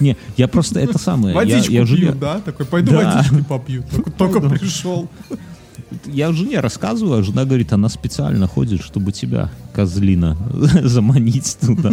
Не, 0.00 0.16
я 0.36 0.48
просто 0.48 0.80
это 0.80 0.98
самое. 0.98 1.32
я- 1.32 1.40
Водичку 1.40 1.72
я, 1.72 1.82
жене- 1.82 1.96
пьют, 1.96 2.18
да? 2.18 2.40
Такой, 2.40 2.66
пойду 2.66 2.90
Да. 2.90 3.16
водички 3.16 3.44
попью. 3.48 3.84
Только, 3.90 4.10
только 4.18 4.40
пришел. 4.40 5.08
я 6.06 6.32
жене 6.32 6.58
рассказываю, 6.60 7.20
а 7.20 7.22
жена 7.22 7.44
говорит, 7.44 7.72
она 7.72 7.88
специально 7.88 8.46
ходит, 8.48 8.82
чтобы 8.82 9.12
тебя, 9.12 9.50
козлина, 9.72 10.36
заманить 10.82 11.56
туда. 11.60 11.92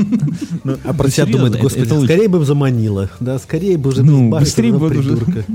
А 0.85 0.93
про 0.93 1.07
себя 1.09 1.25
серьезно, 1.25 1.45
думает, 1.49 1.61
господи, 1.61 2.05
скорее 2.05 2.27
бы 2.29 2.43
заманила. 2.45 3.09
Да, 3.19 3.37
скорее 3.37 3.77
бы 3.77 3.89
уже 3.89 4.03
Ну, 4.03 4.29
быстрее 4.31 4.71
бы 4.73 4.87
уже- 4.87 5.15
придурка. 5.15 5.45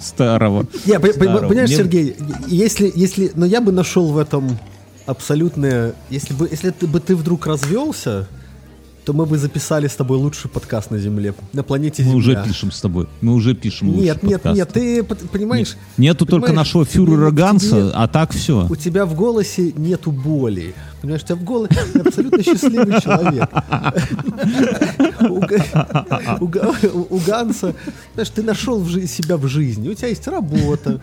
Старого. 0.00 0.66
Не, 0.86 0.98
Старого. 0.98 1.48
понимаешь, 1.48 1.68
Мне- 1.70 1.76
Сергей, 1.76 2.16
если, 2.46 2.90
если, 2.94 3.30
но 3.34 3.44
я 3.46 3.60
бы 3.60 3.70
нашел 3.72 4.06
в 4.12 4.18
этом 4.18 4.58
абсолютное, 5.06 5.94
если 6.08 6.34
бы, 6.34 6.48
если 6.50 6.70
ты 6.70 6.86
бы 6.86 7.00
ты 7.00 7.16
вдруг 7.16 7.46
развелся, 7.46 8.26
то 9.10 9.16
мы 9.16 9.26
бы 9.26 9.38
записали 9.38 9.88
с 9.88 9.96
тобой 9.96 10.18
лучший 10.18 10.48
подкаст 10.48 10.92
на 10.92 10.98
Земле, 10.98 11.34
на 11.52 11.64
планете 11.64 12.04
Мы 12.04 12.14
уже 12.14 12.30
Земля. 12.34 12.44
пишем 12.44 12.70
с 12.70 12.80
тобой. 12.80 13.08
Мы 13.20 13.34
уже 13.34 13.56
пишем 13.56 13.88
Нет, 13.92 14.22
нет, 14.22 14.40
подкаст. 14.42 14.56
нет, 14.56 14.68
ты 14.72 15.02
понимаешь? 15.02 15.76
Нету 15.98 16.26
только 16.26 16.46
понимаешь, 16.46 16.68
нашего 16.68 16.84
тебе- 16.86 16.92
фюрера 17.06 17.30
Ганса, 17.32 17.90
а 17.92 18.06
так 18.06 18.30
все. 18.30 18.68
У 18.70 18.76
тебя 18.76 19.06
в 19.06 19.16
голосе 19.16 19.72
нету 19.76 20.12
боли. 20.12 20.76
Понимаешь, 21.02 21.22
у 21.24 21.26
тебя 21.26 21.34
в 21.36 21.42
голосе 21.42 21.76
абсолютно 22.06 22.40
счастливый 22.44 23.00
человек. 23.00 23.50
У 25.28 25.40
Га- 25.40 26.36
у 26.40 26.46
Га- 26.46 26.74
У 27.10 27.18
Ганса, 27.18 27.74
знаешь, 28.14 28.30
ты 28.30 28.44
нашел 28.44 28.86
себя 28.86 29.36
в 29.38 29.48
жизни, 29.48 29.88
у 29.88 29.94
тебя 29.94 30.06
есть 30.08 30.28
работа, 30.28 31.00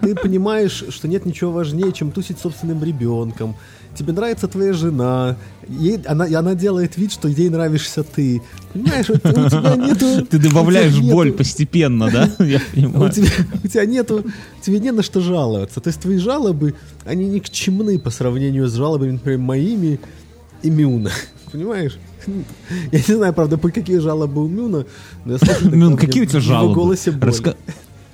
ты 0.00 0.14
понимаешь, 0.14 0.84
что 0.90 1.08
нет 1.08 1.26
ничего 1.26 1.50
важнее, 1.50 1.90
чем 1.92 2.12
тусить 2.12 2.38
собственным 2.38 2.84
ребенком. 2.84 3.56
Тебе 4.00 4.14
нравится 4.14 4.48
твоя 4.48 4.72
жена, 4.72 5.36
ей, 5.68 5.98
она, 6.06 6.24
и 6.26 6.32
она 6.32 6.54
делает 6.54 6.96
вид, 6.96 7.12
что 7.12 7.28
ей 7.28 7.50
нравишься 7.50 8.02
ты. 8.02 8.40
Понимаешь, 8.72 9.10
у 9.10 9.18
тебя 9.18 9.76
нету... 9.76 10.26
Ты 10.30 10.38
у 10.38 10.40
добавляешь 10.40 10.94
нету- 10.94 11.12
боль 11.12 11.32
постепенно, 11.32 12.10
да? 12.10 12.30
Я 12.42 12.56
у 12.56 12.74
понимаю. 12.74 13.12
тебя, 13.12 13.28
у 13.62 13.68
тебя 13.68 13.84
нету, 13.84 14.24
тебе 14.62 14.78
не 14.80 14.90
на 14.90 15.02
что 15.02 15.20
жаловаться. 15.20 15.80
То 15.80 15.88
есть 15.88 16.00
твои 16.00 16.16
жалобы, 16.16 16.76
они 17.04 17.26
никчемны 17.26 17.98
по 17.98 18.08
сравнению 18.08 18.68
с 18.68 18.72
жалобами, 18.74 19.10
например, 19.12 19.38
моими 19.38 20.00
и 20.62 20.70
Мюна. 20.70 21.10
Понимаешь? 21.52 21.98
Я 22.26 23.02
не 23.06 23.14
знаю, 23.14 23.34
правда, 23.34 23.58
по 23.58 23.68
какие 23.70 23.98
жалобы 23.98 24.42
у 24.46 24.48
Мюна, 24.48 24.86
но 25.26 25.32
я 25.34 25.38
слышу, 25.38 25.76
Мюн, 25.76 25.98
какие 25.98 26.22
у 26.22 26.26
в 26.26 26.30
тебя 26.30 26.40
жалобы? 26.40 26.74
голосе 26.74 27.10
боль. 27.10 27.28
Раска- 27.28 27.56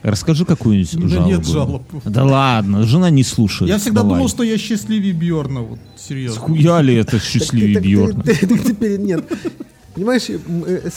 Расскажи 0.02 0.44
какую-нибудь 0.44 0.94
У 0.94 0.98
меня 1.00 1.08
жалобу. 1.08 1.30
нет 1.30 1.46
жалоб. 1.46 1.82
Да 2.04 2.24
ладно, 2.24 2.84
жена 2.84 3.10
не 3.10 3.24
слушает. 3.24 3.70
Я 3.70 3.78
всегда 3.78 4.02
Давай. 4.02 4.16
думал, 4.16 4.28
что 4.28 4.42
я 4.42 4.56
счастливее 4.56 5.12
Бьорна, 5.12 5.62
вот 5.62 5.78
серьезно. 5.96 6.40
Схуя 6.40 6.80
ли 6.80 6.94
это 6.94 7.18
счастливее 7.18 7.80
Бьорна? 7.80 8.22
теперь 8.24 9.00
нет. 9.00 9.24
Понимаешь, 9.94 10.28
э, 10.28 10.90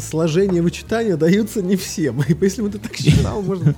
сложение 0.00 0.60
вычитания 0.60 1.16
даются 1.16 1.62
не 1.62 1.76
всем. 1.76 2.20
И 2.28 2.36
если 2.40 2.62
бы 2.62 2.68
ты 2.68 2.78
так 2.78 2.96
считал, 2.96 3.42
может 3.42 3.64
быть... 3.64 3.76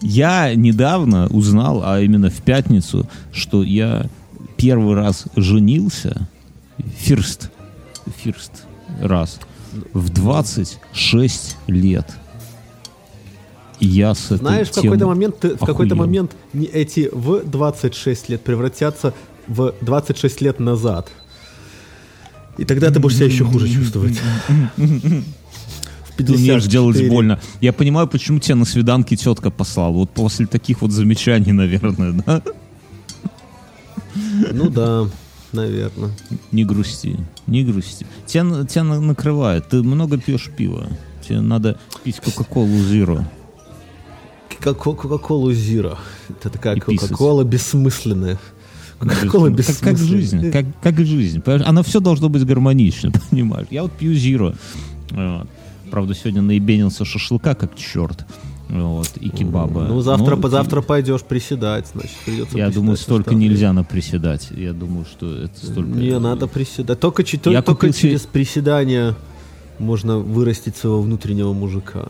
Я 0.00 0.54
недавно 0.54 1.28
узнал, 1.28 1.82
а 1.84 2.00
именно 2.00 2.28
в 2.30 2.42
пятницу, 2.42 3.08
что 3.32 3.62
я 3.62 4.08
первый 4.56 4.96
раз 4.96 5.26
женился, 5.36 6.28
фирст, 6.98 7.50
фирст 8.16 8.64
раз, 9.00 9.38
в 9.92 10.08
26 10.08 11.56
лет. 11.68 12.06
Я 13.84 14.14
с 14.14 14.26
этой 14.26 14.38
Знаешь, 14.38 14.68
в 14.68 14.72
темы 14.72 14.84
какой-то 14.96 15.06
момент, 15.06 15.38
ты- 15.40 15.56
в 15.56 15.60
какой-то 15.64 15.94
момент 15.96 16.32
эти 16.72 17.08
в 17.12 17.42
26 17.44 18.28
лет 18.28 18.42
превратятся 18.42 19.12
в 19.48 19.74
26 19.80 20.40
лет 20.40 20.60
назад. 20.60 21.10
И 22.58 22.64
тогда 22.64 22.90
ты 22.90 23.00
будешь 23.00 23.16
себя 23.16 23.26
еще 23.26 23.44
хуже 23.44 23.68
чувствовать. 23.68 24.20
В 26.12 26.24
Ты 26.24 26.34
умеешь 26.34 26.66
делать 26.66 26.96
54. 26.96 27.08
больно. 27.10 27.40
Я 27.62 27.72
понимаю, 27.72 28.06
почему 28.06 28.38
тебя 28.38 28.54
на 28.54 28.66
свиданке 28.66 29.16
тетка 29.16 29.50
послала. 29.50 29.92
Вот 29.92 30.10
после 30.10 30.46
таких 30.46 30.82
вот 30.82 30.92
замечаний, 30.92 31.52
наверное, 31.62 32.12
да? 32.12 32.42
Ну 34.52 34.68
да, 34.68 35.08
наверное. 35.52 36.10
Не 36.52 36.64
грусти, 36.66 37.16
не 37.46 37.64
грусти. 37.64 38.06
Тебя, 38.26 38.64
тебя 38.66 38.84
на- 38.84 39.00
накрывает. 39.00 39.68
Ты 39.70 39.82
много 39.82 40.18
пьешь 40.18 40.50
пива. 40.54 40.86
Тебе 41.26 41.40
надо 41.40 41.78
пить 42.04 42.20
Кока-Колу 42.20 42.78
Зеро. 42.84 43.24
Кока- 44.62 44.94
Кока-колу 44.94 45.52
Зира. 45.52 45.98
Это 46.28 46.50
такая 46.50 46.76
И. 46.76 46.80
Кока-кола 46.80 47.44
бессмысленная. 47.44 48.38
Кока-кола 48.98 49.48
как, 49.48 49.56
как 49.56 49.58
бессмысленная. 49.58 49.96
жизнь, 49.96 50.50
как, 50.52 50.66
как 50.80 50.98
жизнь. 51.04 51.42
Оно 51.46 51.82
все 51.82 52.00
должно 52.00 52.28
быть 52.28 52.44
гармонично, 52.44 53.10
понимаешь? 53.30 53.66
Я 53.70 53.82
вот 53.82 53.92
пью. 53.92 54.14
Вот. 55.10 55.48
Правда, 55.90 56.14
сегодня 56.14 56.42
наебенился 56.42 57.04
шашлыка 57.04 57.54
как 57.54 57.76
черт. 57.76 58.24
Вот, 58.68 59.10
и 59.20 59.28
кебаба. 59.28 59.82
Ну, 59.82 60.00
завтра, 60.00 60.36
Но 60.36 60.40
позавтра 60.40 60.80
пойдешь 60.80 61.20
приседать, 61.20 61.88
значит, 61.92 62.12
придется 62.24 62.56
Я 62.56 62.66
приседать 62.66 62.74
думаю, 62.74 62.96
столько 62.96 63.34
нельзя 63.34 63.74
наприседать. 63.74 64.48
Я 64.50 64.72
думаю, 64.72 65.04
что 65.04 65.36
это 65.36 65.66
столько... 65.66 65.90
Не, 65.90 66.18
надо 66.18 66.46
приседать. 66.46 66.98
Только, 66.98 67.22
Я 67.22 67.60
только 67.60 67.88
купил 67.88 67.92
через 67.92 68.22
приседания 68.22 69.14
можно 69.78 70.18
вырастить 70.18 70.76
своего 70.76 71.02
внутреннего 71.02 71.52
мужика. 71.52 72.06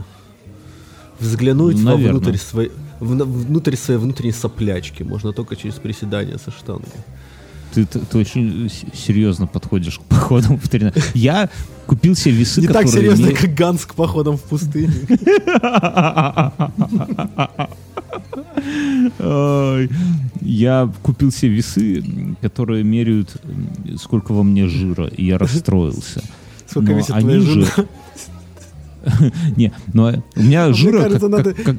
Взглянуть 1.22 1.76
Ну, 1.78 1.84
наверно. 1.84 2.18
вовнутрь 2.18 2.36
своей, 2.38 2.70
внутрь 3.00 3.76
своей 3.76 4.00
внутренней 4.00 4.32
соплячки 4.32 5.02
можно 5.04 5.32
только 5.32 5.56
через 5.56 5.74
приседания 5.76 6.36
со 6.38 6.50
штангой. 6.50 6.88
Ты, 7.74 7.86
ты- 7.86 8.00
ты 8.00 8.18
очень 8.18 8.70
серьезно 8.92 9.46
подходишь 9.46 9.98
к 9.98 10.02
походам 10.02 10.58
в 10.58 10.68
тренаж. 10.68 10.94
Я 11.14 11.48
купил 11.86 12.14
себе 12.16 12.34
весы, 12.34 12.60
Не 12.60 12.66
так 12.68 12.86
серьезно, 12.88 13.26
не- 13.28 13.32
как 13.34 13.54
Ганс 13.54 13.86
к 13.86 13.94
походам 13.94 14.36
в 14.36 14.42
пустыне. 14.42 14.92
Я 20.40 20.92
купил 21.02 21.30
себе 21.32 21.52
весы, 21.52 22.04
которые 22.40 22.84
меряют, 22.84 23.36
сколько 23.98 24.32
во 24.32 24.42
мне 24.42 24.66
жира, 24.68 25.06
и 25.06 25.24
я 25.26 25.38
расстроился. 25.38 26.22
Сколько 26.68 26.92
весит 26.92 27.18
твоя 27.18 27.40
же- 27.40 27.52
жена? 27.52 27.66
Не, 29.56 29.72
но 29.92 30.12
у 30.36 30.40
меня 30.40 30.72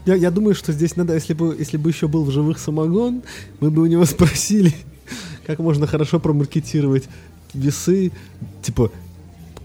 Я, 0.05 0.15
я 0.15 0.31
думаю, 0.31 0.55
что 0.55 0.71
здесь 0.71 0.95
надо, 0.95 1.13
если 1.13 1.33
бы, 1.33 1.55
если 1.57 1.77
бы 1.77 1.89
еще 1.89 2.07
был 2.07 2.23
в 2.23 2.31
живых 2.31 2.59
самогон, 2.59 3.21
мы 3.59 3.71
бы 3.71 3.81
у 3.81 3.85
него 3.85 4.05
спросили, 4.15 4.73
как 5.45 5.59
можно 5.59 5.87
хорошо 5.87 6.19
промаркетировать 6.19 7.09
весы. 7.53 8.11
Типа, 8.61 8.91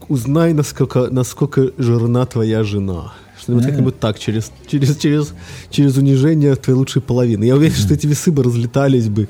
узнай, 0.09 0.53
насколько, 0.53 1.09
насколько 1.11 1.73
жирна 1.79 2.27
твоя 2.27 2.65
жена. 2.65 3.13
Что-нибудь 3.49 3.67
как-нибудь 3.67 3.99
так, 3.99 4.19
через, 4.19 4.53
через, 4.67 4.95
через, 4.99 5.33
через 5.71 5.97
унижение 5.97 6.55
твоей 6.55 6.77
лучшей 6.79 7.01
половины. 7.01 7.45
Я 7.45 7.57
уверен, 7.57 7.75
что 7.75 7.95
эти 7.95 8.07
весы 8.07 8.31
бы 8.31 8.43
разлетались 8.43 9.09
бы 9.09 9.27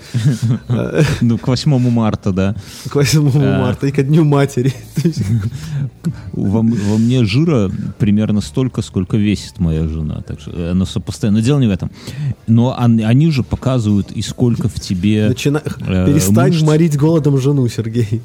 э, 0.68 1.02
ну, 1.20 1.38
к 1.38 1.46
8 1.46 1.78
марта, 1.90 2.32
да. 2.32 2.56
к 2.88 2.96
8 2.96 3.30
А. 3.36 3.60
марта 3.60 3.86
и 3.86 3.92
ко 3.92 4.02
Дню 4.02 4.24
Матери. 4.24 4.72
Во, 6.32 6.62
мне 6.62 7.24
жира 7.24 7.70
примерно 7.98 8.40
столько, 8.40 8.82
сколько 8.82 9.16
весит 9.16 9.60
моя 9.60 9.86
жена. 9.86 10.22
Так 10.26 10.40
что 10.40 10.50
э, 10.50 10.70
оно 10.72 10.84
сопоставимо. 10.84 11.38
Но 11.38 11.44
дело 11.44 11.60
не 11.60 11.68
в 11.68 11.70
этом. 11.70 11.90
Но 12.48 12.76
он- 12.76 13.00
они 13.04 13.30
же 13.30 13.44
показывают, 13.44 14.10
и 14.10 14.22
сколько 14.22 14.68
в 14.68 14.80
тебе... 14.80 15.28
э, 15.30 16.06
Перестань 16.06 16.64
морить 16.64 16.96
голодом 16.96 17.38
жену, 17.40 17.68
Сергей. 17.68 18.20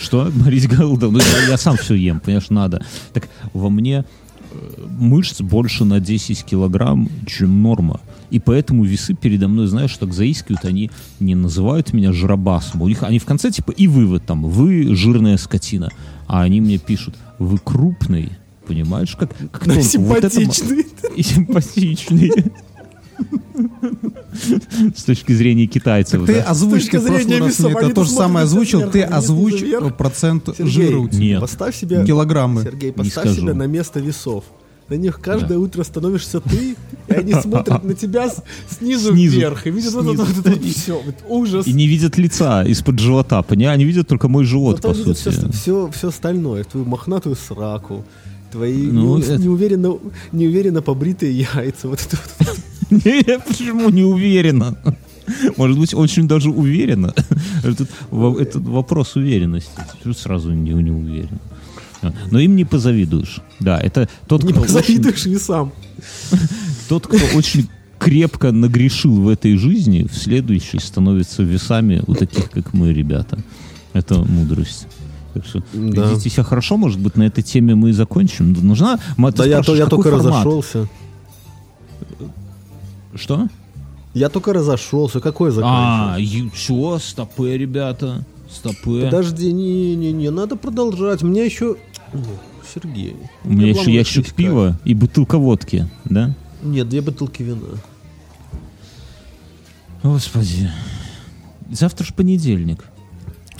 Что? 0.00 0.30
Морить 0.34 0.68
голодом? 0.68 1.12
Ну, 1.12 1.18
я, 1.20 1.50
я 1.50 1.56
сам 1.56 1.76
все 1.76 1.94
ем, 1.94 2.18
понимаешь, 2.20 2.50
надо. 2.50 2.84
Так 3.12 3.28
во 3.52 3.70
мне 3.70 3.98
э, 4.00 4.04
мышц 4.98 5.40
больше 5.40 5.84
на 5.84 6.00
10 6.00 6.44
килограмм, 6.44 7.08
чем 7.26 7.62
норма. 7.62 8.00
И 8.30 8.38
поэтому 8.38 8.84
весы 8.84 9.14
передо 9.14 9.48
мной, 9.48 9.66
знаешь, 9.66 9.96
так 9.96 10.12
заискивают, 10.12 10.64
они 10.64 10.90
не 11.20 11.34
называют 11.34 11.92
меня 11.92 12.12
жиробасом. 12.12 12.82
У 12.82 12.88
них 12.88 13.02
они 13.02 13.18
в 13.18 13.24
конце 13.24 13.50
типа 13.50 13.72
и 13.72 13.86
вывод 13.86 14.24
там, 14.24 14.44
вы 14.44 14.94
жирная 14.94 15.36
скотина. 15.36 15.90
А 16.26 16.42
они 16.42 16.60
мне 16.60 16.78
пишут, 16.78 17.16
вы 17.38 17.58
крупный. 17.58 18.30
Понимаешь, 18.66 19.16
как, 19.16 19.36
как 19.50 19.64
тонко. 19.64 19.98
Вот 19.98 20.18
это 20.18 20.30
Симпатичный. 20.30 20.86
и 21.16 21.22
симпатичный. 21.22 22.30
С 24.96 25.04
точки 25.04 25.32
зрения 25.32 25.66
китайцев, 25.66 26.24
Ты 26.26 26.34
да? 26.36 26.42
раз 27.10 27.24
мне 27.26 27.36
они 27.36 27.50
это 27.74 27.94
то 27.94 28.04
же 28.04 28.10
самое 28.10 28.44
озвучил. 28.44 28.90
Ты 28.90 29.00
э, 29.00 29.90
процент 29.90 30.48
жира 30.58 30.98
у 30.98 31.08
тебя. 31.08 31.40
Поставь 31.40 31.76
себя, 31.76 32.04
Килограммы. 32.04 32.62
Сергей, 32.62 32.88
Не 32.90 32.92
поставь 32.92 33.34
себя 33.36 33.54
на 33.54 33.66
место 33.66 34.00
весов. 34.00 34.44
На 34.88 34.94
них 34.94 35.20
каждое 35.20 35.58
утро 35.58 35.84
становишься 35.84 36.40
ты, 36.40 36.76
и 37.08 37.12
они 37.12 37.32
смотрят 37.34 37.82
на 37.84 37.94
тебя 37.94 38.28
снизу, 38.68 39.12
Снизу. 39.14 39.38
вверх. 39.38 39.66
И 39.66 39.70
видят 39.70 39.94
вот 39.94 40.12
это 40.14 40.24
вот, 40.24 40.46
это 40.46 40.60
все, 40.68 41.02
ужас. 41.28 41.66
И 41.66 41.72
не 41.72 41.86
видят 41.86 42.18
лица 42.18 42.62
из-под 42.64 42.98
живота, 42.98 43.42
понимаешь? 43.42 43.76
Они 43.76 43.84
видят 43.84 44.08
только 44.08 44.28
мой 44.28 44.44
живот, 44.44 44.76
Зато 44.76 44.88
по 44.88 44.94
сути. 44.94 45.18
все, 45.30 45.50
все, 45.52 45.90
все 45.92 46.08
остальное. 46.08 46.64
Твою 46.64 46.84
мохнатую 46.84 47.36
сраку, 47.36 48.04
твои 48.50 48.86
Ну, 48.88 49.16
неу- 49.16 49.22
это- 49.22 49.38
неуверенно, 49.40 49.98
неуверенно 50.32 50.82
побритые 50.82 51.46
яйца. 51.54 51.88
Вот 51.88 52.00
это 52.00 52.18
вот. 52.40 52.56
Не, 53.04 53.38
почему 53.38 53.88
не 53.90 54.02
уверенно? 54.02 54.76
Может 55.56 55.78
быть, 55.78 55.94
очень 55.94 56.26
даже 56.28 56.50
уверенно. 56.50 57.14
Это, 57.62 57.86
во- 58.10 58.38
это 58.38 58.58
вопрос 58.58 59.16
уверенности. 59.16 59.70
Сразу 60.16 60.50
не, 60.52 60.72
не 60.72 60.90
уверен? 60.90 61.38
А, 62.02 62.12
Но 62.30 62.40
им 62.40 62.56
не 62.56 62.64
позавидуешь. 62.64 63.40
Да, 63.60 63.78
это 63.80 64.08
тот, 64.26 64.42
Не 64.42 64.52
кто 64.52 64.62
очень, 64.62 64.74
позавидуешь 64.74 65.24
весам. 65.26 65.72
тот, 66.88 67.06
кто 67.06 67.18
очень 67.36 67.68
крепко 67.98 68.50
нагрешил 68.50 69.14
в 69.22 69.28
этой 69.28 69.56
жизни, 69.56 70.06
в 70.10 70.14
следующей 70.16 70.80
становится 70.80 71.44
весами 71.44 72.02
у 72.06 72.14
таких, 72.14 72.50
как 72.50 72.74
мы, 72.74 72.92
ребята. 72.92 73.38
Это 73.92 74.16
мудрость. 74.18 74.86
Так 75.34 75.46
что 75.46 75.62
Да. 75.72 76.10
ведите 76.10 76.28
себя 76.28 76.42
хорошо, 76.42 76.76
может 76.76 76.98
быть, 76.98 77.16
на 77.16 77.22
этой 77.22 77.42
теме 77.42 77.74
мы 77.74 77.90
и 77.90 77.92
закончим. 77.92 78.52
Нужна... 78.52 78.98
ты 79.30 79.38
Да 79.38 79.46
я, 79.46 79.62
я 79.76 79.86
только 79.86 80.10
формат? 80.10 80.26
разошелся. 80.26 80.88
Что? 83.14 83.48
Я 84.14 84.28
только 84.28 84.52
разошелся. 84.52 85.20
Какой 85.20 85.50
А, 85.50 85.52
заканчивать? 85.52 86.32
ю- 86.32 86.50
чё, 86.50 86.98
стопы, 86.98 87.56
ребята, 87.56 88.24
стопы. 88.50 89.02
Подожди, 89.04 89.52
не-не-не, 89.52 90.30
надо 90.30 90.56
продолжать. 90.56 91.22
У 91.22 91.26
меня 91.26 91.44
еще... 91.44 91.76
О, 92.12 92.18
Сергей. 92.74 93.16
У 93.44 93.50
меня 93.52 93.68
еще 93.68 93.92
ящик 93.92 94.32
пива 94.34 94.78
и 94.84 94.94
бутылка 94.94 95.38
водки, 95.38 95.88
да? 96.04 96.34
Нет, 96.62 96.88
две 96.88 97.00
бутылки 97.00 97.42
вина. 97.42 97.60
Господи. 100.02 100.70
Завтра 101.70 102.04
ж 102.04 102.12
понедельник. 102.14 102.84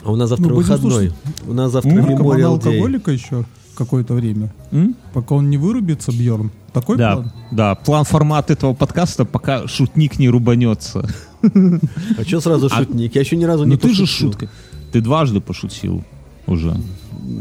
А 0.04 0.10
у 0.12 0.16
нас 0.16 0.28
завтра 0.28 0.48
Ну, 0.48 0.56
выходной. 0.56 1.12
У 1.46 1.52
нас 1.52 1.72
завтра 1.72 1.90
Day. 1.90 2.42
алкоголика 2.42 3.10
еще 3.12 3.44
какое-то 3.76 4.14
время. 4.14 4.52
М? 4.72 4.96
Пока 5.14 5.34
он 5.36 5.48
не 5.50 5.56
вырубится, 5.56 6.10
Бьерн. 6.12 6.50
Такой 6.72 6.96
Да, 6.96 7.14
план? 7.16 7.32
да, 7.50 7.74
план 7.74 8.04
формат 8.04 8.50
этого 8.50 8.72
подкаста, 8.74 9.24
пока 9.24 9.66
шутник 9.68 10.18
не 10.18 10.28
рубанется. 10.28 11.06
А 11.42 12.24
что 12.24 12.40
сразу 12.40 12.68
шутник? 12.68 13.14
Я 13.14 13.20
еще 13.20 13.36
ни 13.36 13.44
разу 13.44 13.64
не 13.64 13.72
Ну 13.72 13.76
ты 13.76 13.92
же 13.92 14.06
шутка. 14.06 14.48
Ты 14.92 15.00
дважды 15.00 15.40
пошутил 15.40 16.04
уже. 16.46 16.76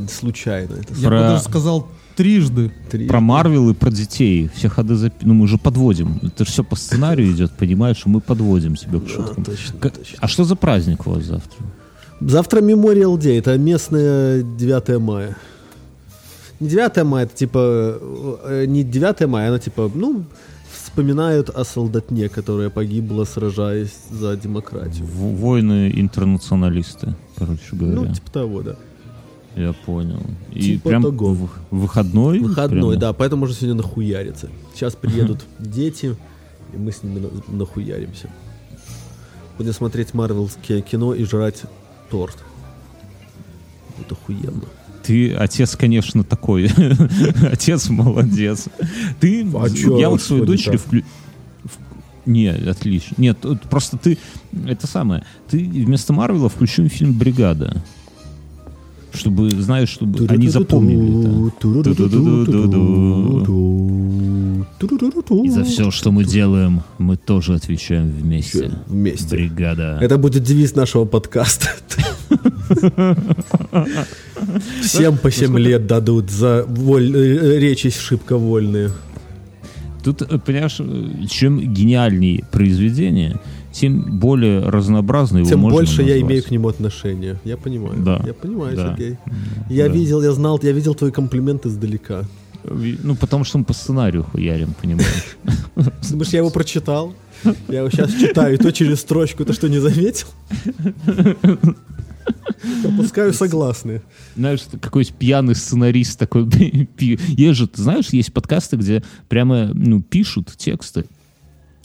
Случайно. 0.10 0.74
Это 0.76 0.94
Я 0.96 1.10
даже 1.10 1.44
сказал 1.44 1.88
трижды. 2.16 2.72
три. 2.90 3.08
Про 3.08 3.20
Марвел 3.20 3.70
и 3.70 3.74
про 3.74 3.92
детей. 3.92 4.50
Все 4.56 4.70
ходы 4.70 4.96
запи... 4.96 5.26
Ну 5.26 5.34
мы 5.34 5.48
же 5.48 5.58
подводим. 5.58 6.20
Это 6.24 6.46
же 6.46 6.52
все 6.52 6.64
по 6.64 6.76
сценарию 6.76 7.32
идет, 7.36 7.52
понимаешь? 7.52 8.02
и 8.06 8.10
Мы 8.10 8.22
подводим 8.22 8.76
себя 8.76 9.00
к 9.00 9.04
Да, 9.04 9.10
шуткам. 9.10 9.44
точно, 9.44 9.80
К- 9.80 9.90
точно. 9.92 10.18
А 10.20 10.28
что 10.28 10.44
за 10.44 10.56
праздник 10.56 11.06
у 11.08 11.12
вас 11.12 11.24
завтра? 11.26 11.60
Завтра 12.22 12.62
Memorial 12.62 13.18
Day. 13.18 13.38
Это 13.40 13.58
местное 13.58 14.42
9 14.44 15.00
мая. 15.00 15.38
Не 16.62 16.70
9 16.70 17.04
мая, 17.04 17.26
это 17.26 17.36
типа 17.36 17.98
э, 18.46 18.66
не 18.68 18.84
9 18.84 19.28
мая, 19.28 19.50
она 19.50 19.60
типа, 19.60 19.92
ну, 19.94 20.24
вспоминают 20.72 21.50
о 21.50 21.64
солдатне, 21.66 22.30
которая 22.30 22.70
погибла, 22.70 23.26
сражаясь 23.26 23.94
за 24.10 24.36
демократию. 24.38 25.06
В- 25.06 25.36
Воины-интернационалисты, 25.38 27.16
короче 27.36 27.62
говоря. 27.76 27.96
Ну, 28.02 28.14
типа 28.14 28.32
того, 28.32 28.62
да. 28.62 28.76
Я 29.56 29.74
понял. 29.74 30.22
И 30.54 30.62
Типа 30.62 30.90
прям 30.90 31.02
того. 31.04 31.34
в- 31.34 31.50
выходной? 31.72 32.40
Выходной, 32.40 32.80
Прямо? 32.82 32.96
да, 32.96 33.14
поэтому 33.14 33.42
можно 33.42 33.56
сегодня 33.56 33.76
нахуяриться. 33.82 34.50
Сейчас 34.74 34.96
приедут 34.96 35.44
дети, 35.60 36.16
и 36.74 36.78
мы 36.78 36.92
с 36.94 37.04
ними 37.04 37.20
на- 37.20 37.58
нахуяримся. 37.58 38.30
Будем 39.58 39.74
смотреть 39.74 40.14
марвелские 40.14 40.82
кино 40.82 41.14
и 41.14 41.24
жрать 41.26 41.64
торт. 42.10 42.38
Это 44.00 44.16
охуенно. 44.16 44.64
Ты, 45.12 45.34
отец, 45.34 45.76
конечно, 45.76 46.24
такой. 46.24 46.70
отец 47.52 47.90
молодец. 47.90 48.70
Ты, 49.20 49.42
А 49.54 49.68
я 50.00 50.10
вот 50.10 50.22
свою 50.22 50.44
не 50.44 50.48
дочери 50.48 50.78
так? 50.78 50.80
вклю... 50.86 51.04
в- 51.66 52.30
Не, 52.30 52.48
отлично. 52.48 53.16
Нет, 53.18 53.38
просто 53.70 53.98
ты, 53.98 54.18
это 54.66 54.88
самое, 54.88 55.26
ты 55.50 55.58
вместо 55.66 56.14
Марвела 56.14 56.48
включил 56.48 56.88
фильм 56.88 57.12
«Бригада». 57.12 57.84
Чтобы, 59.14 59.50
знаешь, 59.50 59.90
чтобы 59.90 60.26
они 60.30 60.48
запомнили 60.48 61.20
это. 61.20 61.30
И 65.44 65.50
за 65.50 65.64
все, 65.64 65.92
что 65.92 66.12
мы 66.12 66.24
делаем, 66.24 66.82
мы 66.98 67.18
тоже 67.18 67.56
отвечаем 67.56 68.10
вместе. 68.10 68.72
Вместе. 68.88 69.36
Бригада. 69.36 69.98
Это 70.02 70.18
будет 70.18 70.44
девиз 70.44 70.76
нашего 70.76 71.06
подкаста. 71.06 71.68
Всем 74.82 75.18
по 75.18 75.32
7 75.32 75.58
лет 75.60 75.88
дадут 75.88 76.30
за 76.32 76.66
воль- 76.68 77.16
э, 77.16 77.60
речи 77.60 77.90
шибко 77.90 78.38
вольные. 78.38 78.92
Тут, 80.04 80.22
э, 80.22 80.40
понимаешь, 80.40 80.78
э, 80.80 81.26
чем 81.30 81.60
гениальнее 81.60 82.44
произведение, 82.52 83.40
тем 83.72 84.20
более 84.20 84.62
разнообразно 84.68 85.40
его 85.40 85.50
Тем 85.50 85.62
больше 85.62 86.02
я 86.02 86.14
назвать. 86.16 86.22
имею 86.22 86.44
к 86.44 86.52
нему 86.52 86.68
отношение. 86.68 87.40
Я 87.44 87.58
понимаю. 87.58 87.96
Да. 88.04 88.22
Я 88.26 88.34
понимаю, 88.34 88.76
Да. 88.76 88.96
Сергей. 88.96 89.18
Я 89.70 89.88
Да. 89.88 89.94
видел, 89.94 90.22
я 90.22 90.32
знал, 90.34 90.60
я 90.62 90.72
видел 90.72 90.94
твои 90.96 91.12
комплименты 91.12 91.70
издалека. 91.70 92.26
Ну, 92.64 93.16
потому 93.16 93.44
что 93.44 93.58
мы 93.58 93.64
по 93.66 93.74
сценарию 93.74 94.24
хуярим, 94.24 94.74
понимаешь? 94.80 95.38
Думаешь, 96.10 96.30
я 96.30 96.40
его 96.40 96.50
прочитал? 96.52 97.14
Я 97.68 97.80
его 97.80 97.90
сейчас 97.90 98.14
читаю, 98.14 98.54
и 98.54 98.58
то 98.58 98.72
через 98.72 99.00
строчку. 99.00 99.44
Ты 99.46 99.54
что, 99.54 99.68
не 99.68 99.80
заметил? 99.80 100.28
Пропускаю 102.84 103.34
согласные. 103.34 104.04
Знаешь, 104.36 104.62
какой-то 104.80 105.14
пьяный 105.14 105.56
сценарист 105.56 106.20
такой. 106.20 106.48
ты 106.98 107.18
знаешь, 107.74 108.10
есть 108.10 108.34
подкасты, 108.34 108.76
где 108.78 109.04
прямо 109.28 109.72
ну, 109.74 110.02
пишут 110.02 110.54
тексты. 110.56 111.06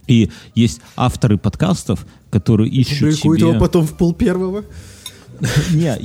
И 0.06 0.30
есть 0.54 0.80
авторы 0.96 1.36
подкастов, 1.38 2.06
которые 2.30 2.70
ищут 2.70 3.00
Публикует 3.10 3.40
себе... 3.40 3.50
его 3.50 3.58
потом 3.60 3.86
в 3.86 3.96
пол 3.96 4.12
первого. 4.14 4.64
Не, 5.72 5.98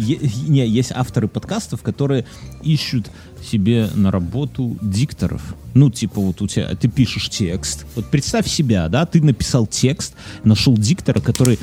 не, 0.49 0.68
есть 0.68 0.91
авторы 0.94 1.30
подкастов, 1.30 1.82
которые 1.82 2.26
ищут 2.64 3.10
себе 3.41 3.90
на 3.95 4.11
работу 4.11 4.78
дикторов. 4.82 5.56
Ну, 5.73 5.90
типа 5.90 6.19
вот 6.19 6.41
у 6.41 6.48
тебя, 6.48 6.68
ты 6.76 6.90
пишешь 6.90 7.30
текст. 7.30 7.86
Вот 7.95 8.07
представь 8.07 8.45
себя, 8.48 8.90
да, 8.90 9.06
ты 9.06 9.22
написал 9.22 9.68
текст, 9.68 10.15
нашел 10.44 10.78
диктора, 10.78 11.22
который 11.22 11.60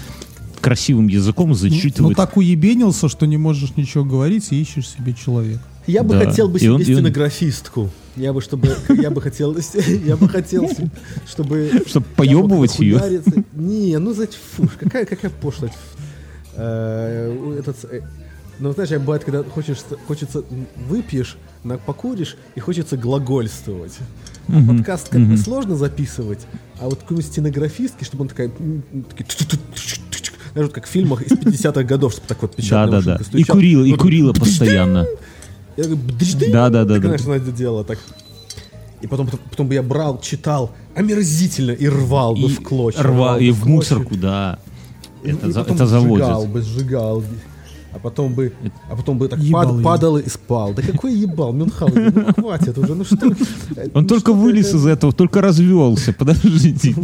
красивым 0.62 1.08
языком 1.08 1.50
Ну, 1.50 1.54
зачитывает. 1.54 2.16
так 2.16 2.36
уебенился, 2.38 3.08
что 3.08 3.26
не 3.26 3.36
можешь 3.36 3.76
ничего 3.76 4.02
говорить 4.04 4.48
и 4.50 4.60
ищешь 4.60 4.88
себе 4.88 5.12
человека. 5.12 5.62
Я 5.86 6.02
бы 6.02 6.14
Да. 6.18 6.24
хотел 6.24 6.48
бы 6.48 6.58
себе 6.58 6.72
он- 6.72 6.82
стенографистку. 6.82 7.90
Я 8.18 8.32
бы, 8.32 8.40
чтобы, 8.40 8.76
я 8.88 9.10
бы 9.10 9.20
хотел, 9.22 9.56
я 10.04 10.16
бы 10.16 10.28
хотел, 10.28 10.68
чтобы... 11.26 11.70
Чтоб 11.86 12.04
я 12.04 12.14
поебывать 12.16 12.70
нахуяриться. 12.78 13.44
Не, 13.54 13.96
ну 13.98 14.12
зачем, 14.12 14.40
фу, 14.56 14.68
какая, 14.78 15.04
какая 15.06 15.30
пошлость. 15.30 15.74
Э, 16.56 17.56
Этот, 17.58 17.76
э, 17.90 18.00
ну, 18.58 18.72
знаешь, 18.72 18.90
бывает, 18.90 19.22
когда 19.24 19.44
хочешь, 19.44 19.78
хочется, 20.06 20.42
выпьешь, 20.88 21.36
покуришь, 21.86 22.36
и 22.56 22.60
хочется 22.60 22.96
глагольствовать. 22.96 23.96
А 24.48 24.60
подкаст 24.66 25.08
как 25.10 25.20
бы 25.20 25.36
сложно 25.36 25.76
записывать, 25.76 26.40
а 26.80 26.86
вот 26.86 27.00
какой-нибудь 27.00 27.30
стенографистки, 27.30 28.04
чтобы 28.04 28.22
он 28.22 28.28
такая... 28.28 28.50
Знаешь, 30.54 30.68
вот 30.68 30.72
как 30.72 30.86
в 30.86 30.88
фильмах 30.88 31.22
из 31.22 31.32
50-х 31.32 31.82
годов, 31.84 32.12
чтобы 32.12 32.26
так 32.26 32.42
вот 32.42 32.56
печатная 32.56 33.00
Да-да-да. 33.00 33.12
машинка 33.18 33.36
И 33.36 33.42
стучала. 33.42 33.56
курила, 33.56 33.84
и 33.84 33.90
Вот 33.92 34.00
курила 34.00 34.32
постоянно. 34.32 35.06
Я 35.78 35.84
говорю, 35.84 36.02
«Бдыщ-дынь!» 36.08 36.52
Да-да-да-да. 36.52 36.94
Так, 36.94 37.04
знаешь, 37.04 37.24
она 37.26 37.36
это 37.36 37.52
делала 37.56 37.84
так. 37.84 37.98
И 39.00 39.06
потом, 39.06 39.26
потом, 39.26 39.40
потом 39.50 39.68
бы 39.68 39.74
я 39.74 39.82
брал, 39.82 40.20
читал 40.20 40.72
омерзительно 40.96 41.70
и 41.70 41.86
рвал 41.88 42.34
бы 42.34 42.40
И 42.42 42.48
в 42.48 42.62
клочья. 42.62 43.02
рва, 43.02 43.12
рвал 43.14 43.38
и 43.38 43.50
в 43.50 43.60
клочья. 43.60 43.72
мусорку, 43.74 44.16
да. 44.16 44.58
И- 45.22 45.30
Это, 45.30 45.48
и 45.48 45.52
за- 45.52 45.60
это 45.60 45.72
сжигал 45.86 45.88
заводит. 45.88 46.48
бы, 46.50 46.62
сжигал. 46.62 47.20
бы. 47.20 47.26
А 47.94 47.98
потом 48.00 48.34
бы, 48.34 48.52
а 48.90 48.96
потом 48.96 49.18
бы 49.18 49.28
так 49.28 49.38
пад- 49.50 49.82
падал 49.82 50.18
и 50.18 50.28
спал. 50.28 50.74
Да 50.74 50.82
какой 50.82 51.14
ебал, 51.14 51.52
Мюнхгаузен, 51.52 52.12
ну 52.14 52.34
хватит 52.42 52.76
уже, 52.76 52.94
ну 52.94 53.04
что? 53.04 53.26
Он 53.26 53.34
ну 53.94 54.04
только 54.04 54.32
что 54.32 54.34
вылез 54.34 54.74
из 54.74 54.84
этого, 54.86 55.12
только 55.12 55.40
развелся. 55.40 56.12
Подождите. 56.12 56.94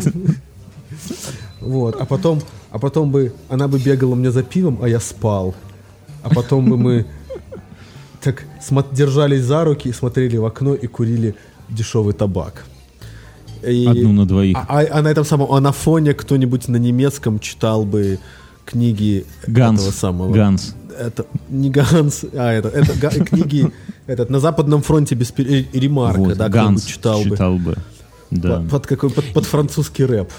Вот, 1.60 1.96
а 2.00 2.04
потом, 2.04 2.40
а 2.70 2.78
потом 2.78 3.10
бы 3.10 3.32
она 3.48 3.68
бы 3.68 3.78
бегала 3.78 4.14
мне 4.14 4.30
за 4.30 4.42
пивом, 4.42 4.78
а 4.82 4.88
я 4.88 5.00
спал. 5.00 5.54
А 6.22 6.28
потом 6.30 6.68
бы 6.68 6.76
мы 6.76 7.06
так 8.24 8.44
держались 8.92 9.42
за 9.42 9.64
руки, 9.64 9.92
смотрели 9.92 10.36
в 10.38 10.44
окно 10.44 10.74
и 10.74 10.86
курили 10.86 11.34
дешевый 11.68 12.14
табак. 12.14 12.64
И- 13.62 13.86
Одну 13.86 14.12
на 14.12 14.26
двоих. 14.26 14.56
А, 14.56 14.66
а- 14.80 14.98
а 14.98 15.02
на 15.02 15.08
этом 15.08 15.24
самом, 15.24 15.52
а 15.52 15.60
на 15.60 15.72
фоне 15.72 16.14
кто-нибудь 16.14 16.68
на 16.68 16.76
немецком 16.76 17.38
читал 17.38 17.84
бы 17.84 18.18
книги 18.66 19.24
Ганс. 19.46 19.80
этого 19.80 19.92
самого. 19.92 20.32
Ганс. 20.32 20.74
Это 20.98 21.26
не 21.48 21.70
Ганс, 21.70 22.24
а 22.34 22.52
это, 22.52 22.68
это 22.68 22.92
га- 22.98 23.10
книги 23.24 23.70
этот 24.06 24.30
на 24.30 24.38
Западном 24.40 24.82
фронте 24.82 25.14
без 25.14 25.32
э, 25.38 25.64
ремарка, 25.72 26.18
Вот, 26.20 26.36
да, 26.36 26.48
Ганс 26.48 26.82
кто-нибудь 26.82 26.86
читал, 26.86 27.22
бы. 27.24 27.30
читал 27.30 27.58
бы. 27.58 27.76
Да. 28.30 28.60
Под, 28.60 28.68
под 28.70 28.86
какой 28.86 29.10
под, 29.10 29.32
под 29.32 29.44
французский 29.46 30.04
рэп. 30.04 30.30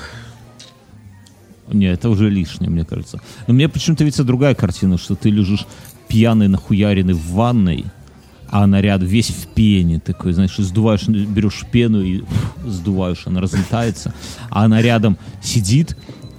Не, 1.71 1.87
это 1.91 2.09
уже 2.09 2.29
лишнее, 2.29 2.69
мне 2.69 2.85
кажется. 2.85 3.19
Но 3.47 3.53
мне 3.53 3.67
почему-то 3.67 4.03
видится 4.03 4.23
другая 4.23 4.53
картина, 4.55 4.97
что 4.97 5.15
ты 5.15 5.29
лежишь 5.29 5.65
пьяный, 6.07 6.47
нахуяренный 6.47 7.13
в 7.13 7.31
ванной, 7.31 7.85
а 8.49 8.65
наряд 8.67 9.01
весь 9.03 9.29
в 9.29 9.47
пене 9.47 9.99
такой, 9.99 10.33
знаешь, 10.33 10.57
и 10.59 10.63
сдуваешь, 10.63 11.07
берешь 11.07 11.65
пену 11.71 12.01
и 12.01 12.23
сдуваешь, 12.65 13.23
она 13.25 13.41
разлетается, 13.41 14.13
а 14.49 14.65
она 14.65 14.81
рядом 14.81 15.17
сидит 15.41 15.97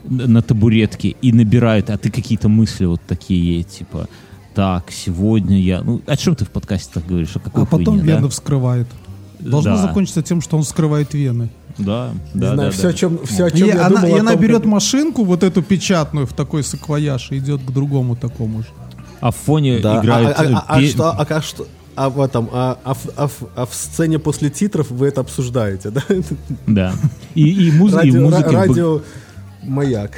на 0.09 0.40
табуретке 0.40 1.16
и 1.20 1.32
набирает, 1.32 1.90
а 1.90 1.98
ты 1.98 2.10
какие-то 2.10 2.48
мысли 2.48 2.84
вот 2.84 3.01
такие, 3.06 3.62
типа, 3.64 4.09
так, 4.55 4.90
сегодня 4.90 5.60
я... 5.60 5.82
Ну, 5.82 6.01
о 6.06 6.16
чем 6.16 6.34
ты 6.36 6.44
в 6.44 6.51
подкасте 6.51 6.90
так 6.94 7.06
говоришь? 7.06 7.34
О 7.36 7.40
какой 7.40 7.64
А 7.64 7.66
потом 7.66 7.98
хуйне, 7.98 8.02
да? 8.12 8.16
вены 8.16 8.28
вскрывает. 8.28 8.86
Должно 9.40 9.76
Да. 9.76 9.82
закончиться 9.82 10.22
тем, 10.22 10.40
что 10.40 10.56
он 10.56 10.62
вскрывает 10.62 11.12
вены. 11.12 11.51
Да, 11.76 12.10
да, 12.32 12.55
знаю, 12.55 12.70
да, 12.70 12.70
все, 12.70 12.82
да. 12.84 12.88
о 12.88 12.93
чем, 12.94 13.18
все, 13.26 13.44
о 13.44 13.48
И 13.48 13.59
чем 13.59 13.68
я 13.68 13.86
она, 13.86 14.01
думал 14.01 14.16
и 14.16 14.18
она 14.20 14.32
том, 14.32 14.40
берет 14.40 14.56
как- 14.62 14.66
машинку, 14.66 15.24
вот 15.24 15.43
эту 15.43 15.62
печатную, 15.62 16.26
в 16.26 16.32
такой 16.32 16.62
саквояж, 16.64 17.32
и 17.32 17.38
идет 17.38 17.60
к 17.62 17.70
другому 17.70 18.16
такому 18.16 18.60
же. 18.62 18.68
А 19.20 19.30
в 19.30 19.36
фоне 19.36 19.78
Да, 19.78 19.98
а- 19.98 20.02
играет... 20.02 20.36
а, 20.38 20.43
а- 20.43 20.64
а 20.68 20.78
э, 20.78 20.82
пе- 20.82 20.88
что, 20.90 21.10
а, 21.10 21.26
а 21.28 21.43
что, 21.43 21.66
а 21.94 22.09
в 22.10 22.20
этом, 22.20 22.48
а, 22.52 22.78
а 22.84 22.94
в, 22.94 23.06
а 23.16 23.28
а 23.56 23.66
в 23.66 23.74
сцене 23.74 24.18
после 24.18 24.51
титров 24.51 24.90
вы 24.90 25.09
это 25.09 25.20
обсуждаете, 25.22 25.90
да? 25.90 26.02
Да. 26.66 26.93
И, 27.34 27.68
и, 27.68 27.70
муз- 27.72 27.93
и 27.93 27.97
Радио, 27.97 28.20
музыки 28.22 28.43
ра- 28.43 28.48
в 28.48 28.52
бэк- 28.52 28.68
радио 28.68 29.01
маяк. 29.62 30.12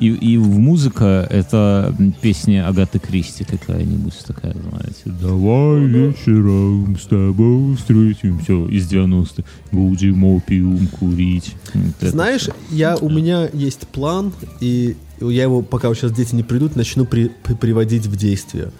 И, 0.00 0.08
и 0.08 0.36
в 0.36 0.58
музыка 0.58 1.26
это 1.30 1.94
песня 2.20 2.68
Агаты 2.68 2.98
Кристи 2.98 3.44
какая-нибудь 3.44 4.14
такая, 4.26 4.54
знаете. 4.54 5.02
Давай 5.06 5.80
вечером 5.86 6.96
с 6.98 7.06
тобой 7.06 7.76
встретимся 7.76 8.52
из 8.70 8.90
90-х. 8.92 9.42
Будем 9.72 10.24
опиум 10.24 10.86
курить. 10.88 11.54
Вот 11.74 12.10
Знаешь, 12.10 12.48
я, 12.70 12.96
у 12.96 13.08
меня 13.08 13.48
есть 13.52 13.88
план, 13.88 14.32
и 14.60 14.96
я 15.20 15.42
его, 15.44 15.62
пока 15.62 15.92
сейчас 15.94 16.12
дети 16.12 16.34
не 16.34 16.42
придут, 16.42 16.76
начну 16.76 17.04
при- 17.04 17.30
при- 17.42 17.54
приводить 17.54 18.06
в 18.06 18.16
действие. 18.16 18.72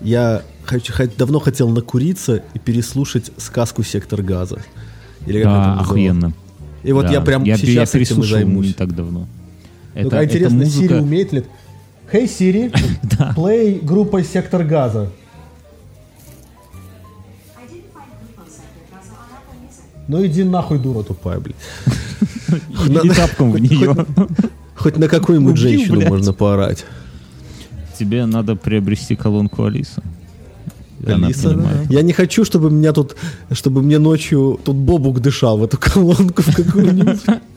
Я 0.00 0.42
хочу, 0.64 0.92
давно 1.16 1.40
хотел 1.40 1.68
накуриться 1.70 2.42
и 2.54 2.58
переслушать 2.58 3.32
сказку 3.38 3.82
«Сектор 3.82 4.22
газа». 4.22 4.58
Или 5.26 5.42
как 5.42 5.52
Да, 5.52 5.72
это 5.72 5.80
охуенно. 5.80 6.32
И 6.84 6.92
вот 6.92 7.06
Да. 7.06 7.12
я 7.12 7.20
прям 7.20 7.42
я, 7.44 7.56
сейчас 7.56 7.94
я 7.94 8.00
этим 8.00 8.20
и 8.20 8.26
займусь. 8.26 8.66
не 8.68 8.72
так 8.72 8.94
давно. 8.94 9.26
Ну, 10.02 10.10
а 10.12 10.24
интересно, 10.24 10.62
Siri 10.62 11.00
умеет 11.00 11.32
ли? 11.32 11.44
Hey 12.12 12.24
Siri, 12.24 12.72
play 13.34 13.84
группа 13.84 14.22
«Сектор 14.22 14.62
газа». 14.62 15.10
Ну 20.08 20.24
иди 20.24 20.44
нахуй, 20.44 20.78
дура 20.78 21.02
тупая, 21.02 21.40
блядь. 21.40 21.56
И 23.04 23.08
тапком 23.08 23.50
в 23.50 23.58
нее. 23.58 24.06
Хоть 24.76 24.98
на 24.98 25.08
какую-нибудь 25.08 25.56
женщину 25.56 26.06
можно 26.06 26.32
поорать. 26.32 26.84
Тебе 27.98 28.26
надо 28.26 28.54
приобрести 28.54 29.16
колонку 29.16 29.64
Алиса. 29.64 30.02
Алиса, 31.04 31.58
я 31.88 32.02
не 32.02 32.12
хочу, 32.12 32.44
чтобы 32.44 32.70
меня 32.70 32.92
тут, 32.92 33.16
чтобы 33.50 33.82
мне 33.82 33.98
ночью 33.98 34.60
тут 34.64 34.76
Бобук 34.76 35.20
дышал 35.20 35.58
в 35.58 35.64
эту 35.64 35.78
колонку 35.78 36.42
в 36.42 36.54
какую-нибудь. 36.54 37.20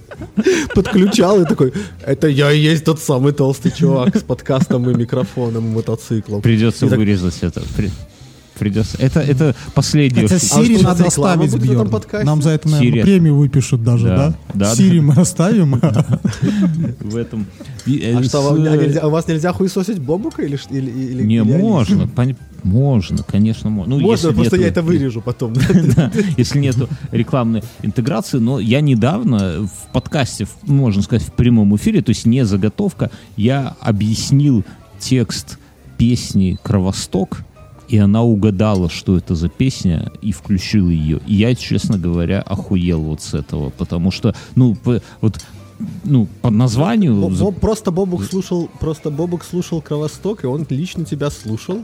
Подключал 0.76 1.42
и 1.42 1.46
такой, 1.46 1.74
это 2.06 2.28
я 2.28 2.52
и 2.52 2.60
есть 2.60 2.86
тот 2.86 3.00
самый 3.00 3.34
толстый 3.34 3.72
чувак 3.72 4.18
с 4.18 4.24
подкастом 4.24 4.90
и 4.90 4.94
микрофоном, 4.94 5.72
и 5.72 5.76
мотоциклом. 5.76 6.42
Придется 6.42 6.86
И 6.86 6.90
так, 6.90 6.98
вырезать 6.98 7.38
это. 7.42 7.62
При- 8.60 8.70
Придется. 8.70 8.98
Это, 9.00 9.20
это 9.22 9.56
последнее. 9.74 10.26
Это 10.26 10.38
Сири 10.40 10.76
что, 10.76 10.84
надо 10.84 11.06
оставить, 11.08 11.56
Бьерн. 11.58 11.90
Нам 12.24 12.42
за 12.42 12.52
это, 12.52 12.70
наверное, 12.70 12.92
Сири. 12.92 13.02
премию 13.04 13.36
выпишут 13.36 13.84
даже, 13.84 14.08
Да, 14.08 14.16
да? 14.18 14.36
да, 14.54 14.76
Сири 14.76 15.00
мы 15.00 15.14
оставим. 15.16 15.74
в 17.00 17.16
этом. 17.16 17.48
Э, 17.88 18.16
А 18.18 18.24
что, 18.24 18.42
вам- 18.42 18.62
а 18.64 18.78
нельзя- 18.78 19.08
у 19.08 19.10
вас 19.10 19.28
нельзя 19.28 19.54
хуесосить 19.54 20.00
Бобука 20.00 20.44
или 20.44 20.58
Не, 21.24 21.44
можно, 21.44 22.08
можно, 22.64 23.24
конечно, 23.24 23.70
можно. 23.70 23.96
Ну, 23.96 24.02
Можно, 24.02 24.28
если 24.28 24.36
просто 24.36 24.58
нету- 24.58 24.62
я 24.64 24.68
это 24.68 24.82
вырежу 24.82 25.22
потом. 25.22 25.54
Да, 25.96 26.12
если 26.38 26.60
нету 26.60 26.88
рекламной 27.12 27.64
интеграции, 27.82 28.38
но 28.38 28.60
я 28.60 28.82
недавно 28.82 29.68
в 29.68 29.92
подкасте, 29.94 30.48
можно 30.64 31.02
сказать, 31.02 31.28
в 31.28 31.32
прямом 31.34 31.76
эфире, 31.76 32.02
то 32.02 32.10
есть 32.10 32.26
не 32.26 32.46
заготовка, 32.46 33.10
я 33.38 33.76
объяснил 33.82 34.64
текст 35.00 35.58
песни 35.98 36.58
«Кровосток», 36.62 37.42
и 37.90 37.98
она 37.98 38.24
угадала, 38.24 38.90
что 38.90 39.18
это 39.18 39.36
за 39.36 39.50
песня, 39.50 40.12
и 40.22 40.32
включила 40.32 40.90
ее. 40.90 41.20
И 41.28 41.36
я, 41.36 41.56
честно 41.56 41.98
говоря, 41.98 42.42
охуел 42.42 43.02
вот 43.02 43.22
с 43.22 43.34
этого, 43.34 43.70
потому 43.72 44.12
что, 44.12 44.34
ну, 44.56 44.78
вот, 45.22 45.40
ну, 46.04 46.28
по 46.42 46.50
названию... 46.50 47.16
Боб- 47.16 47.60
Просто 47.60 47.92
Бобук 47.92 48.24
слушал, 48.26 48.70
просто 48.80 49.10
Бобук 49.10 49.44
слушал 49.44 49.82
Кровосток, 49.82 50.44
и 50.44 50.48
он 50.48 50.66
лично 50.70 51.06
тебя 51.06 51.30
слушал 51.30 51.84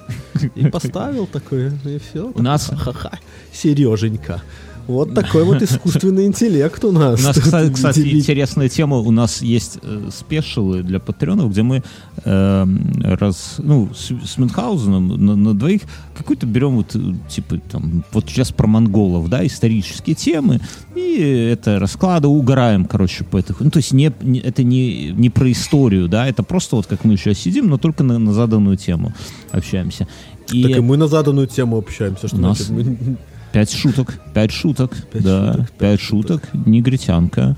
и 0.56 0.68
поставил 0.72 1.26
такое, 1.28 1.74
и 1.86 1.98
все. 2.00 2.32
У 2.36 2.42
нас- 2.42 2.68
Ха-ха, 2.76 3.12
Сереженька. 3.54 4.42
Вот 4.88 5.14
такой 5.14 5.44
вот 5.44 5.62
искусственный 5.62 6.26
интеллект 6.26 6.84
у 6.86 6.92
нас. 6.92 7.20
У 7.20 7.24
нас, 7.24 7.38
кстати, 7.40 7.72
кстати, 7.74 8.00
интересная 8.16 8.70
тема. 8.70 8.98
У 8.98 9.12
нас 9.12 9.42
есть 9.42 9.80
э, 9.82 10.10
спешилы 10.16 10.84
для 10.84 11.00
патреонов, 11.00 11.52
где 11.52 11.64
мы 11.64 11.84
э, 12.24 12.66
раз, 13.02 13.56
ну, 13.58 13.90
с, 13.96 14.12
с 14.28 14.38
Мюнхгаузеном 14.38 15.08
на, 15.26 15.36
на 15.36 15.54
двоих 15.54 15.82
какой-то 16.18 16.46
берем 16.46 16.76
вот, 16.78 16.96
э, 16.96 17.00
типа, 17.30 17.60
там, 17.72 18.04
вот 18.12 18.26
сейчас 18.30 18.52
про 18.52 18.68
монголов, 18.68 19.30
да, 19.30 19.46
исторические 19.46 20.16
темы, 20.16 20.60
и 20.96 21.20
это 21.52 21.80
расклады, 21.80 22.28
угораем, 22.28 22.86
короче, 22.86 23.24
по 23.24 23.38
этих. 23.38 23.60
Ну, 23.60 23.70
то 23.72 23.78
есть 23.78 23.92
не, 23.92 24.12
не- 24.22 24.40
это 24.40 24.64
не, 24.64 25.12
не 25.12 25.30
про 25.30 25.52
историю, 25.52 26.08
да, 26.08 26.28
это 26.28 26.44
просто 26.44 26.76
вот 26.76 26.86
как 26.88 27.04
мы 27.06 27.18
сейчас 27.18 27.40
сидим, 27.40 27.68
но 27.68 27.78
только 27.78 28.04
на, 28.04 28.20
на 28.20 28.34
заданную 28.34 28.78
тему 28.78 29.14
общаемся. 29.52 30.08
И 30.52 30.62
Так 30.64 30.78
и 30.78 30.80
мы 30.80 30.96
на 30.98 31.08
заданную 31.08 31.48
тему 31.48 31.78
общаемся, 31.78 32.28
что 32.28 32.38
нас- 32.38 32.60
значит 32.60 32.70
мы- 33.00 33.18
Пять 33.56 33.72
шуток, 33.72 34.20
пять 34.34 34.52
шуток, 34.52 34.92
Пять 35.14 35.24
да, 35.24 35.54
шуток, 35.54 35.72
пять 35.78 36.02
шуток, 36.02 36.42
негритянка 36.66 37.56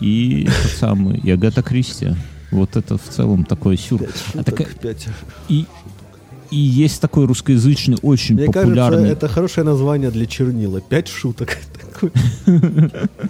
и 0.00 0.44
тот 0.46 0.72
самый, 0.72 1.20
и 1.20 1.30
Агата 1.30 1.62
Кристи. 1.62 2.16
Вот 2.50 2.74
это 2.74 2.98
в 2.98 3.08
целом 3.08 3.44
такой 3.44 3.76
сюр. 3.78 4.00
пять 4.00 4.10
А 4.10 4.38
шуток, 4.38 4.44
такая- 4.44 4.66
пять. 4.74 5.06
и, 5.48 5.66
и 6.50 6.56
есть 6.56 7.00
такой 7.00 7.26
русскоязычный, 7.26 7.96
очень 8.02 8.34
Мне 8.34 8.46
кажется, 8.46 8.62
популярный... 8.62 9.10
это 9.10 9.28
хорошее 9.28 9.64
название 9.64 10.10
для 10.10 10.26
чернила. 10.26 10.80
Пять 10.80 11.06
шуток. 11.06 11.56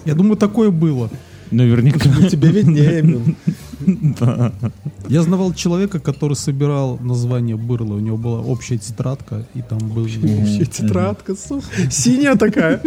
Я 0.07 0.15
думаю, 0.15 0.37
такое 0.39 0.71
было. 0.71 1.11
Наверняка. 1.51 1.99
Тебе 2.29 2.51
виднее, 2.51 3.03
Мин. 3.03 3.37
Я 5.09 5.23
знавал 5.23 5.53
человека, 5.55 6.01
который 6.01 6.35
собирал 6.35 6.99
название 7.01 7.57
бырла. 7.57 7.95
У 7.95 8.01
него 8.01 8.17
была 8.17 8.41
общая 8.41 8.79
тетрадка, 8.79 9.47
и 9.55 9.63
там 9.63 9.79
был... 9.79 10.03
Вообще 10.03 10.65
тетрадка, 10.67 11.35
сука. 11.37 11.67
Синяя 11.91 12.37
такая. 12.37 12.81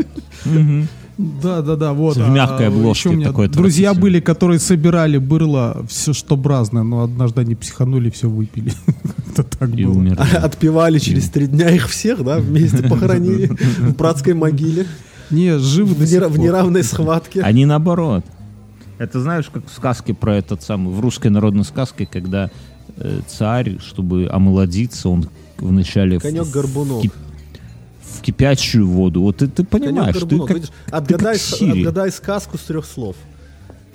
Да, 1.17 1.61
да, 1.61 1.75
да, 1.75 1.91
вот. 1.93 2.15
В 2.15 2.29
мягкой 2.29 2.67
А, 2.67 2.69
обложке 2.69 3.09
еще 3.09 3.23
такой 3.25 3.49
друзья 3.49 3.93
были, 3.93 4.21
которые 4.21 4.57
собирали 4.57 5.17
бырло, 5.17 5.85
все 5.89 6.13
что 6.13 6.41
разное, 6.41 6.83
но 6.83 7.03
однажды 7.03 7.41
они 7.41 7.55
психанули, 7.55 8.09
все 8.09 8.29
выпили. 8.29 8.71
Это 9.33 9.43
так 9.43 9.69
И 9.77 9.83
было. 9.83 9.95
умер. 9.95 10.17
Отпевали 10.41 10.97
через 10.97 11.29
три 11.29 11.47
дня 11.47 11.71
их 11.71 11.89
всех, 11.89 12.23
да, 12.23 12.37
вместе 12.37 12.83
похоронили 12.83 13.47
в 13.79 13.97
братской 13.97 14.33
могиле. 14.33 14.85
Не, 15.29 15.59
живы 15.59 15.93
В 15.93 16.09
нера- 16.09 16.29
в 16.29 16.39
неравной 16.39 16.83
схватке. 16.85 17.41
Они 17.41 17.65
наоборот. 17.65 18.23
Это 18.99 19.19
знаешь, 19.21 19.49
как 19.51 19.65
в 19.67 19.73
сказке 19.73 20.13
про 20.13 20.35
этот 20.35 20.61
самый, 20.61 20.93
в 20.93 20.99
русской 20.99 21.29
народной 21.29 21.63
сказке, 21.63 22.05
когда 22.05 22.51
э, 22.97 23.21
царь, 23.27 23.79
чтобы 23.79 24.29
омолодиться, 24.31 25.09
он 25.09 25.27
вначале 25.57 26.19
в- 26.19 26.21
Конек-горбунок. 26.21 26.99
в, 26.99 27.01
кип- 27.03 27.13
в 28.01 28.21
кипящую 28.21 28.87
воду. 28.87 29.21
Вот 29.21 29.37
ты, 29.37 29.47
ты 29.47 29.63
понимаешь, 29.63 30.15
ты 30.17 30.37
как, 30.39 30.49
Видишь, 30.51 30.69
ты 30.85 30.91
Отгадай, 30.91 31.33
как 31.33 31.41
с- 31.41 31.55
Сири. 31.57 31.79
отгадай 31.79 32.11
сказку 32.11 32.57
с 32.57 32.61
трех 32.61 32.85
слов. 32.85 33.15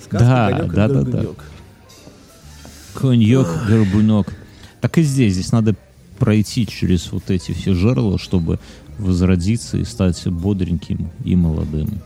Сказка 0.03 0.19
Да, 0.27 0.51
«Конек 0.51 0.73
да, 0.75 0.89
да, 0.89 0.95
да. 0.95 1.03
горбунок». 1.05 1.45
коньяк, 2.95 3.67
горбунок. 3.69 4.33
Так 4.81 4.99
и 4.99 5.03
здесь, 5.03 5.35
здесь 5.35 5.53
надо 5.53 5.75
пройти 6.19 6.67
через 6.67 7.11
вот 7.13 7.31
эти 7.31 7.53
все 7.53 7.75
жерла, 7.75 8.19
чтобы 8.19 8.59
возродиться 8.99 9.77
и 9.79 9.85
стать 9.85 10.27
бодреньким 10.29 11.11
и 11.25 11.35
молодым. 11.37 12.01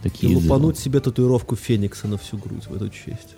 И 0.00 0.08
Такие 0.08 0.34
дела. 0.34 0.42
лупануть 0.42 0.78
себе 0.78 1.00
татуировку 1.00 1.56
Феникса 1.56 2.06
на 2.08 2.16
всю 2.18 2.36
грудь 2.38 2.64
в 2.68 2.74
эту 2.74 2.88
честь. 2.88 3.36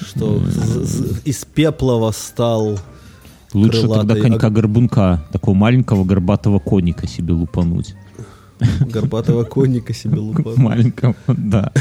Что 0.00 0.38
з- 0.44 1.20
из 1.24 1.44
пепла 1.44 1.94
восстал 1.98 2.78
Лучше 3.52 3.82
тогда 3.82 4.14
крылатый 4.14 4.20
конька-горбунка, 4.22 5.20
такого 5.32 5.54
маленького 5.54 6.04
горбатого 6.04 6.58
коника 6.58 7.06
себе 7.06 7.34
лупануть. 7.34 7.94
горбатого 8.80 9.44
конника 9.44 9.92
себе 9.92 10.18
лупанул. 10.18 10.56
Маленького, 10.56 11.14
да. 11.28 11.72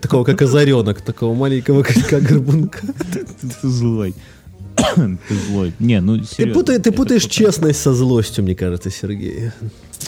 Такого, 0.00 0.24
как 0.24 0.42
озаренок, 0.42 1.00
такого 1.02 1.34
маленького, 1.34 1.82
как 1.82 2.22
горбунка. 2.22 2.80
Ты 3.12 3.68
злой. 3.68 4.14
Ты 4.96 5.34
злой. 5.48 5.72
Не, 5.78 6.00
ну 6.00 6.22
серьезно. 6.24 6.78
ты 6.78 6.90
путаешь 6.92 7.24
честность 7.26 7.80
со 7.80 7.92
злостью, 7.94 8.44
мне 8.44 8.54
кажется, 8.54 8.90
Сергей. 8.90 9.50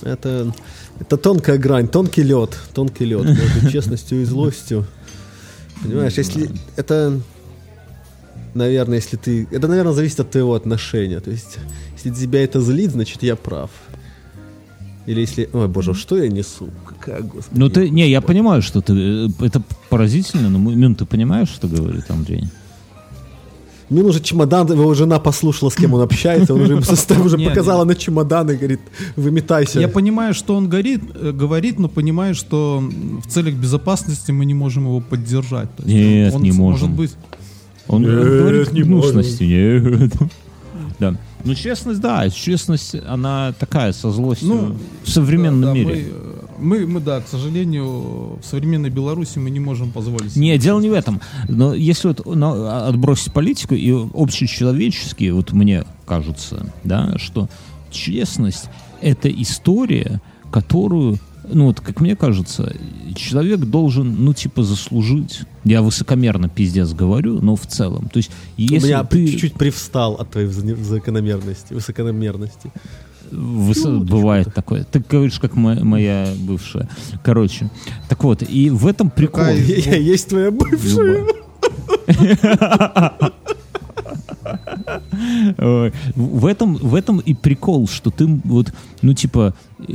Это, 0.03 0.53
это 0.99 1.17
тонкая 1.17 1.59
грань, 1.59 1.89
тонкий 1.89 2.23
лед, 2.23 2.59
тонкий 2.75 3.05
лед 3.05 3.25
между 3.25 3.71
честностью 3.73 4.23
и 4.23 4.25
злостью. 4.25 4.87
Понимаешь, 5.83 6.15
если 6.15 6.51
это, 6.77 7.21
наверное, 8.55 8.97
если 8.97 9.17
ты, 9.17 9.49
это, 9.51 9.69
наверное, 9.69 9.93
зависит 9.93 10.21
от 10.21 10.31
твоего 10.31 10.55
отношения. 10.55 11.21
То 11.21 11.31
есть, 11.31 11.59
если 11.95 12.11
тебя 12.11 12.43
это 12.45 12.61
злит, 12.61 12.93
значит, 12.93 13.23
я 13.23 13.37
прав. 13.37 13.71
Или 15.07 15.21
если, 15.21 15.49
ой, 15.53 15.67
боже, 15.67 15.95
что 15.95 16.17
я 16.17 16.29
несу? 16.29 16.71
Какая, 16.87 17.23
господи. 17.23 17.59
Ну 17.59 17.69
ты, 17.69 17.91
не, 17.91 18.09
я 18.09 18.21
понимаю, 18.21 18.63
что 18.63 18.81
ты, 18.81 18.93
э, 18.93 19.29
это 19.41 19.61
поразительно, 19.91 20.49
но 20.49 20.59
Мин, 20.59 20.95
ты 20.95 21.07
понимаешь, 21.07 21.49
что 21.49 21.67
говорит 21.67 22.09
Андрей? 22.09 22.45
Мне 23.93 24.03
уже 24.03 24.21
чемодан, 24.21 24.71
его 24.73 24.95
жена 24.95 25.19
послушала, 25.19 25.69
с 25.69 25.75
кем 25.75 25.95
он 25.95 26.01
общается, 26.01 26.55
он 26.55 26.63
уже, 26.63 26.73
ему 26.73 26.83
состав 26.83 27.21
уже 27.25 27.39
показала 27.39 27.85
на 27.85 27.95
чемодан 27.95 28.51
и 28.51 28.57
говорит, 28.57 28.81
выметайся. 29.17 29.81
Я 29.81 29.89
понимаю, 29.89 30.35
что 30.35 30.57
он 30.57 30.69
горит, 30.69 31.03
э, 31.15 31.33
говорит, 31.33 31.79
но 31.79 31.89
понимаю, 31.89 32.35
что 32.35 32.83
в 32.83 33.29
целях 33.29 33.55
безопасности 33.55 34.31
мы 34.33 34.47
не 34.47 34.55
можем 34.55 34.85
его 34.85 35.01
поддержать. 35.01 35.75
То 35.77 35.83
есть 35.83 35.95
Нет, 35.95 36.35
он 36.35 36.43
не 36.43 36.53
можем. 36.53 36.91
Может 36.91 36.97
быть, 36.97 37.13
Он 37.87 38.03
говорит 38.03 38.73
не 38.73 38.83
гнусности. 38.83 39.45
Нет. 39.45 40.13
Да. 40.99 41.17
Ну, 41.45 41.55
честность, 41.55 42.01
да, 42.01 42.31
честность, 42.31 42.95
она 43.09 43.55
такая, 43.59 43.93
со 43.93 44.13
злостью 44.13 44.49
Ну, 44.49 44.77
в 45.03 45.11
современном 45.11 45.61
да, 45.61 45.67
да, 45.69 45.73
мире. 45.75 45.87
Мы, 45.87 46.01
э, 46.01 46.42
мы, 46.63 46.87
мы, 46.87 47.01
да, 47.01 47.21
к 47.21 47.29
сожалению, 47.29 48.39
в 48.41 48.43
современной 48.43 48.91
Беларуси 48.91 49.39
мы 49.39 49.51
не 49.51 49.61
можем 49.61 49.91
позволить. 49.91 50.37
Не, 50.37 50.57
дело 50.59 50.81
не 50.81 50.89
в 50.89 50.95
этом. 50.95 51.21
Но 51.49 51.75
если 51.75 52.09
вот 52.09 52.25
на- 52.27 52.87
отбросить 52.89 53.33
политику 53.33 53.75
и 53.75 53.91
общечеловеческие, 53.93 55.35
вот 55.35 55.53
мне 55.53 55.85
кажется, 56.07 56.73
да, 56.85 57.19
что 57.19 57.49
честность— 57.91 58.67
это 59.03 59.29
история, 59.31 60.21
которую, 60.51 61.19
ну 61.51 61.67
вот, 61.67 61.81
как 61.81 62.01
мне 62.01 62.17
кажется, 62.17 62.75
человек 63.15 63.61
должен, 63.61 64.25
ну, 64.25 64.33
типа, 64.33 64.63
заслужить. 64.63 65.41
Я 65.65 65.83
высокомерно 65.83 66.49
пиздец 66.49 66.93
говорю, 66.93 67.41
но 67.41 67.57
в 67.57 67.67
целом. 67.67 68.09
То 68.09 68.19
есть, 68.19 68.31
У 68.57 68.63
если 68.63 68.87
меня 68.89 69.05
ты... 69.05 69.27
чуть-чуть 69.27 69.55
привстал 69.55 70.15
от 70.15 70.31
твоей 70.31 70.49
закономерности, 70.49 71.75
высокономерности. 71.75 72.73
Выс- 73.33 73.99
Бывает 74.05 74.53
такое. 74.55 74.85
Ты 74.85 75.03
говоришь, 75.09 75.39
как 75.41 75.55
мо- 75.57 75.83
моя 75.85 76.29
бывшая. 76.41 76.89
Короче. 77.25 77.71
Так 78.09 78.23
вот, 78.25 78.43
и 78.43 78.71
в 78.71 78.87
этом 78.87 79.11
прикол. 79.11 79.41
Какая 79.45 79.57
из- 79.59 79.87
Я 79.87 79.97
есть 79.97 80.29
твоя 80.29 80.51
бывшая. 80.51 81.25
В 86.17 86.47
этом, 86.47 86.75
в 86.75 86.95
этом 86.95 87.19
и 87.21 87.35
прикол, 87.35 87.89
что 87.89 88.11
ты 88.11 88.27
вот, 88.45 88.73
ну, 89.03 89.15
типа, 89.15 89.55
э, 89.79 89.93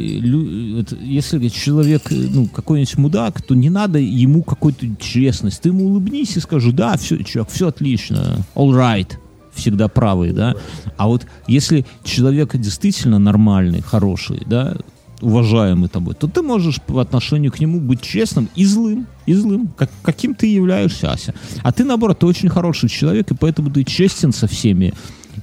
если 1.02 1.48
человек, 1.50 2.12
э, 2.12 2.16
ну, 2.16 2.48
какой-нибудь 2.48 2.98
мудак, 2.98 3.42
то 3.42 3.56
не 3.56 3.70
надо 3.70 4.00
ему 4.00 4.44
какой-то 4.44 4.86
честность. 5.00 5.62
Ты 5.62 5.70
ему 5.70 5.86
улыбнись 5.86 6.38
и 6.38 6.40
скажи, 6.40 6.72
да, 6.72 6.98
все, 6.98 7.18
чувак, 7.24 7.50
все 7.50 7.68
отлично, 7.68 8.38
all 8.56 8.72
right, 8.72 9.18
всегда 9.58 9.88
правый, 9.88 10.32
да. 10.32 10.56
А 10.98 11.08
вот 11.08 11.26
если 11.48 11.86
человек 12.04 12.56
действительно 12.56 13.20
нормальный, 13.20 13.82
хороший, 13.82 14.42
да, 14.46 14.78
уважаемый 15.22 15.90
тобой, 15.90 16.16
то 16.16 16.28
ты 16.28 16.42
можешь 16.42 16.82
по 16.82 17.02
отношению 17.02 17.52
к 17.52 17.60
нему 17.60 17.80
быть 17.80 18.02
честным 18.02 18.50
и 18.56 18.66
злым, 18.66 19.08
и 19.26 19.34
злым, 19.34 19.70
как, 19.76 19.90
каким 20.04 20.36
ты 20.36 20.48
являешься, 20.48 21.12
Ася. 21.12 21.34
А 21.64 21.72
ты, 21.72 21.84
наоборот, 21.84 22.20
ты 22.20 22.26
очень 22.26 22.50
хороший 22.50 22.90
человек, 22.90 23.32
и 23.32 23.36
поэтому 23.36 23.72
ты 23.72 23.84
честен 23.84 24.32
со 24.32 24.48
всеми, 24.48 24.94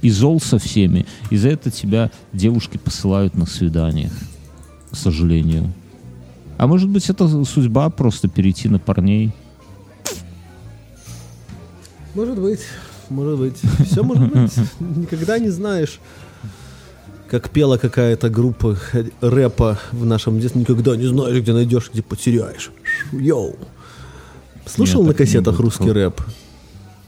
и 0.01 0.09
зол 0.09 0.39
со 0.39 0.59
всеми. 0.59 1.05
И 1.29 1.37
за 1.37 1.49
это 1.49 1.71
тебя 1.71 2.11
девушки 2.33 2.77
посылают 2.77 3.35
на 3.35 3.45
свидание, 3.45 4.11
к 4.91 4.95
сожалению. 4.95 5.73
А 6.57 6.67
может 6.67 6.89
быть, 6.89 7.09
это 7.09 7.27
судьба 7.43 7.89
просто 7.89 8.29
перейти 8.29 8.69
на 8.69 8.79
парней. 8.79 9.33
Может 12.13 12.39
быть, 12.39 12.61
может 13.09 13.39
быть. 13.39 13.57
Все 13.85 14.03
может 14.03 14.31
быть. 14.31 14.51
Никогда 14.79 15.39
не 15.39 15.49
знаешь. 15.49 15.99
Как 17.29 17.49
пела 17.49 17.77
какая-то 17.77 18.29
группа 18.29 18.77
рэпа 19.21 19.79
в 19.91 20.05
нашем 20.05 20.39
детстве. 20.39 20.61
Никогда 20.61 20.95
не 20.95 21.07
знаешь, 21.07 21.41
где 21.41 21.53
найдешь, 21.53 21.89
где 21.91 22.01
потеряешь. 22.01 22.71
Йоу. 23.11 23.55
Слушал 24.65 25.01
Нет, 25.01 25.09
на 25.09 25.13
кассетах 25.15 25.59
русский 25.59 25.79
такого. 25.85 25.93
рэп? 25.95 26.21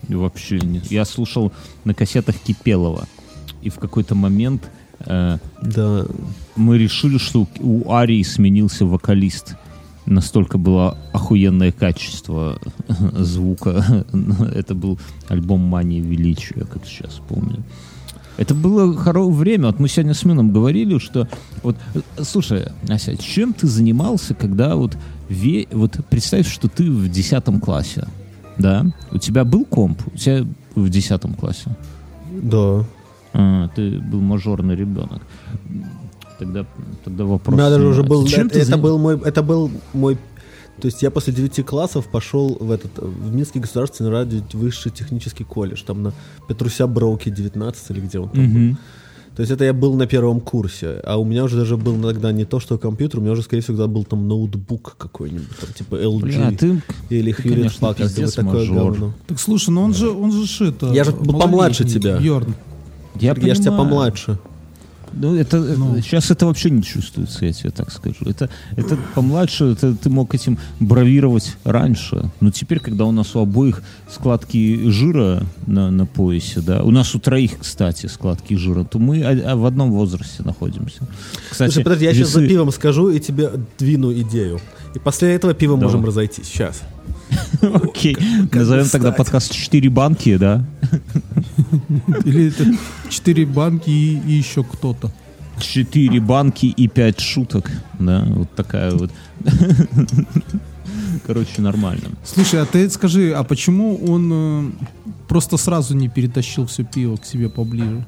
Вообще 0.10 0.60
нет. 0.60 0.92
Я 0.92 1.06
слушал 1.06 1.52
на 1.86 1.94
кассетах 1.94 2.36
Кипелова. 2.36 3.08
И 3.62 3.70
в 3.70 3.76
какой-то 3.80 4.16
момент 4.16 4.64
э, 5.00 5.38
Да. 5.62 6.06
мы 6.56 6.78
решили, 6.78 7.18
что 7.18 7.48
у 7.60 7.92
Арии 7.92 8.24
сменился 8.24 8.86
вокалист. 8.86 9.56
Настолько 10.08 10.58
было 10.58 10.98
охуенное 11.12 11.74
качество 11.74 12.58
звука. 13.14 14.06
Это 14.56 14.74
был 14.74 14.98
альбом 15.28 15.62
«Мания 15.62 16.02
величия», 16.02 16.66
как 16.66 16.86
сейчас 16.86 17.22
помню. 17.28 17.64
Это 18.38 18.54
было 18.54 18.96
хоро 18.96 19.28
время. 19.28 19.68
Вот 19.68 19.80
мы 19.80 19.90
сегодня 19.90 20.14
с 20.14 20.24
Мином 20.24 20.54
говорили, 20.54 20.98
что... 21.00 21.28
Вот, 21.62 21.76
слушай, 22.22 22.68
Ася, 22.88 23.18
чем 23.18 23.54
ты 23.54 23.68
занимался, 23.68 24.34
когда 24.34 24.76
вот... 24.76 24.98
Ве, 25.28 25.68
вот 25.74 26.00
представь, 26.10 26.50
что 26.50 26.70
ты 26.70 26.90
в 26.90 27.10
10 27.10 27.60
классе, 27.62 28.08
да? 28.58 28.86
У 29.12 29.18
тебя 29.18 29.44
был 29.44 29.66
комп? 29.66 30.02
У 30.14 30.18
тебя 30.18 30.46
в 30.74 30.90
10 30.90 31.22
классе? 31.38 31.76
Да. 32.32 32.86
А, 33.34 33.68
ты 33.76 34.00
был 34.00 34.22
мажорный 34.22 34.76
ребенок. 34.76 35.22
Тогда, 36.40 36.66
тогда 37.04 37.26
У 37.26 37.30
вопрос... 37.30 37.56
меня 37.56 37.70
даже 37.70 37.88
уже 37.88 38.04
был... 38.04 38.26
Чем 38.28 38.48
Это, 38.48 38.56
ты 38.56 38.60
это 38.62 38.72
заним- 38.72 38.82
был 38.82 38.98
мой... 38.98 39.20
Это 39.24 39.44
был 39.44 39.72
мой... 39.94 40.18
То 40.80 40.86
есть 40.86 41.02
я 41.02 41.10
после 41.10 41.34
9 41.34 41.66
классов 41.66 42.06
пошел 42.08 42.56
в 42.60 42.70
этот 42.70 42.92
в 42.98 43.34
Минский 43.34 43.60
государственный 43.60 44.12
радио 44.12 44.42
высший 44.54 44.92
технический 44.92 45.44
колледж, 45.44 45.84
там 45.84 46.04
на 46.04 46.14
Петруся 46.48 46.86
Броуке 46.86 47.32
19 47.32 47.92
или 47.92 48.00
где 48.02 48.20
он 48.20 48.30
там 48.30 48.54
был. 48.54 48.60
Мгм. 48.60 48.78
То 49.38 49.42
есть 49.42 49.52
это 49.52 49.66
я 49.66 49.74
был 49.74 49.94
на 49.94 50.08
первом 50.08 50.40
курсе, 50.40 51.00
а 51.04 51.18
у 51.18 51.24
меня 51.24 51.44
уже 51.44 51.58
даже 51.58 51.78
был 51.78 52.02
тогда 52.02 52.32
не 52.32 52.44
то, 52.44 52.60
что 52.60 52.80
компьютер, 52.80 53.20
у 53.20 53.22
меня 53.22 53.34
уже, 53.34 53.44
скорее 53.44 53.62
всего, 53.62 53.88
был 53.88 54.04
там 54.04 54.28
ноутбук 54.28 54.96
какой-нибудь, 54.98 55.56
там 55.60 55.70
типа 55.74 55.96
LG 55.96 56.20
Бля, 56.22 56.52
ты... 56.58 56.82
или 57.12 57.32
Hewlett 57.32 57.80
Packard, 57.80 58.00
или 58.00 58.08
пиздец 58.08 58.34
такое 58.34 58.68
говно. 58.68 59.14
Так 59.28 59.40
слушай, 59.40 59.70
ну 59.70 59.84
он 59.84 59.94
же, 59.94 60.10
он 60.10 60.32
же 60.32 60.70
это... 60.70 60.88
Я 60.88 61.04
же 61.04 61.12
был 61.12 61.40
помладше 61.40 61.86
тебя. 61.86 62.18
Йорн. 62.18 62.56
Я, 63.20 63.36
Я 63.40 63.54
ж 63.54 63.60
тебя 63.60 63.74
помладше. 63.74 64.40
Ну, 65.20 65.36
это, 65.36 65.58
Ну. 65.58 66.00
сейчас 66.02 66.32
это 66.32 66.46
вообще 66.46 66.70
не 66.70 66.84
чувствуется, 66.84 67.46
я 67.46 67.54
тебе 67.54 67.72
так 67.72 67.92
скажу. 67.92 68.18
Это, 68.26 68.50
это 68.76 68.98
помладше, 69.16 69.66
это 69.66 69.96
ты 69.96 70.10
мог 70.10 70.34
этим 70.36 70.58
бравировать 70.80 71.56
раньше. 71.64 72.30
Но 72.40 72.52
теперь, 72.52 72.80
когда 72.80 73.06
у 73.06 73.12
нас 73.12 73.36
у 73.36 73.40
обоих 73.40 73.82
складки 74.12 74.90
жира 74.90 75.44
на, 75.66 75.92
на 75.92 76.06
поясе, 76.06 76.62
да, 76.62 76.84
у 76.84 76.92
нас 76.92 77.16
у 77.16 77.20
троих, 77.20 77.60
кстати, 77.60 78.06
складки 78.08 78.54
жира, 78.56 78.84
то 78.84 79.00
мы 79.00 79.22
а- 79.24 79.52
а 79.54 79.56
в 79.56 79.66
одном 79.66 79.92
возрасте 79.92 80.44
находимся. 80.44 81.08
Кстати, 81.50 81.72
Слушай, 81.72 81.84
подожди, 81.84 82.06
я 82.06 82.14
сейчас 82.14 82.30
за 82.30 82.42
весы- 82.42 82.48
пивом 82.50 82.72
скажу 82.72 83.10
и 83.10 83.20
тебе 83.20 83.50
двину 83.80 84.12
идею. 84.14 84.60
И 84.96 85.00
после 85.00 85.34
этого 85.34 85.54
пива 85.54 85.76
можем 85.76 86.06
разойтись. 86.06 86.46
Сейчас. 86.48 86.82
Окей, 87.62 88.18
назовем 88.52 88.88
тогда 88.90 89.12
подкаст 89.12 89.52
«Четыре 89.52 89.90
банки», 89.90 90.38
да? 90.38 90.66
Или 92.26 92.48
это 92.48 92.66
четыре 93.10 93.46
банки 93.46 93.90
и, 93.90 94.20
и 94.28 94.34
еще 94.34 94.64
кто-то. 94.64 95.12
Четыре 95.60 96.20
банки 96.20 96.68
и 96.68 96.88
пять 96.88 97.20
шуток, 97.20 97.72
да, 98.00 98.24
вот 98.28 98.54
такая 98.56 98.92
вот. 98.92 99.12
Короче, 101.26 101.62
нормально. 101.62 102.10
Слушай, 102.24 102.62
а 102.62 102.66
ты 102.66 102.90
скажи, 102.90 103.34
а 103.34 103.44
почему 103.44 103.98
он 104.06 104.30
э, 104.32 104.72
просто 105.28 105.58
сразу 105.58 105.96
не 105.96 106.10
перетащил 106.10 106.66
все 106.68 106.84
пиво 106.84 107.18
к 107.18 107.26
себе 107.26 107.50
поближе? 107.50 108.06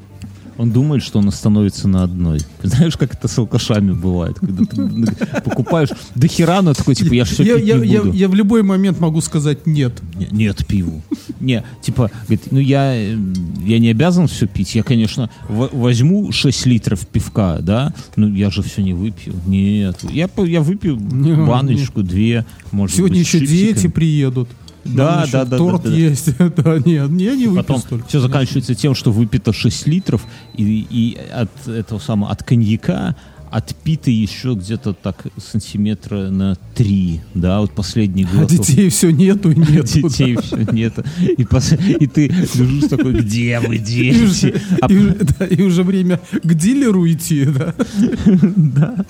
Он 0.59 0.71
думает, 0.71 1.01
что 1.03 1.19
он 1.19 1.27
остановится 1.29 1.87
на 1.87 2.03
одной. 2.03 2.41
Знаешь, 2.63 2.97
как 2.97 3.13
это 3.13 3.29
с 3.29 3.37
алкашами 3.37 3.93
бывает, 3.93 4.37
когда 4.39 4.65
ты 4.65 5.41
покупаешь 5.41 5.87
до 6.15 6.27
хера, 6.27 6.61
но 6.61 6.73
такой, 6.73 6.95
типа, 6.95 7.13
я 7.13 7.23
все 7.23 7.43
я, 7.43 7.55
пить 7.55 7.65
я, 7.65 7.77
не 7.77 7.87
я- 7.87 8.01
буду. 8.01 8.13
я 8.13 8.27
в 8.27 8.35
любой 8.35 8.61
момент 8.63 8.99
могу 8.99 9.21
сказать 9.21 9.65
нет. 9.65 9.93
Не- 10.15 10.27
Нет 10.31 10.65
пиву. 10.67 11.01
Не, 11.39 11.63
типа, 11.81 12.11
говорит, 12.27 12.51
ну 12.51 12.59
я, 12.59 12.93
я 12.93 13.79
не 13.79 13.87
обязан 13.89 14.27
все 14.27 14.47
пить. 14.47 14.75
Я, 14.75 14.83
конечно, 14.83 15.29
возьму 15.47 16.33
6 16.33 16.65
литров 16.65 17.07
пивка, 17.07 17.59
да, 17.61 17.93
но 18.17 18.27
я 18.27 18.49
же 18.49 18.61
все 18.61 18.81
не 18.83 18.93
выпью. 18.93 19.33
Нет, 19.47 19.99
я, 20.11 20.29
я 20.45 20.59
выпью 20.61 20.97
баночку, 21.47 22.03
две, 22.03 22.45
может 22.73 22.97
Сегодня 22.97 23.19
быть, 23.19 23.27
еще 23.27 23.39
дети 23.39 23.69
чипсиками. 23.69 23.91
приедут. 23.91 24.49
Да, 24.85 25.25
да, 25.31 25.45
да, 25.45 25.57
Торт 25.57 25.83
да, 25.83 25.89
да. 25.89 25.95
есть. 25.95 26.37
да, 26.55 26.79
нет, 26.79 27.09
я 27.11 27.35
не 27.35 27.47
выпью 27.47 27.55
Потом 27.55 27.79
столько. 27.79 28.07
все 28.07 28.19
заканчивается 28.19 28.75
тем, 28.75 28.95
что 28.95 29.11
выпито 29.11 29.53
6 29.53 29.87
литров, 29.87 30.25
и, 30.55 30.85
и 30.89 31.17
от 31.33 31.67
этого 31.67 31.99
самого, 31.99 32.31
от 32.31 32.43
коньяка 32.43 33.15
отпито 33.51 34.11
еще 34.11 34.53
где-то 34.53 34.93
так 34.93 35.25
сантиметра 35.37 36.29
на 36.29 36.55
3, 36.75 37.19
да, 37.33 37.61
вот 37.61 37.71
последний 37.71 38.23
А 38.25 38.27
глоток. 38.35 38.51
детей 38.51 38.89
все 38.89 39.09
нету 39.11 39.49
и 39.51 39.55
нету. 39.59 39.87
Детей 40.09 40.35
все 40.37 40.57
нет. 40.71 40.93
И, 41.19 41.41
пос- 41.43 41.97
и 41.97 42.05
ты 42.05 42.27
лежишь 42.27 42.89
такой, 42.89 43.13
где 43.13 43.59
вы, 43.59 43.77
И 43.77 43.79
дети? 43.79 44.23
уже, 44.23 44.61
А 44.81 44.85
и 44.91 44.95
уже- 44.97 45.15
да, 45.39 45.45
и 45.47 45.61
уже 45.63 45.81
время 45.83 46.19
к 46.43 46.53
дилеру 46.53 47.09
идти, 47.09 47.45
да? 47.45 47.73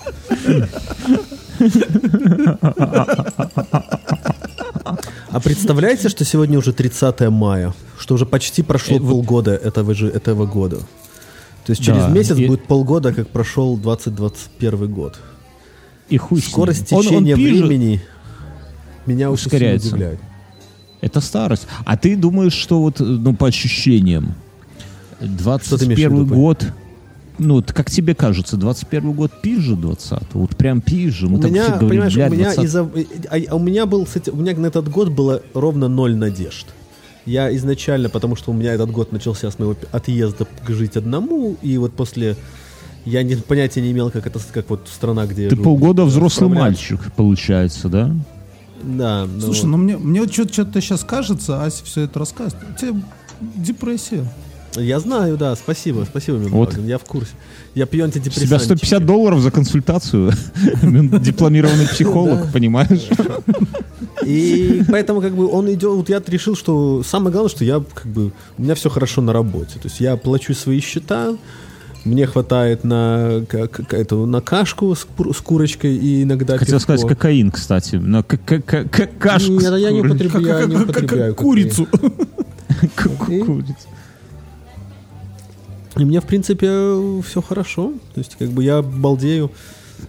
А 5.32 5.38
представляете, 5.40 6.08
что 6.08 6.24
сегодня 6.24 6.58
уже 6.58 6.72
30 6.72 7.30
мая? 7.30 7.72
Что 7.98 8.14
уже 8.14 8.26
почти 8.26 8.62
прошло 8.62 8.96
Э, 8.96 9.00
вот- 9.00 9.10
полгода 9.10 9.52
этого 9.54 9.94
же 9.94 10.08
этого 10.08 10.46
года. 10.46 10.78
То 11.64 11.70
есть 11.72 11.82
через 11.84 12.02
Да, 12.02 12.08
месяц 12.08 12.36
и- 12.36 12.46
будет 12.46 12.64
полгода, 12.66 13.12
как 13.12 13.28
прошел 13.28 13.76
2021 13.76 14.88
год. 14.88 15.18
И 16.08 16.16
хуй. 16.16 16.40
Скорость 16.40 16.92
Он- 16.92 16.98
он 16.98 17.04
течения 17.04 17.36
пижет, 17.36 17.66
времени 17.66 18.02
меня 19.06 19.30
очень 19.30 19.46
ускоряется. 19.46 19.88
удивляет. 19.88 20.18
Это 21.00 21.20
старость. 21.20 21.66
А 21.84 21.96
ты 21.96 22.16
думаешь, 22.16 22.52
что 22.52 22.80
вот, 22.80 22.98
ну, 22.98 23.34
по 23.34 23.46
ощущениям, 23.46 24.34
Что 25.20 25.20
ты 25.20 25.26
имеешь 25.26 25.38
в 25.38 25.42
21 25.42 26.12
виду, 26.16 26.26
Пань? 26.26 26.38
год, 26.38 26.64
ну, 27.40 27.54
вот 27.54 27.72
как 27.72 27.90
тебе 27.90 28.14
кажется, 28.14 28.56
21 28.56 29.12
год 29.12 29.32
пизже 29.40 29.74
20 29.74 30.22
Вот 30.34 30.56
прям 30.56 30.80
пизже. 30.80 31.26
Мы 31.26 31.38
у 31.38 31.40
так 31.40 31.50
меня, 31.50 31.62
все 31.62 31.72
говорим, 31.72 31.88
понимаешь, 31.88 32.14
«Бля, 32.14 32.26
у 32.26 32.30
меня 32.30 32.52
20». 32.52 32.64
из-за, 32.64 32.90
а, 33.30 33.38
а 33.48 33.56
у 33.56 33.58
меня 33.58 33.86
был, 33.86 34.04
кстати, 34.04 34.30
у 34.30 34.36
меня 34.36 34.54
на 34.54 34.66
этот 34.66 34.88
год 34.88 35.08
было 35.08 35.42
ровно 35.54 35.88
ноль 35.88 36.14
надежд. 36.14 36.66
Я 37.26 37.54
изначально, 37.56 38.08
потому 38.08 38.36
что 38.36 38.50
у 38.50 38.54
меня 38.54 38.74
этот 38.74 38.90
год 38.90 39.12
начался 39.12 39.50
с 39.50 39.58
моего 39.58 39.76
отъезда 39.90 40.46
к 40.64 40.70
жить 40.70 40.96
одному, 40.96 41.56
и 41.62 41.78
вот 41.78 41.92
после 41.92 42.36
я 43.04 43.22
не, 43.22 43.36
понятия 43.36 43.80
не 43.80 43.92
имел, 43.92 44.10
как 44.10 44.26
это, 44.26 44.38
как 44.52 44.68
вот 44.68 44.88
страна, 44.92 45.26
где 45.26 45.48
Ты 45.48 45.56
живу, 45.56 45.64
полгода 45.64 46.04
взрослый 46.04 46.50
справляется. 46.50 46.92
мальчик, 46.92 47.12
получается, 47.14 47.88
да? 47.88 48.14
Да. 48.82 49.26
ну 49.26 49.40
Слушай, 49.40 49.62
вот. 49.62 49.68
ну 49.68 49.76
мне, 49.78 49.96
мне 49.96 50.20
вот 50.20 50.32
что-то 50.32 50.80
сейчас 50.80 51.04
кажется, 51.04 51.62
Ася 51.64 51.84
все 51.84 52.02
это 52.02 52.18
рассказывает. 52.18 52.66
У 52.74 52.78
тебя 52.78 53.00
депрессия. 53.56 54.24
Я 54.76 55.00
знаю, 55.00 55.36
да, 55.36 55.56
спасибо, 55.56 56.04
спасибо, 56.08 56.36
Вот. 56.36 56.50
Минваген, 56.70 56.86
я 56.86 56.98
в 56.98 57.04
курсе. 57.04 57.32
Я 57.74 57.86
пью 57.86 57.98
Себя 57.98 58.04
антидепрессантики. 58.06 58.64
150 58.64 59.04
долларов 59.06 59.40
за 59.40 59.50
консультацию. 59.50 60.32
Дипломированный 60.82 61.88
психолог, 61.88 62.52
понимаешь? 62.52 63.08
И 64.24 64.82
поэтому 64.88 65.20
как 65.20 65.34
бы 65.34 65.48
он 65.50 65.72
идет, 65.72 65.90
вот 65.92 66.08
я 66.08 66.22
решил, 66.26 66.54
что 66.56 67.02
самое 67.02 67.32
главное, 67.32 67.50
что 67.50 67.64
я 67.64 67.82
как 67.94 68.06
бы, 68.06 68.32
у 68.58 68.62
меня 68.62 68.74
все 68.74 68.90
хорошо 68.90 69.22
на 69.22 69.32
работе. 69.32 69.74
То 69.80 69.88
есть 69.88 70.00
я 70.00 70.16
плачу 70.16 70.54
свои 70.54 70.80
счета, 70.80 71.36
мне 72.04 72.26
хватает 72.26 72.84
на, 72.84 73.44
к- 73.48 73.68
к- 73.68 73.92
эту, 73.94 74.24
на 74.26 74.40
кашку 74.40 74.94
с, 74.94 75.04
кур- 75.04 75.34
с 75.36 75.40
курочкой 75.40 75.96
и 75.96 76.22
иногда 76.22 76.58
Хотел 76.58 76.78
пивко. 76.78 76.96
сказать 76.96 77.08
кокаин, 77.08 77.50
кстати. 77.50 77.96
Но 77.96 78.22
к- 78.22 78.38
к- 78.38 78.60
к- 78.62 79.10
кашку 79.18 79.52
Нет, 79.52 79.76
я 79.78 79.90
не 79.90 80.00
употребляю, 80.00 80.70
Как- 80.86 80.94
как- 80.94 81.08
как 81.08 81.36
курицу. 81.36 81.86
Ку- 82.96 83.10
ку- 83.18 83.44
курицу. 83.44 83.74
И 86.00 86.04
мне, 86.04 86.20
в 86.20 86.24
принципе, 86.24 87.20
все 87.22 87.42
хорошо. 87.42 87.92
То 88.14 88.20
есть, 88.20 88.36
как 88.38 88.48
бы 88.50 88.64
я 88.64 88.82
балдею. 88.82 89.50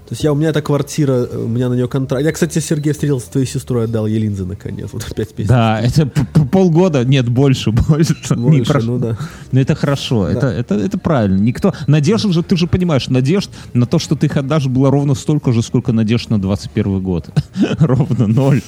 То 0.07 0.13
есть 0.13 0.23
я, 0.23 0.31
у 0.31 0.35
меня 0.35 0.49
эта 0.49 0.61
квартира, 0.61 1.11
э, 1.11 1.38
у 1.38 1.49
меня 1.49 1.68
на 1.68 1.73
нее 1.73 1.89
контракт. 1.89 2.23
Я, 2.23 2.31
кстати, 2.31 2.59
Сергей 2.59 2.93
встретился 2.93 3.26
с 3.26 3.30
твоей 3.30 3.45
сестрой, 3.45 3.84
отдал 3.85 4.07
ей 4.07 4.19
линзы 4.19 4.45
наконец. 4.45 4.88
Вот 4.93 5.05
опять 5.09 5.34
песня. 5.34 5.49
Да, 5.53 5.81
это 5.81 6.05
полгода, 6.49 7.03
нет, 7.03 7.27
больше, 7.27 7.72
больше. 7.89 8.15
Не 8.30 8.35
Больше, 8.59 8.72
прошло. 8.72 8.93
ну 8.93 8.99
да. 8.99 9.18
Но 9.51 9.59
это 9.59 9.76
хорошо, 9.76 10.30
это, 10.30 10.47
это, 10.47 10.76
это 10.76 10.97
правильно. 10.97 11.39
Никто, 11.41 11.73
надежд 11.88 12.31
же, 12.31 12.41
ты 12.41 12.55
же 12.55 12.68
понимаешь, 12.68 13.09
надежд 13.09 13.49
на 13.73 13.85
то, 13.85 13.99
что 13.99 14.15
ты 14.15 14.27
их 14.27 14.38
отдашь, 14.38 14.68
было 14.68 14.89
ровно 14.91 15.13
столько 15.13 15.51
же, 15.51 15.61
сколько 15.61 15.91
надежд 15.91 16.30
на 16.30 16.39
21 16.39 17.01
год. 17.01 17.30
Ровно 17.80 18.27
ноль. 18.27 18.61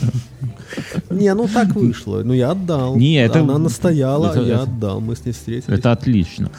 Не, 1.10 1.34
ну 1.36 1.48
так 1.48 1.74
вышло. 1.76 2.22
Ну 2.26 2.34
я 2.34 2.52
отдал. 2.52 2.96
Не, 2.98 3.16
это- 3.24 3.40
Она 3.40 3.58
настояла, 3.60 4.32
это- 4.32 4.42
я 4.42 4.54
это- 4.56 4.64
отдал. 4.64 5.00
Мы 5.00 5.16
с 5.16 5.26
ней 5.26 5.32
встретились. 5.32 5.80
Это 5.80 5.92
отлично. 5.94 6.52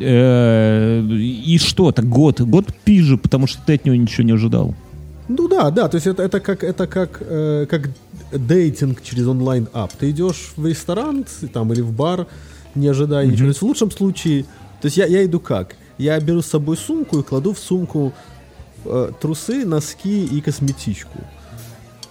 Э, 0.00 1.02
И 1.02 1.58
что, 1.58 1.92
так 1.92 2.08
год, 2.08 2.40
год 2.40 2.66
пизже, 2.84 3.16
потому 3.16 3.46
что 3.46 3.62
ты 3.66 3.74
от 3.74 3.84
него 3.84 3.96
ничего 3.96 4.24
не 4.24 4.32
ожидал. 4.32 4.74
Ну 5.28 5.46
да, 5.46 5.70
да, 5.70 5.88
то 5.88 5.96
есть 5.96 6.06
это, 6.06 6.22
это 6.22 6.40
как, 6.40 6.64
это 6.64 6.86
как, 6.86 7.18
э, 7.20 7.66
как 7.70 7.90
дейтинг 8.32 9.02
через 9.02 9.26
онлайн-ап. 9.26 9.92
Ты 9.92 10.10
идешь 10.10 10.52
в 10.56 10.66
ресторан 10.66 11.24
там, 11.52 11.72
или 11.72 11.82
в 11.82 11.92
бар, 11.92 12.26
не 12.74 12.88
ожидая 12.88 13.26
ничего. 13.26 13.44
То 13.44 13.48
есть 13.48 13.62
в 13.62 13.64
лучшем 13.64 13.90
случае, 13.90 14.42
то 14.80 14.86
есть 14.86 14.96
я, 14.96 15.06
я 15.06 15.24
иду 15.24 15.38
как? 15.38 15.76
Я 15.98 16.18
беру 16.18 16.42
с 16.42 16.46
собой 16.46 16.76
сумку 16.76 17.18
и 17.20 17.22
кладу 17.22 17.52
в 17.52 17.58
сумку 17.58 18.12
э, 18.84 19.12
трусы, 19.20 19.64
носки 19.64 20.24
и 20.24 20.40
косметичку. 20.40 21.20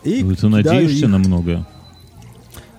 И 0.03 0.23
Ты 0.23 0.47
надеешься 0.47 1.05
их. 1.05 1.09
на 1.09 1.17
многое. 1.17 1.67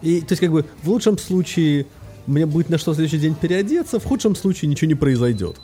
И, 0.00 0.20
то 0.20 0.32
есть, 0.32 0.40
как 0.40 0.50
бы, 0.50 0.64
в 0.82 0.88
лучшем 0.88 1.18
случае 1.18 1.84
мне 2.26 2.46
будет 2.46 2.70
на 2.70 2.78
что 2.78 2.92
в 2.92 2.94
следующий 2.94 3.18
день 3.18 3.34
переодеться, 3.34 3.98
в 3.98 4.04
худшем 4.04 4.34
случае 4.36 4.68
ничего 4.70 4.88
не 4.88 4.94
произойдет. 4.94 5.56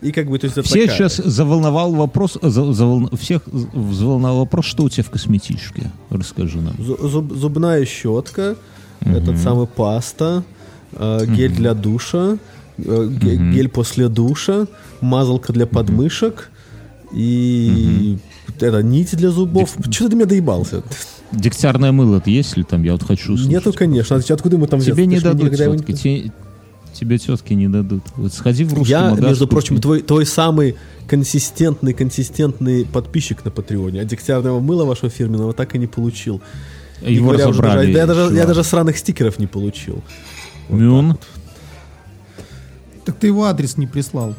И 0.00 0.10
как 0.10 0.28
бы, 0.28 0.38
то 0.38 0.46
есть, 0.46 0.58
это 0.58 0.66
Всех 0.66 0.90
такая- 0.90 1.08
сейчас 1.08 1.24
заволновал 1.24 1.92
вопрос, 1.94 2.36
за- 2.42 2.72
заволн- 2.72 3.16
всех 3.16 3.42
взволновал 3.46 4.38
вопрос, 4.40 4.64
что 4.66 4.82
у 4.84 4.88
тебя 4.88 5.04
в 5.04 5.10
косметичке? 5.10 5.90
Расскажи 6.10 6.60
нам. 6.60 6.74
Зу- 6.78 7.00
зуб- 7.08 7.34
зубная 7.34 7.84
щетка, 7.84 8.56
этот 9.00 9.38
самый 9.38 9.66
паста, 9.66 10.42
э, 10.92 11.26
гель 11.26 11.52
для 11.54 11.74
душа, 11.74 12.36
э, 12.78 13.08
ге- 13.08 13.36
гель 13.52 13.68
после 13.68 14.08
душа, 14.08 14.66
мазалка 15.00 15.52
для 15.52 15.66
подмышек 15.66 16.50
и 17.12 18.18
это 18.60 18.82
нить 18.82 19.16
для 19.16 19.30
зубов. 19.30 19.76
Что 19.90 20.04
ты 20.04 20.08
до 20.10 20.16
меня 20.16 20.26
доебался? 20.26 20.82
Дегтярное 21.32 21.92
мыло 21.92 22.18
это 22.18 22.30
есть 22.30 22.56
ли 22.56 22.62
там? 22.62 22.82
Я 22.82 22.92
вот 22.92 23.02
хочу 23.02 23.32
услышать. 23.32 23.50
Нету, 23.50 23.72
конечно. 23.72 24.16
А 24.16 24.32
Откуда 24.34 24.58
мы 24.58 24.66
там? 24.66 24.80
Тебе 24.80 25.06
не 25.06 25.18
дадут 25.20 25.54
тетки. 25.56 25.92
Те- 25.92 26.32
Тебе 26.92 27.16
тетки 27.18 27.54
не 27.54 27.68
дадут. 27.68 28.02
Вот 28.16 28.34
сходи 28.34 28.64
в 28.64 28.74
русский 28.74 28.90
Я, 28.92 29.10
магаз, 29.10 29.24
между 29.30 29.46
купи. 29.46 29.54
прочим, 29.54 29.80
твой, 29.80 30.02
твой 30.02 30.26
самый 30.26 30.76
консистентный, 31.08 31.94
консистентный 31.94 32.84
подписчик 32.84 33.44
на 33.46 33.50
Патреоне. 33.50 34.02
А 34.02 34.04
дегтярного 34.04 34.60
мыла 34.60 34.84
вашего 34.84 35.08
фирменного 35.08 35.54
так 35.54 35.74
и 35.74 35.78
не 35.78 35.86
получил. 35.86 36.42
Не 37.00 37.14
Его 37.14 37.28
говоря 37.30 37.48
уже 37.48 37.62
разобрали. 37.62 37.86
даже- 37.86 37.92
да 37.94 37.98
я, 38.00 38.06
даже, 38.06 38.34
я 38.36 38.46
даже 38.46 38.62
сраных 38.62 38.98
стикеров 38.98 39.38
не 39.38 39.46
получил. 39.46 40.02
Мюн, 40.68 41.16
Так 43.06 43.16
ты 43.16 43.26
его 43.28 43.44
адрес 43.46 43.78
не 43.78 43.86
прислал. 43.86 44.34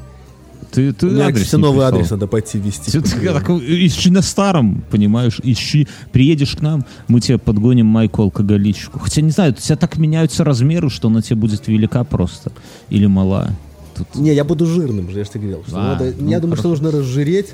Ты, 0.74 0.92
ты 0.94 1.08
У 1.08 1.12
меня, 1.12 1.28
адрес 1.28 1.44
кстати, 1.46 1.62
новый 1.62 1.78
прислал. 1.80 1.94
адрес 1.96 2.10
надо 2.12 2.28
пойти 2.28 2.58
ввести. 2.60 2.92
Ты- 2.92 3.02
ты 3.02 3.34
так, 3.34 3.50
ищи 3.50 4.10
на 4.10 4.22
старом, 4.22 4.84
понимаешь, 4.92 5.40
ищи. 5.44 5.88
Приедешь 6.12 6.56
к 6.56 6.62
нам, 6.62 6.86
мы 7.08 7.22
тебе 7.22 7.38
подгоним 7.38 7.86
майку 7.86 8.22
алкоголичку. 8.24 9.00
Хотя, 9.00 9.22
не 9.22 9.32
знаю, 9.32 9.52
у 9.54 9.56
тебя 9.56 9.76
так 9.76 9.98
меняются 9.98 10.44
размеры, 10.44 10.90
что 10.90 11.08
она 11.08 11.22
тебе 11.22 11.36
будет 11.38 11.68
велика 11.68 12.04
просто. 12.04 12.52
Или 12.90 13.06
мала. 13.06 13.52
Тут 13.96 14.16
Не, 14.16 14.34
я 14.34 14.44
буду 14.44 14.66
жирным 14.66 15.10
же, 15.12 15.20
я 15.20 15.24
же 15.24 15.30
тебе 15.30 15.42
говорил. 15.50 15.64
Что 15.68 15.78
А, 15.78 15.84
надо- 15.94 16.14
ну, 16.20 16.30
я 16.30 16.40
думаю, 16.40 16.58
что 16.58 16.70
хорошо. 16.70 16.84
нужно 16.84 17.00
разжиреть, 17.00 17.54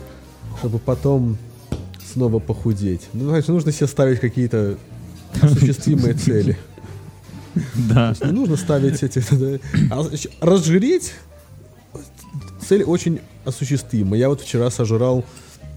чтобы 0.59 0.79
потом 0.79 1.37
снова 2.13 2.39
похудеть. 2.39 3.01
Ну, 3.13 3.25
знаешь, 3.25 3.47
нужно 3.47 3.71
себе 3.71 3.87
ставить 3.87 4.19
какие-то 4.19 4.77
осуществимые 5.41 6.13
цели. 6.25 6.57
Да. 7.75 8.15
Не 8.23 8.31
нужно 8.31 8.55
ставить 8.55 9.03
эти... 9.03 9.21
А 9.91 10.05
разжиреть 10.41 11.13
цель 12.69 12.83
очень 12.83 13.19
осуществима. 13.45 14.15
Я 14.15 14.29
вот 14.29 14.41
вчера 14.41 14.69
сожрал... 14.69 15.25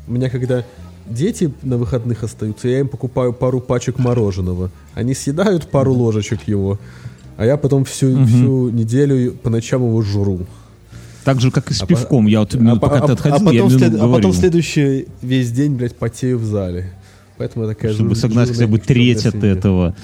У 0.06 0.12
меня 0.12 0.28
когда 0.28 0.64
дети 1.08 1.52
на 1.62 1.78
выходных 1.78 2.22
остаются, 2.22 2.68
я 2.68 2.80
им 2.80 2.88
покупаю 2.88 3.32
пару 3.32 3.60
пачек 3.60 3.98
мороженого. 3.98 4.70
Они 4.94 5.14
съедают 5.14 5.70
пару 5.70 5.94
ложечек 5.94 6.40
его, 6.46 6.78
а 7.36 7.46
я 7.46 7.56
потом 7.56 7.84
всю, 7.84 8.26
всю 8.26 8.68
неделю 8.68 9.32
по 9.32 9.48
ночам 9.48 9.82
его 9.86 10.02
жру. 10.02 10.40
Так 11.24 11.40
же, 11.40 11.50
как 11.50 11.70
и 11.70 11.74
с 11.74 11.80
А 11.80 11.86
по- 11.86 11.88
пивком. 11.88 12.26
Я 12.26 12.40
вот, 12.40 12.54
ну, 12.54 12.74
по- 12.78 12.88
пока 12.88 13.06
ты 13.06 13.12
а 13.12 13.14
отходил, 13.14 13.46
потом, 13.46 13.68
я 13.68 13.78
след- 13.78 14.00
а 14.00 14.12
потом 14.12 14.32
следующий 14.32 15.06
весь 15.22 15.52
день, 15.52 15.76
блядь, 15.76 15.94
потею 15.96 16.38
в 16.38 16.44
зале. 16.44 16.92
Поэтому 17.38 17.64
я 17.64 17.74
такая 17.74 17.92
чтобы 17.94 18.10
жир- 18.10 18.18
согнать 18.18 18.50
хотя 18.50 18.66
бы 18.66 18.78
треть 18.78 19.24
от 19.24 19.36
этого. 19.36 19.94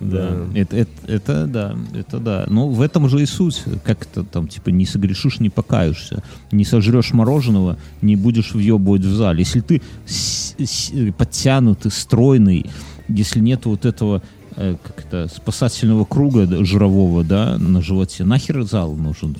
Да. 0.00 0.46
Это, 0.54 0.76
это, 0.76 0.90
это 1.06 1.46
да, 1.46 1.76
это 1.94 2.18
да. 2.18 2.46
Ну, 2.48 2.68
в 2.68 2.80
этом 2.80 3.08
же 3.08 3.22
и 3.22 3.26
суть. 3.26 3.62
Как 3.84 4.02
это 4.02 4.24
там, 4.24 4.48
типа, 4.48 4.70
не 4.70 4.86
согрешишь, 4.86 5.40
не 5.40 5.50
покаешься. 5.50 6.22
Не 6.52 6.64
сожрешь 6.64 7.12
мороженого, 7.12 7.76
не 8.00 8.16
будешь 8.16 8.52
въебывать 8.54 9.02
в 9.02 9.14
зале. 9.14 9.40
Если 9.40 9.60
ты 9.60 9.82
с- 10.06 10.54
с- 10.58 10.92
подтянутый, 11.18 11.90
стройный, 11.90 12.66
если 13.08 13.40
нет 13.40 13.66
вот 13.66 13.84
этого 13.84 14.22
э, 14.56 14.76
как 14.82 15.04
это, 15.04 15.28
спасательного 15.34 16.04
круга 16.04 16.64
жирового, 16.64 17.22
да, 17.22 17.56
на 17.58 17.80
животе, 17.82 18.24
нахер 18.24 18.62
зал 18.64 18.94
нужен? 18.96 19.36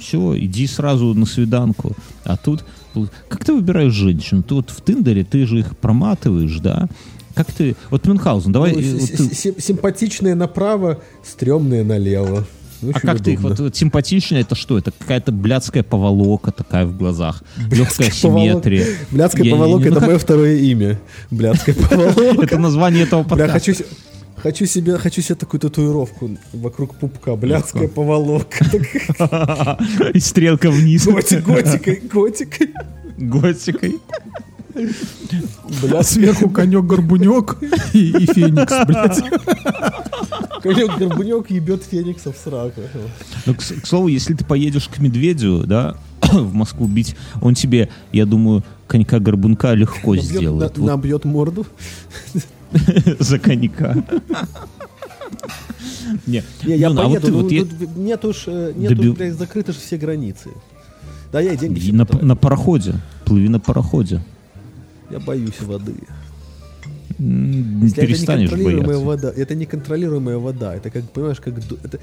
Все, 0.00 0.38
иди 0.38 0.66
сразу 0.66 1.14
на 1.14 1.26
свиданку. 1.26 1.96
А 2.24 2.36
тут, 2.36 2.64
как 3.28 3.44
ты 3.44 3.54
выбираешь 3.54 3.92
женщину? 3.92 4.42
Ты 4.42 4.54
вот 4.54 4.70
в 4.70 4.82
Тиндере, 4.84 5.24
ты 5.24 5.46
же 5.46 5.58
их 5.58 5.76
проматываешь, 5.76 6.58
да? 6.60 6.86
Как 7.34 7.50
ты... 7.52 7.76
Вот 7.90 8.06
Мюнхгаузен, 8.06 8.52
давай... 8.52 8.72
Ну, 8.72 8.80
э, 8.80 8.92
вот 8.98 9.10
ты- 9.10 9.34
сим- 9.34 9.58
симпатичные 9.60 10.34
направо, 10.34 11.00
стрёмные 11.24 11.82
налево. 11.84 12.44
а 12.82 12.86
Очень 12.86 13.00
как 13.00 13.20
ты 13.22 13.32
их... 13.32 13.40
Вот, 13.40 13.52
удобно. 13.52 13.64
вот 13.64 13.76
симпатичная, 13.76 14.40
это 14.42 14.54
что? 14.54 14.76
Это 14.78 14.90
какая-то 14.98 15.32
блядская 15.32 15.82
поволока 15.82 16.50
такая 16.52 16.84
в 16.86 16.96
глазах. 16.96 17.42
Легкая 17.70 18.10
поволока. 18.22 18.50
симметрия. 18.50 18.86
Блядская 19.10 19.44
Я- 19.44 19.50
я- 19.50 19.56
поволока 19.56 19.84
ну 19.84 19.90
это 19.90 20.00
как- 20.00 20.08
мое 20.08 20.18
второе 20.18 20.56
имя. 20.56 20.98
Блядская 21.30 21.74
поволока. 21.74 22.20
Это 22.44 22.58
название 22.58 23.04
этого 23.04 23.22
Бля, 23.22 23.28
подкаста. 23.30 23.52
хочу, 23.52 23.74
се- 23.74 23.86
хочу 24.36 24.66
себе, 24.66 24.98
хочу 24.98 25.22
себе 25.22 25.36
такую 25.36 25.60
татуировку 25.60 26.30
вокруг 26.52 26.94
пупка. 26.96 27.36
Блядская 27.36 27.88
поволока. 27.88 28.66
И 30.14 30.18
стрелка 30.20 30.70
вниз. 30.70 31.06
готи- 31.06 31.40
Готикой, 31.40 32.02
готикой. 32.12 32.70
Готикой. 33.18 33.98
А 34.74 36.02
сверху 36.02 36.48
конек-горбунек 36.48 37.58
и, 37.92 38.10
и 38.10 38.26
феникс, 38.26 38.72
блядь. 38.86 39.22
Конек 40.62 40.96
горбунек 40.98 41.50
ебет 41.50 41.82
феникса 41.84 42.32
в 42.32 42.36
сраку. 42.36 42.80
Ну, 43.46 43.54
к, 43.54 43.58
к 43.58 43.86
слову, 43.86 44.08
если 44.08 44.34
ты 44.34 44.44
поедешь 44.44 44.88
к 44.88 44.98
медведю, 44.98 45.64
да, 45.66 45.96
в 46.22 46.54
Москву 46.54 46.86
бить, 46.86 47.16
он 47.40 47.54
тебе, 47.54 47.88
я 48.12 48.26
думаю, 48.26 48.62
конька-горбунка 48.86 49.74
легко 49.74 50.14
Набьет- 50.14 50.24
сделает. 50.24 50.76
на- 50.76 50.82
Вот 50.82 50.90
Набьет 50.90 51.24
морду. 51.24 51.66
за 53.18 53.38
конька. 53.38 54.04
Не, 56.26 56.42
Не, 56.64 56.76
я 56.76 56.88
Мюн, 56.88 56.98
а 56.98 57.02
вот 57.08 57.22
поеду, 57.22 57.32
ну, 57.38 57.42
вот 57.42 57.96
нет 57.96 58.24
уж, 58.24 58.44
э, 58.46 58.72
нет 58.76 58.92
Доби- 58.92 59.08
уж, 59.10 59.16
блядь, 59.16 59.34
закрыты 59.34 59.72
же 59.72 59.78
все 59.78 59.96
границы. 59.96 60.50
Да, 61.32 61.40
я 61.40 61.56
деньги 61.56 61.90
на 61.90 62.36
пароходе. 62.36 62.94
Плыви 63.24 63.48
на 63.48 63.58
пароходе. 63.60 64.20
Я 65.12 65.20
боюсь 65.20 65.60
воды. 65.60 65.94
Если 67.18 67.98
это 67.98 68.06
перестанешь 68.06 68.50
неконтролируемая 68.50 68.86
бояться. 68.98 69.06
вода, 69.06 69.32
это 69.42 69.54
неконтролируемая 69.54 70.38
вода, 70.38 70.74
это 70.74 70.90
как, 70.90 71.08
понимаешь, 71.10 71.38
как 71.40 71.58
это 71.58 72.00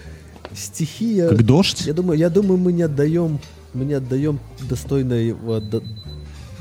стихия. 0.55 1.27
Как 1.27 1.43
дождь? 1.43 1.81
Я 1.87 1.93
думаю, 1.93 2.19
я 2.19 2.29
думаю, 2.29 2.57
мы 2.59 2.71
не 2.71 2.83
отдаем, 2.83 3.39
мы 3.73 3.85
не 3.85 3.95
отдаем 3.95 4.39
достойного, 4.69 5.59
до- 5.59 5.83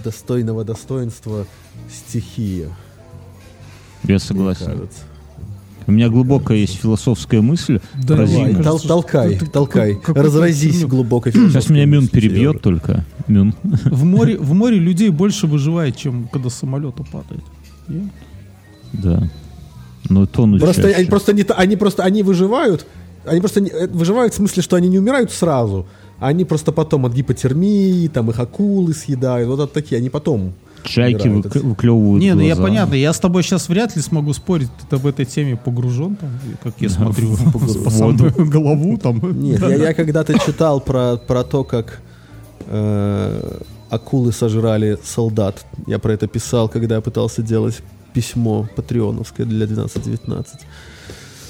достойного 0.03 0.65
достоинства 0.65 1.47
стихии. 1.93 2.63
Я 4.05 4.09
мне 4.09 4.19
согласен. 4.19 4.67
кажется. 4.67 5.01
У 5.89 5.91
меня 5.91 6.09
глубокая 6.11 6.59
есть 6.59 6.75
философская 6.81 7.41
мысль. 7.41 7.81
Да, 8.07 8.15
про 8.17 8.27
мне 8.27 8.35
зиму. 8.35 8.63
кажется, 8.63 8.69
Тол- 8.71 8.89
толкай, 8.89 9.37
ты- 9.37 9.47
толкай, 9.47 9.91
какой- 9.95 10.03
какой-то 10.05 10.23
разразись 10.23 10.73
херню. 10.75 10.89
глубокой 10.89 11.33
Сейчас 11.33 11.71
меня 11.71 11.87
Мюн 11.87 12.09
перебьет 12.09 12.37
Сережа. 12.39 12.59
только. 12.59 13.05
Мюн. 13.27 13.55
В 13.63 14.05
море, 14.05 14.37
в 14.37 14.53
море 14.53 14.79
людей 14.79 15.09
больше 15.09 15.47
выживает, 15.47 15.97
чем 15.97 16.29
когда 16.31 16.51
с 16.51 16.55
самолета 16.55 17.03
падает. 17.11 17.43
Я- 17.89 18.11
Да. 18.93 19.31
Но 20.11 20.27
тонущая. 20.27 20.65
Просто 20.67 20.89
они 20.89 21.07
просто 21.07 21.33
не, 21.33 21.43
они 21.43 21.77
просто 21.77 22.03
они 22.05 22.23
выживают, 22.23 22.87
они 23.25 23.41
просто 23.41 23.61
не- 23.63 23.71
э, 23.71 23.89
выживают 23.89 24.33
в 24.35 24.37
смысле, 24.37 24.63
что 24.63 24.77
они 24.77 24.89
не 24.89 24.99
умирают 24.99 25.33
сразу, 25.33 25.87
а 26.19 26.29
они 26.29 26.45
просто 26.45 26.71
потом 26.73 27.07
от 27.07 27.15
гипотермии, 27.15 28.09
там 28.09 28.31
их 28.31 28.39
акулы 28.39 28.93
съедают, 28.95 29.49
вот 29.49 29.61
от 29.61 29.73
такие, 29.73 29.99
они 29.99 30.11
потом. 30.11 30.53
Чайки 30.85 31.29
вык- 31.29 31.63
выклевывают 31.63 32.23
Не, 32.23 32.35
ну 32.35 32.43
я 32.43 32.57
понятно, 32.57 32.95
я 32.95 33.13
с 33.13 33.21
тобой 33.21 33.43
сейчас 33.43 33.69
вряд 33.69 33.97
ли 33.97 34.03
смогу 34.03 34.33
спорить, 34.33 34.69
ты 34.89 34.97
в 34.97 35.07
этой 35.07 35.25
теме 35.25 35.57
погружен, 35.57 36.17
там, 36.17 36.31
как 36.63 36.75
я 36.79 36.89
смотрю 36.89 37.37
по, 37.85 37.91
самую 37.91 38.33
голову, 38.51 38.99
там. 38.99 39.21
Нет, 39.41 39.61
я, 39.61 39.95
когда-то 39.95 40.39
читал 40.39 40.81
про, 40.81 41.17
про 41.17 41.45
то, 41.45 41.65
как 41.65 42.01
э, 42.67 43.61
акулы 43.91 44.33
сожрали 44.33 44.99
солдат. 45.03 45.65
Я 45.87 45.99
про 45.99 46.13
это 46.13 46.27
писал, 46.27 46.69
когда 46.69 46.97
я 46.97 47.01
пытался 47.01 47.43
делать 47.43 47.83
письмо 48.13 48.69
патреоновское 48.77 49.47
для 49.47 49.67
12-19. 49.67 50.47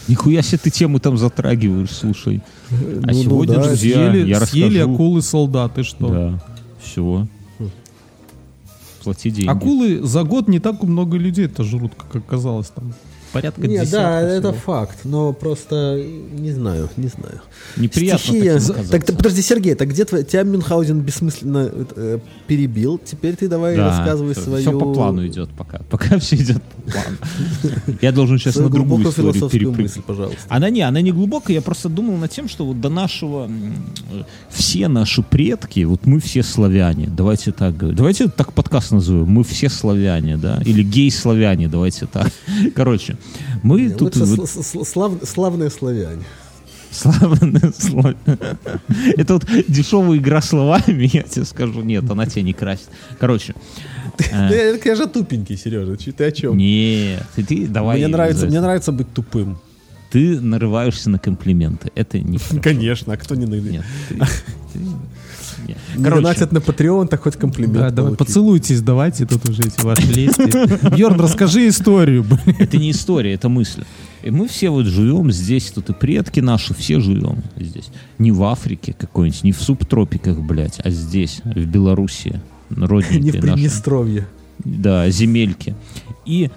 Нихуя 0.08 0.42
себе 0.42 0.58
ты 0.58 0.70
тему 0.70 1.00
там 1.00 1.18
затрагиваешь, 1.18 1.90
слушай. 1.90 2.40
А 2.70 3.12
ну 3.12 3.22
сегодня, 3.22 3.56
да, 3.56 3.64
друзья, 3.64 4.10
съели, 4.10 4.28
я 4.28 4.40
съели 4.40 4.78
расскажу... 4.78 4.94
акулы 4.94 5.22
солдаты, 5.22 5.82
что? 5.82 6.08
Да, 6.08 6.42
все. 6.82 7.26
Плати 9.02 9.30
деньги. 9.30 9.50
Акулы 9.50 10.02
за 10.02 10.24
год 10.24 10.48
не 10.48 10.60
так 10.60 10.82
много 10.82 11.16
людей 11.16 11.46
это 11.46 11.64
жрут, 11.64 11.92
как 11.94 12.16
оказалось 12.16 12.68
там. 12.68 12.92
Порядка 13.32 13.60
Не, 13.66 13.80
десятка 13.80 13.96
да, 13.98 14.20
это 14.20 14.52
всего. 14.52 14.62
факт, 14.62 14.98
но 15.04 15.32
просто 15.32 16.02
не 16.32 16.52
знаю, 16.52 16.88
не 16.96 17.08
знаю. 17.08 17.40
Неприятно 17.76 18.18
Стихия. 18.18 18.60
Так, 18.90 19.04
ты- 19.04 19.12
подожди, 19.12 19.42
Сергей, 19.42 19.74
так 19.74 19.88
где 19.88 20.04
твой, 20.04 20.24
тебя 20.24 20.44
Мюнхгаузен 20.44 21.00
бессмысленно 21.00 21.70
э, 21.96 22.18
перебил? 22.46 22.98
Теперь 23.04 23.36
ты 23.36 23.48
давай 23.48 23.76
рассказывай 23.76 24.34
свою... 24.34 24.60
Все 24.60 24.78
по 24.78 24.92
плану 24.92 25.26
идет 25.26 25.50
пока. 25.50 25.78
Пока 25.90 26.18
все 26.18 26.36
идет 26.36 26.62
по 26.62 26.92
плану. 26.92 27.16
Я 28.00 28.12
должен 28.12 28.38
сейчас 28.38 28.56
на 28.56 28.68
другую 28.68 29.08
историю 29.08 29.48
перепрыгнуть. 29.48 29.78
мысль, 29.78 30.02
пожалуйста. 30.02 30.38
Она 30.48 30.70
не, 30.70 30.80
она 30.82 31.00
не 31.00 31.12
глубокая, 31.12 31.54
я 31.56 31.62
просто 31.62 31.88
думал 31.88 32.16
над 32.16 32.30
тем, 32.30 32.48
что 32.48 32.64
вот 32.64 32.80
до 32.80 32.88
нашего, 32.88 33.50
все 34.48 34.88
наши 34.88 35.22
предки, 35.22 35.84
вот 35.84 36.06
мы 36.06 36.20
все 36.20 36.42
славяне, 36.42 37.08
давайте 37.08 37.52
так 37.52 37.76
говорить. 37.76 37.98
Давайте 37.98 38.28
так 38.28 38.52
подкаст 38.52 38.92
назовем, 38.92 39.26
мы 39.26 39.44
все 39.44 39.68
славяне, 39.68 40.36
да, 40.36 40.60
или 40.64 40.82
гей-славяне, 40.82 41.68
давайте 41.68 42.06
так. 42.06 42.30
Короче, 42.74 43.17
мы 43.62 43.90
тут 43.90 44.16
Лучше 44.16 44.24
вот 44.36 44.48
сл- 44.48 44.60
сл- 44.62 44.84
слав- 44.84 45.24
славные 45.28 45.70
славяне. 45.70 46.22
славные 46.90 47.72
славяне. 47.76 48.16
Это 49.16 49.34
вот 49.34 49.46
дешевая 49.68 50.18
игра 50.18 50.40
словами, 50.40 51.10
я 51.12 51.22
тебе 51.22 51.44
скажу, 51.44 51.82
нет, 51.82 52.10
она 52.10 52.26
тебя 52.26 52.42
не 52.42 52.52
красит. 52.52 52.88
Короче, 53.20 53.54
Да 54.30 54.48
я, 54.54 54.78
же 54.96 55.06
тупенький, 55.06 55.56
Сережа, 55.56 55.96
ты 55.96 56.24
о 56.24 56.32
чем? 56.32 56.56
нет, 56.56 57.22
ты, 57.36 57.66
давай. 57.66 57.98
мне, 57.98 58.08
нравится, 58.08 58.46
мне 58.46 58.60
нравится 58.60 58.92
быть 58.92 59.12
тупым. 59.12 59.58
Ты 60.10 60.40
нарываешься 60.40 61.10
на 61.10 61.18
комплименты, 61.18 61.92
это 61.94 62.18
не 62.18 62.38
Конечно, 62.62 63.12
а 63.12 63.16
кто 63.18 63.34
не 63.34 63.44
нагнет? 63.46 63.84
Нет, 64.10 64.28
ты- 65.68 65.74
ты- 65.74 65.92
нет. 65.92 65.96
Не 65.96 66.04
Короче, 66.04 66.22
донатят 66.22 66.52
на 66.52 66.58
Patreon, 66.58 67.08
так 67.08 67.22
хоть 67.22 67.36
комплимент 67.36 67.78
Да, 67.78 67.90
давай, 67.90 68.14
поцелуйтесь, 68.14 68.80
давайте 68.80 69.26
тут 69.26 69.48
уже 69.48 69.62
эти 69.62 69.80
ваши 69.84 70.06
лести. 70.12 70.94
Бьерн, 70.96 71.20
расскажи 71.20 71.68
историю, 71.68 72.24
блин. 72.24 72.56
это 72.58 72.76
не 72.76 72.90
история, 72.90 73.34
это 73.34 73.48
мысль. 73.48 73.84
И 74.22 74.30
мы 74.30 74.48
все 74.48 74.70
вот 74.70 74.86
живем 74.86 75.30
здесь, 75.30 75.70
тут 75.70 75.90
и 75.90 75.92
предки 75.92 76.40
наши, 76.40 76.74
все 76.74 77.00
живем 77.00 77.42
здесь. 77.56 77.90
Не 78.18 78.32
в 78.32 78.42
Африке 78.44 78.94
какой-нибудь, 78.98 79.44
не 79.44 79.52
в 79.52 79.62
субтропиках, 79.62 80.38
блядь, 80.40 80.80
а 80.82 80.90
здесь, 80.90 81.40
в 81.44 81.64
Белоруссии. 81.66 82.40
Не 82.70 83.30
в. 83.30 83.54
Приднестровье. 83.54 84.26
Да, 84.64 85.08
земельки. 85.10 85.74
И 86.26 86.50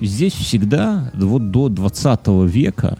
здесь 0.00 0.32
всегда, 0.32 1.10
вот 1.14 1.50
до 1.50 1.68
20 1.68 2.26
века, 2.46 2.98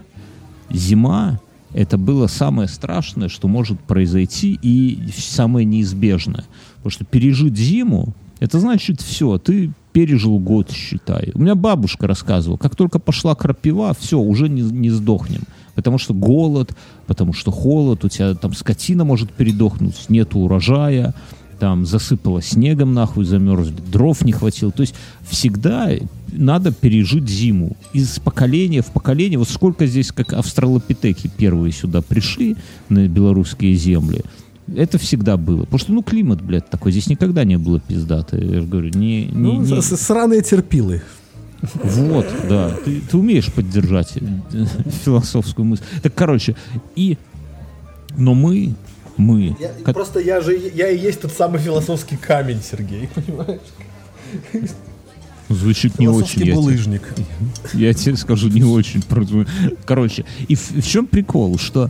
зима 0.69 1.39
это 1.73 1.97
было 1.97 2.27
самое 2.27 2.67
страшное, 2.67 3.29
что 3.29 3.47
может 3.47 3.79
произойти, 3.79 4.57
и 4.61 5.09
самое 5.15 5.65
неизбежное. 5.65 6.45
Потому 6.77 6.91
что 6.91 7.05
пережить 7.05 7.57
зиму, 7.57 8.13
это 8.39 8.59
значит 8.59 9.01
все, 9.01 9.37
ты 9.37 9.71
пережил 9.91 10.39
год, 10.39 10.71
считай. 10.71 11.31
У 11.33 11.39
меня 11.39 11.55
бабушка 11.55 12.07
рассказывала, 12.07 12.57
как 12.57 12.75
только 12.75 12.99
пошла 12.99 13.35
крапива, 13.35 13.93
все, 13.99 14.19
уже 14.19 14.49
не, 14.49 14.61
не 14.61 14.89
сдохнем. 14.89 15.43
Потому 15.75 15.97
что 15.97 16.13
голод, 16.13 16.75
потому 17.07 17.33
что 17.33 17.51
холод, 17.51 18.03
у 18.03 18.09
тебя 18.09 18.33
там 18.33 18.53
скотина 18.53 19.03
может 19.03 19.31
передохнуть, 19.31 20.09
нету 20.09 20.39
урожая, 20.39 21.13
там 21.59 21.85
засыпало 21.85 22.41
снегом 22.41 22.93
нахуй, 22.93 23.25
замерз, 23.25 23.69
дров 23.69 24.23
не 24.23 24.31
хватило. 24.31 24.71
То 24.71 24.81
есть 24.81 24.95
всегда 25.29 25.89
надо 26.33 26.71
пережить 26.71 27.27
зиму. 27.29 27.75
Из 27.93 28.19
поколения 28.19 28.81
в 28.81 28.87
поколение, 28.91 29.37
вот 29.39 29.49
сколько 29.49 29.85
здесь, 29.85 30.11
как 30.11 30.33
австралопитеки 30.33 31.29
первые 31.37 31.71
сюда 31.71 32.01
пришли 32.01 32.55
на 32.89 33.07
белорусские 33.07 33.73
земли, 33.75 34.21
это 34.75 34.97
всегда 34.97 35.35
было. 35.37 35.63
Потому 35.63 35.79
что, 35.79 35.91
ну, 35.93 36.03
климат, 36.03 36.41
блядь, 36.41 36.69
такой. 36.69 36.91
Здесь 36.91 37.07
никогда 37.07 37.43
не 37.43 37.57
было 37.57 37.79
пиздатый. 37.79 38.45
Я 38.47 38.61
же 38.61 38.67
говорю, 38.67 38.89
не... 38.93 39.25
не- 39.25 39.31
Ну, 39.33 39.61
не- 39.61 39.81
сраные 39.81 40.41
терпилы. 40.43 41.01
вот, 41.83 42.27
да. 42.47 42.71
Ты, 42.85 43.01
ты 43.01 43.17
умеешь 43.17 43.51
поддержать 43.51 44.13
э, 44.17 44.65
философскую 45.05 45.65
мысль. 45.65 45.83
Так, 46.03 46.13
короче, 46.13 46.55
и... 46.95 47.17
Но 48.17 48.33
мы, 48.33 48.73
мы... 49.17 49.55
ко- 49.83 49.93
Просто 49.93 50.19
я 50.19 50.39
же, 50.41 50.55
я 50.55 50.89
и 50.89 50.97
есть 50.99 51.21
тот 51.21 51.31
самый 51.31 51.59
философский 51.59 52.17
камень, 52.17 52.59
Сергей, 52.61 53.09
понимаешь? 53.15 53.59
Звучит 55.49 55.99
не 55.99 56.07
очень. 56.07 56.39
Я 56.39 56.45
тебе- 56.45 56.53
булыжник. 56.55 57.01
Я 57.73 57.93
тебе 57.93 58.15
скажу, 58.15 58.49
не 58.49 58.63
очень. 58.63 59.03
Короче, 59.85 60.25
и 60.47 60.55
в, 60.55 60.71
в 60.71 60.87
чем 60.87 61.07
прикол, 61.07 61.57
что 61.57 61.89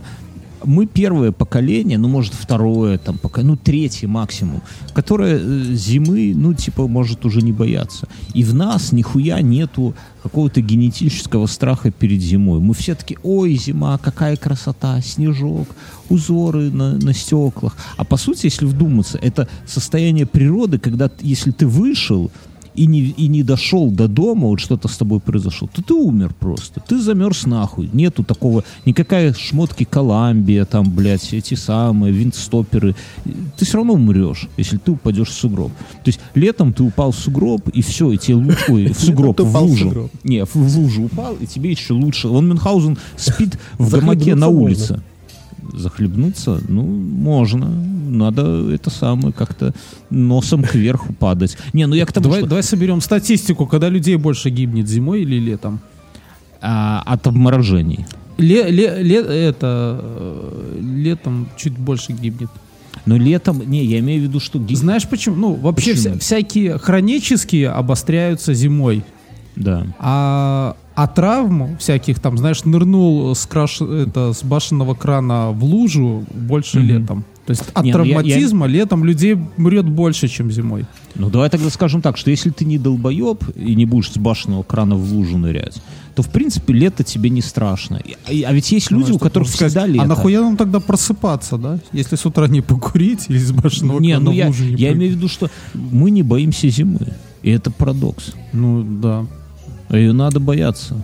мы 0.64 0.86
первое 0.86 1.32
поколение, 1.32 1.98
ну, 1.98 2.08
может, 2.08 2.34
второе, 2.34 2.98
там, 2.98 3.18
пока, 3.18 3.42
ну, 3.42 3.56
третье 3.56 4.08
максимум, 4.08 4.62
которое 4.92 5.38
э, 5.38 5.74
зимы, 5.74 6.32
ну, 6.34 6.54
типа, 6.54 6.86
может 6.86 7.24
уже 7.24 7.40
не 7.42 7.52
бояться. 7.52 8.08
И 8.34 8.44
в 8.44 8.54
нас 8.54 8.92
нихуя 8.92 9.40
нету 9.40 9.94
какого-то 10.22 10.60
генетического 10.60 11.46
страха 11.46 11.90
перед 11.90 12.20
зимой. 12.20 12.60
Мы 12.60 12.74
все 12.74 12.94
таки 12.94 13.16
ой, 13.22 13.54
зима, 13.56 13.98
какая 13.98 14.36
красота, 14.36 15.00
снежок, 15.00 15.68
узоры 16.08 16.70
на, 16.70 16.94
на 16.94 17.14
стеклах. 17.14 17.76
А 17.96 18.04
по 18.04 18.16
сути, 18.16 18.46
если 18.46 18.66
вдуматься, 18.66 19.18
это 19.22 19.48
состояние 19.66 20.26
природы, 20.26 20.78
когда, 20.78 21.10
если 21.20 21.52
ты 21.52 21.66
вышел, 21.66 22.30
и 22.74 22.86
не, 22.86 23.00
и 23.00 23.28
не 23.28 23.42
дошел 23.42 23.90
до 23.90 24.08
дома, 24.08 24.48
вот 24.48 24.60
что-то 24.60 24.88
с 24.88 24.96
тобой 24.96 25.20
произошло, 25.20 25.68
то 25.72 25.82
ты 25.82 25.94
умер 25.94 26.34
просто. 26.38 26.80
Ты 26.80 27.00
замерз 27.00 27.46
нахуй. 27.46 27.90
Нету 27.92 28.24
такого, 28.24 28.64
никакая 28.86 29.34
шмотки 29.34 29.84
Коламбия, 29.84 30.64
там, 30.64 30.90
блядь, 30.90 31.32
эти 31.32 31.54
самые, 31.54 32.12
винтстоперы. 32.12 32.94
Ты 33.56 33.64
все 33.64 33.78
равно 33.78 33.94
умрешь, 33.94 34.48
если 34.56 34.76
ты 34.76 34.92
упадешь 34.92 35.28
в 35.28 35.34
сугроб. 35.34 35.72
То 36.04 36.08
есть 36.08 36.20
летом 36.34 36.72
ты 36.72 36.82
упал 36.82 37.12
в 37.12 37.16
сугроб, 37.16 37.68
и 37.68 37.82
все, 37.82 38.12
и 38.12 38.18
тебе 38.18 38.36
лучше, 38.36 38.92
в 38.92 39.00
сугроб, 39.00 39.40
в 39.40 39.56
лужу. 39.56 40.10
Не, 40.24 40.44
в, 40.44 40.56
лужу 40.56 41.04
упал, 41.04 41.34
и 41.36 41.46
тебе 41.46 41.70
еще 41.70 41.94
лучше. 41.94 42.28
Он 42.28 42.48
Мюнхгаузен 42.48 42.98
спит 43.16 43.58
в 43.78 43.90
гамаке 43.90 44.34
на 44.34 44.48
улице. 44.48 45.02
Захлебнуться? 45.72 46.60
Ну, 46.68 46.82
можно. 46.82 47.68
Надо 47.68 48.70
это 48.72 48.90
самое 48.90 49.32
как-то 49.32 49.72
носом 50.10 50.62
кверху 50.64 51.12
падать. 51.12 51.56
Не, 51.72 51.86
ну 51.86 51.94
я 51.94 52.06
к 52.06 52.12
тому, 52.12 52.24
Давай, 52.24 52.40
что- 52.40 52.48
давай 52.48 52.62
соберем 52.62 53.00
статистику, 53.00 53.66
когда 53.66 53.88
людей 53.88 54.16
больше 54.16 54.50
гибнет 54.50 54.88
зимой 54.88 55.22
или 55.22 55.36
летом. 55.38 55.80
А, 56.60 57.02
от 57.06 57.26
обморожений. 57.26 58.04
Ле, 58.38 58.68
ле- 58.70 59.02
ле- 59.02 59.20
это 59.48 60.00
э, 60.02 60.78
летом 60.82 61.48
чуть 61.56 61.78
больше 61.78 62.12
гибнет. 62.12 62.50
Но 63.06 63.16
летом, 63.16 63.62
не, 63.70 63.84
я 63.84 63.98
имею 64.00 64.20
в 64.20 64.24
виду, 64.24 64.40
что 64.40 64.60
Знаешь 64.74 65.08
почему? 65.08 65.36
Ну, 65.36 65.54
вообще 65.54 65.92
Почему? 65.94 66.14
вся- 66.14 66.18
всякие 66.18 66.78
хронические 66.78 67.70
обостряются 67.70 68.52
зимой. 68.54 69.04
Да. 69.60 69.86
А, 69.98 70.76
а 70.94 71.06
травм 71.06 71.76
всяких 71.78 72.18
там, 72.18 72.36
знаешь, 72.38 72.64
нырнул 72.64 73.34
с, 73.34 73.46
краш... 73.46 73.80
это, 73.80 74.32
с 74.32 74.42
башенного 74.42 74.94
крана 74.94 75.50
в 75.50 75.62
лужу 75.64 76.24
больше 76.34 76.78
Мгм. 76.80 76.88
летом. 76.88 77.24
То 77.46 77.50
есть 77.52 77.64
от 77.74 77.84
Не, 77.84 77.92
ну 77.92 78.04
я- 78.04 78.10
я- 78.10 78.14
травматизма 78.14 78.66
летом 78.66 79.04
людей 79.04 79.36
мрет 79.56 79.86
больше, 79.88 80.28
чем 80.28 80.50
зимой. 80.52 80.84
Ну 81.16 81.30
давай 81.30 81.50
тогда 81.50 81.68
скажем 81.70 82.00
так, 82.00 82.16
что 82.16 82.30
если 82.30 82.50
ты 82.50 82.64
не 82.64 82.78
долбоеб 82.78 83.42
и 83.56 83.74
не 83.74 83.86
будешь 83.86 84.10
с 84.12 84.18
башенного 84.18 84.62
крана 84.62 84.94
в 84.94 85.12
лужу 85.12 85.36
нырять, 85.38 85.82
то 86.14 86.22
в 86.22 86.30
принципе 86.30 86.72
лето 86.74 87.02
тебе 87.02 87.28
не 87.30 87.40
страшно. 87.42 88.00
И- 88.30 88.42
А, 88.44 88.52
ведь 88.52 88.70
есть 88.72 88.90
люди, 88.92 89.10
у 89.12 89.18
которых 89.18 89.48
сказать, 89.48 89.72
всегда 89.72 89.86
лето. 89.86 90.04
А 90.04 90.06
нахуя 90.06 90.40
нам 90.42 90.56
тогда 90.56 90.80
просыпаться, 90.80 91.56
да? 91.58 91.78
Если 91.92 92.16
с 92.16 92.24
утра 92.24 92.46
не 92.46 92.60
покурить 92.60 93.26
или 93.28 93.38
с 93.38 93.50
башенного 93.52 93.98
Не, 94.00 94.10
крана 94.12 94.24
ну 94.26 94.30
в 94.30 94.34
я, 94.34 94.46
лужу 94.46 94.64
не 94.64 94.70
я 94.70 94.76
прыгнуть? 94.76 94.96
имею 94.96 95.12
в 95.12 95.16
виду, 95.16 95.28
что 95.28 95.50
мы 95.74 96.10
не 96.10 96.22
боимся 96.22 96.68
зимы. 96.68 97.00
И 97.42 97.50
это 97.50 97.70
парадокс. 97.70 98.34
Ну, 98.52 98.82
да. 98.84 99.24
Ее 99.90 100.12
надо 100.12 100.40
бояться. 100.40 100.96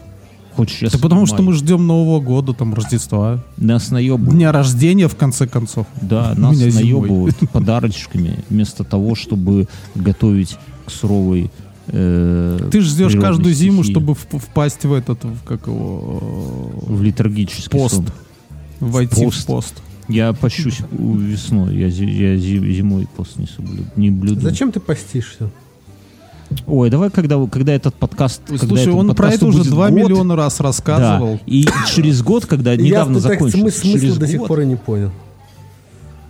Хочешь 0.54 0.76
сейчас 0.78 0.94
Это 0.94 1.02
потому 1.02 1.26
что 1.26 1.42
мы 1.42 1.52
ждем 1.52 1.86
Нового 1.86 2.18
года, 2.20 2.54
там, 2.54 2.72
Рождества, 2.72 3.44
Нас 3.58 3.90
наебывают. 3.90 4.34
дня 4.34 4.52
рождения, 4.52 5.06
в 5.06 5.14
конце 5.16 5.46
концов. 5.46 5.86
Да, 6.00 6.32
нас 6.36 6.56
меня 6.56 6.70
зимой. 6.70 6.82
наебывают 7.10 7.36
подарочками, 7.52 8.38
вместо 8.48 8.82
того, 8.84 9.14
чтобы 9.14 9.68
готовить 9.94 10.56
к 10.86 10.90
суровой 10.90 11.50
э, 11.88 12.68
Ты 12.72 12.80
ждешь 12.80 13.14
каждую 13.16 13.54
зиму, 13.54 13.82
стихии. 13.82 13.92
чтобы 13.92 14.14
в- 14.14 14.26
впасть 14.38 14.84
в 14.84 14.92
этот, 14.94 15.24
в 15.24 15.42
как 15.44 15.66
его, 15.66 16.72
в 16.86 17.02
литургический 17.02 17.70
пост. 17.78 17.96
сон. 17.96 18.06
войти 18.80 19.24
Пост. 19.24 19.42
в 19.42 19.46
пост. 19.46 19.82
Я 20.08 20.32
пощусь 20.32 20.78
весной, 20.92 21.76
я, 21.76 21.86
я 21.88 22.36
зи- 22.38 22.72
зимой 22.72 23.06
пост 23.16 23.36
не, 23.38 23.46
соблюду, 23.46 23.84
не 23.96 24.10
блюду. 24.10 24.40
Зачем 24.40 24.70
ты 24.72 24.80
постишься? 24.80 25.50
Ой, 26.66 26.90
давай, 26.90 27.10
когда, 27.10 27.44
когда 27.46 27.72
этот 27.72 27.94
подкаст... 27.94 28.40
когда 28.46 28.66
Слушай, 28.66 28.82
этому 28.82 28.98
он 28.98 29.14
про 29.14 29.30
это 29.30 29.46
уже 29.46 29.58
будет 29.58 29.70
2 29.70 29.90
год, 29.90 29.98
миллиона 29.98 30.36
раз 30.36 30.60
рассказывал. 30.60 31.34
Да, 31.34 31.40
и 31.46 31.66
через 31.94 32.22
год, 32.22 32.46
когда 32.46 32.76
недавно 32.76 33.14
я 33.16 33.20
закончился, 33.20 33.58
смы- 33.58 33.70
смысла 33.70 34.00
через 34.00 34.16
до 34.16 34.26
сих 34.28 34.38
год 34.38 34.48
пор 34.48 34.60
и 34.60 34.66
не 34.66 34.76
понял. 34.76 35.10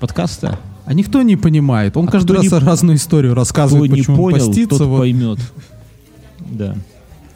подкаста, 0.00 0.58
А 0.84 0.94
никто 0.94 1.22
не 1.22 1.36
понимает. 1.36 1.96
Он 1.96 2.08
А 2.08 2.10
каждый 2.10 2.36
раз 2.36 2.44
не- 2.44 2.48
разную 2.58 2.96
историю 2.96 3.34
рассказывает, 3.34 3.90
не 3.92 3.98
почему 3.98 4.16
он 4.24 4.32
понял, 4.32 4.46
постится. 4.46 4.78
тот 4.78 4.88
вот. 4.88 4.98
поймет. 5.00 5.38
Да. 6.38 6.76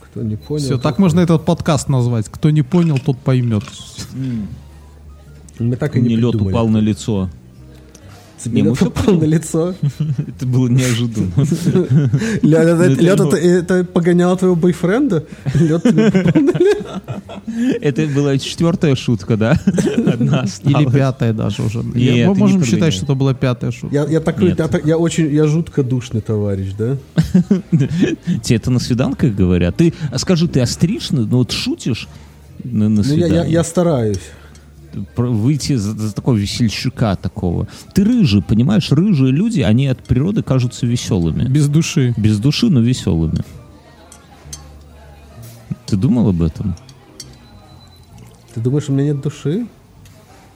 Кто 0.02 0.22
не 0.22 0.36
понял. 0.36 0.64
Все, 0.64 0.78
так 0.78 0.98
можно 0.98 1.20
этот 1.20 1.44
подкаст 1.44 1.88
назвать. 1.88 2.26
Кто 2.28 2.50
не 2.50 2.62
понял, 2.62 2.98
тот 2.98 3.18
поймет. 3.18 3.64
Мы 5.58 5.76
так 5.76 5.96
и 5.96 6.00
не 6.00 6.06
Мне 6.08 6.16
лед 6.16 6.34
упал 6.34 6.68
на 6.68 6.78
лицо. 6.78 7.28
Тебе 8.42 8.62
Не, 8.62 8.62
мы 8.62 8.68
лед 8.70 8.76
всё 8.78 8.86
упал 8.88 9.14
на 9.14 9.24
лицо. 9.24 9.74
Это 10.28 10.46
было 10.46 10.68
неожиданно. 10.68 11.30
Лед, 12.42 13.20
это, 13.34 13.84
погоняло 13.84 14.36
твоего 14.36 14.56
бойфренда? 14.56 15.24
Лед 15.54 15.82
попал? 15.82 17.02
Это 17.80 18.06
была 18.06 18.38
четвертая 18.38 18.94
шутка, 18.96 19.36
да? 19.36 19.60
Одна 20.06 20.46
Или 20.64 20.90
пятая 20.90 21.32
даже 21.32 21.62
уже. 21.62 21.82
Мы 21.82 22.34
можем 22.34 22.64
считать, 22.64 22.94
что 22.94 23.04
это 23.04 23.14
была 23.14 23.34
пятая 23.34 23.70
шутка. 23.70 24.06
Я, 24.08 24.20
такой, 24.20 24.54
я, 24.84 24.96
очень, 24.96 25.32
я 25.32 25.46
жутко 25.46 25.82
душный 25.82 26.20
товарищ, 26.20 26.72
да? 26.78 26.96
Тебе 28.42 28.56
это 28.56 28.70
на 28.70 28.78
свиданках 28.78 29.34
говорят? 29.34 29.76
Ты, 29.76 29.92
а 30.10 30.18
скажи, 30.18 30.48
ты 30.48 30.60
острижный? 30.60 31.26
Ну 31.26 31.38
вот 31.38 31.52
шутишь 31.52 32.08
на, 32.64 32.88
Ну, 32.88 33.02
свидании? 33.02 33.50
я 33.50 33.64
стараюсь. 33.64 34.20
Выйти 35.16 35.76
за, 35.76 35.92
за 35.92 36.14
такого 36.14 36.36
весельщика 36.36 37.16
такого. 37.16 37.68
Ты 37.94 38.04
рыжий, 38.04 38.42
понимаешь? 38.42 38.90
Рыжие 38.90 39.32
люди, 39.32 39.60
они 39.60 39.86
от 39.86 40.02
природы 40.02 40.42
кажутся 40.42 40.86
веселыми. 40.86 41.44
Без 41.44 41.68
души. 41.68 42.14
Без 42.16 42.38
души, 42.38 42.68
но 42.70 42.80
веселыми. 42.80 43.44
Ты 45.86 45.96
думал 45.96 46.28
об 46.28 46.42
этом? 46.42 46.74
Ты 48.54 48.60
думаешь, 48.60 48.88
у 48.88 48.92
меня 48.92 49.12
нет 49.12 49.20
души? 49.20 49.66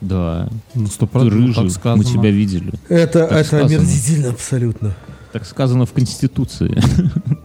Да. 0.01 0.49
Ну, 0.75 0.87
сто 0.87 1.07
Ты 1.07 1.13
процентов 1.13 1.57
рыжий, 1.57 1.71
так 1.71 1.97
мы 1.97 2.05
тебя 2.05 2.31
видели. 2.31 2.73
Это, 2.89 3.21
Так 3.21 3.33
это 3.33 3.45
сказано. 3.45 3.67
омерзительно 3.67 4.31
абсолютно. 4.31 4.97
Так 5.33 5.47
сказано 5.47 5.87
в 5.87 5.93
Конституции. 5.93 6.77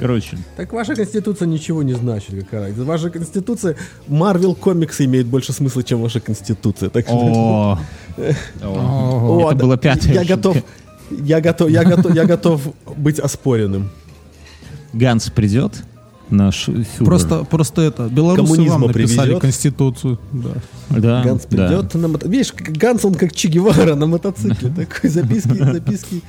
Короче, 0.00 0.38
Так 0.56 0.72
ваша 0.72 0.94
конституция 0.94 1.46
ничего 1.46 1.82
не 1.82 1.94
значит, 1.94 2.34
какая. 2.44 2.72
Ваша 2.72 3.10
конституция, 3.10 3.76
Марвел 4.08 4.54
комиксы 4.54 5.04
имеют 5.04 5.28
больше 5.28 5.52
смысла, 5.52 5.82
чем 5.82 6.02
ваша 6.02 6.20
конституция. 6.20 6.88
Так 6.90 7.06
что... 7.06 7.78
это 8.16 8.36
да, 8.60 9.54
была 9.54 9.76
пятая 9.76 10.12
Я 10.12 10.24
готов, 10.24 10.56
я 11.10 11.40
готов, 11.40 11.70
я 11.70 11.84
готов, 11.84 12.14
я 12.14 12.24
готов 12.24 12.60
быть 12.96 13.18
оспоренным. 13.18 13.90
Ганс 14.92 15.30
придет, 15.30 15.84
наш 16.30 16.64
фюрер. 16.64 17.04
Просто, 17.04 17.44
просто 17.44 17.82
это, 17.82 18.08
белорусы 18.08 18.42
Коммунизма 18.42 18.78
вам 18.78 18.88
написали 18.88 19.26
привезет. 19.26 19.40
конституцию. 19.40 20.18
Да. 20.32 20.50
да, 20.90 21.22
Ганс 21.22 21.46
да. 21.48 21.48
придет 21.48 21.94
на 21.94 22.08
мото... 22.08 22.28
Видишь, 22.28 22.52
Ганс, 22.54 23.04
он 23.04 23.14
как 23.14 23.32
Че 23.32 23.48
Гевара 23.48 23.94
на 23.94 24.06
мотоцикле. 24.06 24.70
Такой 24.70 25.10
записки, 25.10 25.56
записки, 25.56 26.22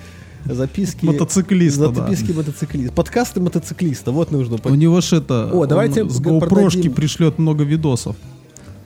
записки. 0.46 1.06
Мотоциклиста, 1.06 1.90
да. 1.90 2.02
Записки 2.02 2.32
мотоциклиста. 2.32 2.94
Подкасты 2.94 3.40
мотоциклиста. 3.40 4.12
Вот 4.12 4.32
нужно. 4.32 4.58
У 4.64 4.76
него 4.76 5.02
ж 5.02 5.14
это... 5.14 5.50
О, 5.54 5.66
давайте 5.66 6.08
с 6.10 6.20
продадим- 6.20 6.94
пришлет 6.94 7.40
много 7.40 7.64
видосов. 7.64 8.16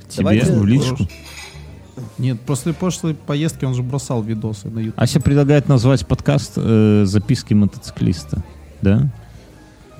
Тебе 0.09 0.41
в 0.43 0.65
личку. 0.65 1.07
Нет, 2.17 2.39
после 2.41 2.73
прошлой 2.73 3.13
поездки 3.13 3.65
он 3.65 3.73
же 3.73 3.83
бросал 3.83 4.21
видосы 4.21 4.69
на 4.69 4.79
YouTube. 4.79 4.99
Ася 4.99 5.19
предлагает 5.19 5.67
назвать 5.67 6.05
подкаст 6.07 6.53
э, 6.55 7.03
«Записки 7.05 7.53
мотоциклиста». 7.53 8.43
Да? 8.81 9.11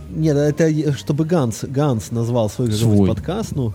Нет, 0.10 0.38
это 0.38 0.68
е- 0.68 0.94
чтобы 0.94 1.26
Ганс, 1.26 1.64
Ганс 1.64 2.12
назвал 2.12 2.50
свой 2.50 2.72
Свой. 2.72 3.10
подкаст, 3.10 3.54
ну, 3.56 3.74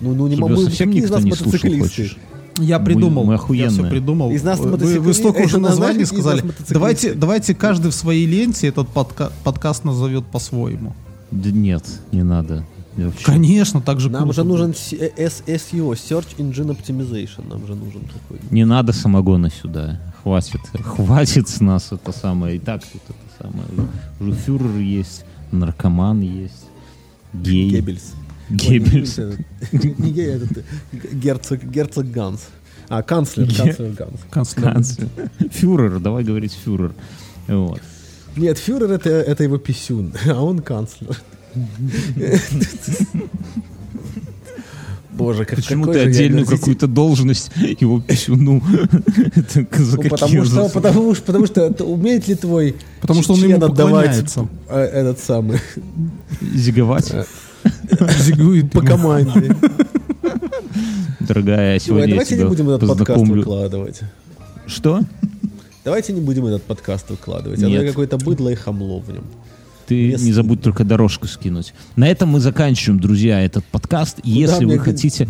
ну, 0.00 0.14
ну 0.14 0.28
не 0.28 0.36
могу. 0.36 0.56
совсем 0.56 0.90
никто 0.90 1.18
не 1.18 1.32
слушал, 1.32 1.70
хочешь? 1.78 2.16
Я 2.60 2.78
Мы- 2.78 2.84
придумал. 2.84 3.24
мы 3.24 3.32
я 3.32 3.38
все 3.38 3.44
охуенные. 3.44 3.90
придумал. 3.90 4.30
Из 4.30 4.42
нас 4.42 4.58
вы, 4.60 4.70
мотоциклисты- 4.70 5.00
вы 5.00 5.14
столько 5.14 5.40
уже 5.42 5.58
названий 5.68 6.04
сказали. 6.04 6.44
Давайте, 6.68 7.14
давайте 7.14 7.54
каждый 7.54 7.90
в 7.90 7.94
своей 7.94 8.26
ленте 8.26 8.68
этот 8.68 8.88
подка- 8.88 9.32
подкаст 9.44 9.84
назовет 9.84 10.24
по-своему. 10.26 10.92
Да 11.30 11.50
нет, 11.50 11.84
не 12.12 12.22
надо. 12.22 12.64
Вообще- 12.96 13.24
Конечно, 13.24 13.80
так 13.80 14.00
же 14.00 14.10
Нам 14.10 14.24
круто 14.24 14.42
же 14.42 14.44
нужен 14.44 14.74
с- 14.74 14.92
э, 14.92 15.10
SEO, 15.16 15.92
Search 15.92 16.36
Engine 16.38 16.76
Optimization. 16.76 17.48
Нам 17.48 17.66
же 17.66 17.74
нужен 17.74 18.02
такой. 18.02 18.38
Не 18.50 18.64
надо 18.66 18.92
самогона 18.92 19.48
сюда. 19.50 20.00
Хватит. 20.22 20.60
Хватит 20.84 21.48
с 21.48 21.60
нас 21.60 21.92
это 21.92 22.12
самое. 22.12 22.56
И 22.56 22.58
так 22.58 22.82
тут 22.84 23.00
это 23.08 23.42
самое. 23.48 23.88
Уже 24.20 24.32
фюрер 24.32 24.76
есть, 24.78 25.24
наркоман 25.50 26.20
есть, 26.20 26.64
гей. 27.32 27.70
Геббельс. 27.70 28.12
Геббельс. 28.50 29.18
Не 29.72 30.20
а 30.22 30.36
этот 30.36 30.58
э, 30.58 30.62
герцог, 31.12 31.64
герцог 31.64 32.10
Ганс. 32.10 32.48
А, 32.88 33.02
канцлер, 33.02 33.46
канцлер 33.54 33.92
Ганс. 33.92 34.54
Канцлер. 34.54 35.08
Фюрер, 35.50 36.00
давай 36.00 36.24
говорить 36.24 36.52
фюрер. 36.52 36.92
Вот. 37.46 37.80
Нет, 38.36 38.58
фюрер 38.58 38.90
это, 38.90 39.10
это 39.10 39.44
его 39.44 39.58
писюн, 39.58 40.12
а 40.26 40.42
он 40.42 40.60
канцлер. 40.60 41.16
Боже, 45.12 45.44
как 45.44 45.56
Почему 45.56 45.86
ты 45.86 46.00
отдельную 46.00 46.46
какую-то 46.46 46.86
должность 46.86 47.52
его 47.80 48.00
писюну? 48.00 48.62
Ну, 49.52 50.02
потому, 50.08 50.44
что, 50.44 50.68
потому, 50.68 51.14
что, 51.14 51.24
потому 51.24 51.46
что 51.46 51.60
это 51.62 51.84
умеет 51.84 52.28
ли 52.28 52.34
твой 52.34 52.76
Потому 53.00 53.22
что 53.22 53.34
он 53.34 53.40
ему 53.40 53.64
отдавать 53.64 54.24
э, 54.68 54.78
этот 54.78 55.18
самый 55.18 55.58
Зиговать? 56.40 57.12
Зигует 58.18 58.72
по 58.72 58.82
команде. 58.82 59.54
Дорогая, 61.20 61.74
Ой, 61.74 61.80
сегодня 61.80 62.06
я 62.06 62.10
давайте 62.14 62.36
не 62.36 62.44
будем 62.44 62.70
этот 62.70 62.88
подкаст 62.88 63.26
выкладывать. 63.26 64.00
Что? 64.66 65.00
Давайте 65.84 66.12
не 66.12 66.20
будем 66.20 66.46
этот 66.46 66.62
подкаст 66.62 67.08
выкладывать. 67.10 67.58
Оно 67.60 67.68
Нет. 67.68 67.88
какое-то 67.88 68.18
быдло 68.18 68.50
и 68.50 68.54
хамло 68.54 69.00
в 69.00 69.10
нем. 69.10 69.24
Ты 69.86 69.94
Мне 69.94 70.16
не 70.26 70.32
забудь 70.32 70.62
только 70.62 70.84
дорожку 70.84 71.26
скинуть. 71.26 71.74
На 71.96 72.08
этом 72.08 72.28
мы 72.28 72.40
заканчиваем, 72.40 73.00
друзья, 73.00 73.40
этот 73.40 73.64
подкаст. 73.64 74.18
Если 74.22 74.64
мне 74.64 74.76
вы 74.76 74.84
хотите... 74.84 75.28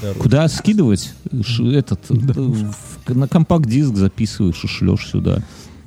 Дорожку. 0.00 0.22
Куда 0.22 0.48
скидывать? 0.48 1.12
Ш- 1.42 1.64
Этот, 1.64 2.00
э, 2.08 3.12
на 3.12 3.26
компакт-диск 3.26 3.96
записываешь 3.96 4.62
и 4.62 4.66
шлешь 4.68 5.08
сюда. 5.08 5.42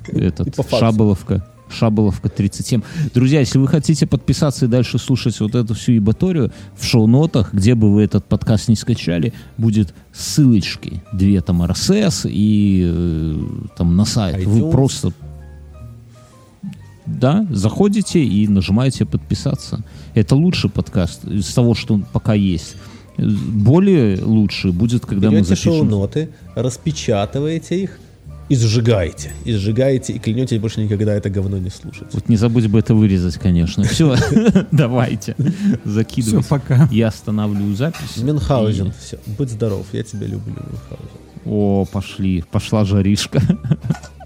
Этот, 0.06 0.58
И. 0.58 0.76
Шаболовка. 0.78 1.46
Шаболовка 1.72 2.28
37. 2.28 2.82
Друзья, 3.14 3.40
если 3.40 3.58
вы 3.58 3.68
хотите 3.68 4.06
подписаться 4.06 4.66
и 4.66 4.68
дальше 4.68 4.98
слушать 4.98 5.38
вот 5.40 5.54
эту 5.54 5.74
всю 5.74 5.92
ебаторию, 5.92 6.52
в 6.76 6.84
шоу-нотах, 6.84 7.52
где 7.52 7.74
бы 7.74 7.92
вы 7.92 8.02
этот 8.02 8.24
подкаст 8.24 8.68
не 8.68 8.76
скачали, 8.76 9.32
будет 9.58 9.94
ссылочки. 10.12 11.02
Две 11.12 11.40
там 11.40 11.62
RSS 11.62 12.30
и 12.30 12.82
э, 12.84 13.66
там 13.76 13.96
на 13.96 14.04
сайт. 14.04 14.44
Вы 14.44 14.60
iTunes. 14.60 14.70
просто 14.70 15.12
да, 17.06 17.46
заходите 17.50 18.22
и 18.24 18.46
нажимаете 18.46 19.04
подписаться. 19.04 19.84
Это 20.14 20.36
лучший 20.36 20.70
подкаст 20.70 21.24
из 21.24 21.52
того, 21.52 21.74
что 21.74 22.00
пока 22.12 22.34
есть. 22.34 22.76
Более 23.18 24.22
лучший 24.22 24.72
будет, 24.72 25.04
когда 25.04 25.28
мы 25.28 25.36
Берете 25.36 25.50
запишем. 25.50 25.72
шоу-ноты, 25.72 26.30
распечатываете 26.54 27.82
их 27.82 27.98
и 28.52 28.56
сжигаете. 28.56 29.32
И 29.46 29.54
сжигаете, 29.54 30.12
и 30.12 30.18
клянете 30.18 30.58
больше 30.58 30.80
никогда 30.82 31.14
это 31.14 31.30
говно 31.30 31.56
не 31.58 31.70
слушать. 31.70 32.08
Вот 32.12 32.28
не 32.28 32.36
забудь 32.36 32.66
бы 32.66 32.78
это 32.80 32.94
вырезать, 32.94 33.36
конечно. 33.38 33.82
Все, 33.84 34.14
давайте, 34.72 35.34
Все, 35.38 35.78
закидывайте. 35.90 36.48
пока. 36.48 36.86
Я 36.92 37.08
останавливаю 37.08 37.74
запись. 37.74 38.18
Мюнхгаузен, 38.18 38.88
И- 38.88 38.92
все, 39.00 39.18
будь 39.38 39.48
здоров, 39.50 39.86
я 39.92 40.02
тебя 40.02 40.26
люблю, 40.26 40.52
Мюнхгаузен. 40.54 41.18
О, 41.46 41.86
пошли, 41.90 42.44
пошла 42.50 42.84
жаришка. 42.84 43.40